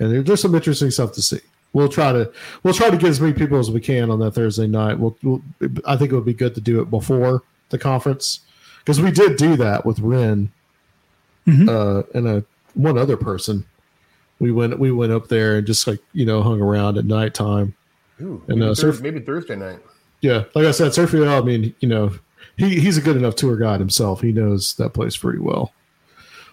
and 0.00 0.10
there, 0.10 0.22
there's 0.22 0.42
some 0.42 0.56
interesting 0.56 0.90
stuff 0.90 1.12
to 1.12 1.22
see. 1.22 1.40
We'll 1.72 1.88
try 1.88 2.12
to 2.12 2.32
we'll 2.62 2.74
try 2.74 2.90
to 2.90 2.96
get 2.96 3.08
as 3.10 3.20
many 3.20 3.32
people 3.32 3.58
as 3.58 3.70
we 3.70 3.80
can 3.80 4.10
on 4.10 4.18
that 4.20 4.32
Thursday 4.32 4.66
night. 4.66 4.98
We'll, 4.98 5.16
we'll 5.22 5.40
I 5.86 5.96
think 5.96 6.10
it 6.10 6.14
would 6.16 6.24
be 6.24 6.34
good 6.34 6.54
to 6.56 6.60
do 6.60 6.80
it 6.80 6.90
before 6.90 7.42
the 7.68 7.78
conference 7.78 8.40
because 8.80 9.00
we 9.00 9.10
did 9.12 9.36
do 9.36 9.56
that 9.56 9.86
with 9.86 10.00
Ren 10.00 10.50
Mhm. 11.46 11.68
uh, 11.68 12.02
and 12.14 12.26
a 12.28 12.44
one 12.74 12.98
other 12.98 13.16
person. 13.16 13.64
We 14.40 14.50
went 14.52 14.78
we 14.78 14.90
went 14.90 15.12
up 15.12 15.28
there 15.28 15.58
and 15.58 15.66
just 15.66 15.86
like 15.86 16.00
you 16.12 16.26
know 16.26 16.42
hung 16.42 16.60
around 16.60 16.98
at 16.98 17.04
nighttime. 17.06 17.74
Ooh, 18.20 18.42
And, 18.48 18.58
maybe, 18.58 18.62
uh, 18.62 18.74
Thurs- 18.74 18.78
surf- 18.80 19.00
maybe 19.02 19.20
Thursday 19.20 19.56
night. 19.56 19.78
Yeah, 20.20 20.44
like 20.54 20.66
I 20.66 20.72
said, 20.72 20.92
Sergio. 20.92 21.40
I 21.40 21.44
mean, 21.44 21.74
you 21.80 21.88
know, 21.88 22.12
he, 22.58 22.78
he's 22.80 22.98
a 22.98 23.00
good 23.00 23.16
enough 23.16 23.36
tour 23.36 23.56
guide 23.56 23.80
himself. 23.80 24.20
He 24.20 24.32
knows 24.32 24.74
that 24.74 24.90
place 24.92 25.16
pretty 25.16 25.38
well. 25.38 25.72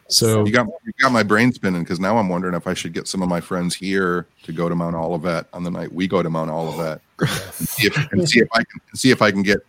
So 0.10 0.46
you 0.46 0.52
got 0.52 0.68
you 0.86 0.94
got 1.02 1.12
my 1.12 1.24
brain 1.24 1.52
spinning 1.52 1.84
because 1.84 2.00
now 2.00 2.18
I'm 2.18 2.30
wondering 2.30 2.56
if 2.56 2.66
I 2.68 2.74
should 2.74 2.94
get 2.94 3.08
some 3.08 3.22
of 3.22 3.30
my 3.30 3.42
friends 3.42 3.76
here 3.76 4.26
to 4.44 4.54
go 4.54 4.70
to 4.70 4.76
Mount 4.76 4.96
Olivet 4.96 5.48
on 5.54 5.64
the 5.64 5.72
night 5.72 5.92
we 5.92 6.08
go 6.08 6.24
to 6.24 6.30
Mount 6.30 6.50
Olivet, 6.50 7.02
and 7.20 7.30
see 7.68 7.88
if, 7.88 8.12
and 8.14 8.28
see 8.30 8.40
if 8.40 8.48
I 8.54 8.64
can 8.64 8.82
see 8.96 9.12
if 9.12 9.22
I 9.22 9.32
can 9.32 9.44
get 9.44 9.60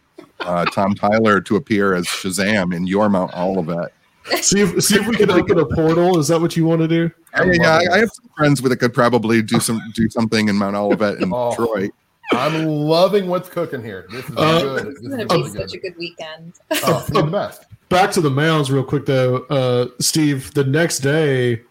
uh, 0.41 0.65
Tom 0.67 0.95
Tyler 0.95 1.41
to 1.41 1.57
appear 1.57 1.95
as 1.95 2.07
Shazam 2.07 2.75
in 2.75 2.87
your 2.87 3.09
Mount 3.09 3.35
Olivet. 3.35 3.93
see 4.41 4.61
if 4.61 4.83
see 4.85 4.97
if 4.97 5.07
we 5.09 5.17
can 5.17 5.31
open 5.31 5.59
a 5.59 5.67
portal. 5.67 6.19
Is 6.19 6.29
that 6.29 6.41
what 6.41 6.57
you 6.57 6.65
want 6.67 6.83
to 6.83 6.89
do? 6.89 7.11
Yeah, 7.37 7.53
yeah, 7.53 7.81
I, 7.91 7.95
I 7.95 7.99
have 7.99 8.11
some 8.13 8.29
friends 8.37 8.63
with 8.63 8.71
that 8.71 8.77
could 8.79 8.95
probably 8.95 9.43
do 9.43 9.59
some 9.59 9.81
do 9.95 10.09
something 10.11 10.49
in 10.49 10.57
Mount 10.57 10.77
Olivet 10.77 11.21
in 11.21 11.33
Oh. 11.35 11.51
Detroit. 11.51 11.91
I'm 12.33 12.67
loving 12.67 13.27
what's 13.27 13.49
cooking 13.49 13.83
here. 13.83 14.07
This 14.11 14.29
is 14.29 14.37
Uh, 14.37 14.61
good. 14.61 14.87
It's 14.89 15.01
This 15.01 15.09
going 15.09 15.21
is 15.21 15.27
to 15.29 15.35
be 15.35 15.41
really 15.43 15.51
such 15.51 15.73
good. 15.73 15.79
a 15.79 15.81
good 15.81 15.97
weekend. 15.99 16.53
Oh, 16.85 17.07
the 17.09 17.23
best. 17.23 17.65
Back 17.89 18.11
to 18.13 18.21
the 18.21 18.31
mounds, 18.31 18.71
real 18.71 18.85
quick 18.85 19.07
though. 19.07 19.39
Uh, 19.51 19.89
Steve, 19.99 20.53
the 20.55 20.65
next 20.65 20.99
day, 20.99 21.63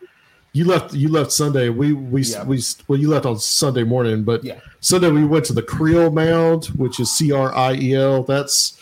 you 0.53 0.65
left. 0.65 0.93
You 0.93 1.09
left 1.09 1.31
Sunday. 1.31 1.69
We 1.69 1.93
we 1.93 2.23
Yeah. 2.23 2.43
we 2.43 2.61
well, 2.87 2.97
you 2.99 3.09
left 3.09 3.25
on 3.27 3.37
Sunday 3.37 3.83
morning, 3.83 4.23
but 4.23 4.43
Yeah. 4.43 4.59
Sunday 4.79 5.11
we 5.11 5.25
went 5.25 5.45
to 5.45 5.53
the 5.53 5.61
Criel 5.61 6.09
Mound, 6.11 6.65
which 6.75 6.99
is 6.99 7.11
C 7.11 7.31
R 7.31 7.53
I 7.55 7.73
E 7.75 7.93
L. 7.95 8.23
That's 8.23 8.77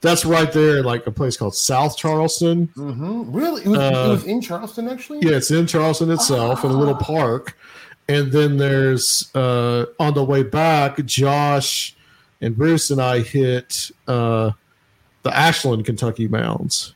that's 0.00 0.24
right 0.24 0.50
there, 0.52 0.82
like 0.82 1.06
a 1.06 1.10
place 1.10 1.36
called 1.36 1.54
South 1.56 1.96
Charleston. 1.96 2.70
hmm 2.74 3.24
Really? 3.32 3.62
It 3.64 3.68
was, 3.68 3.78
Uh, 3.78 4.04
it 4.06 4.08
was 4.10 4.24
in 4.24 4.40
Charleston, 4.40 4.88
actually? 4.88 5.18
Yeah, 5.22 5.36
it's 5.36 5.50
in 5.50 5.66
Charleston 5.66 6.10
itself 6.10 6.64
in 6.64 6.70
a 6.70 6.74
little 6.74 6.94
park. 6.94 7.56
And 8.08 8.32
then 8.32 8.56
there's 8.56 9.28
uh 9.34 9.86
on 10.00 10.14
the 10.14 10.24
way 10.24 10.42
back, 10.42 11.04
Josh 11.04 11.94
and 12.40 12.56
Bruce 12.56 12.90
and 12.90 13.02
I 13.02 13.18
hit 13.20 13.90
uh 14.06 14.52
the 15.30 15.36
Ashland, 15.36 15.84
Kentucky 15.84 16.28
mounds, 16.28 16.94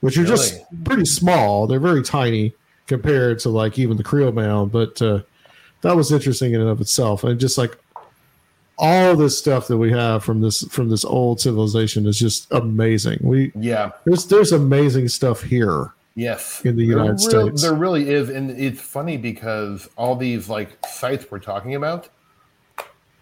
which 0.00 0.16
are 0.18 0.24
just 0.24 0.60
pretty 0.84 1.04
small. 1.04 1.66
They're 1.66 1.80
very 1.80 2.02
tiny 2.02 2.54
compared 2.86 3.38
to 3.40 3.48
like 3.48 3.78
even 3.78 3.96
the 3.96 4.02
Criel 4.04 4.32
mound, 4.32 4.72
but 4.72 5.00
uh 5.02 5.20
that 5.82 5.96
was 5.96 6.12
interesting 6.12 6.54
in 6.54 6.60
and 6.60 6.70
of 6.70 6.80
itself. 6.80 7.24
And 7.24 7.38
just 7.40 7.58
like 7.58 7.76
all 8.78 9.14
this 9.16 9.38
stuff 9.38 9.68
that 9.68 9.76
we 9.76 9.90
have 9.90 10.24
from 10.24 10.40
this 10.40 10.62
from 10.68 10.88
this 10.88 11.04
old 11.04 11.40
civilization 11.40 12.06
is 12.06 12.18
just 12.18 12.50
amazing. 12.52 13.18
We 13.22 13.52
Yeah. 13.54 13.92
there's 14.04 14.26
there's 14.26 14.52
amazing 14.52 15.08
stuff 15.08 15.42
here 15.42 15.92
Yes, 16.14 16.60
in 16.64 16.76
the 16.76 16.86
There 16.86 16.98
United 16.98 17.20
States. 17.20 17.62
There 17.62 17.74
really 17.74 18.10
is, 18.10 18.28
and 18.28 18.50
it's 18.50 18.80
funny 18.80 19.16
because 19.16 19.88
all 19.96 20.14
these 20.14 20.48
like 20.48 20.76
sites 20.86 21.30
we're 21.30 21.38
talking 21.38 21.74
about, 21.74 22.08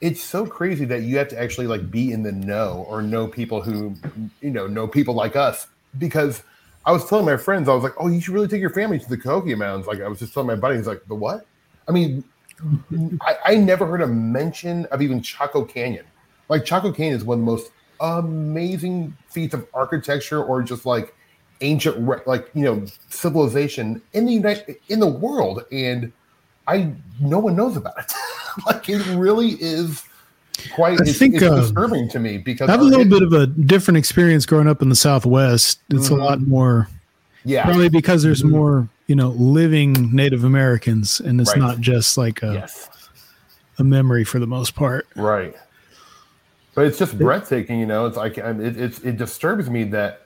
it's 0.00 0.22
so 0.22 0.46
crazy 0.46 0.84
that 0.86 1.02
you 1.02 1.18
have 1.18 1.28
to 1.28 1.40
actually 1.40 1.66
like 1.66 1.90
be 1.90 2.12
in 2.12 2.22
the 2.22 2.32
know 2.32 2.86
or 2.88 3.02
know 3.02 3.26
people 3.26 3.60
who 3.60 3.94
you 4.40 4.50
know 4.50 4.66
know 4.66 4.86
people 4.86 5.14
like 5.14 5.36
us. 5.36 5.66
Because 5.98 6.42
I 6.86 6.92
was 6.92 7.08
telling 7.08 7.26
my 7.26 7.36
friends, 7.36 7.68
I 7.68 7.74
was 7.74 7.82
like, 7.82 7.94
"Oh, 7.98 8.08
you 8.08 8.20
should 8.20 8.34
really 8.34 8.48
take 8.48 8.60
your 8.60 8.70
family 8.70 8.98
to 8.98 9.08
the 9.08 9.16
Cahokia 9.16 9.56
Mountains." 9.56 9.86
Like 9.86 10.00
I 10.00 10.08
was 10.08 10.18
just 10.18 10.32
telling 10.32 10.46
my 10.46 10.56
buddy, 10.56 10.76
he's 10.76 10.86
like, 10.86 11.02
"The 11.06 11.14
what?" 11.14 11.46
I 11.88 11.92
mean, 11.92 12.24
I, 13.22 13.36
I 13.46 13.54
never 13.56 13.86
heard 13.86 14.02
a 14.02 14.06
mention 14.06 14.86
of 14.86 15.02
even 15.02 15.22
Chaco 15.22 15.64
Canyon. 15.64 16.06
Like 16.48 16.64
Chaco 16.64 16.92
Canyon 16.92 17.16
is 17.16 17.24
one 17.24 17.40
of 17.40 17.44
the 17.44 17.50
most 17.50 17.70
amazing 18.00 19.16
feats 19.28 19.52
of 19.52 19.66
architecture 19.74 20.42
or 20.42 20.62
just 20.62 20.86
like 20.86 21.14
ancient 21.60 22.26
like 22.26 22.50
you 22.54 22.64
know 22.64 22.84
civilization 23.10 24.00
in 24.14 24.24
the 24.24 24.32
United 24.32 24.76
in 24.88 24.98
the 24.98 25.06
world 25.06 25.64
and 25.70 26.10
I 26.66 26.92
no 27.20 27.38
one 27.38 27.56
knows 27.56 27.76
about 27.76 27.98
it. 27.98 28.12
like 28.66 28.88
it 28.88 29.04
really 29.06 29.50
is 29.60 30.02
quite 30.72 31.00
I 31.00 31.04
it's, 31.04 31.18
think, 31.18 31.34
it's 31.34 31.44
uh, 31.44 31.56
disturbing 31.56 32.08
to 32.10 32.18
me 32.18 32.38
because 32.38 32.68
I 32.68 32.72
have 32.72 32.80
a 32.80 32.84
little 32.84 33.04
bit 33.04 33.22
of 33.22 33.32
a 33.32 33.46
different 33.46 33.98
experience 33.98 34.46
growing 34.46 34.68
up 34.68 34.82
in 34.82 34.88
the 34.88 34.94
Southwest. 34.96 35.80
It's 35.90 36.08
Mhm. 36.08 36.18
a 36.18 36.22
lot 36.22 36.40
more, 36.42 36.88
yeah 37.44 37.64
probably 37.64 37.88
because 37.88 38.22
there's 38.22 38.42
Mhm. 38.42 38.50
more, 38.50 38.88
you 39.06 39.14
know, 39.14 39.30
living 39.30 40.14
Native 40.14 40.44
Americans, 40.44 41.20
and 41.20 41.40
it's 41.40 41.50
Right. 41.50 41.58
not 41.58 41.80
just 41.80 42.18
like 42.18 42.42
a, 42.42 42.52
yes 42.52 42.88
a 43.78 43.84
memory 43.84 44.24
for 44.24 44.38
the 44.38 44.46
most 44.46 44.74
part. 44.74 45.06
right 45.16 45.54
but 46.74 46.86
it's 46.86 46.98
just 46.98 47.18
breathtaking 47.18 47.80
you 47.80 47.86
know 47.86 48.06
it's 48.06 48.16
like 48.16 48.38
I 48.38 48.52
mean, 48.52 48.66
it, 48.66 48.76
it's 48.78 48.98
it 49.00 49.16
disturbs 49.16 49.68
me 49.70 49.84
that 49.84 50.22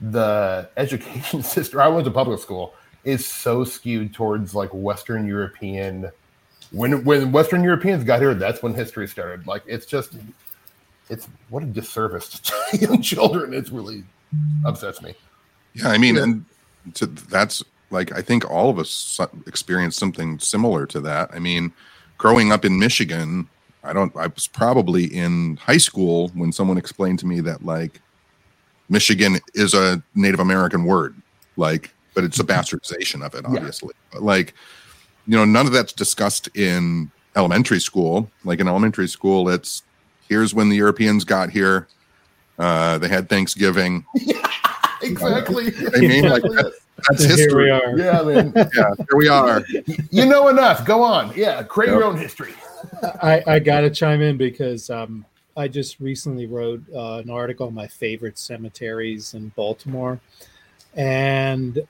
the 0.00 0.68
education 0.76 1.42
system 1.54 1.80
I 1.80 1.88
went 1.88 2.04
to 2.04 2.10
public 2.10 2.40
school 2.40 2.74
is 3.04 3.26
so 3.26 3.64
skewed 3.64 4.14
towards 4.14 4.54
like 4.54 4.70
Western 4.72 5.26
European 5.26 6.10
when 6.74 7.04
when 7.04 7.32
Western 7.32 7.62
Europeans 7.62 8.04
got 8.04 8.20
here 8.20 8.34
that's 8.34 8.62
when 8.62 8.74
history 8.74 9.06
started 9.08 9.46
like 9.46 9.62
it's 9.66 9.86
just 9.86 10.12
it's 11.08 11.28
what 11.50 11.62
a 11.62 11.66
disservice 11.66 12.40
to 12.40 12.54
young 12.78 13.00
children 13.02 13.52
it's 13.54 13.70
really 13.70 14.02
upsets 14.64 15.00
me 15.02 15.14
Yeah, 15.74 15.88
I 15.88 15.98
mean, 15.98 16.16
Yeah. 16.16 16.22
and 16.24 16.44
to, 16.94 17.06
that's 17.06 17.62
like 17.90 18.12
I 18.12 18.22
think 18.22 18.50
all 18.50 18.70
of 18.70 18.78
us 18.78 19.18
experienced 19.46 19.98
something 19.98 20.38
similar 20.38 20.86
to 20.86 21.00
that. 21.02 21.30
I 21.32 21.38
mean, 21.38 21.72
growing 22.18 22.50
up 22.52 22.64
in 22.64 22.78
Michigan, 22.78 23.48
I 23.84 23.92
don't. 23.92 24.14
I 24.16 24.26
was 24.26 24.46
probably 24.48 25.04
in 25.04 25.56
high 25.58 25.76
school 25.78 26.28
when 26.34 26.50
someone 26.52 26.76
explained 26.78 27.18
to 27.20 27.26
me 27.26 27.40
that 27.40 27.64
like 27.64 28.00
Michigan 28.88 29.38
is 29.54 29.74
a 29.74 30.02
Native 30.14 30.40
American 30.40 30.84
word, 30.84 31.14
like, 31.56 31.92
but 32.14 32.24
it's 32.24 32.40
a 32.40 32.44
bastardization 32.54 33.24
of 33.24 33.34
it, 33.34 33.44
Yeah. 33.48 33.56
obviously. 33.58 33.94
But 34.12 34.22
like, 34.22 34.54
you 35.26 35.36
know, 35.36 35.44
none 35.44 35.66
of 35.66 35.72
that's 35.72 35.92
discussed 35.92 36.48
in 36.56 37.10
elementary 37.36 37.80
school. 37.80 38.30
Like 38.44 38.60
in 38.60 38.68
elementary 38.68 39.08
school, 39.08 39.48
it's 39.48 39.82
here's 40.28 40.54
when 40.54 40.68
the 40.68 40.76
Europeans 40.76 41.24
got 41.24 41.50
here. 41.50 41.88
Uh, 42.58 42.98
they 42.98 43.08
had 43.08 43.28
Thanksgiving. 43.28 44.04
exactly 45.02 45.66
I 45.94 46.00
mean, 46.00 46.28
like 46.28 46.42
that, 46.42 46.72
that's 47.08 47.24
Here 47.24 47.36
we 47.36 47.42
history. 47.42 47.70
are. 47.70 47.98
yeah 47.98 48.22
man 48.22 48.52
Yeah, 48.74 48.94
here 48.96 49.18
we 49.18 49.28
are. 49.28 49.62
you 50.10 50.24
know 50.24 50.48
enough 50.48 50.86
go 50.86 51.02
on 51.02 51.32
yeah 51.36 51.62
create 51.62 51.90
your 51.90 52.04
own 52.04 52.16
history 52.16 52.54
I, 53.20 53.42
I 53.46 53.58
got 53.58 53.80
to 53.80 53.90
chime 53.90 54.22
in 54.22 54.36
because 54.38 54.88
um, 54.90 55.26
I 55.56 55.68
just 55.68 56.00
recently 56.00 56.46
wrote 56.46 56.82
uh, 56.94 57.16
an 57.16 57.30
article 57.30 57.66
on 57.66 57.74
my 57.74 57.86
favorite 57.86 58.38
cemeteries 58.38 59.34
in 59.34 59.48
Baltimore. 59.50 60.20
And 60.94 61.86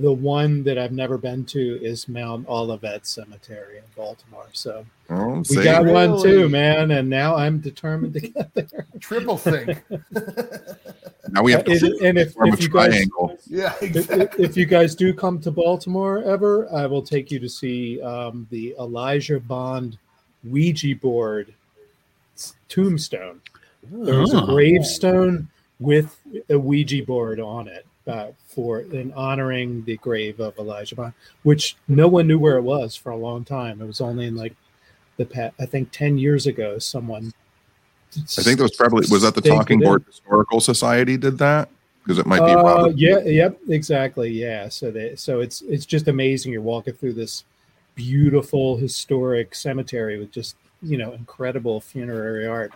the 0.00 0.12
one 0.12 0.62
that 0.64 0.78
I've 0.78 0.92
never 0.92 1.18
been 1.18 1.44
to 1.46 1.82
is 1.82 2.08
Mount 2.08 2.48
Olivet 2.48 3.06
Cemetery 3.06 3.78
in 3.78 3.84
Baltimore. 3.96 4.48
So 4.52 4.84
Oh, 5.10 5.36
we 5.38 5.44
see? 5.44 5.64
got 5.64 5.84
one 5.84 6.22
too, 6.22 6.48
man. 6.48 6.90
And 6.92 7.08
now 7.10 7.36
I'm 7.36 7.58
determined 7.58 8.14
to 8.14 8.20
get 8.20 8.54
there. 8.54 8.86
triple 9.00 9.36
think 9.36 9.82
now 11.28 11.42
we 11.42 11.52
have 11.52 11.64
to 11.64 11.72
And- 11.72 12.06
and 12.06 12.18
if, 12.18 12.32
form 12.32 12.48
if 12.52 12.62
you 12.62 12.68
guys 12.68 13.06
yeah 13.46 13.74
if, 13.80 13.96
exactly 13.96 14.44
if 14.44 14.56
you 14.56 14.64
guys 14.66 14.94
do 14.94 15.12
come 15.12 15.38
to 15.40 15.50
Baltimore 15.50 16.22
ever, 16.24 16.72
I 16.72 16.86
will 16.86 17.02
take 17.02 17.30
you 17.30 17.38
to 17.40 17.48
see 17.48 18.00
um, 18.02 18.46
the 18.50 18.74
Elijah 18.78 19.40
Bond 19.40 19.98
Ouija 20.44 20.94
board 20.96 21.52
tombstone. 22.68 23.40
There's 23.90 24.32
a 24.32 24.42
Oh. 24.42 24.46
gravestone 24.46 25.48
with 25.80 26.18
a 26.48 26.58
Ouija 26.58 27.02
board 27.04 27.40
on 27.40 27.68
it 27.68 27.84
uh, 28.06 28.28
for 28.46 28.80
in 28.80 29.12
honoring 29.14 29.84
the 29.84 29.96
grave 29.98 30.40
of 30.40 30.58
Elijah 30.58 30.96
Bond, 30.96 31.12
which 31.42 31.76
no 31.88 32.08
one 32.08 32.26
knew 32.26 32.38
where 32.38 32.56
it 32.56 32.62
was 32.62 32.96
for 32.96 33.10
a 33.10 33.16
long 33.16 33.44
time. 33.44 33.80
It 33.80 33.86
was 33.86 34.00
only 34.00 34.26
in 34.26 34.36
like 34.36 34.54
the 35.16 35.24
past, 35.26 35.54
I 35.60 35.66
think, 35.66 35.90
ten 35.92 36.18
years 36.18 36.46
ago. 36.46 36.78
Someone, 36.78 37.32
I 38.16 38.42
think 38.42 38.58
that 38.58 38.64
was 38.64 38.76
probably 38.76 39.06
was 39.10 39.22
that 39.22 39.34
the 39.34 39.40
Talking. 39.40 39.80
Board 39.80 40.04
Historical 40.06 40.60
Society 40.60 41.16
did 41.16 41.38
that 41.38 41.68
because 42.02 42.18
it 42.18 42.26
might 42.26 42.44
be 42.44 42.52
Uh, 42.52 42.62
Robert. 42.62 42.96
yeah, 42.96 43.18
yep, 43.20 43.58
exactly. 43.68 44.30
Yeah. 44.30 44.68
So 44.68 44.90
they, 44.90 45.14
so 45.16 45.40
it's 45.40 45.62
it's 45.62 45.86
just 45.86 46.08
amazing. 46.08 46.52
You're 46.52 46.62
walking 46.62 46.94
through 46.94 47.12
this 47.14 47.44
beautiful 47.94 48.76
historic 48.76 49.54
cemetery 49.54 50.18
with 50.18 50.30
just 50.32 50.56
you 50.82 50.96
know 50.98 51.12
incredible 51.12 51.80
funerary 51.80 52.46
art, 52.46 52.72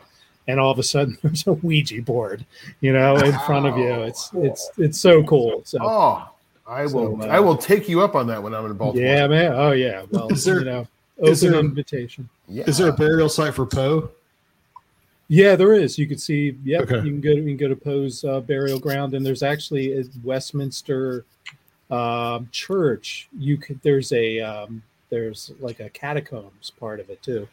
and 0.48 0.60
all 0.60 0.70
of 0.70 0.78
a 0.78 0.82
sudden 0.82 1.16
there's 1.22 1.46
a 1.46 1.52
Ouija 1.52 2.02
board, 2.02 2.44
you 2.80 2.92
know, 2.92 3.16
in 3.16 3.32
front 3.40 3.66
of 3.66 3.76
you. 3.76 3.92
It's 4.02 4.30
it's 4.34 4.70
it's 4.78 4.98
so 5.00 5.22
cool. 5.24 5.62
So 5.64 5.78
Oh, 5.80 6.28
I 6.66 6.82
will. 6.86 7.20
So, 7.20 7.22
uh, 7.22 7.26
I 7.26 7.40
will 7.40 7.56
take 7.56 7.88
you 7.88 8.00
up 8.02 8.14
on 8.14 8.26
that 8.28 8.42
when 8.42 8.54
I'm 8.54 8.66
in 8.66 8.74
Baltimore. 8.74 9.06
yeah, 9.06 9.26
man. 9.26 9.52
Oh 9.52 9.72
yeah. 9.72 10.04
Well, 10.10 10.32
Is 10.32 10.44
there- 10.44 10.58
you 10.60 10.64
know, 10.64 10.88
is 11.18 11.42
open 11.44 11.52
there- 11.52 11.60
invitation. 11.60 12.28
Yeah. 12.48 12.64
Is 12.66 12.78
there 12.78 12.88
a 12.88 12.92
burial 12.92 13.28
site 13.28 13.54
for 13.54 13.66
Poe? 13.66 14.10
Yeah, 15.28 15.56
there 15.56 15.74
is. 15.74 15.98
You 15.98 16.06
could 16.06 16.20
see. 16.20 16.56
Yep, 16.64 16.82
Okay. 16.82 16.94
you 16.96 17.02
can 17.02 17.20
go. 17.20 17.30
You 17.30 17.42
can 17.42 17.56
go 17.56 17.66
to 17.68 17.74
Poe's 17.74 18.24
uh, 18.24 18.38
burial 18.40 18.78
ground, 18.78 19.12
and 19.14 19.26
there's 19.26 19.42
actually 19.42 19.98
a 19.98 20.04
Westminster 20.22 21.24
um, 21.90 22.48
Church. 22.52 23.28
You 23.36 23.56
could. 23.56 23.80
There's 23.82 24.12
a. 24.12 24.38
Um, 24.40 24.82
there's 25.10 25.50
like 25.60 25.80
a 25.80 25.88
catacombs 25.90 26.70
part 26.78 27.00
of 27.00 27.10
it 27.10 27.22
too, 27.22 27.48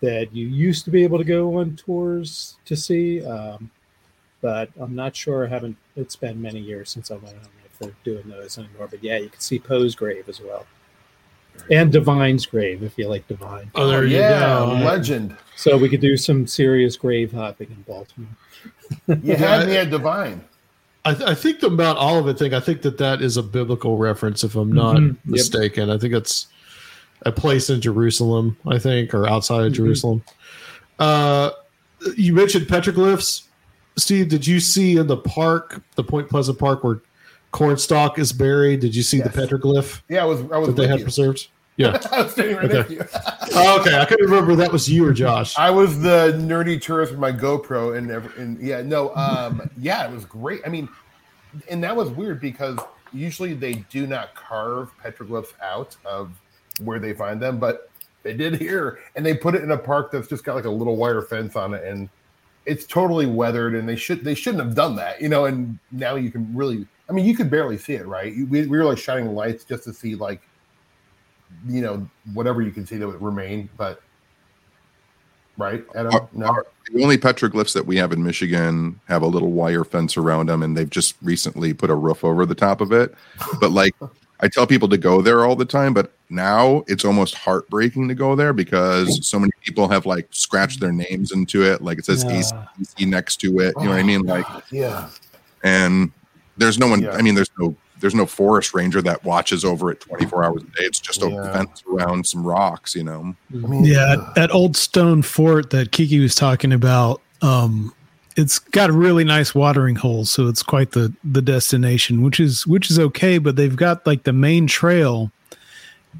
that 0.00 0.34
you 0.34 0.46
used 0.46 0.84
to 0.84 0.90
be 0.90 1.02
able 1.04 1.18
to 1.18 1.24
go 1.24 1.58
on 1.58 1.76
tours 1.76 2.56
to 2.66 2.76
see. 2.76 3.24
Um, 3.24 3.70
but 4.42 4.70
I'm 4.78 4.94
not 4.94 5.16
sure. 5.16 5.46
I 5.46 5.48
haven't. 5.48 5.76
It's 5.96 6.16
been 6.16 6.40
many 6.40 6.60
years 6.60 6.90
since 6.90 7.10
I 7.10 7.14
went. 7.14 7.28
I 7.28 7.32
don't 7.32 7.42
know 7.44 7.48
if 7.64 7.78
they're 7.78 7.92
doing 8.04 8.28
those 8.28 8.58
anymore. 8.58 8.88
But 8.90 9.02
yeah, 9.02 9.18
you 9.18 9.28
can 9.28 9.40
see 9.40 9.58
Poe's 9.58 9.94
grave 9.94 10.28
as 10.28 10.40
well, 10.40 10.66
and 11.70 11.90
Divine's 11.90 12.44
grave 12.46 12.82
if 12.82 12.96
you 12.98 13.08
like 13.08 13.26
Divine. 13.28 13.70
Oh, 13.74 13.86
there 13.88 14.04
you 14.04 14.18
yeah, 14.18 14.58
go. 14.58 14.72
legend. 14.84 15.36
So 15.56 15.76
we 15.78 15.88
could 15.88 16.00
do 16.02 16.16
some 16.16 16.46
serious 16.46 16.96
grave 16.96 17.32
hopping 17.32 17.68
in 17.70 17.82
Baltimore. 17.82 18.28
You 19.08 19.18
Yeah, 19.22 19.36
had 19.36 19.66
me 19.66 19.76
at 19.78 19.90
Divine. 19.90 20.44
I, 21.06 21.14
th- 21.14 21.28
I 21.30 21.34
think 21.34 21.60
the 21.60 21.70
Mount 21.70 21.98
Olivet 21.98 22.36
thing. 22.38 22.52
I 22.52 22.60
think 22.60 22.82
that 22.82 22.98
that 22.98 23.22
is 23.22 23.36
a 23.36 23.42
biblical 23.42 23.96
reference, 23.96 24.42
if 24.44 24.54
I'm 24.56 24.72
not 24.72 24.96
Mhm. 24.96 25.08
Yep. 25.10 25.18
mistaken. 25.24 25.88
I 25.90 25.98
think 25.98 26.12
it's 26.14 26.48
a 27.22 27.32
place 27.32 27.70
in 27.70 27.80
Jerusalem. 27.80 28.56
I 28.66 28.78
think, 28.78 29.14
or 29.14 29.26
outside 29.28 29.66
of 29.66 29.72
Mhm. 29.72 29.76
Jerusalem. 29.76 30.22
Uh, 30.98 31.50
you 32.16 32.32
mentioned 32.34 32.66
petroglyphs, 32.66 33.42
Steve. 33.96 34.28
Did 34.28 34.46
you 34.46 34.60
see 34.60 34.96
in 34.96 35.06
the 35.06 35.16
park, 35.16 35.82
the 35.96 36.04
Point 36.04 36.28
Pleasant 36.28 36.58
Park, 36.58 36.84
where 36.84 37.00
Cornstalk 37.52 38.18
is 38.18 38.32
buried? 38.32 38.80
Did 38.80 38.94
you 38.94 39.02
see 39.02 39.18
Yes. 39.18 39.32
the 39.34 39.40
petroglyph 39.46 40.00
Yeah, 40.08 40.22
I 40.22 40.26
was. 40.26 40.40
I 40.52 40.58
was 40.58 40.68
that 40.68 40.76
they 40.76 40.86
had 40.86 40.98
you. 40.98 41.04
preserved? 41.04 41.48
Yeah. 41.78 42.00
I 42.10 42.22
was 42.22 42.32
standing 42.32 42.56
right 42.56 42.64
Okay. 42.72 42.74
next 42.74 42.88
to 42.88 42.94
you. 42.94 43.04
Oh, 43.54 43.80
okay, 43.82 43.98
I 43.98 44.06
couldn't 44.06 44.24
remember 44.24 44.52
if 44.52 44.56
that 44.60 44.72
was 44.72 44.88
you 44.88 45.06
or 45.06 45.12
Josh. 45.12 45.54
I 45.58 45.70
was 45.70 46.00
the 46.00 46.32
nerdy 46.40 46.80
tourist 46.80 47.12
with 47.12 47.20
my 47.20 47.30
GoPro 47.30 47.98
and 47.98 48.10
and 48.38 48.58
yeah, 48.66 48.80
no, 48.80 49.14
um, 49.14 49.68
yeah, 49.78 50.06
it 50.08 50.10
was 50.10 50.24
great. 50.24 50.62
I 50.64 50.70
mean, 50.70 50.88
and 51.68 51.84
that 51.84 51.94
was 51.94 52.08
weird 52.08 52.40
because 52.40 52.78
usually 53.12 53.52
they 53.52 53.74
do 53.90 54.06
not 54.06 54.34
carve 54.34 54.88
petroglyphs 55.04 55.52
out 55.62 55.96
of 56.06 56.30
where 56.80 56.98
they 56.98 57.12
find 57.12 57.40
them, 57.40 57.58
but 57.58 57.90
they 58.22 58.34
did 58.34 58.56
here, 58.56 58.98
and 59.14 59.24
they 59.24 59.34
put 59.34 59.54
it 59.54 59.62
in 59.62 59.70
a 59.70 59.78
park 59.78 60.10
that's 60.10 60.28
just 60.28 60.44
got 60.44 60.56
like 60.56 60.64
a 60.64 60.70
little 60.70 60.96
wire 60.96 61.22
fence 61.22 61.56
on 61.56 61.74
it, 61.74 61.84
and 61.84 62.08
it's 62.64 62.84
totally 62.84 63.26
weathered, 63.26 63.74
and 63.74 63.88
they 63.88 63.96
should 63.96 64.24
they 64.24 64.34
shouldn't 64.34 64.64
have 64.64 64.74
done 64.74 64.96
that, 64.96 65.20
you 65.20 65.28
know. 65.28 65.44
And 65.44 65.78
now 65.92 66.16
you 66.16 66.30
can 66.30 66.54
really, 66.56 66.86
I 67.08 67.12
mean, 67.12 67.24
you 67.24 67.36
could 67.36 67.50
barely 67.50 67.78
see 67.78 67.94
it, 67.94 68.06
right? 68.06 68.34
We, 68.36 68.66
we 68.66 68.68
were 68.68 68.84
like 68.84 68.98
shining 68.98 69.32
lights 69.34 69.64
just 69.64 69.84
to 69.84 69.92
see 69.92 70.14
like, 70.16 70.42
you 71.68 71.80
know, 71.80 72.08
whatever 72.34 72.62
you 72.62 72.72
can 72.72 72.84
see 72.86 72.96
that 72.96 73.06
would 73.06 73.22
remain, 73.22 73.68
but. 73.76 74.02
Right, 75.58 75.86
Adam? 75.94 76.12
Our- 76.12 76.28
No, 76.34 76.46
our- 76.48 76.66
the 76.92 77.02
only 77.02 77.16
petroglyphs 77.16 77.72
that 77.72 77.86
we 77.86 77.96
have 77.96 78.12
in 78.12 78.22
Michigan 78.22 79.00
have 79.08 79.22
a 79.22 79.26
little 79.26 79.52
wire 79.52 79.84
fence 79.84 80.16
around 80.18 80.50
them, 80.50 80.62
and 80.62 80.76
they've 80.76 80.90
just 80.90 81.14
recently 81.22 81.72
put 81.72 81.88
a 81.88 81.94
roof 81.94 82.22
over 82.22 82.44
the 82.44 82.54
top 82.54 82.80
of 82.82 82.92
it. 82.92 83.14
But 83.58 83.72
like, 83.72 83.94
I 84.40 84.48
tell 84.48 84.66
people 84.66 84.88
to 84.88 84.98
go 84.98 85.22
there 85.22 85.44
all 85.44 85.56
the 85.56 85.64
time, 85.64 85.94
but 85.94 86.12
now 86.28 86.84
it's 86.88 87.04
almost 87.04 87.34
heartbreaking 87.34 88.08
to 88.08 88.14
go 88.14 88.34
there 88.34 88.52
because 88.52 89.26
so 89.26 89.38
many 89.38 89.52
people 89.62 89.88
have 89.88 90.04
like 90.06 90.28
scratched 90.30 90.80
their 90.80 90.92
names 90.92 91.32
into 91.32 91.62
it, 91.62 91.82
like 91.82 91.98
it 91.98 92.04
says 92.04 92.24
Yeah. 92.24 92.32
ACDC 92.78 93.06
next 93.06 93.36
to 93.40 93.60
it. 93.60 93.74
You 93.78 93.84
know 93.84 93.90
what 93.90 93.98
I 93.98 94.02
mean? 94.02 94.22
Like, 94.22 94.46
yeah, 94.70 95.08
and 95.62 96.10
there's 96.56 96.78
no 96.78 96.86
one. 96.88 97.02
Yeah. 97.02 97.12
I 97.12 97.22
mean, 97.22 97.34
there's 97.34 97.50
no 97.58 97.74
there's 97.98 98.14
no 98.14 98.26
forest 98.26 98.74
ranger 98.74 99.00
that 99.00 99.24
watches 99.24 99.64
over 99.64 99.90
it 99.90 100.00
24 100.00 100.44
hours 100.44 100.62
a 100.62 100.66
day. 100.66 100.84
It's 100.84 101.00
just 101.00 101.22
a 101.22 101.30
Yeah. 101.30 101.50
fence 101.54 101.82
around 101.90 102.26
some 102.26 102.46
rocks, 102.46 102.94
you 102.94 103.02
know. 103.04 103.34
I 103.54 103.56
mean, 103.56 103.84
Yeah, 103.86 104.12
at, 104.12 104.34
that 104.34 104.50
old 104.54 104.76
stone 104.76 105.22
fort 105.22 105.70
that 105.70 105.92
Kiki 105.92 106.20
was 106.20 106.34
talking 106.34 106.74
about, 106.74 107.22
um, 107.40 107.94
it's 108.36 108.58
got 108.58 108.90
really 108.92 109.24
nice 109.24 109.54
watering 109.54 109.96
holes, 109.96 110.30
so 110.30 110.46
it's 110.46 110.62
quite 110.62 110.92
the 110.92 111.12
the 111.24 111.42
destination, 111.42 112.22
which 112.22 112.38
is 112.38 112.66
which 112.66 112.90
is 112.90 112.98
okay. 112.98 113.38
But 113.38 113.56
they've 113.56 113.76
got 113.76 114.06
like 114.06 114.24
the 114.24 114.32
main 114.32 114.66
trail 114.66 115.30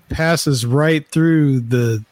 passes 0.09 0.67
right 0.67 1.07
through 1.09 1.61
the 1.61 2.05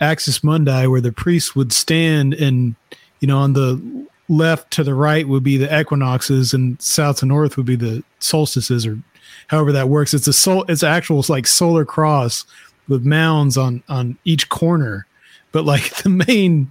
Axis 0.00 0.44
Mundi, 0.44 0.86
where 0.86 1.00
the 1.00 1.12
priests 1.12 1.56
would 1.56 1.72
stand, 1.72 2.34
and 2.34 2.74
you 3.20 3.28
know 3.28 3.38
on 3.38 3.54
the 3.54 4.06
left 4.28 4.70
to 4.72 4.84
the 4.84 4.94
right 4.94 5.26
would 5.26 5.42
be 5.42 5.56
the 5.56 5.80
equinoxes, 5.80 6.52
and 6.52 6.80
south 6.80 7.18
to 7.20 7.26
north 7.26 7.56
would 7.56 7.66
be 7.66 7.76
the 7.76 8.04
solstices, 8.18 8.86
or 8.86 8.98
however 9.46 9.72
that 9.72 9.88
works. 9.88 10.12
It's 10.12 10.28
a 10.28 10.32
sol, 10.32 10.64
it's 10.68 10.82
actual 10.82 11.24
like 11.28 11.46
solar 11.46 11.86
cross 11.86 12.44
with 12.86 13.04
mounds 13.04 13.56
on 13.56 13.82
on 13.88 14.18
each 14.24 14.48
corner 14.48 15.06
but 15.52 15.64
like 15.64 15.94
the 16.02 16.08
main 16.08 16.70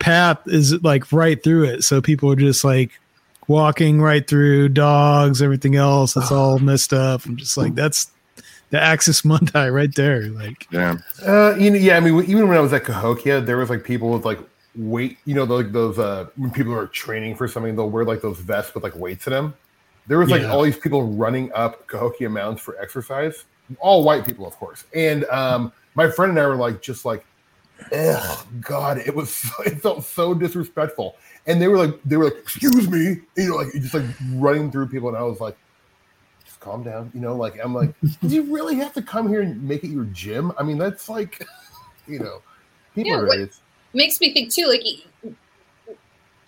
path 0.00 0.38
is 0.46 0.82
like 0.82 1.10
right 1.12 1.42
through 1.44 1.64
it 1.64 1.84
so 1.84 2.00
people 2.00 2.30
are 2.32 2.36
just 2.36 2.64
like 2.64 2.90
walking 3.46 4.00
right 4.00 4.26
through 4.28 4.68
dogs 4.68 5.40
everything 5.42 5.76
else 5.76 6.16
it's 6.16 6.32
all 6.32 6.58
messed 6.70 6.92
up 6.92 7.24
i'm 7.26 7.36
just 7.36 7.56
like 7.56 7.74
that's 7.74 8.10
the 8.70 8.80
axis 8.80 9.24
mundi 9.24 9.68
right 9.68 9.94
there 9.96 10.22
like 10.30 10.66
Yeah. 10.70 10.96
Uh, 11.26 11.54
you 11.56 11.70
know, 11.70 11.76
yeah. 11.76 11.96
I 11.96 12.00
mean, 12.00 12.22
even 12.24 12.46
when 12.48 12.56
I 12.56 12.60
was 12.60 12.72
at 12.72 12.84
Cahokia, 12.84 13.40
there 13.40 13.56
was 13.56 13.68
like 13.68 13.82
people 13.82 14.10
with 14.10 14.24
like 14.24 14.38
weight. 14.76 15.18
You 15.24 15.34
know, 15.34 15.42
like 15.42 15.72
those 15.72 15.98
uh, 15.98 16.26
when 16.36 16.52
people 16.52 16.72
are 16.74 16.86
training 16.86 17.34
for 17.34 17.48
something, 17.48 17.74
they'll 17.74 17.90
wear 17.90 18.04
like 18.04 18.22
those 18.22 18.38
vests 18.38 18.72
with 18.72 18.84
like 18.84 18.94
weights 18.94 19.26
in 19.26 19.32
them. 19.32 19.54
There 20.06 20.18
was 20.20 20.30
like 20.30 20.42
Yeah. 20.42 20.52
all 20.52 20.62
these 20.62 20.76
people 20.78 21.02
running 21.02 21.52
up 21.52 21.84
Cahokia 21.88 22.30
mounds 22.30 22.60
for 22.60 22.80
exercise, 22.80 23.42
all 23.80 24.04
white 24.04 24.24
people, 24.24 24.46
of 24.46 24.54
course. 24.54 24.84
And 24.94 25.24
um, 25.24 25.72
my 25.96 26.08
friend 26.08 26.30
and 26.30 26.38
I 26.38 26.46
were 26.46 26.54
like, 26.54 26.80
just 26.80 27.04
like, 27.04 27.24
oh 27.92 28.46
god, 28.60 28.98
it 28.98 29.14
was 29.14 29.44
it 29.66 29.80
felt 29.80 30.04
so 30.04 30.34
disrespectful. 30.34 31.16
And 31.46 31.60
they 31.60 31.68
were 31.68 31.78
like, 31.78 32.00
they 32.04 32.16
were 32.16 32.24
like, 32.24 32.36
excuse 32.38 32.88
me, 32.88 33.20
you 33.36 33.48
know, 33.48 33.56
like 33.56 33.72
just 33.72 33.94
like 33.94 34.04
running 34.34 34.70
through 34.70 34.88
people, 34.88 35.08
and 35.08 35.16
I 35.16 35.22
was 35.22 35.40
like. 35.40 35.56
just 36.44 36.60
Calm 36.60 36.82
down, 36.82 37.10
you 37.14 37.20
know. 37.20 37.34
Like 37.36 37.58
I'm 37.62 37.74
like, 37.74 37.94
do 38.02 38.28
you 38.28 38.54
really 38.54 38.76
have 38.76 38.92
to 38.94 39.02
come 39.02 39.28
here 39.28 39.40
and 39.40 39.62
make 39.62 39.82
it 39.84 39.88
your 39.88 40.04
gym? 40.06 40.52
I 40.58 40.62
mean, 40.62 40.76
that's 40.78 41.08
like, 41.08 41.46
you 42.06 42.18
know, 42.18 42.42
people 42.94 43.12
Yeah, 43.12 43.18
are 43.20 43.26
what- 43.26 43.50
makes 43.94 44.20
me 44.20 44.32
think 44.32 44.52
too 44.52 44.66
like 44.66 44.82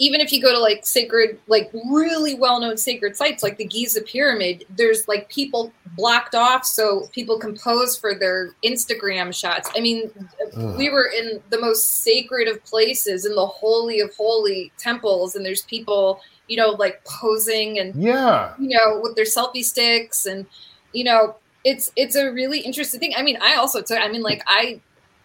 even 0.02 0.20
if 0.20 0.32
you 0.32 0.42
go 0.42 0.50
to 0.50 0.58
like 0.58 0.84
sacred 0.84 1.38
like 1.46 1.70
really 1.88 2.34
well-known 2.34 2.76
sacred 2.76 3.16
sites 3.16 3.40
like 3.40 3.56
the 3.56 3.64
giza 3.64 4.02
pyramid 4.02 4.64
there's 4.70 5.06
like 5.06 5.28
people 5.28 5.72
blocked 5.96 6.34
off 6.34 6.64
so 6.64 7.06
people 7.12 7.38
can 7.38 7.56
pose 7.56 7.96
for 7.96 8.12
their 8.12 8.54
instagram 8.64 9.32
shots. 9.32 9.70
I 9.76 9.80
mean 9.80 10.10
Ugh. 10.56 10.76
we 10.76 10.90
were 10.90 11.06
in 11.16 11.40
the 11.50 11.60
most 11.60 12.02
sacred 12.02 12.48
of 12.48 12.62
places 12.64 13.24
in 13.26 13.36
the 13.36 13.46
holy 13.46 14.00
of 14.00 14.12
holy 14.16 14.72
temples 14.76 15.36
and 15.36 15.46
there's 15.46 15.62
people 15.62 16.20
you 16.48 16.56
know 16.56 16.70
like 16.70 17.04
posing 17.04 17.78
and 17.78 17.94
Yeah, 17.94 18.54
you 18.58 18.76
know 18.76 18.98
with 19.00 19.14
their 19.14 19.24
selfie 19.24 19.62
sticks 19.62 20.26
and 20.26 20.46
you 20.92 21.04
know 21.04 21.36
it's 21.64 21.92
it's 21.94 22.16
a 22.16 22.32
really 22.32 22.58
interesting 22.58 22.98
thing. 22.98 23.14
I 23.16 23.22
mean 23.22 23.38
i 23.40 23.54
also 23.54 23.82
took 23.82 24.00
i 24.00 24.08
mean 24.08 24.22
like 24.22 24.42
i 24.48 24.80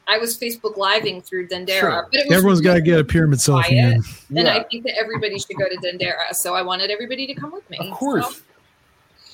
i 0.07 0.17
was 0.17 0.38
facebook 0.38 0.77
living 0.77 1.21
through 1.21 1.47
dendera 1.47 1.79
Sure. 1.79 2.07
but 2.11 2.19
it 2.21 2.27
was 2.27 2.38
everyone's 2.38 2.61
got 2.61 2.75
to 2.75 2.81
get 2.81 2.99
a 2.99 3.03
pyramid 3.03 3.39
selfie 3.39 3.65
quiet. 3.67 4.03
in. 4.29 4.38
and 4.38 4.47
I 4.47 4.63
think 4.63 4.84
that 4.85 4.97
everybody 4.97 5.38
should 5.39 5.57
go 5.57 5.67
to 5.69 5.75
Dendera. 5.77 6.34
So 6.34 6.53
I 6.55 6.61
wanted 6.61 6.89
everybody 6.91 7.27
to 7.27 7.34
come 7.34 7.51
with 7.51 7.69
me. 7.69 7.77
of 7.79 7.91
course. 7.91 8.41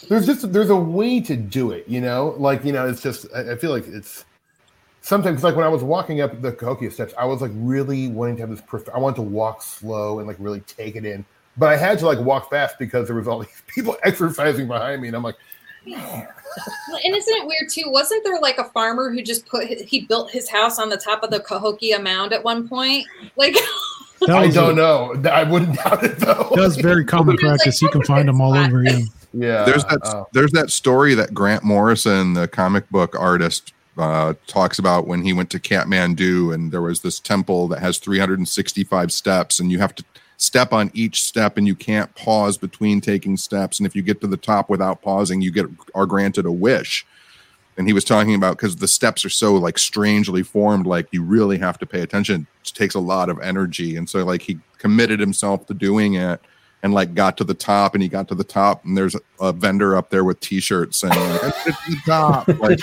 There's 0.09 0.25
just 0.25 0.51
there's 0.51 0.69
a 0.69 0.75
way 0.75 1.21
to 1.21 1.35
do 1.37 1.71
it, 1.71 1.87
you 1.87 2.01
know. 2.01 2.35
Like 2.37 2.65
you 2.65 2.71
know, 2.73 2.87
it's 2.87 3.01
just 3.01 3.25
I, 3.33 3.51
I 3.53 3.55
feel 3.55 3.71
like 3.71 3.87
it's 3.87 4.25
sometimes 5.01 5.43
like 5.43 5.55
when 5.55 5.65
I 5.65 5.69
was 5.69 5.81
walking 5.83 6.19
up 6.21 6.41
the 6.41 6.51
Cahokia 6.51 6.91
steps, 6.91 7.13
I 7.17 7.25
was 7.25 7.41
like 7.41 7.51
really 7.53 8.09
wanting 8.09 8.35
to 8.37 8.41
have 8.41 8.49
this. 8.49 8.61
Prof- 8.61 8.89
I 8.93 8.97
wanted 8.99 9.15
to 9.17 9.21
walk 9.21 9.61
slow 9.61 10.19
and 10.19 10.27
like 10.27 10.37
really 10.39 10.59
take 10.61 10.95
it 10.97 11.05
in, 11.05 11.23
but 11.57 11.69
I 11.69 11.77
had 11.77 11.99
to 11.99 12.05
like 12.05 12.19
walk 12.19 12.49
fast 12.49 12.77
because 12.79 13.07
there 13.07 13.15
was 13.15 13.27
all 13.27 13.39
these 13.45 13.63
people 13.67 13.95
exercising 14.03 14.67
behind 14.67 15.01
me, 15.01 15.07
and 15.07 15.15
I'm 15.15 15.23
like, 15.23 15.37
So- 15.85 16.97
and 17.03 17.15
isn't 17.15 17.35
it 17.35 17.47
weird 17.47 17.69
too? 17.69 17.89
Wasn't 17.89 18.23
there 18.23 18.39
like 18.39 18.57
a 18.59 18.65
farmer 18.65 19.11
who 19.11 19.21
just 19.21 19.45
put 19.47 19.67
he 19.67 20.01
built 20.01 20.31
his 20.31 20.49
house 20.49 20.79
on 20.79 20.89
the 20.89 20.97
top 20.97 21.23
of 21.23 21.31
the 21.31 21.39
Cahokia 21.39 21.99
mound 21.99 22.33
at 22.33 22.43
one 22.43 22.67
point? 22.67 23.07
Like 23.35 23.55
I 24.29 24.47
don't 24.49 24.75
know. 24.75 25.15
I 25.29 25.43
wouldn't 25.43 25.75
doubt 25.83 26.03
it 26.03 26.19
though. 26.19 26.51
That's 26.55 26.75
very 26.75 27.03
common 27.03 27.35
It 27.35 27.43
was 27.43 27.43
like 27.43 27.57
practice 27.57 27.81
you 27.81 27.89
can 27.89 28.03
find 28.03 28.27
them 28.27 28.39
all 28.39 28.55
over 28.55 28.81
again 28.81 29.09
yeah. 29.33 29.63
there's 29.65 29.83
that 29.85 29.99
oh. 30.03 30.27
there's 30.31 30.51
that 30.51 30.69
story 30.69 31.15
that 31.15 31.33
Grant 31.33 31.63
Morrison, 31.63 32.33
the 32.33 32.47
comic 32.47 32.89
book 32.89 33.15
artist, 33.19 33.73
uh, 33.97 34.33
talks 34.47 34.79
about 34.79 35.07
when 35.07 35.23
he 35.23 35.33
went 35.33 35.49
to 35.51 35.59
Kathmandu 35.59 36.53
and 36.53 36.71
there 36.71 36.81
was 36.81 37.01
this 37.01 37.19
temple 37.19 37.67
that 37.69 37.79
has 37.79 37.97
365 37.97 39.11
steps 39.11 39.59
and 39.59 39.71
you 39.71 39.79
have 39.79 39.95
to 39.95 40.03
step 40.37 40.73
on 40.73 40.91
each 40.93 41.23
step 41.23 41.57
and 41.57 41.67
you 41.67 41.75
can't 41.75 42.13
pause 42.15 42.57
between 42.57 43.01
taking 43.01 43.37
steps. 43.37 43.79
And 43.79 43.87
if 43.87 43.95
you 43.95 44.01
get 44.01 44.21
to 44.21 44.27
the 44.27 44.37
top 44.37 44.69
without 44.69 45.01
pausing 45.01 45.41
you 45.41 45.51
get 45.51 45.65
are 45.95 46.05
granted 46.05 46.45
a 46.45 46.51
wish. 46.51 47.05
And 47.77 47.87
he 47.87 47.93
was 47.93 48.03
talking 48.03 48.35
about 48.35 48.57
because 48.57 48.75
the 48.75 48.87
steps 48.87 49.25
are 49.25 49.29
so 49.29 49.55
like 49.55 49.79
strangely 49.79 50.43
formed 50.43 50.85
like 50.85 51.07
you 51.11 51.23
really 51.23 51.57
have 51.57 51.79
to 51.79 51.85
pay 51.85 52.01
attention. 52.01 52.45
It 52.61 52.73
takes 52.73 52.95
a 52.95 52.99
lot 52.99 53.29
of 53.29 53.39
energy. 53.39 53.95
And 53.95 54.07
so 54.09 54.23
like 54.23 54.41
he 54.41 54.59
committed 54.77 55.19
himself 55.19 55.65
to 55.67 55.73
doing 55.73 56.15
it 56.15 56.39
and 56.83 56.93
like 56.93 57.13
got 57.13 57.37
to 57.37 57.43
the 57.43 57.53
top 57.53 57.95
and 57.95 58.03
he 58.03 58.09
got 58.09 58.27
to 58.27 58.35
the 58.35 58.43
top 58.43 58.85
and 58.85 58.95
there's 58.97 59.15
a, 59.15 59.19
a 59.39 59.51
vendor 59.51 59.95
up 59.95 60.09
there 60.09 60.23
with 60.23 60.39
t-shirts 60.39 60.99
saying 60.99 61.17
like, 61.17 61.43
"I 61.43 61.49
get 61.65 61.65
to 61.65 61.91
the 61.91 62.01
top 62.05 62.47
like 62.59 62.79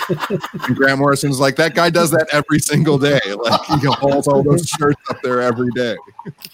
and 0.67 0.75
grant 0.75 0.99
morrison's 0.99 1.39
like 1.39 1.55
that 1.55 1.75
guy 1.75 1.89
does 1.89 2.11
that 2.11 2.27
every 2.33 2.59
single 2.59 2.97
day 2.97 3.21
like 3.43 3.61
he 3.65 3.87
holds 3.87 4.27
all 4.27 4.43
those 4.43 4.67
shirts 4.67 5.01
up 5.09 5.21
there 5.21 5.41
every 5.41 5.71
day 5.71 5.95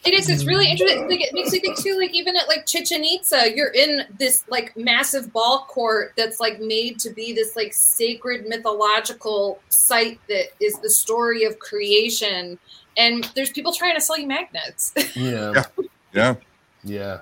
it 0.06 0.14
is. 0.14 0.30
It's 0.30 0.46
really 0.46 0.70
interesting. 0.70 1.08
Like, 1.10 1.22
it 1.22 1.34
makes 1.34 1.52
you 1.52 1.60
think 1.60 1.78
too. 1.78 1.98
Like 1.98 2.14
even 2.14 2.36
at 2.36 2.48
like 2.48 2.66
Chichen 2.66 3.04
Itza, 3.04 3.54
you're 3.54 3.74
in 3.74 4.06
this 4.18 4.46
like 4.50 4.76
massive 4.78 5.34
ball 5.34 5.66
court 5.68 6.14
that's 6.16 6.40
like 6.40 6.60
made 6.60 7.00
to 7.00 7.10
be 7.10 7.34
this 7.34 7.56
like 7.56 7.74
sacred 7.74 8.48
mythological 8.48 9.60
site 9.70 10.20
that 10.30 10.48
is 10.60 10.80
the 10.80 10.90
story 10.90 11.44
of 11.44 11.60
creation. 11.60 12.58
And 12.96 13.30
there's 13.36 13.52
people 13.52 13.74
trying 13.74 13.96
to 13.96 14.02
sell 14.02 14.18
you 14.18 14.28
magnets. 14.28 14.94
yeah. 15.16 15.52
Yeah. 15.54 15.64
yeah 16.14 16.36
Yeah. 16.84 17.20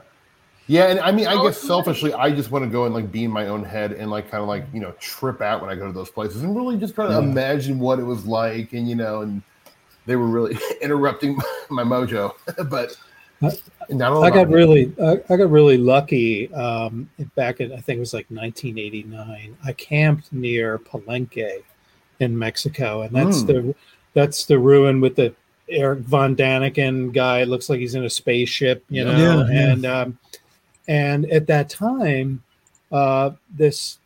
Yeah, 0.68 0.86
and 0.88 1.00
I 1.00 1.12
mean, 1.12 1.28
I 1.28 1.42
guess 1.44 1.58
selfishly, 1.60 2.12
I 2.14 2.32
just 2.32 2.50
want 2.50 2.66
to 2.66 2.70
go 2.72 2.86
and 2.86 2.94
like 2.94 3.12
be 3.12 3.24
in 3.24 3.32
my 3.32 3.48
own 3.48 3.64
head 3.64 3.92
and 3.92 4.10
like 4.10 4.32
kind 4.32 4.42
of 4.42 4.48
like 4.48 4.66
you 4.74 4.80
know 4.80 4.92
trip 5.00 5.42
out 5.42 5.62
when 5.62 5.70
I 5.70 5.76
go 5.76 5.86
to 5.86 5.94
those 5.94 6.10
places 6.10 6.42
and 6.42 6.56
really 6.56 6.78
just 6.78 6.96
try 6.96 7.06
to 7.06 7.14
Yeah. 7.14 7.20
imagine 7.20 7.78
what 7.80 8.00
it 8.00 8.04
was 8.04 8.26
like, 8.26 8.74
and 8.74 8.90
you 8.90 8.96
know, 8.96 9.22
and 9.22 9.44
they 10.08 10.16
were 10.16 10.28
really 10.28 10.58
interrupting 10.82 11.38
my 11.70 11.84
mojo, 11.84 12.34
but 12.70 12.98
not 13.90 14.12
all 14.12 14.24
I 14.24 14.32
got 14.32 14.50
really, 14.50 14.92
I, 15.00 15.22
I 15.30 15.38
got 15.38 15.52
really 15.52 15.78
lucky. 15.78 16.52
Um, 16.54 17.10
back 17.36 17.60
in, 17.60 17.72
I 17.72 17.78
think 17.78 17.98
it 17.98 18.00
was 18.00 18.14
like 18.14 18.26
1989. 18.32 19.58
I 19.64 19.74
camped 19.74 20.34
near 20.34 20.80
Palenque 20.80 21.62
in 22.22 22.38
Mexico, 22.40 23.02
and 23.04 23.16
that's 23.16 23.44
Mm. 23.44 23.48
the 23.48 23.76
that's 24.14 24.46
the 24.46 24.58
ruin 24.58 25.00
with 25.02 25.16
the 25.16 25.34
Erich 25.70 26.00
von 26.00 26.36
Daniken 26.36 27.14
guy. 27.14 27.42
It 27.42 27.50
looks 27.50 27.70
like 27.70 27.80
he's 27.80 27.94
in 27.94 28.06
a 28.06 28.10
spaceship, 28.10 28.84
you 28.90 29.04
know. 29.04 29.16
Yeah, 29.18 29.48
yeah. 29.54 29.72
And 29.74 29.86
um, 29.86 30.18
and 30.88 31.30
at 31.32 31.48
that 31.48 31.70
time, 31.70 32.44
uh, 32.92 33.32
this 33.50 34.00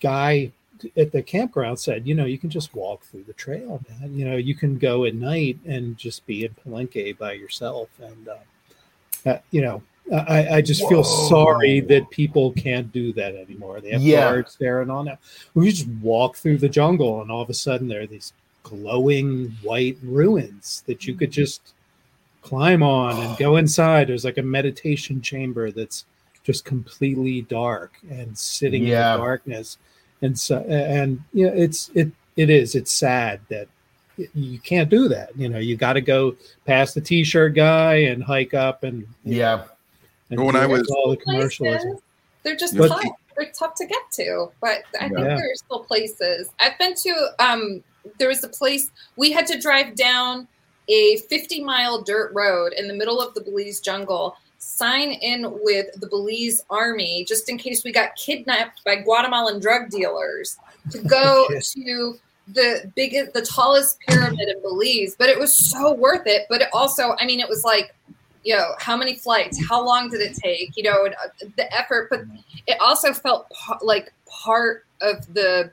guy 0.00 0.50
at 0.96 1.12
the 1.12 1.22
campground 1.22 1.78
said, 1.78 2.06
you 2.06 2.14
know, 2.14 2.24
you 2.24 2.36
can 2.36 2.50
just 2.50 2.74
walk 2.74 3.04
through 3.04 3.24
the 3.24 3.32
trail, 3.32 3.80
man. 3.88 4.14
You 4.14 4.24
know, 4.26 4.36
you 4.36 4.54
can 4.54 4.76
go 4.76 5.04
at 5.04 5.14
night 5.14 5.58
and 5.66 5.96
just 5.96 6.26
be 6.26 6.44
in 6.44 6.54
Palenque 6.54 7.16
by 7.16 7.32
yourself, 7.32 7.88
and 8.00 8.28
uh, 8.28 9.30
uh, 9.30 9.38
you 9.50 9.62
know, 9.62 9.82
I, 10.12 10.56
I 10.56 10.60
just 10.60 10.86
feel 10.88 11.02
sorry 11.02 11.80
that 11.80 12.10
people 12.10 12.52
can't 12.52 12.92
do 12.92 13.12
that 13.14 13.34
anymore. 13.34 13.80
They 13.80 13.90
have 13.90 14.02
Yeah. 14.02 14.24
guards 14.24 14.56
there 14.60 14.82
and 14.82 14.90
all 14.90 15.04
that. 15.04 15.20
We 15.54 15.70
just 15.70 15.88
walk 16.02 16.36
through 16.36 16.58
the 16.58 16.68
jungle, 16.68 17.22
and 17.22 17.30
all 17.30 17.40
of 17.40 17.48
a 17.48 17.54
sudden 17.54 17.88
there 17.88 18.02
are 18.02 18.06
these 18.06 18.32
glowing 18.64 19.56
white 19.62 19.96
ruins 20.02 20.82
that 20.86 21.06
you 21.06 21.14
could 21.14 21.30
just 21.30 21.72
climb 22.42 22.82
on 22.82 23.22
and 23.22 23.36
go 23.38 23.56
inside. 23.56 24.08
There's 24.08 24.24
like 24.24 24.38
a 24.38 24.42
meditation 24.42 25.22
chamber 25.22 25.70
that's 25.70 26.04
just 26.44 26.64
completely 26.64 27.42
dark 27.42 27.94
and 28.10 28.36
sitting 28.38 28.86
Yeah. 28.86 29.14
in 29.14 29.20
the 29.20 29.24
darkness. 29.26 29.78
And 30.22 30.38
so, 30.38 30.58
and 30.60 31.20
you 31.32 31.46
know, 31.46 31.52
it's 31.54 31.90
it 31.94 32.12
it 32.36 32.50
is 32.50 32.74
it's 32.74 32.92
sad 32.92 33.40
that 33.48 33.66
you 34.34 34.58
can't 34.60 34.88
do 34.88 35.08
that. 35.08 35.36
You 35.36 35.48
know, 35.48 35.58
you 35.58 35.76
got 35.76 35.94
to 35.94 36.00
go 36.00 36.36
past 36.66 36.94
the 36.94 37.00
t-shirt 37.00 37.54
guy 37.54 37.94
and 37.96 38.22
hike 38.22 38.54
up 38.54 38.84
and 38.84 39.06
Yeah, 39.24 39.64
and 40.30 40.40
When 40.44 40.54
I 40.54 40.66
was- 40.66 40.86
all 40.88 41.10
the 41.10 41.16
commercialism. 41.16 41.98
They're 42.44 42.56
just 42.56 42.76
But- 42.76 42.88
tough. 42.88 43.02
They're 43.36 43.50
tough 43.50 43.74
to 43.76 43.86
get 43.86 44.02
to, 44.12 44.52
but 44.60 44.84
I 45.00 45.08
think 45.08 45.18
Yeah. 45.18 45.24
there 45.34 45.50
are 45.50 45.56
still 45.56 45.80
places. 45.80 46.48
I've 46.60 46.78
been 46.78 46.94
to. 46.94 47.30
Um, 47.40 47.82
there 48.18 48.28
was 48.28 48.44
a 48.44 48.48
place 48.48 48.92
we 49.16 49.32
had 49.32 49.44
to 49.48 49.58
drive 49.58 49.96
down 49.96 50.46
a 50.86 51.16
50 51.28 51.64
mile 51.64 52.00
dirt 52.02 52.30
road 52.32 52.72
in 52.74 52.86
the 52.86 52.94
middle 52.94 53.20
of 53.20 53.34
the 53.34 53.40
Belize 53.40 53.80
jungle, 53.80 54.36
sign 54.64 55.12
in 55.12 55.46
with 55.62 55.86
the 56.00 56.06
Belize 56.06 56.64
army 56.70 57.24
just 57.28 57.48
in 57.48 57.58
case 57.58 57.84
we 57.84 57.92
got 57.92 58.16
kidnapped 58.16 58.82
by 58.84 58.96
Guatemalan 58.96 59.60
drug 59.60 59.90
dealers 59.90 60.56
to 60.90 60.98
go 60.98 61.46
to 61.60 62.18
the 62.48 62.90
biggest, 62.96 63.32
the 63.32 63.42
tallest 63.42 64.00
pyramid 64.00 64.48
in 64.48 64.60
Belize. 64.62 65.16
But 65.18 65.28
it 65.28 65.38
was 65.38 65.54
so 65.54 65.92
worth 65.92 66.26
it. 66.26 66.46
But 66.48 66.62
it 66.62 66.68
also, 66.72 67.14
I 67.18 67.26
mean, 67.26 67.40
it 67.40 67.48
was 67.48 67.64
like, 67.64 67.94
you 68.42 68.56
know, 68.56 68.72
how 68.78 68.96
many 68.96 69.14
flights? 69.14 69.62
How 69.68 69.84
long 69.84 70.10
did 70.10 70.20
it 70.20 70.34
take? 70.34 70.76
You 70.76 70.84
know, 70.84 71.04
and, 71.04 71.14
uh, 71.14 71.48
the 71.56 71.72
effort. 71.72 72.08
But 72.10 72.22
it 72.66 72.78
also 72.80 73.12
felt 73.12 73.48
pa- 73.50 73.78
like 73.82 74.12
part 74.26 74.84
of 75.00 75.32
the 75.32 75.70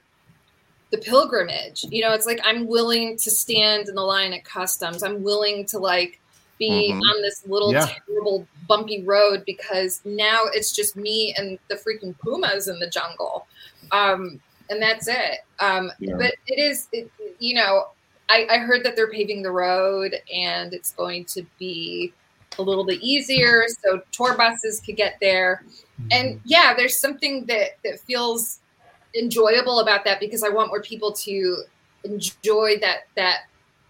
the 0.91 0.97
pilgrimage. 0.97 1.85
You 1.89 2.01
know, 2.01 2.13
it's 2.13 2.26
like 2.26 2.39
I'm 2.43 2.68
willing 2.68 3.18
to 3.18 3.31
stand 3.31 3.89
in 3.89 3.95
the 3.95 4.01
line 4.01 4.34
at 4.34 4.43
customs. 4.43 5.03
I'm 5.03 5.23
willing 5.23 5.65
to 5.68 5.80
like 5.80 6.19
be 6.61 6.93
Mhm. 6.93 7.01
on 7.09 7.21
this 7.21 7.45
little 7.47 7.73
Yeah. 7.73 7.88
terrible 8.05 8.47
bumpy 8.67 9.03
road 9.03 9.43
because 9.45 10.01
now 10.05 10.43
it's 10.53 10.71
just 10.71 10.95
me 10.95 11.33
and 11.38 11.57
the 11.69 11.75
freaking 11.75 12.17
pumas 12.19 12.67
in 12.67 12.79
the 12.79 12.88
jungle. 12.89 13.47
Um, 13.91 14.39
and 14.69 14.81
that's 14.81 15.07
it. 15.07 15.39
Um, 15.59 15.91
Yeah. 15.99 16.15
But 16.17 16.35
it 16.47 16.59
is, 16.59 16.88
it, 16.93 17.09
you 17.39 17.55
know, 17.55 17.88
I, 18.29 18.47
I 18.49 18.57
heard 18.59 18.83
that 18.85 18.95
they're 18.95 19.11
paving 19.11 19.41
the 19.43 19.51
road 19.51 20.15
and 20.33 20.73
it's 20.73 20.93
going 20.93 21.25
to 21.25 21.43
be 21.59 22.13
a 22.59 22.61
little 22.61 22.85
bit 22.85 23.01
easier 23.01 23.65
so 23.83 24.01
tour 24.11 24.38
buses 24.38 24.81
could 24.85 24.95
get 24.97 25.17
there. 25.19 25.65
And 26.11 26.39
yeah, 26.45 26.73
there's 26.75 26.99
something 26.99 27.45
that 27.47 27.77
that 27.83 27.99
feels 28.01 28.59
enjoyable 29.15 29.79
about 29.79 30.05
that 30.05 30.19
because 30.19 30.43
I 30.43 30.49
want 30.49 30.69
more 30.69 30.81
people 30.81 31.11
to 31.11 31.63
enjoy 32.03 32.77
that 32.79 33.07
that 33.15 33.41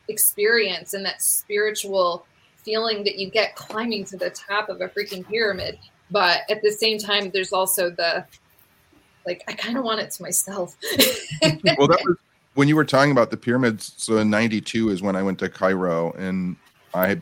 experience 0.08 0.94
and 0.94 1.06
that 1.06 1.22
spiritual 1.22 2.26
feeling 2.64 3.04
that 3.04 3.18
you 3.18 3.30
get 3.30 3.56
climbing 3.56 4.06
to 4.06 4.18
the 4.18 4.30
top 4.30 4.70
of 4.70 4.82
a 4.82 4.88
freaking 4.88 5.28
pyramid. 5.28 5.78
But 6.10 6.42
at 6.50 6.62
the 6.62 6.72
same 6.72 6.98
time, 6.98 7.32
there's 7.32 7.54
also 7.54 7.90
the 7.90 8.26
like 9.26 9.44
I 9.48 9.54
kind 9.54 9.78
of 9.78 9.84
want 9.84 10.00
it 10.00 10.12
to 10.12 10.24
myself. 10.24 10.76
well, 11.78 11.88
that 11.88 12.02
was 12.06 12.18
when 12.56 12.68
you 12.68 12.76
were 12.76 12.86
talking 12.86 13.12
about 13.12 13.32
the 13.32 13.38
pyramids. 13.38 13.94
So 13.98 14.18
in 14.18 14.30
'92 14.30 14.90
is 14.90 15.02
when 15.02 15.16
I 15.16 15.24
went 15.24 15.40
to 15.40 15.50
Cairo, 15.50 16.12
and 16.14 16.56
I 16.94 17.20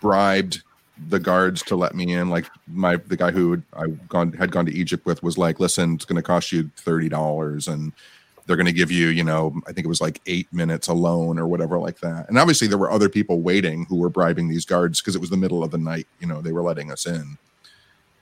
bribed 0.00 0.62
the 1.08 1.18
guards 1.18 1.62
to 1.62 1.76
let 1.76 1.94
me 1.94 2.12
in. 2.12 2.30
Like 2.30 2.46
my 2.66 2.96
the 2.96 3.16
guy 3.16 3.30
who 3.30 3.62
I 3.74 3.86
gone 4.08 4.32
had 4.32 4.50
gone 4.52 4.66
to 4.66 4.72
Egypt 4.72 5.06
with 5.06 5.22
was 5.22 5.36
like, 5.36 5.60
"Listen, 5.60 5.94
it's 5.94 6.04
going 6.04 6.16
to 6.16 6.22
cost 6.22 6.52
you 6.52 6.70
thirty 6.76 7.08
dollars, 7.08 7.68
and 7.68 7.92
they're 8.46 8.56
going 8.56 8.66
to 8.66 8.72
give 8.72 8.90
you, 8.90 9.08
you 9.08 9.24
know, 9.24 9.54
I 9.66 9.72
think 9.72 9.84
it 9.84 9.88
was 9.88 10.00
like 10.00 10.20
eight 10.26 10.52
minutes 10.52 10.88
alone 10.88 11.38
or 11.38 11.46
whatever 11.46 11.78
like 11.78 12.00
that." 12.00 12.28
And 12.28 12.38
obviously, 12.38 12.68
there 12.68 12.78
were 12.78 12.90
other 12.90 13.08
people 13.08 13.40
waiting 13.40 13.86
who 13.88 13.96
were 13.96 14.10
bribing 14.10 14.48
these 14.48 14.64
guards 14.64 15.00
because 15.00 15.14
it 15.14 15.20
was 15.20 15.30
the 15.30 15.36
middle 15.36 15.62
of 15.62 15.70
the 15.70 15.78
night. 15.78 16.06
You 16.20 16.26
know, 16.26 16.40
they 16.40 16.52
were 16.52 16.62
letting 16.62 16.90
us 16.90 17.06
in. 17.06 17.38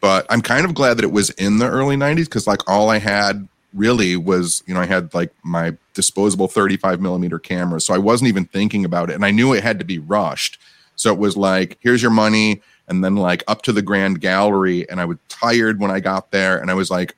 But 0.01 0.27
I'm 0.31 0.43
kind 0.43 0.65
of 0.65 0.74
glad 0.74 0.97
that 0.99 1.05
it 1.05 1.12
was 1.12 1.31
in 1.31 1.59
the 1.59 1.69
early 1.69 1.97
'90s 1.97 2.24
because 2.24 2.47
like 2.47 2.69
all 2.69 2.90
I 2.90 2.99
had 2.99 3.49
really 3.74 4.16
was 4.16 4.62
you 4.66 4.74
know 4.74 4.81
i 4.81 4.86
had 4.86 5.12
like 5.15 5.32
my 5.43 5.77
disposable 5.94 6.49
35 6.49 7.01
millimeter 7.01 7.39
camera 7.39 7.81
so 7.81 7.94
i 7.94 7.99
wasn't 7.99 8.28
even 8.28 8.44
thinking 8.44 8.85
about 8.85 9.11
it 9.11 9.15
and 9.15 9.24
i 9.24 9.31
knew 9.31 9.53
it 9.53 9.62
had 9.62 9.78
to 9.78 9.85
be 9.85 9.99
rushed 9.99 10.59
so 10.97 11.12
it 11.12 11.19
was 11.19 11.36
like 11.36 11.78
here's 11.81 12.03
your 12.03 12.11
money 12.11 12.61
and 12.89 13.03
then 13.03 13.16
like 13.16 13.43
up 13.49 13.62
to 13.62 13.73
the 13.73 13.82
grand 13.82 14.20
gallery 14.20 14.89
and 14.90 15.01
i 15.01 15.05
was 15.05 15.16
tired 15.28 15.81
when 15.81 15.90
i 15.90 16.01
got 16.01 16.31
there 16.31 16.59
and 16.59 16.70
i 16.70 16.74
was 16.74 16.90
like 16.90 17.16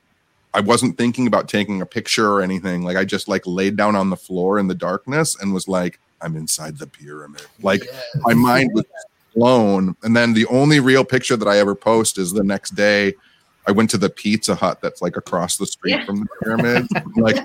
i 0.55 0.59
wasn't 0.59 0.97
thinking 0.97 1.27
about 1.27 1.47
taking 1.47 1.81
a 1.81 1.85
picture 1.85 2.31
or 2.31 2.41
anything 2.41 2.81
like 2.83 2.97
i 2.97 3.05
just 3.05 3.27
like 3.27 3.45
laid 3.45 3.75
down 3.75 3.95
on 3.95 4.09
the 4.09 4.15
floor 4.15 4.57
in 4.57 4.67
the 4.67 4.73
darkness 4.75 5.35
and 5.41 5.53
was 5.53 5.67
like 5.67 5.99
i'm 6.21 6.35
inside 6.35 6.77
the 6.77 6.87
pyramid 6.87 7.45
like 7.61 7.83
my 8.21 8.33
mind 8.33 8.71
was 8.73 8.85
blown 9.35 9.95
and 10.03 10.15
then 10.15 10.33
the 10.33 10.45
only 10.47 10.79
real 10.79 11.03
picture 11.05 11.35
that 11.35 11.47
i 11.47 11.57
ever 11.59 11.75
post 11.75 12.17
is 12.17 12.31
the 12.31 12.43
next 12.43 12.71
day 12.71 13.13
I 13.67 13.71
went 13.71 13.89
to 13.89 13.97
the 13.97 14.11
Pizza 14.11 14.53
Hut 14.53 14.79
that's 14.79 15.01
like 15.01 15.17
across 15.17 15.57
the 15.57 15.65
street 15.65 15.93
Yeah. 15.93 16.05
from 16.05 16.19
the 16.19 16.27
pyramids. 16.43 16.87
like 17.15 17.37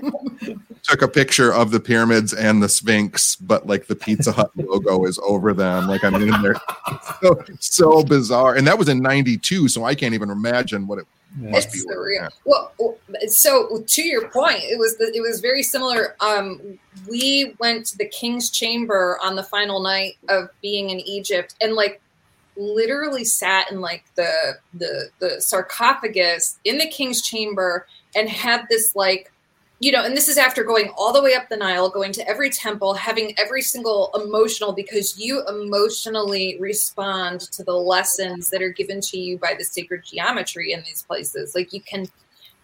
took 0.82 1.00
a 1.00 1.08
picture 1.08 1.50
of 1.54 1.70
the 1.70 1.80
pyramids 1.80 2.34
and 2.34 2.62
the 2.62 2.68
Sphinx, 2.68 3.36
but 3.36 3.66
like 3.66 3.86
the 3.86 3.96
Pizza 3.96 4.30
Hut 4.30 4.50
logo 4.54 5.06
is 5.06 5.18
over 5.26 5.54
them. 5.54 5.88
Like 5.88 6.04
I'm 6.04 6.14
in 6.16 6.28
there. 6.42 6.56
So, 7.22 7.44
so 7.58 8.02
bizarre. 8.04 8.56
And 8.56 8.66
that 8.66 8.76
was 8.78 8.90
in 8.90 9.00
92, 9.00 9.68
so 9.68 9.84
I 9.84 9.94
can't 9.94 10.12
even 10.12 10.28
imagine 10.28 10.86
what 10.86 10.98
it 10.98 11.06
it's 11.38 11.84
surreal. 11.84 12.30
Well, 12.44 12.72
so 13.28 13.82
to 13.86 14.02
your 14.02 14.28
point, 14.28 14.60
it 14.64 14.78
was 14.78 14.96
the, 14.98 15.12
it 15.14 15.20
was 15.20 15.40
very 15.40 15.62
similar. 15.62 16.16
Um, 16.20 16.78
we 17.08 17.54
went 17.58 17.86
to 17.86 17.98
the 17.98 18.06
King's 18.06 18.50
Chamber 18.50 19.18
on 19.22 19.36
the 19.36 19.42
final 19.42 19.80
night 19.80 20.18
of 20.28 20.48
being 20.60 20.90
in 20.90 21.00
Egypt, 21.00 21.54
and 21.60 21.74
like 21.74 22.00
literally 22.56 23.24
sat 23.24 23.70
in 23.70 23.80
like 23.80 24.04
the 24.16 24.58
the 24.74 25.10
the 25.18 25.40
sarcophagus 25.40 26.58
in 26.64 26.78
the 26.78 26.88
King's 26.88 27.22
Chamber 27.22 27.86
and 28.14 28.28
had 28.28 28.66
this 28.68 28.96
like 28.96 29.32
you 29.82 29.90
know, 29.90 30.04
and 30.04 30.14
this 30.14 30.28
is 30.28 30.36
after 30.36 30.62
going 30.62 30.90
all 30.96 31.10
the 31.10 31.22
way 31.22 31.34
up 31.34 31.48
the 31.48 31.56
Nile, 31.56 31.88
going 31.88 32.12
to 32.12 32.28
every 32.28 32.50
temple, 32.50 32.92
having 32.92 33.32
every 33.38 33.62
single 33.62 34.10
emotional, 34.14 34.72
because 34.74 35.18
you 35.18 35.42
emotionally 35.48 36.58
respond 36.60 37.40
to 37.52 37.64
the 37.64 37.72
lessons 37.72 38.50
that 38.50 38.60
are 38.60 38.68
given 38.68 39.00
to 39.00 39.18
you 39.18 39.38
by 39.38 39.54
the 39.58 39.64
sacred 39.64 40.04
geometry 40.04 40.72
in 40.72 40.80
these 40.80 41.02
places. 41.02 41.54
Like 41.54 41.72
you 41.72 41.80
can, 41.80 42.04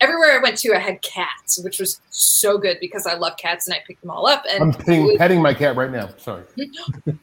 everywhere 0.02 0.38
I 0.38 0.42
went 0.42 0.58
to, 0.58 0.74
I 0.74 0.78
had 0.78 1.00
cats, 1.00 1.58
which 1.64 1.80
was 1.80 2.02
so 2.10 2.58
good 2.58 2.76
because 2.82 3.06
I 3.06 3.14
love 3.14 3.38
cats 3.38 3.66
and 3.66 3.74
I 3.74 3.82
picked 3.86 4.02
them 4.02 4.10
all 4.10 4.26
up. 4.26 4.44
And 4.52 4.62
I'm 4.62 4.68
And 4.68 4.78
petting, 4.78 5.16
petting 5.16 5.40
my 5.40 5.54
cat 5.54 5.74
right 5.74 5.90
now. 5.90 6.10
Sorry. 6.18 6.42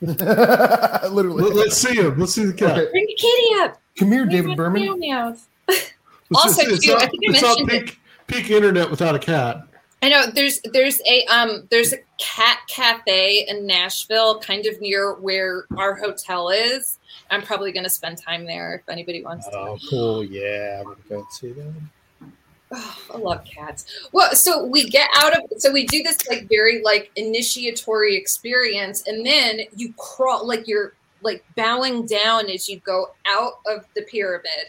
Literally. 0.02 1.44
Let, 1.54 1.68
us 1.68 1.78
see 1.78 1.94
him. 1.94 2.18
Let's 2.18 2.34
see 2.34 2.46
the 2.46 2.54
cat. 2.54 2.80
Okay. 2.80 2.90
bring 2.90 3.06
the 3.06 3.16
kitty 3.16 3.56
up. 3.64 3.80
Come 4.00 4.12
here, 4.12 4.26
Bring 4.26 4.42
David 4.42 4.58
Berman. 4.58 4.82
meow 4.82 4.96
meows. 4.96 5.46
It's 5.68 5.94
Also, 6.34 6.64
it's 6.64 6.84
too, 6.84 6.94
I 6.94 6.96
not, 6.96 7.12
think 7.12 7.24
I 7.28 7.32
mentioned 7.32 7.70
peak, 7.70 8.00
peak 8.26 8.50
internet 8.50 8.90
without 8.90 9.14
a 9.14 9.20
cat. 9.20 9.68
I 10.04 10.10
know 10.10 10.26
there's 10.28 10.60
there's 10.74 11.00
a 11.08 11.26
um 11.28 11.66
there's 11.72 11.94
a 11.94 11.98
cat 12.20 12.60
cafe 12.68 13.46
in 13.48 13.66
Nashville, 13.66 14.38
kind 14.40 14.66
of 14.66 14.82
near 14.82 15.14
where 15.14 15.64
our 15.78 15.96
hotel 15.96 16.50
is. 16.50 17.00
I'm 17.32 17.42
probably 17.42 17.72
going 17.72 17.86
to 17.86 17.90
spend 17.90 18.18
time 18.18 18.46
there 18.46 18.76
if 18.76 18.90
anybody 18.90 19.24
wants 19.24 19.48
to. 19.48 19.58
Oh, 19.58 19.78
cool. 19.90 20.26
Yeah, 20.26 20.80
I'm 20.82 20.88
gonna 20.88 20.98
go 21.08 21.26
see 21.32 21.54
that. 21.54 21.74
Oh, 22.72 22.98
I 23.14 23.18
love 23.18 23.46
cats. 23.46 24.10
Well, 24.12 24.36
so 24.36 24.66
we 24.66 24.90
get 24.90 25.10
out 25.16 25.38
of 25.38 25.44
so 25.60 25.72
we 25.72 25.86
do 25.86 26.04
this 26.04 26.18
like 26.28 26.50
very 26.50 26.82
like 26.84 27.10
initiatory 27.16 28.18
experience, 28.18 29.08
and 29.08 29.26
then 29.26 29.62
you 29.74 29.94
crawl 29.94 30.46
like 30.46 30.68
you're 30.68 30.96
like 31.22 31.46
bowing 31.56 32.06
down 32.06 32.50
as 32.50 32.68
you 32.68 32.82
go 32.82 33.12
out 33.26 33.54
of 33.68 33.86
the 33.96 34.02
pyramid, 34.02 34.68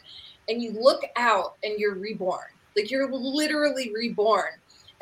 and 0.49 0.63
you 0.63 0.71
look 0.81 1.03
out 1.17 1.57
and 1.65 1.77
you're 1.81 1.97
reborn. 1.97 2.45
Like 2.77 2.89
you're 2.89 3.11
literally 3.11 3.93
reborn. 3.93 4.53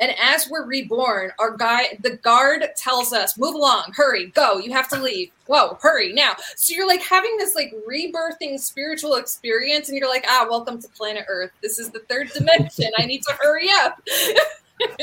And 0.03 0.13
as 0.19 0.49
we're 0.49 0.65
reborn, 0.65 1.31
our 1.39 1.55
guy, 1.55 1.97
the 2.01 2.17
guard 2.17 2.65
tells 2.75 3.13
us, 3.13 3.37
move 3.37 3.55
along, 3.55 3.93
hurry, 3.95 4.31
go, 4.31 4.57
you 4.57 4.73
have 4.73 4.89
to 4.89 4.99
leave. 4.99 5.31
Whoa, 5.45 5.77
hurry 5.81 6.11
now. 6.11 6.33
So 6.57 6.75
you're 6.75 6.85
like 6.85 7.01
having 7.01 7.37
this 7.37 7.55
like 7.55 7.73
rebirthing 7.89 8.59
spiritual 8.59 9.15
experience, 9.15 9.87
and 9.87 9.97
you're 9.97 10.09
like, 10.09 10.25
ah, 10.27 10.45
welcome 10.49 10.81
to 10.81 10.89
planet 10.89 11.23
Earth. 11.29 11.51
This 11.61 11.79
is 11.79 11.89
the 11.89 11.99
third 12.09 12.31
dimension. 12.33 12.91
I 12.97 13.05
need 13.05 13.21
to 13.23 13.33
hurry 13.41 13.69
up. 13.71 14.01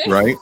Right. 0.09 0.36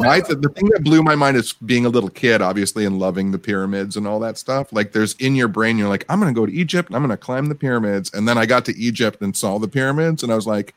I, 0.00 0.20
the 0.22 0.50
thing 0.56 0.68
that 0.70 0.82
blew 0.82 1.04
my 1.04 1.14
mind 1.14 1.36
is 1.36 1.52
being 1.52 1.86
a 1.86 1.88
little 1.88 2.08
kid, 2.08 2.42
obviously, 2.42 2.84
and 2.84 2.98
loving 2.98 3.30
the 3.30 3.38
pyramids 3.38 3.96
and 3.96 4.08
all 4.08 4.18
that 4.20 4.38
stuff. 4.38 4.72
Like, 4.72 4.90
there's 4.90 5.14
in 5.16 5.36
your 5.36 5.46
brain, 5.46 5.78
you're 5.78 5.90
like, 5.90 6.04
I'm 6.08 6.18
going 6.18 6.34
to 6.34 6.40
go 6.40 6.46
to 6.46 6.52
Egypt 6.52 6.88
and 6.88 6.96
I'm 6.96 7.02
going 7.02 7.10
to 7.10 7.16
climb 7.16 7.46
the 7.46 7.54
pyramids. 7.54 8.12
And 8.12 8.26
then 8.26 8.38
I 8.38 8.46
got 8.46 8.64
to 8.64 8.76
Egypt 8.76 9.20
and 9.20 9.36
saw 9.36 9.58
the 9.58 9.68
pyramids, 9.68 10.24
and 10.24 10.32
I 10.32 10.34
was 10.34 10.48
like, 10.48 10.74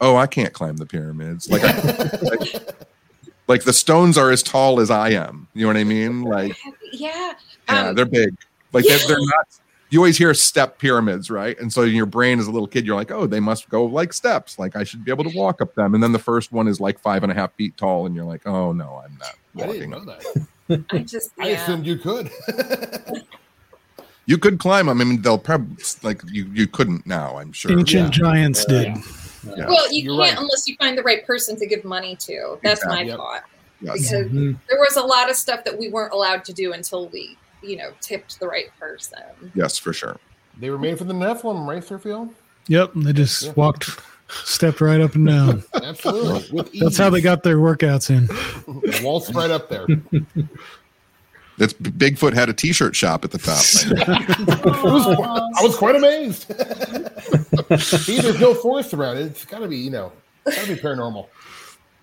oh, 0.00 0.16
I 0.16 0.26
can't 0.26 0.52
climb 0.52 0.76
the 0.76 0.86
pyramids. 0.86 1.50
Like, 1.50 1.62
I, 1.64 2.18
like, 2.22 2.76
like 3.48 3.64
the 3.64 3.72
stones 3.72 4.16
are 4.18 4.30
as 4.30 4.42
tall 4.42 4.80
as 4.80 4.90
I 4.90 5.10
am. 5.10 5.48
You 5.54 5.62
know 5.62 5.68
what 5.68 5.76
I 5.76 5.84
mean? 5.84 6.22
Like, 6.22 6.56
yeah. 6.92 7.34
yeah, 7.68 7.88
Um, 7.88 7.94
they're 7.94 8.04
big. 8.06 8.36
Like, 8.72 8.84
they're, 8.84 8.98
they're 9.06 9.18
not. 9.18 9.46
You 9.90 10.00
always 10.00 10.18
hear 10.18 10.34
step 10.34 10.78
pyramids, 10.78 11.30
right? 11.30 11.58
And 11.58 11.72
so 11.72 11.82
in 11.82 11.94
your 11.94 12.04
brain 12.04 12.38
as 12.38 12.46
a 12.46 12.50
little 12.50 12.68
kid, 12.68 12.84
you're 12.84 12.94
like, 12.94 13.10
oh, 13.10 13.26
they 13.26 13.40
must 13.40 13.70
go 13.70 13.86
like 13.86 14.12
steps. 14.12 14.58
Like 14.58 14.76
I 14.76 14.84
should 14.84 15.02
be 15.02 15.10
able 15.10 15.24
to 15.24 15.34
walk 15.34 15.62
up 15.62 15.74
them. 15.74 15.94
And 15.94 16.02
then 16.02 16.12
the 16.12 16.18
first 16.18 16.52
one 16.52 16.68
is 16.68 16.78
like 16.78 16.98
five 16.98 17.22
and 17.22 17.32
a 17.32 17.34
half 17.34 17.54
feet 17.54 17.74
tall, 17.78 18.04
and 18.04 18.14
you're 18.14 18.26
like, 18.26 18.46
oh 18.46 18.72
no, 18.72 19.02
I'm 19.02 19.16
not 19.18 19.34
I 19.56 19.66
walking 19.66 19.90
didn't 19.90 19.94
up. 19.94 20.04
know 20.04 20.14
that. 20.68 20.84
I 20.90 20.98
just 20.98 21.30
I 21.38 21.48
assumed 21.48 21.86
you 21.86 21.96
could. 21.96 22.30
You 24.26 24.36
could 24.36 24.58
climb 24.58 24.88
them. 24.88 25.00
I 25.00 25.04
mean, 25.04 25.22
they'll 25.22 25.38
probably 25.38 25.82
like 26.02 26.20
you. 26.30 26.44
You 26.52 26.66
couldn't 26.66 27.06
now. 27.06 27.38
I'm 27.38 27.50
sure. 27.52 27.72
Ancient 27.78 28.04
Yeah. 28.04 28.10
giants 28.10 28.66
Yeah. 28.68 28.82
did. 28.94 28.96
Yeah. 29.44 29.66
Well, 29.68 29.92
you 29.92 30.02
You're 30.04 30.24
can't 30.24 30.36
right. 30.36 30.42
unless 30.42 30.66
you 30.68 30.76
find 30.76 30.96
the 30.98 31.02
right 31.02 31.26
person 31.26 31.56
to 31.58 31.66
give 31.66 31.84
money 31.84 32.16
to. 32.16 32.58
That's 32.62 32.84
my 32.86 33.02
Yep. 33.02 33.16
thought. 33.16 33.42
Yes. 33.80 33.94
Because 34.10 34.26
Mhm. 34.32 34.58
there 34.68 34.78
was 34.78 34.96
a 34.96 35.02
lot 35.02 35.30
of 35.30 35.36
stuff 35.36 35.64
that 35.64 35.78
we 35.78 35.88
weren't 35.88 36.12
allowed 36.12 36.44
to 36.46 36.52
do 36.52 36.72
until 36.72 37.08
we, 37.08 37.36
you 37.62 37.76
know, 37.76 37.90
tipped 38.00 38.40
the 38.40 38.48
right 38.48 38.66
person. 38.80 39.20
Yes, 39.54 39.78
for 39.78 39.92
sure. 39.92 40.16
they 40.60 40.70
were 40.70 40.78
made 40.78 40.98
for 40.98 41.04
the 41.04 41.14
Nephilim, 41.14 41.68
right, 41.68 41.84
Sirfield? 41.84 42.30
Yep, 42.66 42.90
they 42.96 43.12
just 43.12 43.42
Yeah. 43.44 43.52
walked, 43.54 43.88
stepped 44.28 44.80
right 44.80 45.00
up 45.00 45.14
and 45.14 45.24
down. 45.28 45.62
Absolutely. 45.72 46.80
That's 46.80 46.96
how 46.98 47.10
they 47.10 47.20
got 47.20 47.44
their 47.44 47.58
workouts 47.58 48.10
in. 48.10 48.28
waltzed 49.04 49.34
right 49.36 49.50
up 49.52 49.68
there. 49.68 49.86
That's 51.58 51.72
Bigfoot 51.74 52.34
had 52.34 52.48
a 52.48 52.52
T-shirt 52.52 52.94
shop 52.94 53.24
at 53.24 53.32
the 53.32 53.38
top. 53.38 53.58
I 54.08 54.82
was, 54.84 55.06
I 55.06 55.62
was 55.62 55.76
quite 55.76 55.96
amazed. 55.96 56.46
See, 57.80 58.20
there's 58.20 58.40
no 58.40 58.54
forest 58.54 58.94
around 58.94 59.18
it. 59.18 59.26
It's 59.26 59.44
got 59.44 59.58
to 59.58 59.68
be, 59.68 59.76
you 59.76 59.90
know, 59.90 60.12
got 60.44 60.54
to 60.54 60.74
be 60.74 60.80
paranormal. 60.80 61.26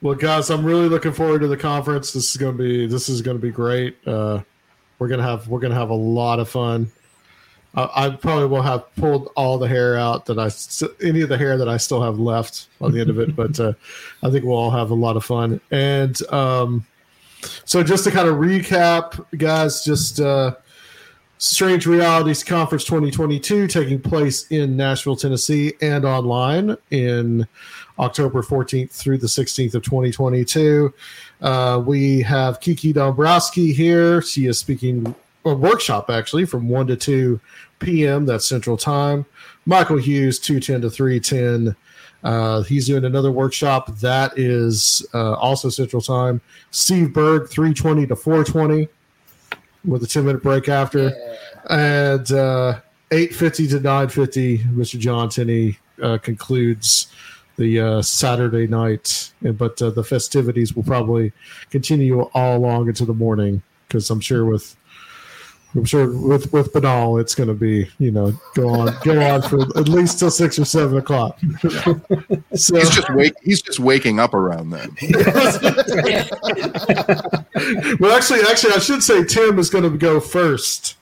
Well, 0.02 0.16
guys, 0.16 0.50
I'm 0.50 0.66
really 0.66 0.90
looking 0.90 1.14
forward 1.14 1.40
to 1.40 1.48
the 1.48 1.58
conference. 1.58 2.12
This 2.12 2.30
is 2.30 2.38
gonna 2.38 2.58
be 2.58 2.86
this 2.86 3.10
is 3.10 3.22
gonna 3.22 3.40
be 3.40 3.50
great. 3.50 3.98
Uh, 4.06 4.42
we're 5.00 5.08
gonna 5.08 5.24
have 5.24 5.48
we're 5.48 5.60
gonna 5.60 5.74
have 5.74 5.90
a 5.90 5.96
lot 5.96 6.40
of 6.40 6.50
fun. 6.50 6.92
I, 7.76 7.90
I 7.96 8.10
probably 8.10 8.48
will 8.48 8.62
have 8.62 8.94
pulled 8.98 9.32
all 9.36 9.58
the 9.58 9.68
hair 9.68 9.98
out 9.98 10.26
that 10.26 10.38
I 10.38 10.52
any 11.04 11.22
of 11.22 11.30
the 11.30 11.38
hair 11.38 11.58
that 11.58 11.70
I 11.70 11.78
still 11.78 12.02
have 12.02 12.20
left 12.20 12.68
on 12.82 12.92
the 12.92 13.00
end 13.00 13.10
of 13.10 13.20
it, 13.20 13.36
but 13.36 13.60
uh, 13.60 13.74
I 14.22 14.30
think 14.30 14.46
we'll 14.46 14.58
all 14.58 14.72
have 14.72 14.92
a 14.92 14.96
lot 14.96 15.18
of 15.18 15.26
fun. 15.26 15.60
And 15.72 16.22
um, 16.32 16.86
so, 17.66 17.84
just 17.84 18.04
to 18.06 18.12
kind 18.12 18.28
of 18.28 18.36
recap, 18.36 19.26
guys, 19.38 19.84
just 19.84 20.20
uh, 20.20 20.56
Strange 21.38 21.86
Realities 21.86 22.44
Conference 22.44 22.86
2022 22.86 23.68
taking 23.68 24.00
place 24.00 24.48
in 24.48 24.78
Nashville, 24.78 25.16
Tennessee, 25.16 25.74
and 25.82 26.06
online 26.06 26.78
in 26.92 27.48
October 28.00 28.42
14th 28.42 28.92
through 28.92 29.18
the 29.18 29.28
16th 29.28 29.76
of 29.76 29.84
2022. 29.84 30.94
Uh, 31.42 31.84
we 31.86 32.22
have 32.22 32.60
Kiki 32.62 32.94
Dombrowski 32.94 33.74
here. 33.74 34.22
She 34.22 34.46
is 34.46 34.58
speaking 34.58 35.14
a 35.44 35.54
workshop 35.54 36.10
actually 36.10 36.46
from 36.46 36.70
1 36.70 36.88
to 36.88 36.96
2 36.96 37.40
p.m. 37.80 38.26
That's 38.26 38.48
Central 38.48 38.78
Time. 38.78 39.26
Michael 39.66 39.98
Hughes, 39.98 40.40
210 40.40 40.82
to 40.82 40.90
310. 40.90 41.76
Uh, 42.26 42.64
he's 42.64 42.88
doing 42.88 43.06
another 43.06 43.32
workshop 43.32 43.96
that 44.00 44.38
is 44.38 45.06
uh, 45.14 45.34
also 45.34 45.70
Central 45.70 46.02
Time. 46.02 46.42
Steve 46.72 47.14
Berg, 47.14 47.48
320 47.48 48.08
to 48.08 48.16
420 48.16 48.90
with 49.86 50.04
a 50.04 50.08
10 50.08 50.26
minute 50.26 50.42
break 50.42 50.68
after. 50.68 51.14
And 51.70 52.30
uh, 52.32 52.82
850 53.12 53.68
to 53.68 53.76
950, 53.76 54.58
Mr. 54.58 55.00
John 55.00 55.30
Tenney 55.30 55.78
uh, 56.02 56.18
concludes 56.18 57.14
the 57.58 57.80
uh, 57.80 58.02
Saturday 58.02 58.66
night. 58.66 59.32
But 59.44 59.80
uh, 59.80 59.92
the 59.92 60.04
festivities 60.04 60.76
will 60.76 60.84
probably 60.84 61.32
continue 61.70 62.22
all 62.22 62.58
along 62.58 62.88
into 62.88 63.06
the 63.06 63.14
morning 63.14 63.62
because 63.88 64.10
I'm 64.10 64.20
sure 64.20 64.46
with. 64.46 64.76
I'm 65.76 65.84
sure 65.84 66.10
with 66.10 66.54
with 66.54 66.72
Binnall, 66.72 67.20
it's 67.20 67.36
going 67.36 67.50
to 67.50 67.54
be 67.54 67.90
you 68.00 68.12
know 68.12 68.34
go 68.54 68.70
on 68.70 68.96
go 69.04 69.22
on 69.22 69.42
for 69.42 69.62
at 69.78 69.90
least 69.90 70.20
till 70.20 70.32
six 70.32 70.58
or 70.58 70.64
seven 70.64 70.98
o'clock. 70.98 71.38
so 72.56 72.76
He's 72.78 72.90
just 72.90 73.14
wake. 73.14 73.34
He's 73.44 73.62
just 73.62 73.80
waking 73.80 74.20
up 74.20 74.34
around 74.34 74.70
then. 74.70 74.96
well, 78.00 78.16
actually, 78.16 78.42
actually, 78.50 78.74
I 78.74 78.80
should 78.80 79.04
say 79.04 79.26
Tim 79.26 79.60
is 79.60 79.70
going 79.70 79.84
to 79.84 79.98
go 79.98 80.22
first. 80.22 80.96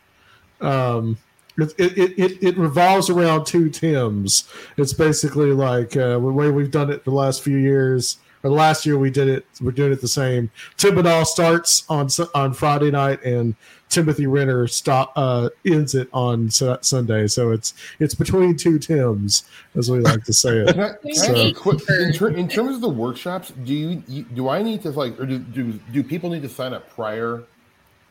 Um, 0.60 1.18
it, 1.58 1.74
it, 1.78 2.20
it, 2.20 2.44
it 2.44 2.58
revolves 2.58 3.12
around 3.12 3.46
two 3.46 3.70
Tims. 3.70 4.50
It's 4.78 4.94
basically 4.94 5.52
like 5.52 5.96
uh, 5.96 6.14
the 6.14 6.20
way 6.20 6.50
we've 6.50 6.72
done 6.72 6.90
it 6.90 7.06
the 7.06 7.12
last 7.12 7.44
few 7.44 7.58
years. 7.58 8.18
Or 8.44 8.50
last 8.50 8.86
year 8.86 8.98
we 8.98 9.10
did 9.10 9.30
it. 9.30 9.46
We're 9.62 9.72
doing 9.72 9.94
it 9.94 10.02
the 10.02 10.08
same. 10.08 10.52
Tim 10.76 10.96
Binnall 10.96 11.26
starts 11.26 11.86
on 11.90 12.10
on 12.36 12.54
Friday 12.54 12.92
night, 12.92 13.24
and 13.24 13.56
Timothy 13.94 14.26
Renner 14.28 14.68
stop 14.68 15.14
uh, 15.16 15.50
ends 15.66 15.94
it 15.96 16.10
on 16.14 16.50
Su- 16.50 16.78
Sunday. 16.82 17.28
So 17.28 17.52
it's 17.52 17.74
it's 18.00 18.16
between 18.16 18.56
two 18.58 18.80
Tims, 18.80 19.44
as 19.76 19.90
we 19.92 20.00
like 20.00 20.24
to 20.26 20.34
say 20.34 20.58
it. 20.58 20.70
I, 20.70 20.74
can 20.74 20.98
I 21.06 21.12
So- 21.14 21.54
quick- 21.54 21.82
in, 21.90 22.12
ter- 22.14 22.30
in 22.32 22.48
terms 22.48 22.76
of 22.76 22.82
the 22.82 22.90
workshops, 22.90 23.52
do 23.64 23.74
you, 23.74 24.04
you 24.08 24.24
do 24.24 24.50
I 24.50 24.62
need 24.64 24.82
to 24.84 24.92
like, 24.92 25.20
or 25.20 25.26
do, 25.26 25.40
do 25.40 25.74
do 25.92 26.04
people 26.04 26.30
need 26.30 26.42
to 26.42 26.50
sign 26.50 26.74
up 26.74 26.90
prior 26.96 27.44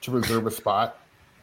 to 0.02 0.10
reserve 0.10 0.46
a 0.46 0.50
spot? 0.50 0.98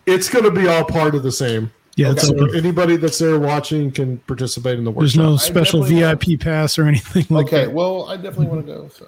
It's 0.05 0.29
going 0.29 0.45
to 0.45 0.51
be 0.51 0.67
all 0.67 0.83
part 0.85 1.13
of 1.15 1.23
the 1.23 1.31
same. 1.31 1.71
Yeah, 1.95 2.11
it's 2.11 2.25
So 2.27 2.45
anybody 2.53 2.95
that's 2.95 3.19
there 3.19 3.37
watching 3.39 3.91
can 3.91 4.19
participate 4.19 4.77
in 4.79 4.85
the 4.85 4.91
workshop. 4.91 5.01
There's 5.01 5.17
no 5.17 5.35
special 5.37 5.81
definitely 5.81 6.35
VIP 6.35 6.39
pass 6.39 6.79
or 6.79 6.87
anything 6.87 7.25
like 7.29 7.47
okay, 7.47 7.65
that. 7.65 7.73
well, 7.73 8.07
I 8.07 8.15
definitely 8.15 8.47
want 8.47 8.65
to 8.65 8.73
go. 8.73 8.87
So 8.87 9.05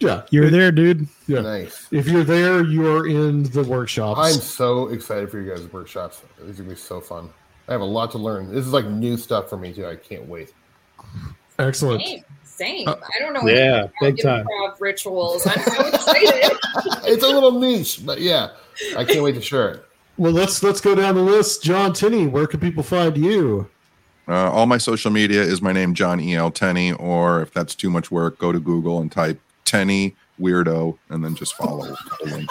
yeah, 0.00 0.22
You're 0.30 0.50
there, 0.50 0.70
dude. 0.70 1.08
Yeah. 1.26 1.40
nice. 1.40 1.88
If 1.90 2.06
you're 2.06 2.24
there, 2.24 2.62
you 2.62 2.86
are 2.86 3.06
in 3.06 3.44
the 3.44 3.62
workshops. 3.62 4.20
I'm 4.22 4.40
so 4.40 4.88
excited 4.88 5.30
for 5.30 5.40
you 5.40 5.50
guys' 5.50 5.72
workshops. 5.72 6.22
These 6.42 6.60
are 6.60 6.62
gonna 6.62 6.74
be 6.74 6.80
so 6.80 7.00
fun. 7.00 7.30
I 7.68 7.72
have 7.72 7.80
a 7.80 7.84
lot 7.84 8.10
to 8.12 8.18
learn. 8.18 8.52
This 8.54 8.66
is 8.66 8.72
like 8.72 8.86
new 8.86 9.16
stuff 9.16 9.48
for 9.48 9.56
me 9.56 9.72
too. 9.72 9.86
I 9.86 9.96
can't 9.96 10.26
wait. 10.26 10.52
Excellent. 11.58 12.02
Same, 12.02 12.24
same. 12.44 12.88
Uh, 12.88 12.96
I 13.14 13.18
don't 13.18 13.32
know. 13.32 13.50
Yeah, 13.50 13.86
big 14.00 14.20
time. 14.20 14.46
Rituals. 14.78 15.46
I'm 15.46 15.62
so 15.62 15.86
excited. 15.86 16.58
It's 17.04 17.24
a 17.24 17.28
little 17.28 17.58
niche, 17.58 18.04
but 18.04 18.20
yeah, 18.20 18.50
I 18.96 19.04
can't 19.04 19.22
wait 19.22 19.34
to 19.36 19.40
share 19.40 19.70
it. 19.70 19.84
Well, 20.18 20.32
let's 20.32 20.62
let's 20.62 20.80
go 20.80 20.94
down 20.94 21.14
the 21.14 21.22
list. 21.22 21.62
John 21.62 21.92
Tenney, 21.92 22.26
where 22.26 22.46
can 22.46 22.60
people 22.60 22.82
find 22.82 23.16
you? 23.16 23.68
Uh, 24.28 24.50
all 24.50 24.66
my 24.66 24.78
social 24.78 25.10
media 25.10 25.40
is 25.40 25.62
my 25.62 25.72
name, 25.72 25.94
John 25.94 26.20
E 26.20 26.34
L 26.34 26.50
Tenney, 26.50 26.92
or 26.92 27.42
if 27.42 27.52
that's 27.52 27.74
too 27.74 27.90
much 27.90 28.10
work, 28.10 28.38
go 28.38 28.50
to 28.50 28.58
Google 28.58 29.00
and 29.00 29.10
type 29.10 29.40
Tenney 29.66 30.16
weirdo, 30.40 30.96
and 31.10 31.22
then 31.22 31.34
just 31.34 31.54
follow 31.56 31.94
the 32.22 32.26
link. 32.34 32.50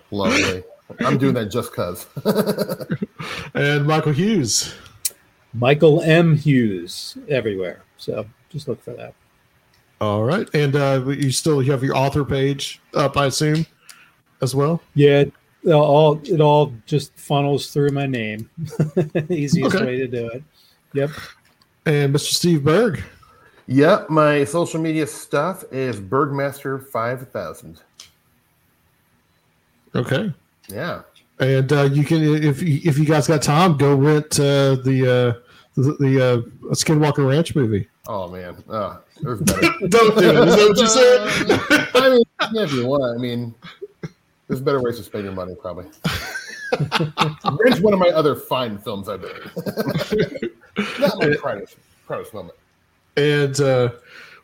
Lovely. 0.12 0.62
I'm 1.00 1.18
doing 1.18 1.34
that 1.34 1.46
just 1.46 1.72
cause. 1.74 2.06
And 3.54 3.86
Michael 3.86 4.12
Hughes. 4.12 4.74
Michael 5.52 6.00
M. 6.02 6.36
Hughes 6.36 7.18
everywhere. 7.28 7.82
So 7.98 8.24
just 8.48 8.68
look 8.68 8.82
for 8.82 8.92
that. 8.94 9.14
All 10.00 10.22
right, 10.24 10.48
and 10.54 10.76
uh, 10.76 11.04
you 11.08 11.30
still 11.30 11.60
you 11.62 11.70
have 11.72 11.82
your 11.82 11.96
author 11.96 12.24
page 12.24 12.80
up, 12.94 13.16
I 13.18 13.26
assume, 13.26 13.66
as 14.40 14.54
well. 14.54 14.80
Yeah, 14.94 15.24
it 15.64 15.72
all 15.72 16.18
it 16.24 16.40
all 16.40 16.72
just 16.86 17.14
funnels 17.18 17.70
through 17.72 17.90
my 17.90 18.06
name. 18.06 18.48
Easiest 19.28 19.74
Okay. 19.74 19.84
way 19.84 19.98
to 19.98 20.06
do 20.06 20.28
it. 20.28 20.42
Yep. 20.94 21.10
And 21.86 22.14
Mr. 22.14 22.32
Steve 22.32 22.64
Berg. 22.64 23.02
Yep, 23.70 24.10
my 24.10 24.42
social 24.42 24.80
media 24.80 25.06
stuff 25.06 25.62
is 25.70 26.00
Bergmaster 26.00 26.84
five 26.88 27.28
thousand. 27.30 27.80
Okay. 29.94 30.32
Yeah. 30.68 31.02
And 31.38 31.72
uh, 31.72 31.82
you 31.84 32.02
can, 32.04 32.20
if 32.42 32.60
you- 32.60 32.80
if 32.84 32.98
you 32.98 33.04
guys 33.04 33.28
got 33.28 33.42
time, 33.42 33.76
go 33.76 33.94
rent 33.94 34.40
uh, 34.40 34.74
the 34.74 35.36
uh, 35.36 35.40
the, 35.80 35.92
the 36.00 36.20
uh, 36.20 36.72
Skinwalker 36.74 37.28
Ranch 37.28 37.54
movie. 37.54 37.88
Oh 38.08 38.26
man, 38.28 38.56
uh, 38.68 38.96
there's 39.22 39.40
better. 39.40 39.60
Don't 39.88 40.18
do 40.18 40.30
it. 40.30 40.48
Is 40.48 40.56
that 40.56 40.68
what 40.68 40.78
you 40.78 40.86
said? 40.88 41.88
I 42.02 42.08
mean, 42.10 42.24
yeah, 42.52 42.62
if 42.64 42.72
you 42.72 42.86
want. 42.86 43.16
I 43.16 43.22
mean, 43.22 43.54
there's 44.48 44.60
better 44.60 44.82
ways 44.82 44.96
to 44.96 45.04
spend 45.04 45.22
your 45.24 45.32
money, 45.32 45.54
probably. 45.54 45.84
Rent's 47.60 47.80
one 47.80 47.92
of 47.94 48.00
my 48.00 48.08
other 48.08 48.34
fine 48.34 48.78
films 48.78 49.08
I've 49.08 49.22
been. 49.22 50.50
Not 50.98 51.18
my 51.20 51.36
proudest, 51.36 51.76
proudest 52.06 52.34
moment. 52.34 52.56
And 53.20 53.60
uh, 53.60 53.90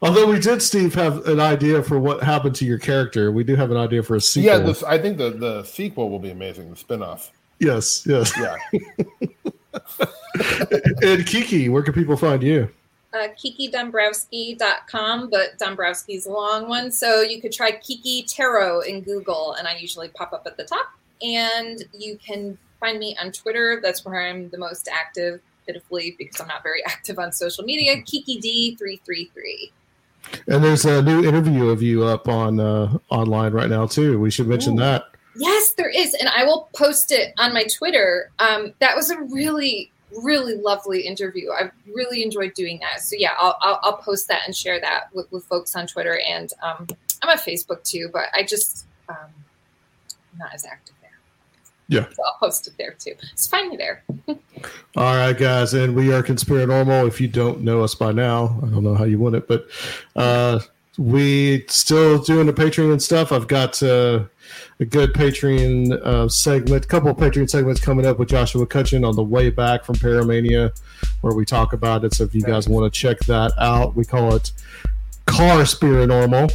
although 0.02 0.26
we 0.26 0.38
did, 0.38 0.60
Steve, 0.60 0.94
have 0.94 1.26
an 1.26 1.40
idea 1.40 1.82
for 1.82 1.98
what 1.98 2.22
happened 2.22 2.54
to 2.56 2.64
your 2.64 2.78
character, 2.78 3.32
we 3.32 3.44
do 3.44 3.56
have 3.56 3.70
an 3.70 3.76
idea 3.76 4.02
for 4.02 4.16
a 4.16 4.20
sequel. 4.20 4.52
Yeah, 4.52 4.58
this, 4.58 4.82
I 4.82 4.98
think 4.98 5.18
the, 5.18 5.30
the 5.30 5.64
sequel 5.64 6.10
will 6.10 6.18
be 6.18 6.30
amazing. 6.30 6.70
The 6.70 6.76
spinoff. 6.76 7.30
yes, 7.58 8.06
yes. 8.06 8.32
Yeah. 8.38 8.56
and 11.02 11.26
Kiki, 11.26 11.68
where 11.68 11.82
can 11.82 11.94
people 11.94 12.16
find 12.16 12.42
you? 12.42 12.68
uh, 13.16 13.28
KikiDombrowski.com, 13.28 15.30
but 15.30 15.58
Dombrowski's 15.58 16.26
a 16.26 16.30
long 16.30 16.68
one. 16.68 16.90
So 16.90 17.22
you 17.22 17.40
could 17.40 17.52
try 17.52 17.72
Kiki 17.72 18.22
Tarot 18.22 18.80
in 18.80 19.02
Google, 19.02 19.54
and 19.54 19.66
I 19.66 19.76
usually 19.76 20.08
pop 20.08 20.32
up 20.32 20.46
at 20.46 20.56
the 20.56 20.64
top. 20.64 20.86
And 21.22 21.84
you 21.92 22.18
can 22.18 22.58
find 22.78 22.98
me 22.98 23.16
on 23.20 23.32
Twitter. 23.32 23.80
That's 23.82 24.04
where 24.04 24.20
I'm 24.20 24.50
the 24.50 24.58
most 24.58 24.88
active, 24.92 25.40
pitifully, 25.66 26.14
because 26.18 26.40
I'm 26.40 26.48
not 26.48 26.62
very 26.62 26.84
active 26.86 27.18
on 27.18 27.32
social 27.32 27.64
media. 27.64 28.00
Kiki 28.02 28.38
D 28.38 28.76
three 28.76 29.00
three 29.04 29.30
three. 29.34 29.72
And 30.48 30.62
there's 30.62 30.84
a 30.84 31.02
new 31.02 31.24
interview 31.24 31.68
of 31.68 31.82
you 31.82 32.04
up 32.04 32.28
on 32.28 32.58
uh, 32.58 32.98
online 33.10 33.52
right 33.52 33.70
now 33.70 33.86
too. 33.86 34.18
We 34.18 34.30
should 34.30 34.48
mention 34.48 34.74
Ooh. 34.74 34.82
that. 34.82 35.04
Yes, 35.38 35.72
there 35.72 35.90
is, 35.90 36.14
and 36.14 36.28
I 36.30 36.44
will 36.44 36.68
post 36.74 37.12
it 37.12 37.34
on 37.38 37.52
my 37.52 37.64
Twitter. 37.64 38.30
Um, 38.38 38.72
that 38.78 38.96
was 38.96 39.10
a 39.10 39.20
really, 39.20 39.92
really 40.16 40.54
lovely 40.54 41.02
interview. 41.02 41.50
I 41.50 41.70
really 41.94 42.22
enjoyed 42.22 42.54
doing 42.54 42.78
that. 42.80 43.02
So 43.02 43.16
yeah, 43.18 43.32
I'll 43.38 43.56
I'll, 43.60 43.78
I'll 43.82 43.96
post 43.98 44.28
that 44.28 44.42
and 44.46 44.56
share 44.56 44.80
that 44.80 45.14
with, 45.14 45.30
with 45.30 45.44
folks 45.44 45.76
on 45.76 45.86
Twitter, 45.86 46.18
and 46.26 46.50
um, 46.62 46.86
I'm 47.22 47.28
on 47.28 47.36
Facebook 47.36 47.82
too, 47.84 48.08
but 48.12 48.28
I 48.34 48.44
just 48.44 48.86
um, 49.10 49.16
I'm 50.32 50.38
not 50.38 50.54
as 50.54 50.64
active. 50.64 50.95
Yeah. 51.88 52.06
so 52.12 52.22
I'll 52.24 52.36
post 52.38 52.66
it 52.66 52.74
there 52.78 52.94
too. 52.98 53.12
Just 53.32 53.50
find 53.50 53.70
me 53.70 53.76
there. 53.76 54.02
All 54.96 55.14
right, 55.14 55.36
guys, 55.36 55.74
and 55.74 55.94
we 55.94 56.12
are 56.12 56.22
Conspiranormal. 56.22 57.06
If 57.06 57.20
you 57.20 57.28
don't 57.28 57.60
know 57.62 57.82
us 57.82 57.94
by 57.94 58.12
now, 58.12 58.58
I 58.62 58.66
don't 58.66 58.82
know 58.82 58.94
how 58.94 59.04
you 59.04 59.18
want 59.18 59.36
it, 59.36 59.46
but 59.46 59.66
uh, 60.16 60.58
we 60.98 61.64
still 61.68 62.18
doing 62.22 62.46
the 62.46 62.52
Patreon 62.52 63.00
stuff. 63.00 63.30
I've 63.30 63.46
got 63.46 63.82
uh, 63.82 64.24
a 64.80 64.84
good 64.84 65.12
Patreon 65.12 65.92
uh, 66.04 66.28
segment, 66.28 66.84
a 66.84 66.88
couple 66.88 67.10
of 67.10 67.16
Patreon 67.16 67.48
segments 67.48 67.80
coming 67.80 68.06
up 68.06 68.18
with 68.18 68.28
Joshua 68.28 68.66
Cutchin 68.66 69.04
on 69.04 69.14
the 69.14 69.22
way 69.22 69.50
back 69.50 69.84
from 69.84 69.96
Paramania, 69.96 70.76
where 71.20 71.34
we 71.34 71.44
talk 71.44 71.72
about 71.72 72.04
it. 72.04 72.14
So 72.14 72.24
if 72.24 72.34
you 72.34 72.42
guys 72.42 72.68
want 72.68 72.92
to 72.92 72.98
check 72.98 73.18
that 73.20 73.52
out, 73.58 73.94
we 73.94 74.04
call 74.04 74.34
it 74.34 74.52
Car 75.26 75.62
Spiranormal. 75.62 76.52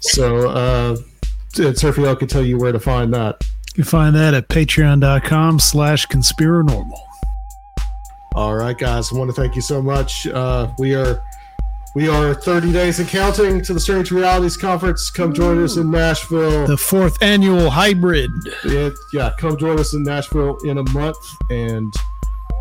So 0.00 0.48
uh, 0.48 0.96
Sergio 1.52 2.18
can 2.18 2.28
tell 2.28 2.44
you 2.44 2.58
where 2.58 2.72
to 2.72 2.80
find 2.80 3.12
that. 3.14 3.44
You 3.74 3.84
can 3.84 3.90
find 3.90 4.14
that 4.16 4.34
at 4.34 4.48
patreon.com 4.48 5.58
slash 5.58 6.06
conspiranormal. 6.06 7.00
All 8.34 8.54
right, 8.54 8.76
guys. 8.76 9.10
I 9.10 9.16
want 9.16 9.34
to 9.34 9.34
thank 9.34 9.56
you 9.56 9.62
so 9.62 9.80
much. 9.80 10.26
Uh, 10.26 10.70
we 10.78 10.94
are 10.94 11.22
we 11.94 12.06
are 12.06 12.34
30 12.34 12.70
days 12.70 12.98
and 12.98 13.08
counting 13.08 13.62
to 13.62 13.72
the 13.72 13.80
Strange 13.80 14.10
Realities 14.10 14.58
Conference. 14.58 15.10
Come 15.10 15.32
join 15.32 15.62
us 15.62 15.78
in 15.78 15.90
Nashville. 15.90 16.66
The 16.66 16.76
fourth 16.76 17.22
annual 17.22 17.70
hybrid. 17.70 18.30
It, 18.64 18.92
yeah, 19.14 19.32
come 19.38 19.56
join 19.56 19.78
us 19.78 19.94
in 19.94 20.02
Nashville 20.02 20.58
in 20.64 20.76
a 20.76 20.90
month, 20.90 21.16
and 21.50 21.92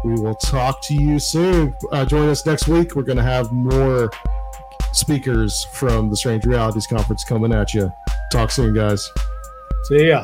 we 0.05 0.13
will 0.13 0.35
talk 0.35 0.81
to 0.83 0.93
you 0.93 1.19
soon. 1.19 1.73
Uh, 1.91 2.05
join 2.05 2.29
us 2.29 2.45
next 2.45 2.69
week. 2.69 2.95
We're 2.95 3.03
going 3.03 3.17
to 3.17 3.23
have 3.23 3.51
more 3.51 4.11
speakers 4.93 5.65
from 5.73 6.09
the 6.09 6.15
Strange 6.15 6.45
Realities 6.45 6.87
Conference 6.87 7.25
coming 7.25 7.53
at 7.53 7.73
you. 7.73 7.91
Talk 8.31 8.51
soon, 8.51 8.73
guys. 8.73 9.09
See 9.85 10.07
ya. 10.07 10.23